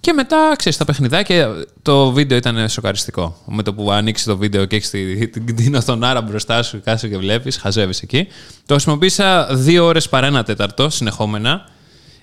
Και 0.00 0.12
μετά, 0.12 0.54
ξέρεις, 0.56 0.78
τα 0.78 0.84
παιχνιδάκια, 0.84 1.64
το 1.82 2.10
βίντεο 2.10 2.38
ήταν 2.38 2.68
σοκαριστικό. 2.68 3.36
Με 3.46 3.62
το 3.62 3.74
που 3.74 3.90
ανοίξεις 3.90 4.26
το 4.26 4.36
βίντεο 4.36 4.64
και 4.64 4.76
έχεις 4.76 4.90
την, 4.90 5.32
την, 5.32 5.56
την 5.56 5.74
οθονάρα 5.74 6.20
μπροστά 6.20 6.62
σου, 6.62 6.80
κάτσε 6.84 7.08
και 7.08 7.16
βλέπεις, 7.16 7.56
χαζεύεις 7.56 8.02
εκεί. 8.02 8.26
Το 8.66 8.74
χρησιμοποίησα 8.74 9.48
δύο 9.54 9.84
ώρες 9.84 10.08
παρά 10.08 10.26
ένα 10.26 10.42
τέταρτο 10.42 10.90
συνεχόμενα. 10.90 11.68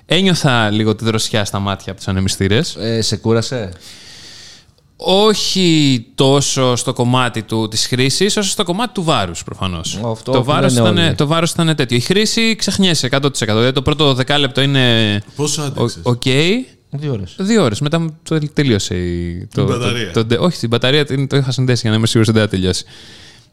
Ένιωθα 0.05 0.69
λίγο 0.69 0.95
τη 0.95 1.05
δροσιά 1.05 1.45
στα 1.45 1.59
μάτια 1.59 1.91
από 1.91 1.97
τους 1.97 2.07
ανεμιστήρες. 2.07 2.75
Ε, 2.75 3.01
σε 3.01 3.17
κούρασε; 3.17 3.71
Όχι 4.99 6.05
τόσο 6.15 6.75
στο 6.75 6.93
κομμάτι 6.93 7.41
του, 7.43 7.67
της 7.67 7.85
χρήσης, 7.87 8.37
όσο 8.37 8.49
στο 8.49 8.63
κομμάτι 8.63 8.93
του 8.93 9.03
βάρους 9.03 9.43
προφανώς. 9.43 9.99
Αυτό 10.11 10.31
το, 10.31 10.37
που 10.37 10.43
βάρος 10.43 10.73
λένε 10.73 10.89
ήταν, 10.89 11.05
όλοι. 11.05 11.15
το 11.15 11.27
βάρος 11.27 11.51
ήταν 11.51 11.75
τέτοιο. 11.75 11.97
Η 11.97 11.99
χρήση 11.99 12.55
ξεχνιέσαι 12.55 13.09
100%. 13.11 13.29
Δηλαδή 13.45 13.71
το 13.71 13.81
πρώτο 13.81 14.13
δεκάλεπτο 14.13 14.61
είναι 14.61 14.83
Πόσο 15.35 15.61
ο- 15.61 15.65
άντεξες; 15.65 15.99
οκ. 16.03 16.21
Δύο 16.89 17.11
ώρες. 17.11 17.35
Δύο 17.39 17.63
ώρες. 17.63 17.79
Μετά 17.79 17.99
μου 17.99 18.17
το 18.23 18.39
τελείωσε 18.53 18.95
η, 18.95 19.47
το, 19.55 19.63
μπαταρία. 19.63 20.11
Το, 20.11 20.25
το- 20.25 20.43
όχι, 20.43 20.57
την 20.59 20.69
μπαταρία 20.69 21.05
την, 21.05 21.27
το 21.27 21.37
είχα 21.37 21.51
συνδέσει 21.51 21.81
για 21.81 21.89
να 21.89 21.95
είμαι 21.95 22.07
σίγουρος 22.07 22.29
ότι 22.29 22.39
δεν 22.39 22.47
θα 22.49 22.55
τελειώσει. 22.55 22.85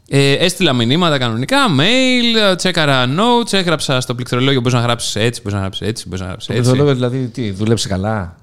Ε, 0.09 0.31
έστειλα 0.33 0.73
μηνύματα 0.73 1.17
κανονικά, 1.17 1.57
mail, 1.79 2.55
τσέκαρα 2.57 3.05
notes, 3.17 3.53
έγραψα 3.53 4.01
στο 4.01 4.15
πληκτρολόγιο. 4.15 4.59
Μπορείς 4.61 4.73
να 4.73 4.79
γράψεις 4.83 5.15
έτσι, 5.15 5.41
μπορείς 5.41 5.53
να 5.53 5.59
γράψεις 5.59 5.87
έτσι, 5.87 6.03
μπορείς 6.07 6.21
να 6.21 6.27
γράψεις 6.27 6.55
έτσι. 6.55 6.69
Το 6.69 6.75
λόγο 6.75 6.93
δηλαδή 6.93 7.27
τι, 7.27 7.51
δούλεψε 7.51 7.87
καλά; 7.87 8.35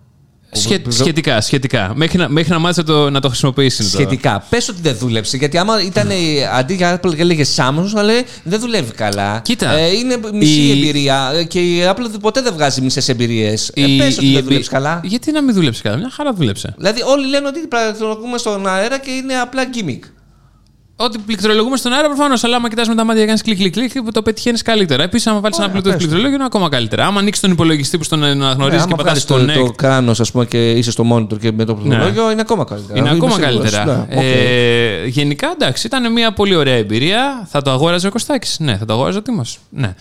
Σχε- 0.55 0.91
σχετικά, 0.93 1.41
σχετικά. 1.41 1.93
Μέχρι 1.95 2.19
να, 2.19 2.29
μέχρι 2.29 2.51
να 2.51 2.59
μάθεις 2.59 2.77
να 2.77 2.85
το, 2.85 3.11
να 3.11 3.21
το 3.21 3.29
χρησιμοποιήσεις. 3.29 3.91
Σχετικά. 3.91 4.47
Πες 4.51 4.69
ότι 4.69 4.79
δεν 4.83 4.97
δούλεψε. 4.97 5.37
Γιατί 5.37 5.59
άμα 5.59 5.83
ήταν 5.83 6.11
ε, 6.11 6.15
αντί 6.55 6.75
για 6.75 7.01
Apple 7.01 7.15
και 7.15 7.21
έλεγε 7.23 7.45
Samsung, 7.57 7.85
θα 7.95 8.03
λέει 8.03 8.25
δεν 8.43 8.61
δουλεύει 8.61 8.93
καλά. 8.93 9.41
Κοίτα, 9.45 9.71
Ε, 9.71 9.87
είναι 9.97 10.19
μισή 10.33 10.61
η- 10.61 10.71
εμπειρία 10.71 11.31
ε, 11.35 11.45
και 11.45 11.61
η 11.61 11.81
Apple 11.91 12.07
ποτέ 12.21 12.41
δεν 12.43 12.53
βγάζει 12.53 12.81
μισές 12.81 13.09
εμπειρίες. 13.09 13.71
Ε, 13.75 13.85
Πες 13.99 14.19
ότι 14.19 14.33
δεν 14.33 14.43
δουλεύεις 14.45 14.69
καλά. 14.69 15.01
Γιατί 15.05 15.33
να 15.33 15.43
μην 15.43 15.55
δουλέψει 15.55 15.83
καλά, 15.83 15.97
μια 15.97 16.11
χαρά 16.13 16.33
δούλεψε. 16.33 16.75
Δηλαδή, 16.77 17.03
όλοι 17.03 17.27
λένε 17.29 17.47
ότι 17.47 17.61
πληκτρολογούμε 17.67 18.39
στον 18.39 18.67
αέρα 18.67 18.99
και 18.99 19.11
είναι 19.11 19.35
απλά 19.35 19.63
gimmick. 19.75 20.01
Ότι 20.97 21.19
πληκτρολογούμε 21.27 21.77
στον 21.77 21.93
αέρα, 21.93 22.07
προφανώς. 22.07 22.45
Αλλά 22.45 22.57
άμα 22.57 22.69
κοιτάς 22.69 22.89
με 22.89 22.95
τα 22.95 23.05
μάτια 23.05 23.21
και 23.21 23.27
κάνεις 23.27 23.43
κλικ, 23.43 23.57
κλικ, 23.59 23.73
κλικ, 23.93 24.11
το 24.13 24.23
πετυχαίνεις 24.23 24.63
καλύτερα. 24.63 25.03
Επίσης, 25.03 25.27
άμα 25.27 25.41
βάλεις 25.41 25.59
ένα 25.59 25.67
Ωραία, 25.67 25.79
Bluetooth 25.81 25.85
πες 25.85 25.93
το. 25.93 25.99
πληκτρολόγιο, 25.99 26.35
είναι 26.35 26.45
ακόμα 26.45 26.69
καλύτερα. 26.69 27.07
Άμα 27.07 27.21
ανοίξεις 27.21 27.43
τον 27.43 27.51
υπολογιστή 27.53 27.99
που 27.99 28.05
στον 28.05 28.25
αναγνωρίζει 28.25 28.77
Ναι, 28.79 28.85
και 28.87 28.93
άμα 28.93 28.97
πατάς 28.97 29.03
βγάλεις 29.03 29.23
στο 29.23 29.39
το, 29.39 29.45
το 29.65 29.67
Connect, 29.73 29.75
κράνο, 29.77 30.11
ας 30.19 30.31
πούμε, 30.31 30.45
και 30.47 30.71
είσαι 30.71 30.91
στο 30.91 31.05
monitor 31.13 31.39
και 31.41 31.53
με 31.53 31.65
το 31.65 31.75
πληκτρολόγιο, 31.75 32.31
είναι 32.31 32.41
ακόμα 32.41 32.65
καλύτερα. 32.65 32.99
είναι 32.99 33.09
Είμαι 33.09 33.17
ακόμα 33.17 33.33
σίγουρος. 33.35 33.71
καλύτερα. 33.71 34.07
Ναι, 34.11 34.17
οκ. 34.17 34.23
Ε, 34.25 35.07
γενικά, 35.07 35.51
εντάξει, 35.55 35.87
ήταν 35.87 36.13
μια 36.13 36.33
πολύ 36.33 36.55
ωραία 36.55 36.75
εμπειρία. 36.75 37.49
Θα 37.51 37.63
το 37.63 37.71
αγόραζε 37.71 38.07
ο 38.07 38.11
Κωστάκης. 38.11 38.57
Ναι, 38.61 38.77
θα 38.77 38.85
το 38.85 38.93
αγόραζε 38.93 39.19
ο 39.19 39.23
Τίμος. 39.23 39.59
Ναι. 39.71 39.95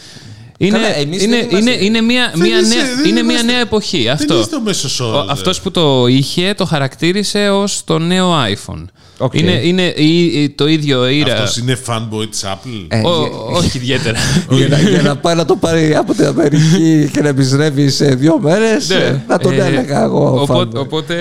Είναι, 0.57 0.77
Καλά, 0.77 0.95
εμείς 0.95 1.23
είναι, 1.23 1.35
δεν 1.35 1.47
είμαστε- 1.49 1.73
είναι, 1.81 1.85
είναι, 1.85 2.01
μια, 2.01 2.31
Δεν 2.35 2.47
μια 2.47 2.59
είσαι- 2.59 2.75
νέα, 2.75 2.85
δεν 2.95 3.05
είναι 3.05 3.11
μια 3.11 3.21
είμαστε- 3.21 3.51
νέα 3.51 3.59
εποχή. 3.59 4.09
Αυτό. 4.09 4.33
Δεν 4.33 4.41
είστε 4.43 4.55
ο 4.55 4.59
μέσος 4.61 4.99
όρος, 4.99 5.21
Ο- 5.21 5.25
ε. 5.29 5.31
αυτός 5.31 5.61
που 5.61 5.71
το 5.71 6.07
είχε 6.07 6.53
το 6.57 6.65
χαρακτήρισε 6.65 7.49
ως 7.49 7.83
το 7.83 7.99
νέο 7.99 8.33
iPhone. 8.45 8.83
Οκ. 9.21 9.33
Είναι, 9.33 9.51
είναι 9.51 9.81
η- 9.95 10.23
η- 10.43 10.49
το 10.49 10.67
ίδιο 10.67 11.07
ήρα. 11.07 11.33
Αυτός 11.33 11.57
είναι 11.57 11.77
fanboy 11.87 12.27
της 12.29 12.43
Apple. 12.45 12.85
Ε, 12.87 12.97
Ο- 12.97 12.99
για- 13.01 13.57
όχι 13.57 13.77
ιδιαίτερα. 13.77 14.17
για, 14.57 14.67
να, 14.67 14.77
για 14.79 15.01
να 15.01 15.15
πάει 15.15 15.35
να 15.35 15.45
το 15.45 15.55
πάρει 15.55 15.95
από 15.95 16.13
την 16.13 16.25
Αμερική 16.25 17.09
και 17.13 17.21
να 17.21 17.27
επιστρέφει 17.27 17.87
σε 17.89 18.05
δύο 18.15 18.39
μέρες, 18.39 18.89
Ναι. 18.89 19.23
θα 19.27 19.37
τον 19.37 19.53
Ε, 19.59 19.65
έλεγα 19.65 20.03
εγώ. 20.03 20.41
Οπότε, 20.41 20.77
fanboy. 20.79 20.81
οπότε 20.81 21.15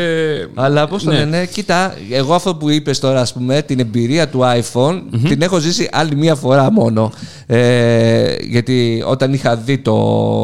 Αλλά 0.54 0.86
πώ 0.88 0.98
το 0.98 1.10
Ναι. 1.10 1.18
λένε, 1.18 1.46
κοίτα, 1.52 1.94
εγώ 2.10 2.34
αυτό 2.34 2.54
που 2.54 2.70
είπες 2.70 2.98
τώρα, 2.98 3.20
ας 3.20 3.32
πούμε, 3.32 3.62
την 3.62 3.80
εμπειρία 3.80 4.28
του 4.28 4.40
iPhone, 4.42 5.00
την 5.28 5.42
έχω 5.42 5.58
ζήσει 5.58 5.88
άλλη 5.92 6.16
μία 6.16 6.34
φορά 6.34 6.70
μόνο. 6.72 7.12
Ε, 7.52 8.36
γιατί 8.40 9.02
όταν 9.06 9.32
είχα 9.32 9.56
δει 9.56 9.78
το 9.78 9.96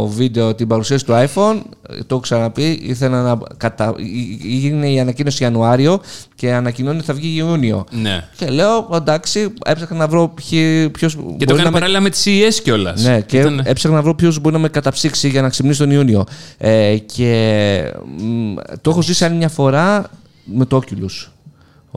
βίντεο, 0.06 0.54
την 0.54 0.66
παρουσίαση 0.66 1.04
του 1.04 1.12
iPhone, 1.12 1.60
το 1.82 2.06
έχω 2.08 2.20
ξαναπεί, 2.20 2.80
ήθελα 2.82 3.22
να. 3.22 3.38
Κατα... 3.56 3.94
Έγινε 4.44 4.90
η 4.90 5.00
ανακοίνωση 5.00 5.42
Ιανουάριο 5.42 6.00
και 6.34 6.52
ανακοινώνει 6.52 6.96
ότι 6.96 7.06
θα 7.06 7.14
βγει 7.14 7.36
Ιούνιο. 7.36 7.84
ναι. 7.90 8.28
Και 8.36 8.46
λέω, 8.46 8.88
εντάξει, 8.92 9.52
έψαχνα 9.64 9.96
να 9.96 10.08
βρω 10.08 10.34
ποιος. 10.92 11.16
Και 11.36 11.44
το 11.44 11.54
έκανε 11.54 11.70
παράλληλα 11.70 12.00
με 12.00 12.10
τις 12.10 12.24
CES 12.26 12.54
κιόλας. 12.62 13.02
Ναι, 13.02 13.20
και 13.20 13.38
έψαχνα 13.62 13.96
να 13.96 14.02
βρω 14.02 14.14
ποιος 14.14 14.40
μπορεί 14.40 14.54
να 14.54 14.60
με 14.60 14.68
καταψύξει 14.68 15.28
για 15.28 15.42
να 15.42 15.48
ξυπνήσει 15.48 15.78
τον 15.78 15.90
Ιούνιο. 15.90 16.24
Ε, 16.58 16.96
και 16.96 17.92
μ, 18.18 18.54
το 18.80 18.90
έχω 18.90 19.02
ζήσει 19.02 19.24
άλλη 19.24 19.36
μια 19.36 19.48
φορά 19.48 20.10
με 20.44 20.64
το 20.64 20.82
Oculus. 20.82 21.30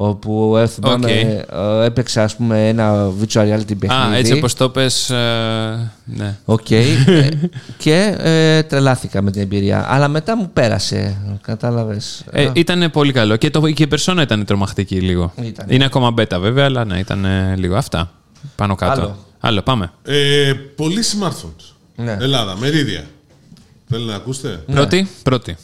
Όπου 0.02 0.58
ε, 0.58 0.68
θυμάμαι, 0.68 1.06
Οκ. 1.06 1.12
ε, 1.12 1.86
έπαιξα 1.86 2.24
ας 2.24 2.36
πούμε, 2.36 2.68
ένα 2.68 3.12
virtual 3.22 3.41
reality 3.41 3.78
παιχνίδι. 3.80 4.14
Α, 4.14 4.16
έτσι 4.16 4.34
όπως 4.34 4.54
το 4.54 4.70
πες, 4.70 5.10
ε, 5.10 5.91
ναι. 6.06 6.38
Οκ. 6.45 6.72
ε, 6.72 6.84
και 7.84 8.16
ε, 8.18 8.64
τρελάθηκα 8.64 9.22
με 9.22 9.32
την 9.32 9.41
εμπειρία. 9.41 9.86
Αλλά 9.93 10.08
μετά 10.08 10.38
μου 10.38 10.50
πέρασε. 10.54 11.18
Κατάλαβες. 11.41 12.24
Ε, 12.32 12.50
ήταν 12.54 12.91
πολύ 12.91 13.12
καλό. 13.12 13.36
Και, 13.36 13.50
το, 13.50 13.72
και 13.72 13.84
η 13.84 13.88
περσόνα 13.88 14.22
ήταν 14.22 14.45
τρομακτική 14.45 14.95
λίγο. 15.02 15.34
Ήτανε. 15.41 15.74
Είναι 15.76 15.86
ακόμα 15.86 16.12
beta 16.12 16.39
βέβαια, 16.39 16.66
αλλά 16.66 16.86
ναι, 16.86 17.00
ήταν 17.00 17.26
ε, 17.26 17.56
λίγο. 17.58 17.76
Αυτά. 17.76 18.12
Πάνω 18.56 18.76
κάτω. 18.76 19.02
Άλλο. 19.02 19.18
Άλλο, 19.39 19.62
πάμε. 19.62 19.91
Ε, 20.04 20.54
πολλοί 20.76 21.04
smartphones. 21.04 21.74
Ναι. 21.95 22.18
Ελλάδα, 22.20 22.58
μερίδια. 22.58 23.04
Θέλετε 23.89 24.10
να 24.12 24.16
ακούσετε; 24.16 24.64
Πρώτη, 24.72 25.08
πρώτη. 25.24 25.58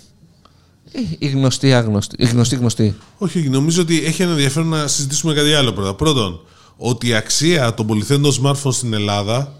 Ε, 0.91 0.99
η 1.19 1.27
γνωστή 1.27 1.73
άγνωστη. 1.73 2.15
Η 2.19 2.25
γνωστή 2.25 2.55
γνωστή. 2.55 2.95
Όχι, 3.17 3.49
νομίζω 3.49 3.81
ότι 3.81 4.05
έχει 4.05 4.21
ένα 4.21 4.31
ενδιαφέρον 4.31 4.67
να 4.69 4.87
συζητήσουμε 4.87 5.33
κάτι 5.33 5.53
άλλο 5.53 5.71
πρώτα. 5.73 5.93
Πρώτον, 5.93 6.39
ότι 6.77 7.07
η 7.07 7.13
αξία 7.13 7.73
των 7.73 7.87
πολυθέντων 7.87 8.31
smartphones 8.43 8.73
στην 8.73 8.93
Ελλάδα 8.93 9.53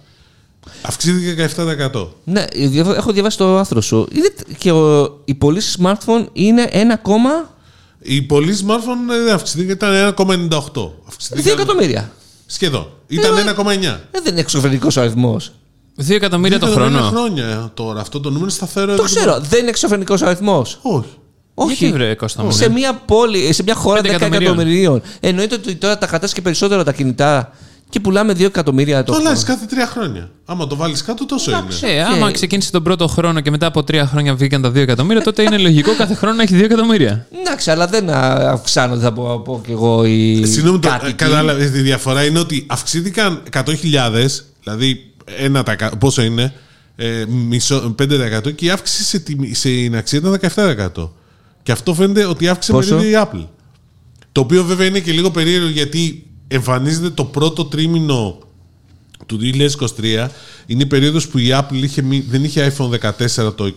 αυξήθηκε 0.82 1.49
17%. 1.93 2.07
Ναι, 2.23 2.45
διαβα- 2.53 2.95
έχω 2.95 3.11
διαβάσει 3.11 3.38
το 3.38 3.57
άρθρο 3.57 3.82
σου. 3.82 4.07
Είναι, 4.11 4.34
και 4.57 4.71
ο, 4.71 5.03
η 5.26 5.34
πωλήση 5.34 5.80
smartphone 5.84 6.26
είναι 6.34 6.67
ένα 6.71 6.97
κόμμα 6.97 7.53
Η 8.01 8.21
πωλή 8.21 8.57
smartphone 8.65 9.13
ε, 9.13 9.23
δεν 9.23 9.34
αυξήθηκε, 9.34 9.71
ήταν 9.71 10.13
1,98. 10.17 10.28
δύο 10.73 10.93
Αυξήθηκε 11.07 11.49
εκατομμύρια. 11.51 12.11
σχεδόν. 12.45 12.88
Ήταν 13.07 13.32
1,9. 13.57 13.67
Ε, 13.84 13.97
δεν 14.11 14.32
είναι 14.32 14.39
εξωφρενικός 14.39 14.97
αριθμός. 14.97 15.51
Δύο 15.95 16.15
εκατομμύρια 16.15 16.59
το 16.59 16.67
Ήταν 16.67 16.77
χρόνο. 16.79 16.99
χρόνια 17.01 17.45
ε, 17.45 17.69
τώρα. 17.73 18.01
Αυτό 18.01 18.19
το 18.19 18.27
νούμερο 18.29 18.45
είναι 18.45 18.53
σταθερό. 18.53 18.85
Το 18.85 18.91
εδώ 18.91 19.03
και 19.03 19.15
ξέρω, 19.15 19.39
δεν 19.49 19.59
είναι 19.59 19.69
εξωφρενικό 19.69 20.15
αριθμός. 20.21 20.79
Όχι. 20.81 21.05
Όχι. 21.53 21.73
Γιατί; 21.75 21.93
βρε 21.93 22.13
Κώστα 22.15 22.43
μου, 22.43 22.51
σε 22.51 22.67
ναι. 22.67 22.73
μια 22.73 22.93
πόλη, 22.93 23.53
σε 23.53 23.63
μια 23.63 23.75
χώρα 23.75 23.99
10 23.99 24.01
Πέντε 24.01 24.15
εκατομμυρίων. 24.15 24.51
εκατομμυρίων. 24.53 25.01
Εννοείται 25.19 25.55
ότι 25.55 25.75
τώρα 25.75 25.97
τα 25.97 26.07
κρατά 26.07 26.27
και 26.27 26.41
περισσότερο 26.41 26.83
τα 26.83 26.93
κινητά 26.93 27.51
και 27.89 27.99
πουλάμε 27.99 28.33
2 28.33 28.41
εκατομμύρια 28.41 28.97
το 28.97 29.03
Το 29.05 29.11
χρόνο. 29.13 29.27
αλλάζει 29.29 29.45
κάθε 29.45 29.65
τρία 29.65 29.87
χρόνια. 29.87 30.29
Άμα 30.45 30.67
το 30.67 30.75
βάλεις 30.75 31.03
κάτω, 31.03 31.25
τόσο 31.25 31.51
είναι. 31.51 31.93
Ε, 31.93 32.03
άμα 32.03 32.31
ξεκίνησε 32.31 32.71
τον 32.71 32.83
πρώτο 32.83 33.07
χρόνο 33.07 33.39
και 33.39 33.49
μετά 33.49 33.65
από 33.65 33.83
τρία 33.83 34.07
χρόνια 34.07 34.35
βγήκαν 34.35 34.61
τα 34.61 34.71
δύο 34.71 34.81
εκατομμύρια, 34.81 35.21
τότε 35.23 35.41
είναι 35.43 35.57
λογικό 35.57 35.95
κάθε 35.95 36.13
χρόνο 36.13 36.35
να 36.35 36.43
έχει 36.43 36.55
δύο 36.55 36.65
εκατομμύρια. 36.65 37.27
Εντάξει, 37.41 37.71
αλλά 37.71 37.87
δεν 37.87 38.09
α, 38.09 38.19
αυξάνονται, 38.51 39.01
θα 39.01 39.13
πω, 39.13 39.39
πω 39.39 39.61
κι 39.65 39.71
εγώ 39.71 40.05
οι. 40.05 40.41
Ε, 40.41 40.45
Συγγνώμη, 40.45 40.79
το, 40.79 40.87
κάτοικοι. 40.89 41.13
κατάλαβες, 41.13 41.71
τη 41.71 41.79
διαφορά 41.79 42.25
είναι 42.25 42.39
ότι 42.39 42.65
αυξήθηκαν 42.69 43.41
100.000, 43.53 43.63
δηλαδή 44.63 45.13
ένα 45.26 45.63
τα, 45.63 45.76
κα- 45.76 45.97
πόσο 45.97 46.21
είναι, 46.21 46.53
ε, 46.95 47.26
μισό, 47.28 47.95
5% 48.01 48.55
και 48.55 48.65
η 48.65 48.69
αύξηση 48.69 49.03
σε, 49.03 49.19
τιμή- 49.19 49.55
στην 49.55 49.95
αξία 49.95 50.19
ήταν 50.19 50.39
17%. 50.95 51.09
Και 51.63 51.71
αυτό 51.71 51.93
φαίνεται 51.93 52.26
ότι 52.26 52.47
αύξησε 52.47 52.71
Πόσο; 52.71 52.95
μερίδιο 52.95 53.19
η 53.21 53.23
Apple. 53.32 53.47
Το 54.32 54.41
οποίο 54.41 54.63
βέβαια 54.63 54.86
είναι 54.88 54.99
και 54.99 55.11
λίγο 55.11 55.32
περίεργο 55.32 55.67
γιατί 55.69 56.28
εμφανίζεται 56.47 57.09
το 57.09 57.26
πρώτο 57.26 57.65
τρίμηνο 57.65 58.38
του 59.26 59.39
2023 59.41 60.28
είναι 60.65 60.84
η 60.84 60.86
περίοδος 60.86 61.28
που 61.28 61.38
η 61.38 61.47
Apple 61.51 61.73
είχε, 61.84 62.01
μη- 62.01 62.26
δεν 62.30 62.43
είχε 62.43 62.73
iPhone 62.78 62.89
14 62.89 63.55
το 63.55 63.73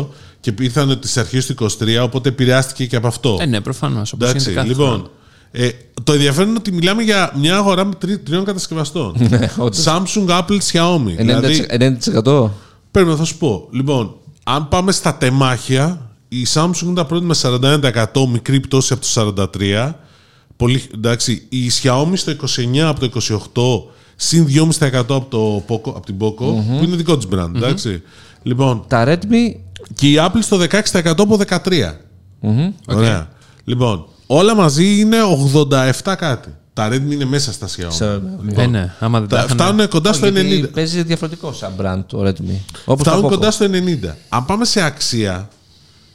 22 0.00 0.06
και 0.40 0.54
ήρθαν 0.60 1.00
τις 1.00 1.16
αρχές 1.16 1.46
του 1.46 1.54
23 1.78 1.98
οπότε 2.02 2.28
επηρεάστηκε 2.28 2.86
και 2.86 2.96
από 2.96 3.06
αυτό. 3.06 3.38
Ε, 3.40 3.46
ναι, 3.46 3.60
προφανώς. 3.60 4.12
Εντάξει, 4.12 4.50
λοιπόν. 4.50 5.10
Ε, 5.52 5.68
το 6.04 6.12
ενδιαφέρον 6.12 6.48
είναι 6.48 6.58
ότι 6.58 6.72
μιλάμε 6.72 7.02
για 7.02 7.32
μια 7.36 7.56
αγορά 7.56 7.84
με 7.84 7.94
τρι- 7.94 8.24
τριών 8.24 8.44
κατασκευαστών. 8.44 9.14
Ναι, 9.30 9.50
όντως. 9.58 9.84
Samsung, 9.86 10.28
Apple, 10.28 10.58
Xiaomi. 10.72 11.12
90%. 11.12 11.16
δηλαδή, 11.16 11.66
90%. 12.24 12.50
πρέπει 12.90 13.08
να 13.08 13.16
θα 13.16 13.24
σου 13.24 13.36
πω. 13.38 13.68
Λοιπόν, 13.70 14.14
αν 14.44 14.68
πάμε 14.68 14.92
στα 14.92 15.14
τεμάχια, 15.16 16.10
η 16.28 16.46
Samsung 16.54 16.86
ήταν 16.90 17.06
πρώτη 17.06 17.24
με 17.24 17.34
41%, 17.42 18.04
μικρή 18.30 18.60
πτώση 18.60 18.92
από 18.92 19.02
το 19.02 19.50
43%. 19.52 19.90
Πολύ, 20.56 20.82
εντάξει, 20.94 21.46
η 21.48 21.70
Xiaomi 21.82 22.12
στο 22.14 22.32
29% 22.32 22.78
από 22.78 23.08
το 23.08 23.20
28%, 23.86 23.92
συν 24.16 24.46
2,5% 24.80 24.90
από, 25.08 25.26
το 25.28 25.56
Poco, 25.68 25.92
από 25.96 26.06
την 26.06 26.16
Poco, 26.20 26.36
που 26.78 26.80
είναι 26.84 26.96
δικό 26.96 27.16
της 27.16 27.26
brand. 27.34 27.54
εντάξει. 27.56 28.02
Λοιπόν, 28.42 28.84
Τα 28.88 29.04
Redmi. 29.06 29.54
και 29.94 30.08
η 30.08 30.14
Apple 30.18 30.38
στο 30.40 30.58
16% 30.92 31.14
από 31.18 31.38
13%. 31.48 31.94
Ωραία. 32.86 33.28
Λοιπόν, 33.64 34.06
όλα 34.32 34.54
μαζί 34.54 34.98
είναι 34.98 35.16
87 36.02 36.14
κάτι. 36.18 36.48
Τα 36.72 36.88
Redmi 36.88 37.10
είναι 37.12 37.24
μέσα 37.24 37.52
στα 37.52 37.66
Xiaomi. 37.68 37.88
Ξέρω, 37.88 38.22
Ε, 38.56 38.66
ναι, 38.66 38.94
άμα 38.98 39.18
δεν 39.20 39.28
τα 39.28 39.36
Τα, 39.36 39.42
είχαν- 39.44 39.58
φτάνουν 39.60 39.88
κοντά 39.88 40.12
στο 40.12 40.26
Γιατί 40.28 40.62
90. 40.64 40.72
παίζει 40.72 41.02
διαφορετικό 41.02 41.52
σαν 41.52 41.72
brand 41.80 42.02
το 42.06 42.26
Redmi. 42.26 42.58
Όπως 42.84 43.04
τα 43.04 43.10
Φτάνουν 43.10 43.24
Poco. 43.26 43.28
κοντά 43.28 43.50
στο 43.50 43.66
90. 43.66 44.16
Αν 44.28 44.44
πάμε 44.44 44.64
σε 44.64 44.80
αξία, 44.82 45.48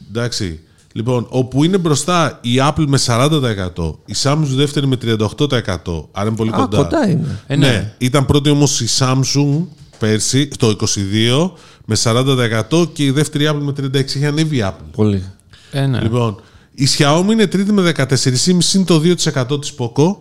εντάξει, 0.09 0.59
λοιπόν, 0.93 1.25
όπου 1.29 1.63
είναι 1.63 1.77
μπροστά 1.77 2.39
η 2.41 2.49
Apple 2.59 2.85
με 2.87 2.97
40%, 2.97 3.99
η 4.05 4.13
Samsung 4.23 4.47
δεύτερη 4.55 4.87
με 4.87 4.95
38%, 4.95 6.07
άρα 6.11 6.27
είναι 6.27 6.35
πολύ 6.35 6.49
Α, 6.53 6.55
κοντά. 6.57 6.77
κοντά 6.77 7.09
είναι. 7.09 7.39
Ε, 7.47 7.55
ναι. 7.55 7.67
ναι. 7.67 7.93
Ήταν 7.97 8.25
πρώτη 8.25 8.49
όμως 8.49 8.81
η 8.81 8.87
Samsung 8.99 9.61
πέρσι, 9.99 10.47
το 10.47 10.67
22, 10.67 11.51
με 11.85 11.95
40% 12.03 12.89
και 12.93 13.03
η 13.03 13.11
δεύτερη 13.11 13.49
Apple 13.51 13.61
με 13.61 13.71
36%. 13.71 13.95
Έχει 14.15 14.25
ανέβει 14.25 14.57
η 14.57 14.63
Apple. 14.65 14.85
Πολύ. 14.91 15.23
Ε, 15.71 15.85
ναι. 15.85 15.99
Λοιπόν, 16.01 16.41
η 16.75 16.87
Xiaomi 16.97 17.31
είναι 17.31 17.47
τρίτη 17.47 17.71
με 17.71 17.91
14,5 17.97 18.05
συν 18.57 18.85
το 18.85 19.01
2% 19.03 19.61
της 19.61 19.73
Poco. 19.77 20.15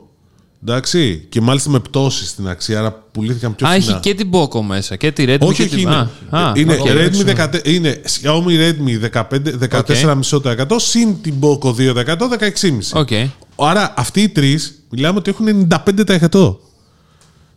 Εντάξει, 0.66 1.26
και 1.28 1.40
μάλιστα 1.40 1.70
με 1.70 1.80
πτώση 1.80 2.26
στην 2.26 2.48
αξία, 2.48 2.78
άρα 2.78 2.92
πουλήθηκαν 3.12 3.54
πιο 3.54 3.66
Α, 3.66 3.70
φθηνά. 3.70 3.92
έχει 3.92 4.00
και 4.00 4.14
την 4.14 4.30
Poco 4.32 4.60
μέσα. 4.60 4.96
Και 4.96 5.12
τη 5.12 5.24
Redmi 5.28 5.38
Όχι, 5.40 5.54
και 5.56 5.62
όχι, 5.62 5.70
την. 5.70 5.78
είναι, 5.78 6.08
Α, 6.30 6.38
α, 6.48 6.52
είναι, 6.56 6.72
οκ. 6.80 6.86
Redmi 6.88 7.46
14, 7.46 7.60
είναι 7.64 8.00
Xiaomi 8.22 8.46
Redmi 8.46 9.10
15, 9.12 9.24
14,5% 9.70 10.66
συν 10.76 11.22
την 11.22 11.34
Poco 11.40 11.74
2%, 11.74 11.94
16,5%. 12.28 13.00
Οκ. 13.00 13.08
Άρα 13.56 13.94
αυτοί 13.96 14.20
οι 14.20 14.28
τρεις 14.28 14.84
μιλάμε 14.90 15.18
ότι 15.18 15.30
έχουν 15.30 15.68
95%. 15.86 16.56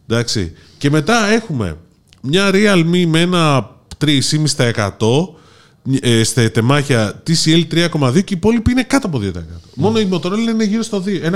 Εντάξει. 0.07 0.51
Και 0.77 0.89
μετά 0.89 1.27
έχουμε 1.27 1.77
μια 2.21 2.49
Realme 2.53 3.05
με 3.07 3.19
ένα 3.21 3.69
3,5% 4.05 5.36
ε, 6.01 6.23
στα 6.23 6.51
τεμάχια 6.51 7.23
TCL 7.27 7.63
3,2 7.73 8.11
και 8.13 8.19
οι 8.19 8.23
υπόλοιποι 8.27 8.71
είναι 8.71 8.83
κάτω 8.83 9.07
από 9.07 9.19
2%. 9.23 9.31
Μόνο 9.75 9.99
η 9.99 10.07
Motorola 10.11 10.37
είναι 10.49 10.63
γύρω 10.63 10.83
στο 10.83 11.03
2, 11.05 11.07
1,8%. 11.07 11.31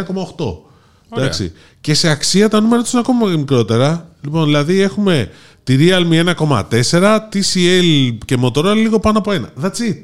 Ωραία. 1.10 1.26
Εντάξει. 1.26 1.52
Και 1.82 1.94
σε 1.94 2.10
αξία 2.10 2.50
τα 2.50 2.62
νούμερα 2.62 2.82
τους 2.82 2.92
είναι 2.92 3.02
ακόμα 3.06 3.28
μικρότερα. 3.28 4.10
Λοιπόν, 4.22 4.46
δηλαδή 4.46 4.80
έχουμε 4.80 5.30
τη 5.64 5.76
Realme 5.80 6.34
1,4, 6.36 7.18
TCL 7.34 8.18
και 8.26 8.38
Motorola 8.42 8.74
λίγο 8.76 9.00
πάνω 9.00 9.18
από 9.18 9.32
ένα. 9.32 9.50
That's 9.64 9.66
it. 9.92 10.02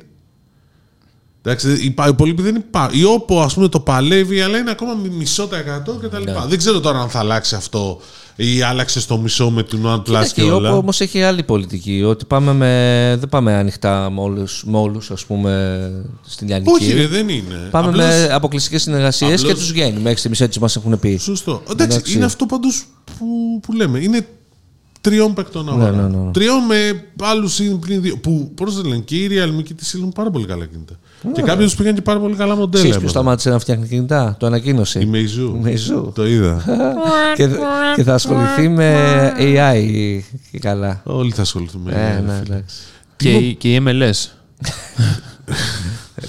Εντάξει, 1.42 1.72
οι 1.74 1.90
πα- 1.92 2.06
οι 2.06 2.10
υπόλοιποι 2.10 2.42
δεν 2.42 2.56
υπάρχουν. 2.56 3.00
Η 3.00 3.04
Oppo, 3.18 3.36
ας 3.44 3.54
πούμε, 3.54 3.68
το 3.68 3.80
παλεύει, 3.80 4.42
αλλά 4.42 4.58
είναι 4.58 4.72
ακόμα 4.72 4.94
μι- 4.94 5.12
μισό 5.14 5.48
τα 5.48 5.58
εκατό 5.58 5.94
κτλ. 5.94 6.24
Ναι. 6.24 6.34
Δεν 6.48 6.58
ξέρω 6.58 6.80
τώρα 6.80 7.00
αν 7.00 7.10
θα 7.10 7.20
αλλάξει 7.20 7.56
αυτό 7.56 8.02
ή 8.40 8.62
άλλαξες 8.62 9.04
στο 9.04 9.18
μισό 9.18 9.50
με 9.50 9.64
την 9.64 9.86
OnePlus 9.86 10.04
Κοίτα, 10.04 10.26
και 10.26 10.32
και 10.34 10.42
η 10.48 10.50
Oppo 10.52 10.56
όλα. 10.56 10.72
όμως 10.74 11.02
έχει 11.02 11.22
άλλη 11.24 11.44
πολιτική. 11.44 12.04
Ότι 12.06 12.26
πάμε 12.26 12.54
με, 12.54 13.16
δεν 13.20 13.30
πάμε 13.30 13.54
ανοιχτά 13.54 14.10
με 14.10 14.22
όλους, 14.22 14.64
με 14.68 14.78
όλους, 14.78 15.12
ας 15.12 15.26
πούμε, 15.26 15.92
στην 16.26 16.48
Λιανική. 16.48 16.72
Όχι, 16.72 16.94
ρε, 16.94 17.08
δεν 17.08 17.30
είναι. 17.30 17.68
Πάμε 17.72 17.88
Απλώς- 17.88 18.06
με 18.06 18.30
αποκλειστικές 18.32 18.82
συνεργασίες 18.82 19.32
απλώς- 19.40 19.54
και 19.54 19.60
τους 19.60 19.72
βγαίνει. 19.72 20.00
Μέχρι 20.02 20.18
στιγμής 20.18 20.42
έτσι 20.42 20.60
μας 20.60 20.76
έχουν 20.76 21.00
πει. 21.00 21.18
Σωστό. 21.18 21.62
Εντάξει, 21.72 21.96
Εντάξει. 21.96 22.16
είναι 22.16 22.26
αυτό 22.26 22.46
πάντως 22.46 22.86
που, 23.18 23.26
που 23.62 23.74
λέμε. 23.74 24.00
Είναι 24.00 24.28
τριών 25.10 25.34
παικτών 25.34 25.70
αγορά. 25.70 25.92
ναι, 25.92 26.02
ναι, 26.02 26.08
ναι. 26.08 26.32
Τριών 26.32 26.64
με 26.68 27.04
άλλους 27.22 27.62
πριν 27.80 28.02
δύο. 28.02 28.18
Που 28.18 28.52
πώς 28.56 28.76
δεν 28.76 28.86
λένε 28.86 29.02
και 29.02 29.16
οι 29.16 29.28
Realme 29.32 29.64
και 29.64 29.74
τη 29.74 29.86
Seal 29.92 29.98
έχουν 29.98 30.12
πάρα 30.12 30.30
πολύ 30.30 30.46
καλά 30.46 30.66
κινητά. 30.66 30.94
Και 31.34 31.42
κάποιοι 31.42 31.68
του 31.68 31.76
πήγαν 31.76 31.94
και 31.96 32.02
πάρα 32.02 32.20
πολύ 32.20 32.36
καλά 32.36 32.56
μοντέλα. 32.56 32.84
Ξέρεις 32.84 32.98
ποιος 32.98 33.12
έμαθα. 33.14 33.20
σταμάτησε 33.20 33.50
να 33.50 33.60
φτιάχνει 33.60 33.88
κινητά; 33.88 34.36
Το 34.40 34.46
ανακοίνωσε. 34.46 35.00
Η 35.00 35.10
Meizu. 35.14 35.56
Η 35.56 35.62
Meizu. 35.66 36.14
Το 36.14 36.28
είδα. 36.28 36.64
και, 37.36 37.48
και 37.96 38.04
θα 38.04 38.14
ασχοληθεί 38.14 38.68
με 38.70 38.96
AI 39.40 40.20
και 40.52 40.60
καλά. 40.60 41.02
Όλοι 41.04 41.32
θα 41.32 41.42
ασχοληθούμε. 41.42 41.92
Ε, 41.92 41.96
ε, 42.18 42.20
ναι, 42.22 42.34
φίλε. 42.44 42.56
εντάξει. 42.56 42.76
Και, 43.18 43.30
η- 43.32 43.56
και 43.56 43.74
η 43.76 43.84
MLS. 43.88 44.26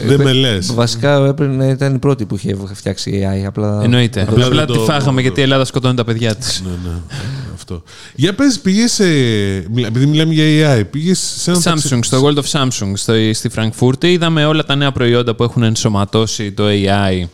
Δεν 0.06 0.20
με 0.22 0.32
λες. 0.32 0.72
Βασικά 0.74 1.14
έπρεπε 1.26 1.52
να 1.54 1.66
ήταν 1.66 1.94
η 1.94 1.98
πρώτη 1.98 2.24
που 2.26 2.34
είχε 2.34 2.56
φτιάξει 2.72 3.28
AI. 3.42 3.44
Απλά... 3.46 3.80
Εννοείται. 3.82 4.22
Απλά 4.28 4.46
Απλά 4.46 4.56
δεν 4.58 4.66
τη 4.66 4.72
το- 4.72 4.84
φάγαμε 4.84 5.20
γιατί 5.20 5.40
η 5.40 5.42
Ελλάδα 5.42 5.64
σκοτώνει 5.64 5.94
τα 5.94 6.04
παιδιά 6.04 6.34
της. 6.34 6.62
Ναι, 6.64 6.70
ναι. 6.90 6.96
Αυτό. 7.74 7.82
Για 8.14 8.34
πες, 8.34 8.58
πήγες 8.58 8.92
σε. 8.92 9.04
μιλά- 9.70 9.86
Επειδή 9.86 10.06
μιλάμε 10.06 10.32
για 10.34 10.76
AI, 10.78 10.84
πήγες 10.90 11.18
σε 11.36 11.50
ένα. 11.50 11.60
Samsung, 11.64 11.98
στο 12.02 12.22
World 12.24 12.36
of 12.38 12.50
Samsung 12.60 12.92
στο, 12.94 13.12
στη 13.32 13.48
Φραγκφούρτη. 13.48 14.12
Είδαμε 14.12 14.44
όλα 14.44 14.64
τα 14.64 14.74
νέα 14.74 14.92
προϊόντα 14.92 15.34
που 15.34 15.42
έχουν 15.42 15.62
ενσωματώσει 15.62 16.52
το 16.52 16.64
AI. 16.66 17.26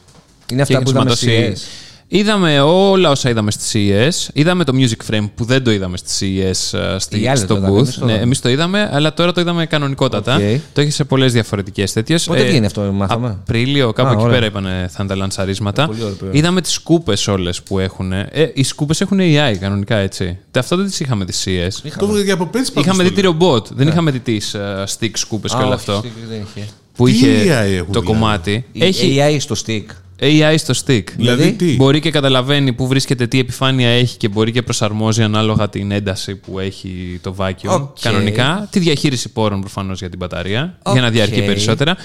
Είναι 0.53 0.63
αυτά 0.63 0.79
και 0.79 0.83
που 0.85 0.91
είδαμε 0.91 1.11
ενσωματώσει- 1.11 1.57
στις 1.57 1.67
Είδαμε 2.09 2.61
όλα 2.61 3.11
όσα 3.11 3.31
είδαμε 3.31 3.51
στη 3.51 3.91
CES. 3.93 4.29
Είδαμε 4.33 4.65
το 4.65 4.73
Music 4.77 5.11
Frame 5.15 5.29
που 5.35 5.45
δεν 5.45 5.65
το 5.65 5.71
είδαμε 5.71 5.97
στη 5.97 6.39
CES 6.43 6.79
ε, 6.79 6.99
στη, 6.99 7.21
Οι 7.21 7.29
άλλοι 7.29 7.39
στο 7.39 7.47
το 7.47 7.55
είδαμε, 7.57 7.77
εμείς 7.79 7.89
booth. 7.91 7.99
το 7.99 8.05
Ναι, 8.05 8.11
είδαμε. 8.11 8.25
εμείς 8.25 8.41
το 8.41 8.49
είδαμε, 8.49 8.91
αλλά 8.93 9.15
τώρα 9.15 9.33
το 9.33 9.41
είδαμε 9.41 9.67
κανονικότατα. 9.67 10.35
Οκ. 10.37 10.41
Το 10.73 10.81
έχει 10.81 10.91
σε 10.91 11.05
πολλές 11.05 11.33
διαφορετικές 11.33 11.93
τέτοιες. 11.93 12.25
Πότε 12.25 12.41
Ε, 12.41 12.45
βγαίνει 12.49 12.67
αυτό, 12.67 12.81
μάθαμε; 12.93 13.29
Απρίλιο, 13.29 13.93
κάπου 13.93 14.09
Α, 14.09 14.13
εκεί 14.13 14.21
ωραία. 14.23 14.35
πέρα 14.35 14.47
είπανε 14.47 14.87
θα 14.91 14.97
είναι 15.01 15.09
τα 15.09 15.17
λανσαρίσματα. 15.17 15.87
πολύ 15.87 16.03
ωραίο 16.03 16.15
προϊόν. 16.15 16.35
Είδαμε 16.37 16.61
τις 16.61 16.73
σκούπες 16.73 17.29
όλες 17.29 17.63
που 17.63 17.79
έχουν. 17.79 18.13
Ε, 18.13 18.29
οι 18.55 18.63
σκούπες 18.63 19.01
έχουν 19.01 19.19
AI 19.21 19.57
κανονικά 19.61 19.97
έτσι. 19.97 20.25
Τε- 20.51 20.63
Αυτό 20.63 20.77
δεν 20.77 20.87
τις 20.87 21.01
είχαμε 21.01 21.25
τις 21.25 21.45
CES. 21.47 21.91
Το 21.99 22.07
βγήκε 22.07 22.33
από 22.33 22.47
πέρσι 22.47 22.73
πάντως 22.73 22.85
Είχαμε 22.89 23.03
το 23.03 23.09
δει 23.09 23.15
τη 23.15 23.23
λέω. 23.23 23.31
ρομπότ, 23.31 23.67
δεν 23.75 23.89
είχαμε 23.89 24.11
δει 24.11 24.21
τις 24.21 24.55
ε, 24.55 24.85
stick 24.99 25.11
σκούπες 25.13 25.51
και 25.51 25.57
Α, 25.57 25.61
όλο 25.61 25.67
όχι, 25.75 25.75
αυτό. 25.75 25.99
stick 26.05 26.29
δεν 26.29 26.47
είχε. 26.57 26.67
Που 26.97 27.05
Τι 27.05 27.11
είχε 27.11 27.27
AI 27.27 27.49
έχουν 27.73 27.93
το 27.93 28.01
δηλαδή; 28.01 28.07
κομμάτι. 28.07 28.65
Η 28.73 28.85
Έχει 28.85 29.17
AI 29.21 29.37
στο 29.41 29.55
stick. 29.67 29.85
AI 30.21 30.55
στο 30.57 30.75
stick. 30.87 31.03
Δηλαδή 31.17 31.53
τι; 31.53 31.75
Μπορεί 31.77 32.01
και 32.01 32.11
καταλαβαίνει 32.11 32.73
πού 32.73 32.87
βρίσκεται, 32.87 33.27
τι 33.27 33.39
επιφάνεια 33.39 33.89
έχει 33.89 34.17
και 34.17 34.29
μπορεί 34.29 34.53
και 34.53 34.63
προσαρμόζει 34.63 35.23
ανάλογα 35.23 35.69
την 35.69 35.91
ένταση 35.91 36.35
που 36.35 36.59
έχει 36.59 37.19
το 37.23 37.35
vacuum. 37.39 37.69
Οκ. 37.71 37.97
Κανονικά. 38.01 38.69
Τη 38.71 38.79
διαχείριση 38.79 39.29
πόρων 39.33 39.61
προφανώς 39.61 39.99
για 39.99 40.09
την 40.09 40.19
μπαταρία, 40.19 40.79
για 40.93 41.01
να 41.01 41.07
Οκ. 41.07 41.13
διαρκεί 41.13 41.43
περισσότερα. 41.43 41.97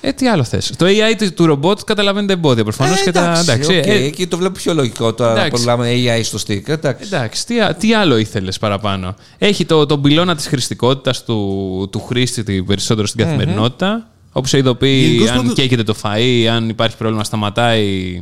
Ε, 0.00 0.12
τι 0.12 0.28
άλλο 0.28 0.44
θες; 0.44 0.72
Το 0.76 0.86
AI 0.86 1.14
του- 1.18 1.32
του 1.34 1.46
ρομπότ 1.46 1.80
καταλαβαίνει 1.84 2.26
τα 2.26 2.32
εμπόδια 2.32 2.62
προφανώς 2.64 3.00
Ε, 3.00 3.04
και 3.04 3.10
τα. 3.12 3.38
Εντάξει, 3.42 3.78
οκ, 3.78 3.86
ε, 3.86 3.92
εκεί 4.04 4.26
το 4.26 4.36
βλέπω 4.36 4.52
πιο 4.58 4.74
λογικό 4.74 5.14
τώρα 5.14 5.32
να 5.34 5.44
εντάξει. 5.44 5.62
πουλάμε 5.62 5.88
AI 5.92 6.20
στο 6.22 6.38
stick. 6.46 6.68
Εντάξει. 6.68 7.04
Εντάξει, 7.06 7.46
τι, 7.46 7.60
α- 7.60 7.74
τι 7.74 7.94
άλλο 7.94 8.16
ήθελες 8.16 8.58
παραπάνω; 8.58 9.14
Έχει 9.38 9.64
το, 9.64 9.86
τον 9.86 10.02
πυλώνα 10.02 10.36
της 10.36 10.46
χρηστικότητας 10.46 11.24
του, 11.24 11.88
του 11.92 12.00
χρήστη 12.00 12.42
την- 12.42 12.64
περισσότερο 12.66 13.06
στην 13.06 13.24
καθημερινότητα. 13.24 14.10
Όπου 14.38 14.46
σε 14.48 14.58
ειδοποιεί 14.58 15.02
Γενικώς 15.06 15.30
αν 15.30 15.36
πάντως- 15.36 15.54
καίγεται 15.54 15.82
το 15.82 15.94
φαΐ, 16.02 16.44
αν 16.44 16.68
υπάρχει 16.68 16.96
πρόβλημα, 16.96 17.24
σταματάει 17.24 18.20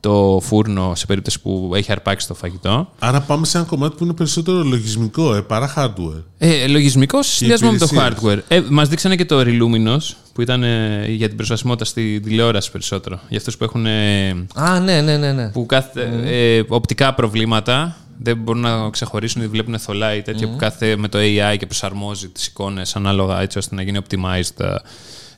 το 0.00 0.40
φούρνο 0.42 0.92
σε 0.94 1.06
περίπτωση 1.06 1.40
που 1.40 1.72
έχει 1.74 1.92
αρπάξει 1.92 2.26
το 2.26 2.34
φαγητό. 2.34 2.90
Άρα 2.98 3.20
πάμε 3.20 3.46
σε 3.46 3.56
ένα 3.58 3.66
κομμάτι 3.66 3.96
που 3.96 4.04
είναι 4.04 4.12
περισσότερο 4.12 4.62
λογισμικό, 4.62 5.34
ε, 5.34 5.40
παρά 5.40 5.74
hardware. 5.76 6.22
Ε, 6.38 6.66
Λογισμικό 6.66 7.22
σε 7.22 7.30
συνδυασμό 7.34 7.70
με 7.72 7.78
το 7.78 7.88
υπηρεσίες. 7.92 8.18
hardware. 8.22 8.38
Ε, 8.48 8.62
Μας 8.70 8.88
δείξανε 8.88 9.16
και 9.16 9.24
το 9.24 9.40
Reluminos 9.40 10.14
που 10.32 10.40
ήταν 10.42 10.62
ε, 10.62 11.04
για 11.08 11.26
την 11.28 11.36
προσβασιμότητα 11.36 11.84
στη 11.84 12.20
τηλεόραση 12.20 12.70
περισσότερο. 12.70 13.20
Για 13.28 13.38
αυτούς 13.38 13.56
που 13.56 13.64
έχουν. 13.64 13.86
ε, 13.86 14.28
Α, 14.54 14.80
ναι, 14.80 15.00
ναι, 15.00 15.16
ναι. 15.16 15.32
ναι. 15.32 15.48
που 15.48 15.66
κάθε, 15.66 16.20
ε, 16.24 16.62
οπτικά 16.68 17.14
προβλήματα 17.14 17.96
δεν 18.22 18.36
μπορούν 18.36 18.60
να 18.60 18.90
ξεχωρίσουν 18.90 19.42
ή 19.42 19.46
βλέπουν 19.46 19.78
θολά 19.78 20.14
ή 20.14 20.22
τέτοια 20.22 20.48
που 20.48 20.56
κάθε 20.56 20.96
με 20.96 21.08
το 21.08 21.18
AI 21.18 21.56
και 21.58 21.66
προσαρμόζει 21.66 22.28
τις 22.28 22.46
εικόνες 22.46 22.96
ανάλογα 22.96 23.40
έτσι 23.40 23.58
ώστε 23.58 23.74
να 23.74 23.82
γίνει 23.82 23.98
optimized 24.08 24.64
ε, 24.64 24.74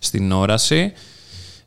στην 0.07 0.33
όραση. 0.33 0.93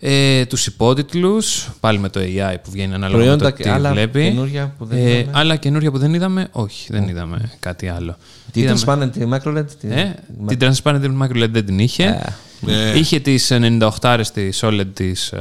Ε, 0.01 0.45
τους 0.45 0.65
υπότιτλους, 0.67 1.69
πάλι 1.79 1.99
με 1.99 2.09
το 2.09 2.19
AI 2.19 2.55
που 2.63 2.71
βγαίνει 2.71 2.93
ανάλογα 2.93 3.17
Προϊόντα 3.21 3.43
με 3.43 3.49
το 3.51 3.57
και 3.57 3.63
τι 3.63 3.69
άλλα 3.69 3.91
βλέπει. 3.91 4.23
καινούρια 4.23 4.73
που 4.77 4.85
δεν 4.85 4.97
ε, 4.97 5.09
είδαμε. 5.09 5.31
άλλα 5.37 5.55
καινούρια 5.55 5.91
που 5.91 5.97
δεν 5.97 6.13
είδαμε, 6.13 6.47
όχι, 6.51 6.87
δεν 6.91 7.07
είδαμε 7.07 7.51
κάτι 7.59 7.87
άλλο. 7.87 8.17
Τι 8.51 8.59
Είδαμε- 8.61 8.79
transparent, 8.85 9.09
τη 9.11 9.19
microLED. 9.33 9.65
τη- 9.79 9.87
ε, 9.89 10.13
την 10.47 10.57
Transparent 10.61 11.01
Micro 11.21 11.43
LED 11.43 11.49
δεν 11.49 11.65
την 11.65 11.79
είχε. 11.79 12.21
Ε. 12.67 12.97
Είχε 12.99 13.19
τις 13.19 13.51
98 13.51 14.21
της 14.33 14.63
OLED 14.63 14.85
της, 14.93 15.31
ε, 15.31 15.39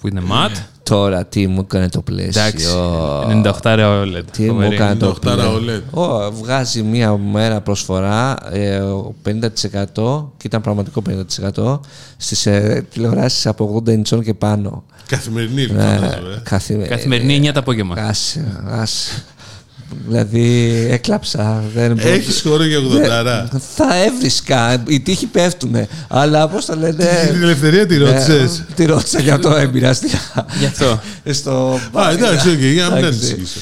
που 0.00 0.08
είναι 0.08 0.22
matte. 0.30 0.62
Τώρα 0.82 1.24
τι 1.24 1.46
μου 1.46 1.60
έκανε 1.60 1.88
το 1.88 2.00
πλαίσιο. 2.02 2.40
Εντάξει, 2.42 2.66
98 3.62 4.02
OLED. 4.02 4.22
Τι 4.32 4.42
μου 4.42 4.52
φοβερή. 4.52 4.74
έκανε 4.74 4.94
το 4.94 5.08
98 5.08 5.20
πλαίσιο. 5.20 5.82
OLED. 5.94 5.98
Ω, 5.98 6.32
βγάζει 6.32 6.82
μία 6.82 7.16
μέρα 7.16 7.60
προσφορά 7.60 8.36
ε, 8.52 8.80
50% 9.24 10.30
και 10.36 10.46
ήταν 10.46 10.60
πραγματικό 10.60 11.02
50% 11.54 11.80
στις 12.16 12.46
ε, 12.46 12.86
τηλεοράσεις 12.92 13.46
από 13.46 13.82
80 13.84 13.88
ιντσών 13.88 14.22
και 14.22 14.34
πάνω. 14.34 14.84
Καθημερινή, 15.06 15.62
Ε, 15.62 15.66
φαντάζομαι. 15.66 16.34
ε. 16.36 16.40
καθημε- 16.42 16.88
Καθημερινή 16.88 17.48
9 17.48 17.52
το 17.52 17.60
απόγευμα. 17.60 17.94
Άσε, 17.98 18.62
άσε. 18.66 19.24
Δηλαδή 20.06 20.70
έκλαψα. 20.90 21.62
Δεν 21.74 21.94
μπορώ- 21.96 22.08
Έχεις 22.14 22.40
χώρο 22.46 22.64
για 22.64 22.78
80. 22.78 23.48
Δεν- 23.50 23.60
Θα 23.76 24.04
έβρισκα. 24.04 24.82
Οι 24.88 25.00
τείχοι 25.00 25.26
πέφτουνε. 25.26 25.88
Αλλά 26.08 26.48
πώς 26.48 26.64
το 26.64 26.74
λένε. 26.76 27.28
Την 27.32 27.42
ελευθερία 27.42 27.86
τη 27.86 27.94
ε, 27.94 27.98
ρώτησε. 27.98 28.48
Τη 28.74 28.84
ρώτησα 28.84 29.20
για 29.20 29.38
το 29.38 29.50
έμπειραστικά. 29.56 30.46
Γι' 30.58 30.64
αυτό. 30.66 31.00
Στο 31.30 31.80
Α, 31.92 32.10
εντάξει, 32.10 32.48
οκ, 32.50 32.58
για 32.58 32.82
να 32.88 32.94
μην 32.94 33.04
Εντάξει. 33.04 33.18
ανησυχήσω. 33.30 33.58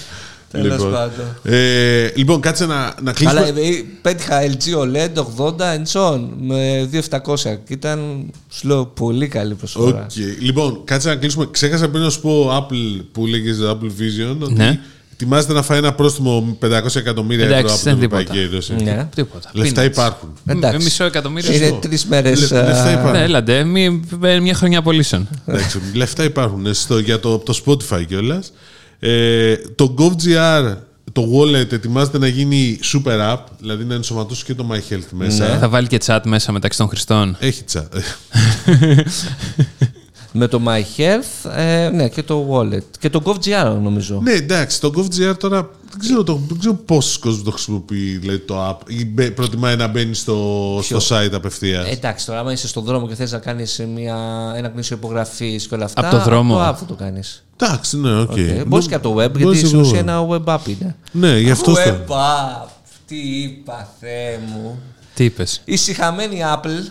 Τέλος 0.50 0.72
Λοιπόν. 0.76 0.92
πάντων. 0.92 1.26
Ε, 1.56 2.10
λοιπόν, 2.16 2.40
κάτσε 2.40 2.66
να, 2.66 2.74
να 2.76 2.84
Αλλά 3.00 3.12
κλείσουμε. 3.12 3.48
ε, 3.48 3.82
πέτυχα 4.02 4.40
LG 4.42 4.74
OLED 4.82 5.18
80 5.18 5.72
ιντσών 5.74 6.34
με 6.40 6.88
2700 6.92 7.56
και 7.64 7.72
ήταν 7.72 8.30
σου 8.50 8.68
λέω 8.68 8.86
πολύ 8.86 9.28
καλή 9.28 9.54
προσφορά. 9.54 10.02
Οκ. 10.10 10.40
Λοιπόν, 10.40 10.80
κάτσε 10.84 11.08
να 11.08 11.14
κλείσουμε. 11.16 11.48
Ξέχασα 11.50 11.88
πριν 11.88 12.02
να 12.02 12.10
σου 12.10 12.20
πω 12.20 12.56
Apple 12.58 13.04
που 13.12 13.26
λέγε 13.26 13.52
Apple 13.70 13.84
Vision 14.00 14.36
ότι 14.40 14.52
Ναι. 14.54 14.80
Ετοιμάζεται 15.18 15.52
να 15.52 15.62
φάει 15.62 15.78
ένα 15.78 15.92
πρόστιμο 15.92 16.56
500 16.60 16.96
εκατομμύρια 16.96 17.44
ευρώ 17.44 17.56
Εντάξει, 17.56 17.74
από 17.74 17.82
την 17.82 17.90
δεν 17.90 17.94
Ευρωπαϊκή 17.96 18.30
τίποτα. 18.32 18.50
Ένωση. 18.52 18.74
Ναι. 18.96 19.08
Τίποτα. 19.14 19.50
Λεφτά 19.52 19.82
Peanuts. 19.82 19.86
υπάρχουν. 19.86 20.28
Εντάξει. 20.46 20.76
Με 20.78 20.84
μισό 20.84 21.04
εκατομμύριο. 21.04 21.52
Είναι 21.54 21.64
Σωστό. 21.64 21.78
τρεις 21.88 22.04
μέρες. 22.06 22.50
Λε- 22.50 22.64
λεφτά 22.64 22.90
υπάρχουν. 22.90 23.12
Ναι, 23.12 23.22
έλαντε, 23.22 23.64
μη- 23.64 24.02
μια 24.42 24.54
χρονιά 24.54 24.82
πωλήσεων. 24.82 25.28
Εντάξει, 25.46 25.80
λεφτά 25.94 26.24
υπάρχουν. 26.24 26.66
ε, 26.66 26.72
Στο, 26.72 26.98
για 26.98 27.20
το, 27.20 27.38
το 27.38 27.60
Spotify 27.66 28.04
κιόλας. 28.06 28.52
Ε, 28.98 29.56
το 29.74 29.94
GovGR, 29.98 30.74
το 31.12 31.22
wallet, 31.34 31.72
ετοιμάζεται 31.72 32.18
να 32.18 32.26
γίνει 32.26 32.78
super 32.92 33.32
app, 33.34 33.38
δηλαδή 33.60 33.84
να 33.84 33.94
ενσωματώσει 33.94 34.44
και 34.44 34.54
το 34.54 34.66
My 34.72 34.92
Health 34.92 35.08
μέσα. 35.10 35.58
Θα 35.60 35.68
βάλει 35.68 35.86
και 35.86 36.00
chat 36.06 36.20
μέσα 36.24 36.52
μεταξύ 36.52 36.78
των 36.78 36.88
χρηστών. 36.88 37.36
Έχει 37.40 37.64
τσα. 37.64 37.88
Με 40.38 40.46
το 40.48 40.60
My 40.66 40.80
Health 41.00 41.50
ε, 41.56 41.88
ναι, 41.88 42.08
και 42.08 42.22
το 42.22 42.46
Wallet. 42.52 42.82
Και 42.98 43.10
το 43.10 43.22
GovGR 43.24 43.76
νομίζω. 43.82 44.20
ναι, 44.22 44.32
εντάξει, 44.32 44.80
το 44.80 44.92
GovGR 44.96 45.34
τώρα 45.38 45.70
δεν 45.90 45.98
ξέρω, 45.98 46.22
το, 46.24 46.40
δεν 46.48 46.58
ξέρω 46.58 46.74
πόσος 46.74 47.18
κόσμος 47.18 47.42
το 47.44 47.50
χρησιμοποιεί 47.50 48.16
δηλαδή, 48.16 48.38
το 48.38 48.68
app 48.68 48.76
ή 48.90 49.06
μπε- 49.06 49.30
προτιμάει 49.30 49.76
να 49.76 49.86
μπαίνει 49.86 50.14
στο, 50.14 50.80
στο 50.82 50.98
site 51.08 51.32
απευθείας. 51.32 51.86
Ε, 51.86 51.90
εντάξει, 51.90 52.26
τώρα 52.26 52.38
άμα 52.38 52.52
είσαι 52.52 52.68
στον 52.68 52.84
δρόμο 52.84 53.08
και 53.08 53.14
θες 53.14 53.32
να 53.32 53.38
κάνεις 53.38 53.86
μια, 53.94 54.16
ένα 54.56 54.68
γνήσιο 54.68 54.96
υπογραφής 54.96 55.66
και 55.66 55.74
όλα 55.74 55.84
αυτά. 55.84 56.00
Απ' 56.00 56.10
το 56.10 56.18
δρόμο. 56.22 56.54
Από 56.54 56.62
το 56.62 56.70
app 56.70 56.78
θα 56.78 56.84
το 56.86 56.94
κάνεις. 56.94 57.44
Εντάξει, 57.60 57.98
ναι, 57.98 58.20
οκ. 58.20 58.30
Okay. 58.36 58.62
Μπορείς 58.66 58.86
και 58.86 58.94
από 58.94 59.08
το 59.08 59.14
web, 59.14 59.16
γιατί 59.30 59.42
Μπορείς 59.42 59.58
στην 59.58 59.68
από 59.70 59.78
το 59.78 59.88
ουσία 59.88 59.98
web. 60.00 60.02
ένα 60.02 60.26
web 60.28 60.54
app 60.54 60.68
είναι. 60.68 60.96
Ναι, 61.12 61.38
γι' 61.38 61.50
αυτό. 61.50 61.74
στο- 61.74 61.82
Web 61.84 62.12
app. 62.12 62.68
Τι 63.06 63.16
είπα, 63.42 63.88
Θεέ 64.00 64.38
μου. 64.52 64.78
Τι 65.14 65.24
είπες; 65.24 65.60
Η 65.64 65.76
συχαμένη 65.76 66.38
Apple 66.54 66.90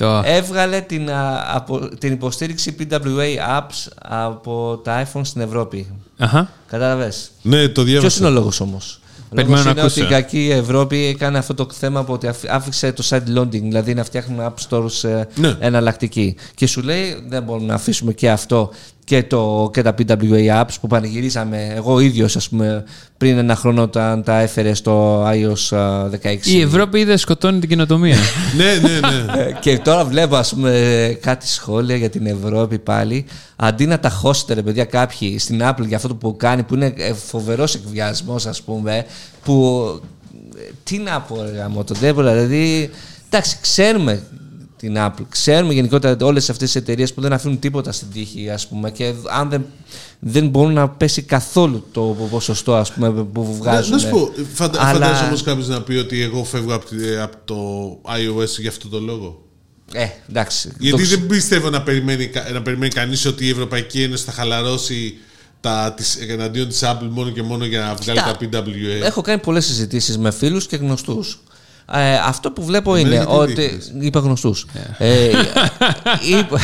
Το... 0.00 0.22
έβγαλε 0.24 0.80
την, 0.80 1.10
α, 1.10 1.44
από, 1.54 1.88
την 1.98 2.12
υποστήριξη 2.12 2.76
PWA 2.78 3.58
apps 3.58 3.88
από 4.02 4.80
τα 4.84 5.06
iPhone 5.06 5.20
στην 5.22 5.40
Ευρώπη. 5.40 5.86
Αχα. 6.18 6.50
Κατάλαβες; 6.68 7.30
Ναι, 7.42 7.68
το 7.68 7.84
Ποιος 7.84 7.86
είναι 7.86 8.00
διάβασα. 8.00 8.26
ο 8.26 8.30
λόγος 8.30 8.60
όμως; 8.60 9.00
Ο 9.30 9.34
Περιμένω 9.34 9.48
λόγος 9.58 9.64
να 9.64 9.70
είναι 9.70 9.82
ότι 9.90 9.98
η 10.00 10.02
ακούσω. 10.02 10.20
κακή 10.20 10.50
Ευρώπη 10.52 11.04
έκανε 11.04 11.38
αυτό 11.38 11.54
το 11.54 11.66
θέμα 11.72 12.00
από 12.00 12.12
ότι 12.12 12.26
αφ- 12.26 12.48
άφησε 12.50 12.92
το 12.92 13.04
side 13.08 13.38
loading, 13.38 13.48
δηλαδή 13.50 13.94
να 13.94 14.04
φτιάχνουμε 14.04 14.52
app 14.54 14.68
stores 14.68 15.08
ε, 15.08 15.22
Ναι. 15.34 15.56
εναλλακτική. 15.60 16.36
Και 16.54 16.66
σου 16.66 16.82
λέει 16.82 17.24
δεν 17.28 17.42
μπορούμε 17.42 17.66
να 17.66 17.74
αφήσουμε 17.74 18.12
και 18.12 18.30
αυτό 18.30 18.70
και, 19.10 19.22
το, 19.22 19.70
και 19.72 19.82
τα 19.82 19.94
PWA 19.98 20.62
apps 20.62 20.74
που 20.80 20.86
πανηγυρίσαμε 20.86 21.72
εγώ 21.76 22.00
ίδιος 22.00 22.36
ας 22.36 22.48
πούμε 22.48 22.84
πριν 23.16 23.38
ένα 23.38 23.56
χρόνο 23.56 23.82
όταν 23.82 24.22
τα 24.22 24.38
έφερε 24.40 24.74
στο 24.74 25.24
iOS 25.26 25.76
α, 25.76 26.08
16. 26.08 26.10
Η 26.44 26.60
Ευρώπη 26.60 26.98
είδε 26.98 27.16
σκοτώνει 27.16 27.60
την 27.60 27.68
κοινοτομία. 27.68 28.16
ναι, 28.56 28.88
ναι, 28.88 29.08
ναι. 29.08 29.42
Ε, 29.42 29.52
και 29.60 29.78
τώρα 29.78 30.04
βλέπω 30.04 30.36
ας 30.36 30.54
πούμε 30.54 31.18
κάτι 31.20 31.48
σχόλια 31.48 31.96
για 31.96 32.10
την 32.10 32.26
Ευρώπη 32.26 32.78
πάλι 32.78 33.26
αντί 33.56 33.86
να 33.86 33.98
τα 33.98 34.10
χώσετε 34.10 34.54
ρε 34.54 34.62
παιδιά 34.62 34.84
κάποιοι 34.84 35.38
στην 35.38 35.60
Apple 35.62 35.86
για 35.86 35.96
αυτό 35.96 36.14
που 36.14 36.36
κάνει 36.36 36.62
που 36.62 36.74
είναι 36.74 36.94
ε, 36.96 37.12
φοβερός 37.12 37.74
εκβιασμός 37.74 38.46
ας 38.46 38.62
πούμε 38.62 39.06
που 39.44 39.84
ε, 40.56 40.70
τι 40.84 40.98
να 40.98 41.20
πω 41.20 41.42
ρε 41.42 41.50
γάμο 41.50 41.84
τον 41.84 41.98
Τέμπολα 41.98 42.32
δηλαδή 42.32 42.90
εντάξει 43.28 43.56
ξέρουμε 43.60 44.22
την 44.80 44.94
Apple 44.98 45.24
ξέρουμε 45.28 45.72
γενικότερα 45.74 46.16
όλες 46.26 46.50
αυτές 46.50 46.72
τις 46.72 46.80
εταιρείες 46.82 47.12
που 47.14 47.20
δεν 47.20 47.32
αφήνουν 47.32 47.58
τίποτα 47.58 47.92
στην 47.92 48.08
τύχη 48.12 48.50
ας 48.50 48.66
πούμε 48.68 48.90
και 48.90 49.12
αν 49.30 49.48
δεν, 49.48 49.64
δεν 50.18 50.48
μπορούν 50.48 50.72
να 50.72 50.88
πέσει 50.88 51.22
καθόλου 51.22 51.86
το 51.92 52.16
ποσοστό 52.30 52.74
ας 52.74 52.92
πούμε 52.92 53.10
που 53.24 53.56
βγάζουν 53.56 53.92
Να 53.92 53.98
σου 53.98 54.08
πω, 54.08 54.30
φαντα, 54.54 54.80
Αλλά- 54.82 54.92
φαντάζομαι 54.92 55.26
όμως 55.26 55.42
κάποιος 55.42 55.68
να 55.68 55.82
πει 55.82 55.94
ότι 55.94 56.20
εγώ 56.22 56.44
φεύγω 56.44 56.74
από, 56.74 56.86
τη- 56.86 57.16
από 57.16 57.36
το 57.44 57.56
iOS 58.04 58.58
για 58.60 58.70
αυτό 58.70 58.88
το 58.88 59.00
λόγο. 59.00 59.42
ε, 59.92 60.06
εντάξει 60.28 60.70
Γιατί 60.78 61.02
το 61.02 61.08
δεν 61.08 61.26
πιστεύω 61.26 61.70
να 61.70 61.82
περιμένει, 61.82 62.26
κα- 62.26 62.50
να 62.52 62.62
περιμένει 62.62 62.92
κανείς 62.92 63.24
ότι 63.26 63.46
η 63.46 63.50
Ευρωπαϊκή 63.50 64.02
Ένωση 64.02 64.24
θα 64.24 64.32
χαλαρώσει 64.32 65.14
τα, 65.60 65.92
τις, 65.96 66.16
εναντίον 66.16 66.68
της 66.68 66.80
Apple 66.84 67.08
μόνο 67.10 67.30
και 67.30 67.42
μόνο 67.42 67.64
για 67.64 67.80
να 67.80 67.94
βγάλει 67.94 68.18
Κοίτα, 68.38 68.62
τα 68.62 68.70
PWA. 68.70 69.04
Έχω 69.04 69.20
κάνει 69.20 69.40
πολλές 69.40 69.64
συζητήσεις 69.66 70.18
με 70.18 70.30
φίλους 70.30 70.66
και 70.66 70.76
γνωστούς. 70.76 71.40
Ε, 71.92 72.14
αυτό 72.26 72.50
που 72.50 72.64
βλέπω 72.64 72.94
Εμένα 72.94 73.14
είναι 73.14 73.24
γιατί 73.24 73.40
ότι. 73.42 73.52
δείχνεις; 73.52 73.92
Είπα 74.00 74.20
γνωστούς. 74.20 74.66
Ε, 74.98 75.28
είπα- 76.38 76.58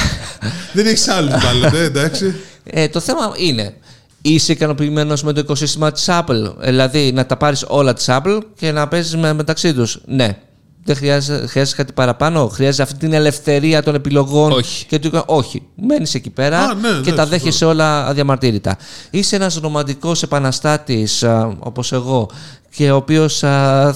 Δεν 0.72 0.86
έχεις 0.86 1.08
άλλους 1.08 1.44
μάλλον, 1.44 1.74
ε, 1.74 1.82
εντάξει. 1.82 2.34
ε, 2.64 2.88
το 2.88 3.00
θέμα 3.00 3.32
είναι. 3.36 3.74
Είσαι 4.22 4.52
ικανοποιημένος 4.52 5.22
με 5.22 5.32
το 5.32 5.40
οικοσύστημα 5.40 5.92
της 5.92 6.04
Apple; 6.08 6.54
Ε, 6.60 6.70
Δηλαδή 6.70 7.12
να 7.12 7.26
τα 7.26 7.36
πάρεις 7.36 7.64
όλα 7.68 7.92
της 7.92 8.04
Apple 8.08 8.38
και 8.56 8.72
να 8.72 8.88
παίζεις 8.88 9.16
με, 9.16 9.32
μεταξύ 9.32 9.74
τους; 9.74 10.00
Ναι. 10.06 10.38
Δεν 10.84 10.96
χρειάζεται, 10.96 11.46
χρειάζεται 11.46 11.76
κάτι 11.76 11.92
παραπάνω; 11.92 12.48
Χρειάζεται 12.48 12.82
αυτή 12.82 12.96
την 12.98 13.12
ελευθερία 13.12 13.82
των 13.82 13.94
επιλογών. 13.94 14.52
Όχι. 14.52 14.86
Και 14.86 14.98
του, 14.98 15.22
όχι. 15.26 15.62
Μένεις 15.74 16.14
εκεί 16.14 16.30
πέρα 16.30 16.58
Α, 16.58 16.74
ναι, 16.74 16.88
και 17.02 17.10
ναι, 17.10 17.16
τα 17.16 17.26
δέχεσαι 17.26 17.64
όλα 17.64 18.06
αδιαμαρτύρητα. 18.06 18.76
Είσαι 19.10 19.36
ένας 19.36 19.56
ρομαντικός 19.62 20.22
επαναστάτης 20.22 21.24
όπως 21.58 21.92
εγώ 21.92 22.30
και 22.76 22.90
ο 22.90 22.96
οποίος 22.96 23.42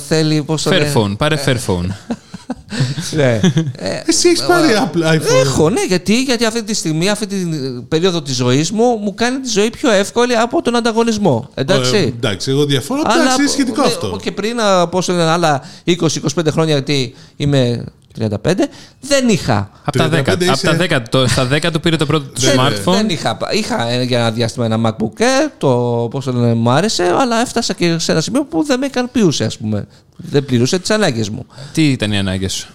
θέλει. 0.08 0.42
Πώς 0.42 0.62
το 0.62 0.70
λένε- 0.70 0.92
Fairphone, 0.94 1.16
πάρε 1.18 1.36
Fairphone. 1.46 1.86
Ναι. 3.10 3.40
Ε, 3.76 4.02
Εσύ 4.06 4.28
έχεις 4.28 4.42
πάρει 4.46 4.66
Apple 4.78 5.14
iPhone. 5.14 5.34
Έχω, 5.44 5.70
ναι, 5.70 5.84
γιατί, 5.84 6.22
γιατί 6.22 6.44
αυτή 6.44 6.62
τη 6.62 6.74
στιγμή, 6.74 7.08
αυτή 7.08 7.26
την 7.26 7.88
περίοδο 7.88 8.22
της 8.22 8.36
ζωής 8.36 8.70
μου, 8.70 8.96
μου 9.02 9.14
κάνει 9.14 9.38
τη 9.40 9.48
ζωή 9.48 9.70
πιο 9.70 9.90
εύκολη 9.90 10.36
από 10.36 10.62
τον 10.62 10.76
ανταγωνισμό. 10.76 11.48
Εντάξει. 11.54 11.96
Ε, 11.96 11.98
εντάξει, 12.00 12.50
εγώ 12.50 12.64
διαφωνώ. 12.64 13.00
Εντάξει, 13.00 13.40
είναι 13.40 13.50
σχετικό 13.50 13.80
ναι, 13.80 13.86
αυτό. 13.86 14.18
Και 14.22 14.32
πριν, 14.32 14.60
α, 14.60 14.88
πόσο 14.88 15.12
είναι, 15.12 15.22
άλλα 15.22 15.62
20-25 15.86 15.96
χρόνια, 16.50 16.72
γιατί 16.72 17.14
είμαι 17.36 17.84
35, 18.18 18.28
δεν 19.00 19.28
είχα. 19.28 19.70
Από 19.84 19.98
τα 19.98 20.08
10. 20.08 20.12
35 20.12 20.18
Από 20.28 20.38
τα 20.38 20.44
είσαι. 20.52 20.76
10 20.90 20.98
το, 21.10 21.26
στα 21.26 21.48
10 21.52 21.68
του 21.72 21.80
πήρε 21.80 21.96
το 21.96 22.06
πρώτο 22.06 22.24
του 22.24 22.40
Δεν- 22.40 22.58
smartphone. 22.58 22.92
Δεν 22.92 23.08
είχα. 23.08 23.38
Είχα 23.52 23.88
ε, 23.88 24.02
για 24.02 24.18
ένα 24.18 24.30
διάστημα 24.30 24.64
ένα 24.64 24.78
MacBook 24.84 25.20
Air, 25.20 25.50
το 25.58 25.68
πώς 26.10 26.24
το 26.24 26.32
λένε, 26.32 26.54
μου 26.54 26.70
άρεσε, 26.70 27.02
αλλά 27.18 27.40
έφτασα 27.40 27.74
και 27.74 27.98
σε 27.98 28.12
ένα 28.12 28.20
σημείο 28.20 28.44
που 28.44 28.62
δεν 28.64 28.78
με 28.78 28.86
ικανοποιούσε, 28.86 29.44
ας 29.44 29.58
πούμε. 29.58 29.86
Δεν 30.16 30.44
πληρούσε 30.44 30.78
τις 30.78 30.90
ανάγκες 30.90 31.28
μου. 31.28 31.46
Τι 31.72 31.90
ήταν 31.90 32.12
οι 32.12 32.18
ανάγκες 32.18 32.52
σου; 32.52 32.68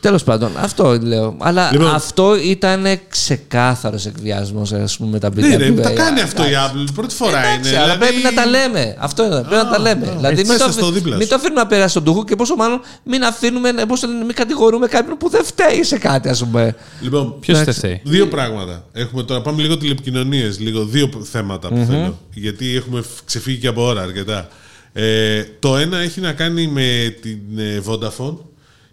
Τέλος 0.00 0.24
πάντων, 0.24 0.50
αυτό 0.60 0.98
λέω. 1.02 1.36
Αλλά 1.38 1.68
Λοιπόν. 1.72 1.94
αυτό 1.94 2.36
ήταν 2.36 2.84
ξεκάθαρος 3.08 4.06
εκβιασμός, 4.06 4.72
ας 4.72 4.96
πούμε, 4.96 5.10
με 5.10 5.18
τα 5.18 5.30
Ναι, 5.34 5.56
ρε, 5.56 5.68
BWA. 5.70 5.80
τα 5.82 5.90
κάνει 5.90 6.20
αυτό 6.20 6.42
η 6.42 6.46
Εντάξει. 6.46 6.74
Apple. 6.88 6.90
Πρώτη 6.94 7.14
φορά 7.14 7.38
Εντάξει, 7.38 7.68
είναι. 7.70 7.78
αλλά 7.78 7.94
δηλαδή- 7.94 7.98
πρέπει 8.20 8.22
να 8.36 8.42
τα 8.42 8.46
λέμε. 8.50 8.96
Αυτό 8.98 9.24
είναι. 9.24 9.34
Πρέπει 9.40 9.54
να 9.64 9.68
τα 9.70 9.78
λέμε. 9.78 10.06
δηλαδή, 10.16 10.26
έτσι 10.40 10.50
μην 10.50 10.58
το, 10.58 10.64
έστω 10.64 10.72
στο 10.82 10.90
δίπλα 10.90 11.12
μην 11.16 11.22
σου. 11.22 11.28
το 11.28 11.34
αφήνουμε 11.34 11.60
να 11.60 11.66
περάσει 11.66 11.94
τον 11.94 12.04
τούχο 12.04 12.24
και 12.24 12.36
πόσο 12.36 12.54
μάλλον 12.56 12.80
μην 13.04 13.22
αφήνουμε, 13.24 13.72
πώς 13.88 14.00
το 14.00 14.06
λένε, 14.06 14.24
μην 14.24 14.34
κατηγορούμε 14.34 14.86
κάποιον 14.86 15.16
που 15.16 15.28
δεν 15.28 15.44
φταίει 15.44 15.82
σε 15.82 15.98
κάτι, 15.98 16.28
ας 16.28 16.38
πούμε. 16.38 16.74
Λοιπόν, 17.00 17.34
Ποιος 17.40 17.56
δεν 17.58 17.62
Εντάξει. 17.68 17.78
φταίει; 17.86 18.00
Δύο 18.04 18.28
πράγματα. 18.28 18.84
Έχουμε 18.92 19.22
τώρα, 19.22 19.40
πάμε 19.42 19.62
λίγο 19.62 19.76
τηλεπικοινωνίες, 19.76 20.60
λίγο 20.60 20.84
δύο 20.84 21.10
θέματα 21.30 21.68
που 21.68 21.84
θέλω. 21.90 22.18
Γιατί 22.34 22.76
έχουμε 22.76 23.00
φ- 23.00 23.24
ξεφύγει 23.24 23.58
και 23.58 23.68
από 23.68 23.86
ώρα 23.86 24.02
αρκετά. 24.02 24.48
Ε, 24.92 25.42
το 25.58 25.76
ένα 25.76 25.98
έχει 25.98 26.20
να 26.20 26.32
κάνει 26.32 26.66
με 26.66 27.16
την 27.22 27.38
ε, 27.58 27.80
Vodafone, 27.86 28.36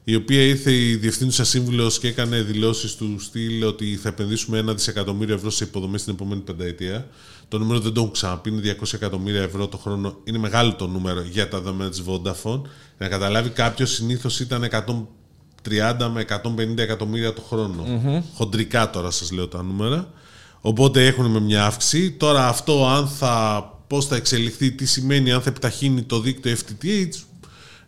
η 0.03 0.15
οποία 0.15 0.41
ήρθε 0.41 0.71
η 0.71 0.95
διευθύνουσα 0.95 1.43
σύμβουλος 1.43 1.99
και 1.99 2.07
έκανε 2.07 2.41
δηλώσεις 2.41 2.95
του 2.95 3.15
στυλ 3.19 3.63
ότι 3.63 3.95
θα 3.95 4.09
επενδύσουμε 4.09 4.57
ένα 4.57 4.73
δισεκατομμύριο 4.73 5.35
ευρώ 5.35 5.49
σε 5.49 5.63
υποδομές 5.63 6.03
την 6.03 6.13
επόμενη 6.13 6.41
πενταετία. 6.41 7.07
Το 7.47 7.59
νούμερο 7.59 7.79
δεν 7.79 7.93
το 7.93 8.01
έχω 8.01 8.11
ξαναπεί, 8.11 8.49
είναι 8.49 8.75
200 8.81 8.93
εκατομμύρια 8.93 9.41
ευρώ 9.41 9.67
το 9.67 9.77
χρόνο. 9.77 10.17
Είναι 10.23 10.37
μεγάλο 10.37 10.73
το 10.73 10.87
νούμερο 10.87 11.21
για 11.21 11.47
τα 11.47 11.59
δεδομένα 11.59 11.89
της 11.89 12.03
Vodafone. 12.07 12.61
Να 12.97 13.07
καταλάβει 13.07 13.49
κάποιος, 13.49 13.91
συνήθως 13.91 14.39
ήταν 14.39 14.63
130 14.63 16.09
με 16.13 16.21
150 16.21 16.77
εκατομμύρια 16.77 17.33
το 17.33 17.41
χρονο 17.41 18.21
Χοντρικά 18.33 18.89
τώρα 18.89 19.11
σας 19.11 19.31
λέω 19.31 19.47
τα 19.47 19.63
νούμερα. 19.63 20.13
Οπότε 20.61 21.05
έχουν 21.05 21.25
με 21.25 21.39
μια 21.39 21.65
αύξηση. 21.65 22.11
Τώρα 22.11 22.47
αυτό 22.47 22.87
αν 22.87 23.07
θα, 23.07 23.63
πώς 23.87 24.05
θα 24.05 24.15
εξελιχθεί, 24.15 24.71
τι 24.71 24.85
σημαίνει, 24.85 25.31
αν 25.31 25.41
θα 25.41 25.49
επιταχύνει 25.49 26.01
το 26.01 26.19
δίκτυο 26.19 26.55
FTTH, 26.55 27.23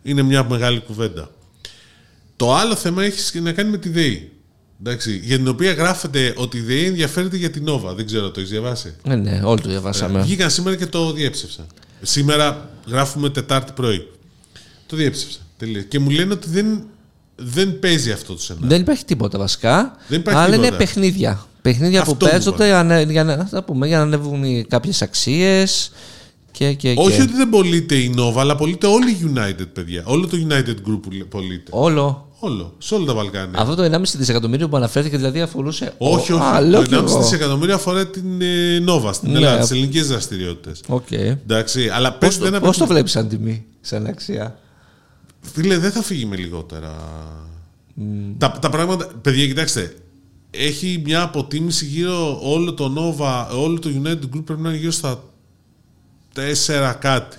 είναι 0.02 0.22
μια 0.22 0.44
μεγάλη 0.44 0.80
κουβέντα. 0.80 1.30
Το 2.36 2.54
άλλο 2.54 2.74
θέμα 2.74 3.02
έχει 3.04 3.40
να 3.40 3.52
κάνει 3.52 3.70
με 3.70 3.78
τη 3.78 3.88
ΔΕΗ. 3.88 4.30
Εντάξει, 4.80 5.20
για 5.24 5.36
την 5.36 5.48
οποία 5.48 5.72
γράφεται 5.72 6.34
ότι 6.36 6.56
η 6.56 6.60
ΔΕΗ 6.60 6.84
ενδιαφέρεται 6.84 7.36
για 7.36 7.50
την 7.50 7.64
Nova. 7.68 7.94
Δεν 7.96 8.06
ξέρω, 8.06 8.30
το 8.30 8.40
έχεις 8.40 8.50
διαβάσει; 8.50 8.94
Ναι, 9.04 9.16
ναι, 9.16 9.40
όλοι 9.44 9.60
το 9.60 9.68
διαβάσαμε. 9.68 10.20
Βγήκαν 10.20 10.50
σήμερα 10.50 10.76
και 10.76 10.86
το 10.86 11.12
διέψευσαν. 11.12 11.66
Σήμερα 12.02 12.70
γράφουμε 12.86 13.30
Τετάρτη 13.30 13.72
πρωί. 13.72 14.08
Το 14.86 14.96
διέψευσαν. 14.96 15.42
Τελείως. 15.56 15.84
Και 15.88 15.98
μου 15.98 16.10
λένε 16.10 16.32
ότι 16.32 16.48
δεν, 16.48 16.82
δεν 17.36 17.78
παίζει 17.78 18.12
αυτό 18.12 18.32
το 18.32 18.40
σενάριο. 18.40 18.68
Δεν 18.68 18.80
υπάρχει 18.80 19.04
τίποτα 19.04 19.38
βασικά. 19.38 19.96
Δεν 20.08 20.20
υπάρχει 20.20 20.40
αλλά 20.40 20.54
είναι 20.54 20.64
τίποτα. 20.64 20.76
παιχνίδια. 20.76 21.46
Παιχνίδια 21.62 22.00
Αυτό 22.00 22.14
που 22.14 22.24
μου 22.24 22.30
παίζονται 22.30 22.66
για 22.66 22.82
να, 22.82 23.00
για, 23.00 23.24
να, 23.24 23.44
θα 23.44 23.64
πούμε, 23.64 23.86
για 23.86 23.96
να 23.96 24.02
ανέβουν 24.02 24.66
κάποιες 24.68 25.02
αξίες. 25.02 25.92
Και, 26.50 26.72
και, 26.72 26.94
Όχι 26.96 27.16
και. 27.16 27.22
ότι 27.22 27.32
δεν 27.32 27.48
πωλείται 27.48 27.94
η 27.94 28.14
Nova, 28.16 28.36
αλλά 28.36 28.56
πωλείται 28.56 28.86
όλη 28.86 29.10
η 29.10 29.32
United, 29.34 29.66
παιδιά. 29.72 30.02
Όλο 30.06 30.26
το 30.26 30.36
United 30.48 30.90
Group 30.90 31.00
που 31.02 31.10
πωλείται. 31.28 31.70
Όλο. 31.70 32.25
Όλο. 32.46 32.74
Σε 32.78 32.94
όλα 32.94 33.04
τα 33.04 33.14
Βαλκάνια. 33.14 33.58
Αυτό 33.60 33.74
το 33.74 33.82
1,5 33.84 34.00
δισεκατομμύριο 34.16 34.68
που 34.68 34.76
αναφέρθηκε 34.76 35.16
δηλαδή 35.16 35.40
αφορούσε. 35.40 35.94
Όχι, 35.98 36.32
όχι. 36.32 36.42
Α, 36.42 36.60
λέω 36.60 36.82
κι 36.82 36.88
το 36.88 36.96
1,5 36.98 37.06
εγώ. 37.08 37.18
δισεκατομμύριο 37.18 37.74
αφορά 37.74 38.06
την 38.06 38.40
ε, 38.40 38.84
Nova 38.88 39.10
στην 39.12 39.30
Ναι. 39.30 39.36
Ελλάδα, 39.36 39.58
τις 39.60 39.70
ελληνικές 39.70 40.06
δραστηριότητες. 40.08 40.80
Οκ. 40.88 41.10
Εντάξει, 41.10 41.88
αλλά 41.88 42.08
Πώς, 42.10 42.18
παίζεται 42.18 42.42
το, 42.42 42.48
ένα 42.56 42.60
πώς 42.60 42.76
το 42.76 42.84
παιχνίδι. 42.86 42.92
βλέπεις 42.92 43.12
σαν 43.12 43.28
τιμή, 43.28 43.64
σαν 43.80 44.06
αξία; 44.06 44.58
Φίλε, 45.40 45.78
δεν 45.78 45.90
θα 45.92 46.02
φύγει 46.02 46.26
με 46.26 46.36
λιγότερα. 46.36 46.94
Τα, 48.38 48.50
τα 48.60 48.70
πράγματα. 48.70 49.06
Παιδιά, 49.22 49.46
κοιτάξτε. 49.46 49.94
Έχει 50.50 51.02
μια 51.04 51.22
αποτίμηση 51.22 51.84
γύρω 51.84 52.38
όλο 52.42 52.74
το 52.74 52.92
Nova, 52.96 53.46
όλο 53.62 53.78
το 53.78 53.90
United 54.02 54.36
Group 54.36 54.42
πρέπει 54.44 54.60
να 54.60 54.68
είναι 54.68 54.78
γύρω 54.78 54.90
στα 54.90 55.22
4 56.34 56.94
κάτι. 56.98 57.36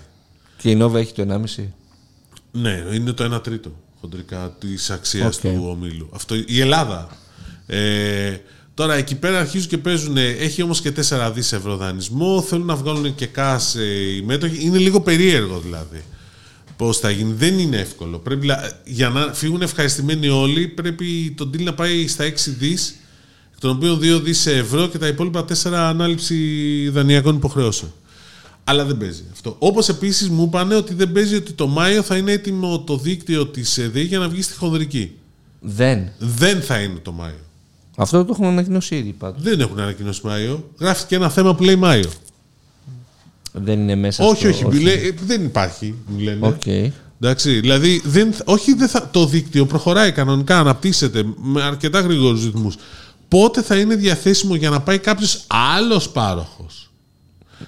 Και 0.57 0.69
η 0.69 0.77
Nova 0.81 0.93
έχει 0.93 1.13
το 1.13 1.41
1,5. 1.57 1.63
Ναι, 2.51 2.83
είναι 2.93 3.11
το 3.11 3.35
1 3.35 3.43
τρίτο 3.43 3.71
χοντρικά 4.01 4.55
της 4.59 4.89
αξίας 4.89 5.35
Οκ. 5.35 5.41
του 5.41 5.65
ομίλου. 5.69 6.09
Αυτό, 6.13 6.35
η 6.45 6.59
Ελλάδα. 6.59 7.17
Ε, 7.67 8.37
τώρα 8.73 8.93
εκεί 8.95 9.15
πέρα 9.15 9.39
αρχίζουν 9.39 9.67
και 9.69 9.77
παίζουν. 9.77 10.17
Έχει 10.17 10.61
όμως 10.61 10.81
και 10.81 10.91
4 10.91 11.31
δις 11.33 11.53
ευρώ 11.53 11.75
δανεισμό. 11.77 12.41
Θέλουν 12.41 12.65
να 12.65 12.75
βγάλουν 12.75 13.15
και 13.15 13.25
cash 13.25 13.75
ε, 13.75 13.83
οι 14.15 14.21
μέτοχοι. 14.21 14.65
Είναι 14.65 14.77
λίγο 14.77 15.01
περίεργο 15.01 15.59
δηλαδή. 15.59 16.03
Πώς 16.77 16.97
θα 16.97 17.09
γίνει. 17.09 17.33
Δεν 17.33 17.59
είναι 17.59 17.77
εύκολο. 17.77 18.17
Πρέπει, 18.19 18.45
να- 18.45 18.71
για 18.85 19.09
να 19.09 19.33
φύγουν 19.33 19.61
ευχαριστημένοι 19.61 20.27
όλοι, 20.27 20.67
πρέπει 20.67 21.33
το 21.37 21.49
deal 21.53 21.61
να 21.61 21.73
πάει 21.73 22.07
στα 22.07 22.23
6 22.23 22.51
δις, 22.57 22.95
εκ 23.53 23.59
των 23.59 23.69
οποίων 23.71 23.99
2 23.99 24.19
δις 24.23 24.45
ευρώ 24.45 24.87
και 24.87 24.97
τα 24.97 25.07
υπόλοιπα 25.07 25.45
4 25.45 25.71
ανάληψη 25.89 26.35
δανειακών 26.89 27.35
υποχρεώσεων. 27.35 27.93
Αλλά 28.69 28.85
δεν 28.85 28.97
παίζει 28.97 29.23
αυτό. 29.31 29.55
Όπως 29.59 29.89
επίσης 29.89 30.29
μου 30.29 30.43
είπαν 30.43 30.71
ότι 30.71 30.93
δεν 30.93 31.11
παίζει 31.11 31.35
ότι 31.35 31.51
το 31.51 31.67
Μάιο 31.67 32.01
θα 32.01 32.17
είναι 32.17 32.31
έτοιμο 32.31 32.79
το 32.79 32.97
δίκτυο 32.97 33.47
της 33.47 33.77
ΕΔΕ 33.77 34.01
για 34.01 34.19
να 34.19 34.29
βγει 34.29 34.41
στη 34.41 34.53
χονδρική. 34.53 35.15
Δεν. 35.59 36.09
Δεν 36.17 36.61
θα 36.61 36.79
είναι 36.79 36.99
το 37.01 37.11
Μάιο. 37.11 37.39
Αυτό 37.97 38.25
το 38.25 38.31
έχουν 38.33 38.45
ανακοινώσει 38.45 38.95
ήδη 38.95 39.11
πάντως. 39.11 39.41
Δεν 39.41 39.59
έχουν 39.59 39.79
ανακοινώσει 39.79 40.21
Μάιο. 40.23 40.69
Γράφει 40.79 41.05
και 41.05 41.15
ένα 41.15 41.29
θέμα 41.29 41.55
που 41.55 41.63
λέει 41.63 41.75
Μάιο. 41.75 42.09
Δεν 43.51 43.79
είναι 43.79 43.95
μέσα 43.95 44.25
όχι, 44.25 44.39
στο... 44.39 44.47
όχι, 44.49 44.65
μου 44.65 44.71
λέει, 44.71 45.07
ε, 45.07 45.15
δεν 45.25 45.43
υπάρχει, 45.43 45.95
μου 46.07 46.19
λένε. 46.19 46.47
Οκ. 46.47 46.65
Εντάξει, 47.21 47.59
δηλαδή, 47.59 48.01
δεν, 48.05 48.33
όχι, 48.45 48.73
δεν 48.73 48.87
θα, 48.87 49.09
το 49.09 49.25
δίκτυο 49.25 49.65
προχωράει 49.65 50.11
κανονικά, 50.11 50.59
αναπτύσσεται 50.59 51.23
με 51.41 51.61
αρκετά 51.61 51.99
γρήγορους 51.99 52.45
ρυθμούς. 52.45 52.75
Πότε 53.27 53.61
θα 53.61 53.77
είναι 53.79 53.95
διαθέσιμο 53.95 54.55
για 54.55 54.69
να 54.69 54.81
πάει 54.81 54.99
κάποιος 54.99 55.43
άλλος 55.47 56.09
πάροχος; 56.09 56.86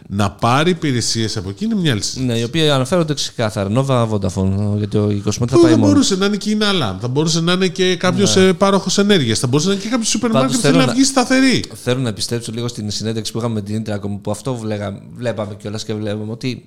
Να 0.08 0.32
πάρει 0.32 0.70
υπηρεσίες 0.70 1.38
από 1.38 1.50
εκεί 1.50 1.66
είναι 1.66 1.76
μια 1.76 1.94
λύση. 1.96 2.22
Ναι, 2.24 2.38
οι 2.38 2.44
οποίοι 2.44 2.70
αναφέρονται 2.70 3.14
ξεκάθαρα. 3.14 3.70
Nova 3.76 4.08
Vodafone, 4.10 4.78
γιατί 4.78 4.98
ο 4.98 5.08
20 5.26 5.32
θα 5.32 5.46
Που 5.46 5.62
πάει 5.62 5.72
θα 5.72 5.78
μόνο. 5.78 5.92
μπορούσε 5.92 6.16
να 6.16 6.26
είναι 6.26 6.38
και 6.38 6.50
η 6.50 6.58
Alarm, 6.62 6.96
θα 7.00 7.08
μπορούσε 7.08 7.42
να 7.42 7.52
είναι 7.52 7.68
και 7.68 7.96
κάποιος 7.96 8.36
ναι. 8.36 8.54
πάροχος 8.54 8.98
ενέργειας, 8.98 9.40
θα 9.40 9.48
μπορούσε 9.48 9.68
να 9.68 9.74
είναι 9.74 9.84
και 9.84 9.90
κάποιος 9.90 10.08
σούπερ 10.10 10.30
Πάντως 10.32 10.42
μάρκετ 10.52 10.60
που 10.62 10.66
θέλει 10.68 10.74
θέλω 10.76 10.86
να 10.86 10.92
να- 10.92 10.98
βγει 10.98 11.10
σταθερή. 11.10 11.64
Θέλω 11.84 12.00
να 12.02 12.10
επιστρέψω 12.10 12.52
λίγο 12.52 12.68
στην 12.68 12.92
συνέντευξη 12.92 13.32
που 13.32 13.38
είχαμε 13.38 13.54
με 13.54 13.62
την 13.62 13.84
Intracom 13.86 14.20
που 14.22 14.32
αυτό 14.32 14.56
βλέγα, 14.56 15.02
βλέπαμε 15.18 15.56
κιόλας 15.62 15.84
και 15.84 15.94
βλέπαμε 15.94 16.32
ότι. 16.32 16.66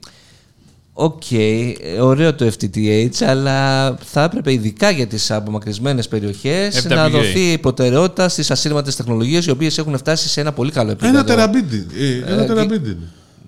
Οκ, 0.94 1.22
ωραίο 2.00 2.34
το 2.34 2.46
FTTH, 2.58 3.24
αλλά 3.24 3.94
θα 4.04 4.22
έπρεπε 4.22 4.52
ειδικά 4.52 4.90
για 4.90 5.06
τις 5.06 5.30
απομακρυσμένες 5.30 6.08
περιοχές 6.08 6.86
FWA. 6.86 6.88
να 6.88 7.08
δοθεί 7.08 7.58
προτεραιότητα 7.58 8.28
στις 8.28 8.50
ασύρματες 8.50 8.96
τεχνολογίες 8.96 9.46
οι 9.46 9.50
οποίες 9.50 9.78
έχουν 9.78 9.98
φτάσει 9.98 10.28
σε 10.28 10.40
ένα 10.40 10.52
πολύ 10.52 10.70
καλό 10.70 10.90
επίπεδο. 10.90 11.12
Ένα 11.12 11.24
τεραμπίτι. 11.24 11.86
Ε, 12.26 12.32
ένα 12.32 12.42
Ε, 12.42 12.46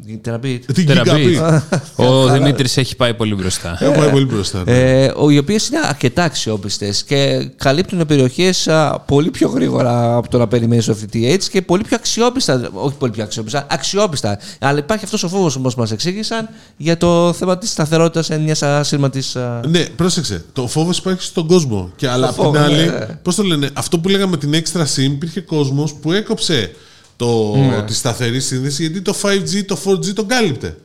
τεραμπίτι. 0.04 0.12
είναι. 0.12 0.16
Η 0.16 0.16
τεραπή. 0.16 0.72
Την 0.72 0.86
Τεραμπή. 0.86 1.38
gigabit. 1.40 1.80
Ο 1.96 2.28
Δημήτρης 2.28 2.76
έχει 2.76 2.96
πάει 2.96 3.14
πολύ 3.14 3.34
μπροστά. 3.34 3.78
Έχω 3.80 3.92
πάει 3.92 4.10
πολύ 4.10 4.24
μπροστά. 4.24 4.62
ναι. 4.66 5.02
Ε, 5.02 5.12
ο- 5.16 5.30
οι 5.30 5.38
οποίες 5.38 5.68
είναι 5.68 5.78
αρκετά 5.88 6.22
αξιόπιστες 6.24 7.02
και 7.04 7.50
καλύπτουν 7.56 8.06
περιοχές 8.06 8.68
πολύ 9.06 9.30
πιο 9.30 9.48
γρήγορα 9.48 10.16
από 10.16 10.28
το 10.28 10.38
να 10.38 10.48
περιμένεις 10.48 10.84
το 10.84 10.96
FTTH 11.02 11.38
και 11.50 11.62
πολύ 11.62 11.82
πιο 11.82 11.96
αξιόπιστα. 12.00 12.70
Όχι 12.72 12.94
πολύ 12.98 13.12
πιο 13.12 13.22
αξιόπιστα, 13.22 13.66
αξιόπιστα. 13.70 14.38
Αλλά 14.58 14.78
υπάρχει 14.78 15.04
αυτός 15.04 15.22
ο 15.22 15.28
φόβος 15.28 15.56
όπως 15.56 15.74
μας 15.74 15.90
εξήγησαν 15.92 16.48
για 16.76 16.96
το 16.96 17.32
θέμα 17.32 17.58
της 17.58 17.70
σταθερότητας 17.70 18.28
μια 18.28 18.56
ασύρματη. 18.60 19.22
Ναι, 19.68 19.84
πρόσεξε. 19.96 20.44
Το 20.52 20.66
φόβος 20.66 20.98
υπάρχει 20.98 21.22
στον 21.22 21.46
κόσμο. 21.46 21.90
Και 21.96 22.08
αλλά 22.08 22.28
απ' 22.28 22.34
την 22.34 22.42
φόβο, 22.44 22.58
άλλη, 22.58 22.74
ναι. 22.86 23.06
πώς 23.22 23.34
το 23.34 23.42
λένε, 23.42 23.70
αυτό 23.72 23.98
που 23.98 24.08
λέγαμε 24.08 24.36
την 24.36 24.52
extra 24.54 24.80
SIM, 24.80 25.02
υπήρχε 25.02 25.40
κόσμος 25.40 25.94
που 25.94 26.12
έκοψε 26.12 26.70
το, 27.16 27.56
Ναι. 27.56 27.82
τη 27.82 27.94
σταθερή 27.94 28.40
σύνδεση 28.40 28.82
γιατί 28.82 29.00
το 29.02 29.14
5G, 29.22 29.64
το 29.66 29.78
4G 29.84 30.12
τον 30.14 30.26
καλυπτε 30.26 30.76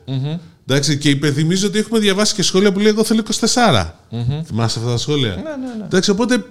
Εντάξει, 0.66 0.98
και 0.98 1.10
υπενθυμίζω 1.10 1.66
ότι 1.66 1.78
έχουμε 1.78 1.98
διαβάσει 1.98 2.34
και 2.34 2.42
σχόλια 2.42 2.72
που 2.72 2.78
λέει 2.78 2.88
Εγώ 2.88 3.04
θέλω 3.04 3.22
24. 3.40 3.94
Θυμάσαι 4.46 4.78
αυτά 4.78 4.90
τα 4.90 4.96
σχόλια; 4.96 5.34
Ναι, 5.34 5.84
Εντάξει, 5.84 6.10
οπότε, 6.10 6.44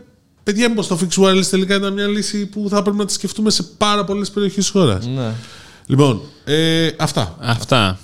παιδιά, 0.43 0.69
μήπως 0.69 0.87
το 0.87 0.99
fixed 1.01 1.23
wireless 1.23 1.45
τελικά 1.49 1.75
ήταν 1.75 1.93
μια 1.93 2.07
λύση 2.07 2.45
που 2.45 2.65
θα 2.69 2.81
πρέπει 2.81 2.97
να 2.97 3.05
τη 3.05 3.13
σκεφτούμε 3.13 3.49
σε 3.49 3.63
πάρα 3.63 4.03
πολλές 4.03 4.29
περιοχές 4.31 4.55
της 4.63 4.69
χώρας. 4.69 5.05
Ναι. 5.07 5.31
Λοιπόν, 5.85 6.21
ε, 6.45 6.89
αυτά. 6.97 7.35
Αυτά. 7.39 7.99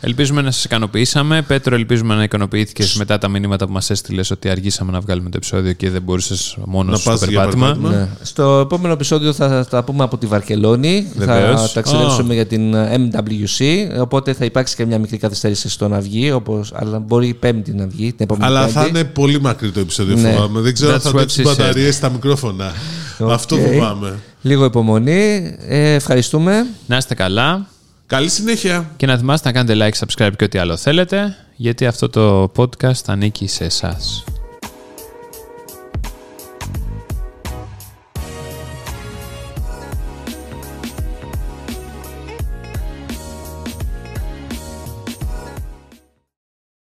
Ελπίζουμε 0.00 0.42
να 0.42 0.50
σας 0.50 0.64
ικανοποιήσαμε. 0.64 1.42
Πέτρο, 1.42 1.74
ελπίζουμε 1.74 2.14
να 2.14 2.22
ικανοποιήθηκες 2.22 2.94
μετά 2.94 3.18
τα 3.18 3.28
μηνύματα 3.28 3.66
που 3.66 3.72
μας 3.72 3.90
έστειλες 3.90 4.30
ότι 4.30 4.48
αργήσαμε 4.48 4.92
να 4.92 5.00
βγάλουμε 5.00 5.28
το 5.30 5.36
επεισόδιο 5.36 5.72
και 5.72 5.90
δεν 5.90 6.02
μπορούσες 6.02 6.56
μόνος 6.64 6.90
Να 6.92 6.96
στο 6.96 7.10
πας 7.10 7.28
για 7.28 7.40
περπάτημα. 7.40 7.66
περπάτημα. 7.66 7.90
Ναι. 8.00 8.08
Στο 8.22 8.58
επόμενο 8.64 8.92
επεισόδιο 8.92 9.32
θα 9.32 9.66
τα 9.70 9.84
πούμε 9.84 10.04
από 10.04 10.18
τη 10.18 10.26
Βαρκελόνη. 10.26 11.06
Θα 11.18 11.24
Βεβαίως. 11.24 11.72
ταξιδέψουμε 11.72 12.34
για 12.34 12.46
την 12.46 12.74
MWC. 12.74 13.64
Οπότε 14.00 14.32
θα 14.32 14.44
υπάρξει 14.44 14.76
και 14.76 14.86
μια 14.86 14.98
μικρή 14.98 15.16
καθυστέρηση 15.16 15.68
στο 15.68 15.88
να 15.88 16.00
βγει. 16.00 16.30
Όπως, 16.30 16.72
αλλά 16.74 16.98
μπορεί 16.98 17.28
η 17.28 17.34
Πέμπτη 17.34 17.72
να 17.74 17.86
βγει. 17.86 18.06
Την 18.12 18.16
επόμενη 18.24 18.46
Αλλά 18.46 18.60
Πέμπτη. 18.60 18.72
θα 18.72 18.86
είναι 18.86 19.04
πολύ 19.04 19.40
μακρύ 19.40 19.70
το 19.70 19.80
επεισόδιο, 19.80 20.16
Ναι. 20.16 20.32
φοβάμαι. 20.32 20.60
Δεν 20.60 20.74
ξέρω 20.74 20.92
αν 20.92 20.98
That's 20.98 21.02
θα 21.02 21.10
what 21.10 21.14
αντέξουν 21.16 21.44
she 21.44 21.48
said. 21.48 21.56
μπαταρίες 21.56 21.94
στα 21.94 22.10
μικρόφωνα. 22.10 22.72
Αυτό 23.30 23.56
Οκ. 23.56 23.60
φοβάμαι. 23.62 24.18
Λίγο 24.42 24.64
υπομονή. 24.64 25.56
Ε, 25.66 25.92
ευχαριστούμε. 25.94 26.66
Να 26.86 26.96
είστε 26.96 27.14
καλά 27.14 27.66
Καλή 28.06 28.28
συνέχεια. 28.28 28.90
και 28.96 29.06
να 29.06 29.16
θυμάστε 29.18 29.48
να 29.48 29.54
κάνετε 29.54 29.90
like, 29.90 30.06
subscribe 30.06 30.32
και 30.36 30.44
ό,τι 30.44 30.58
άλλο 30.58 30.76
θέλετε, 30.76 31.36
γιατί 31.56 31.86
αυτό 31.86 32.08
το 32.08 32.52
podcast 32.56 33.04
ανήκει 33.06 33.46
σε 33.46 33.64
εσάς. 33.64 34.24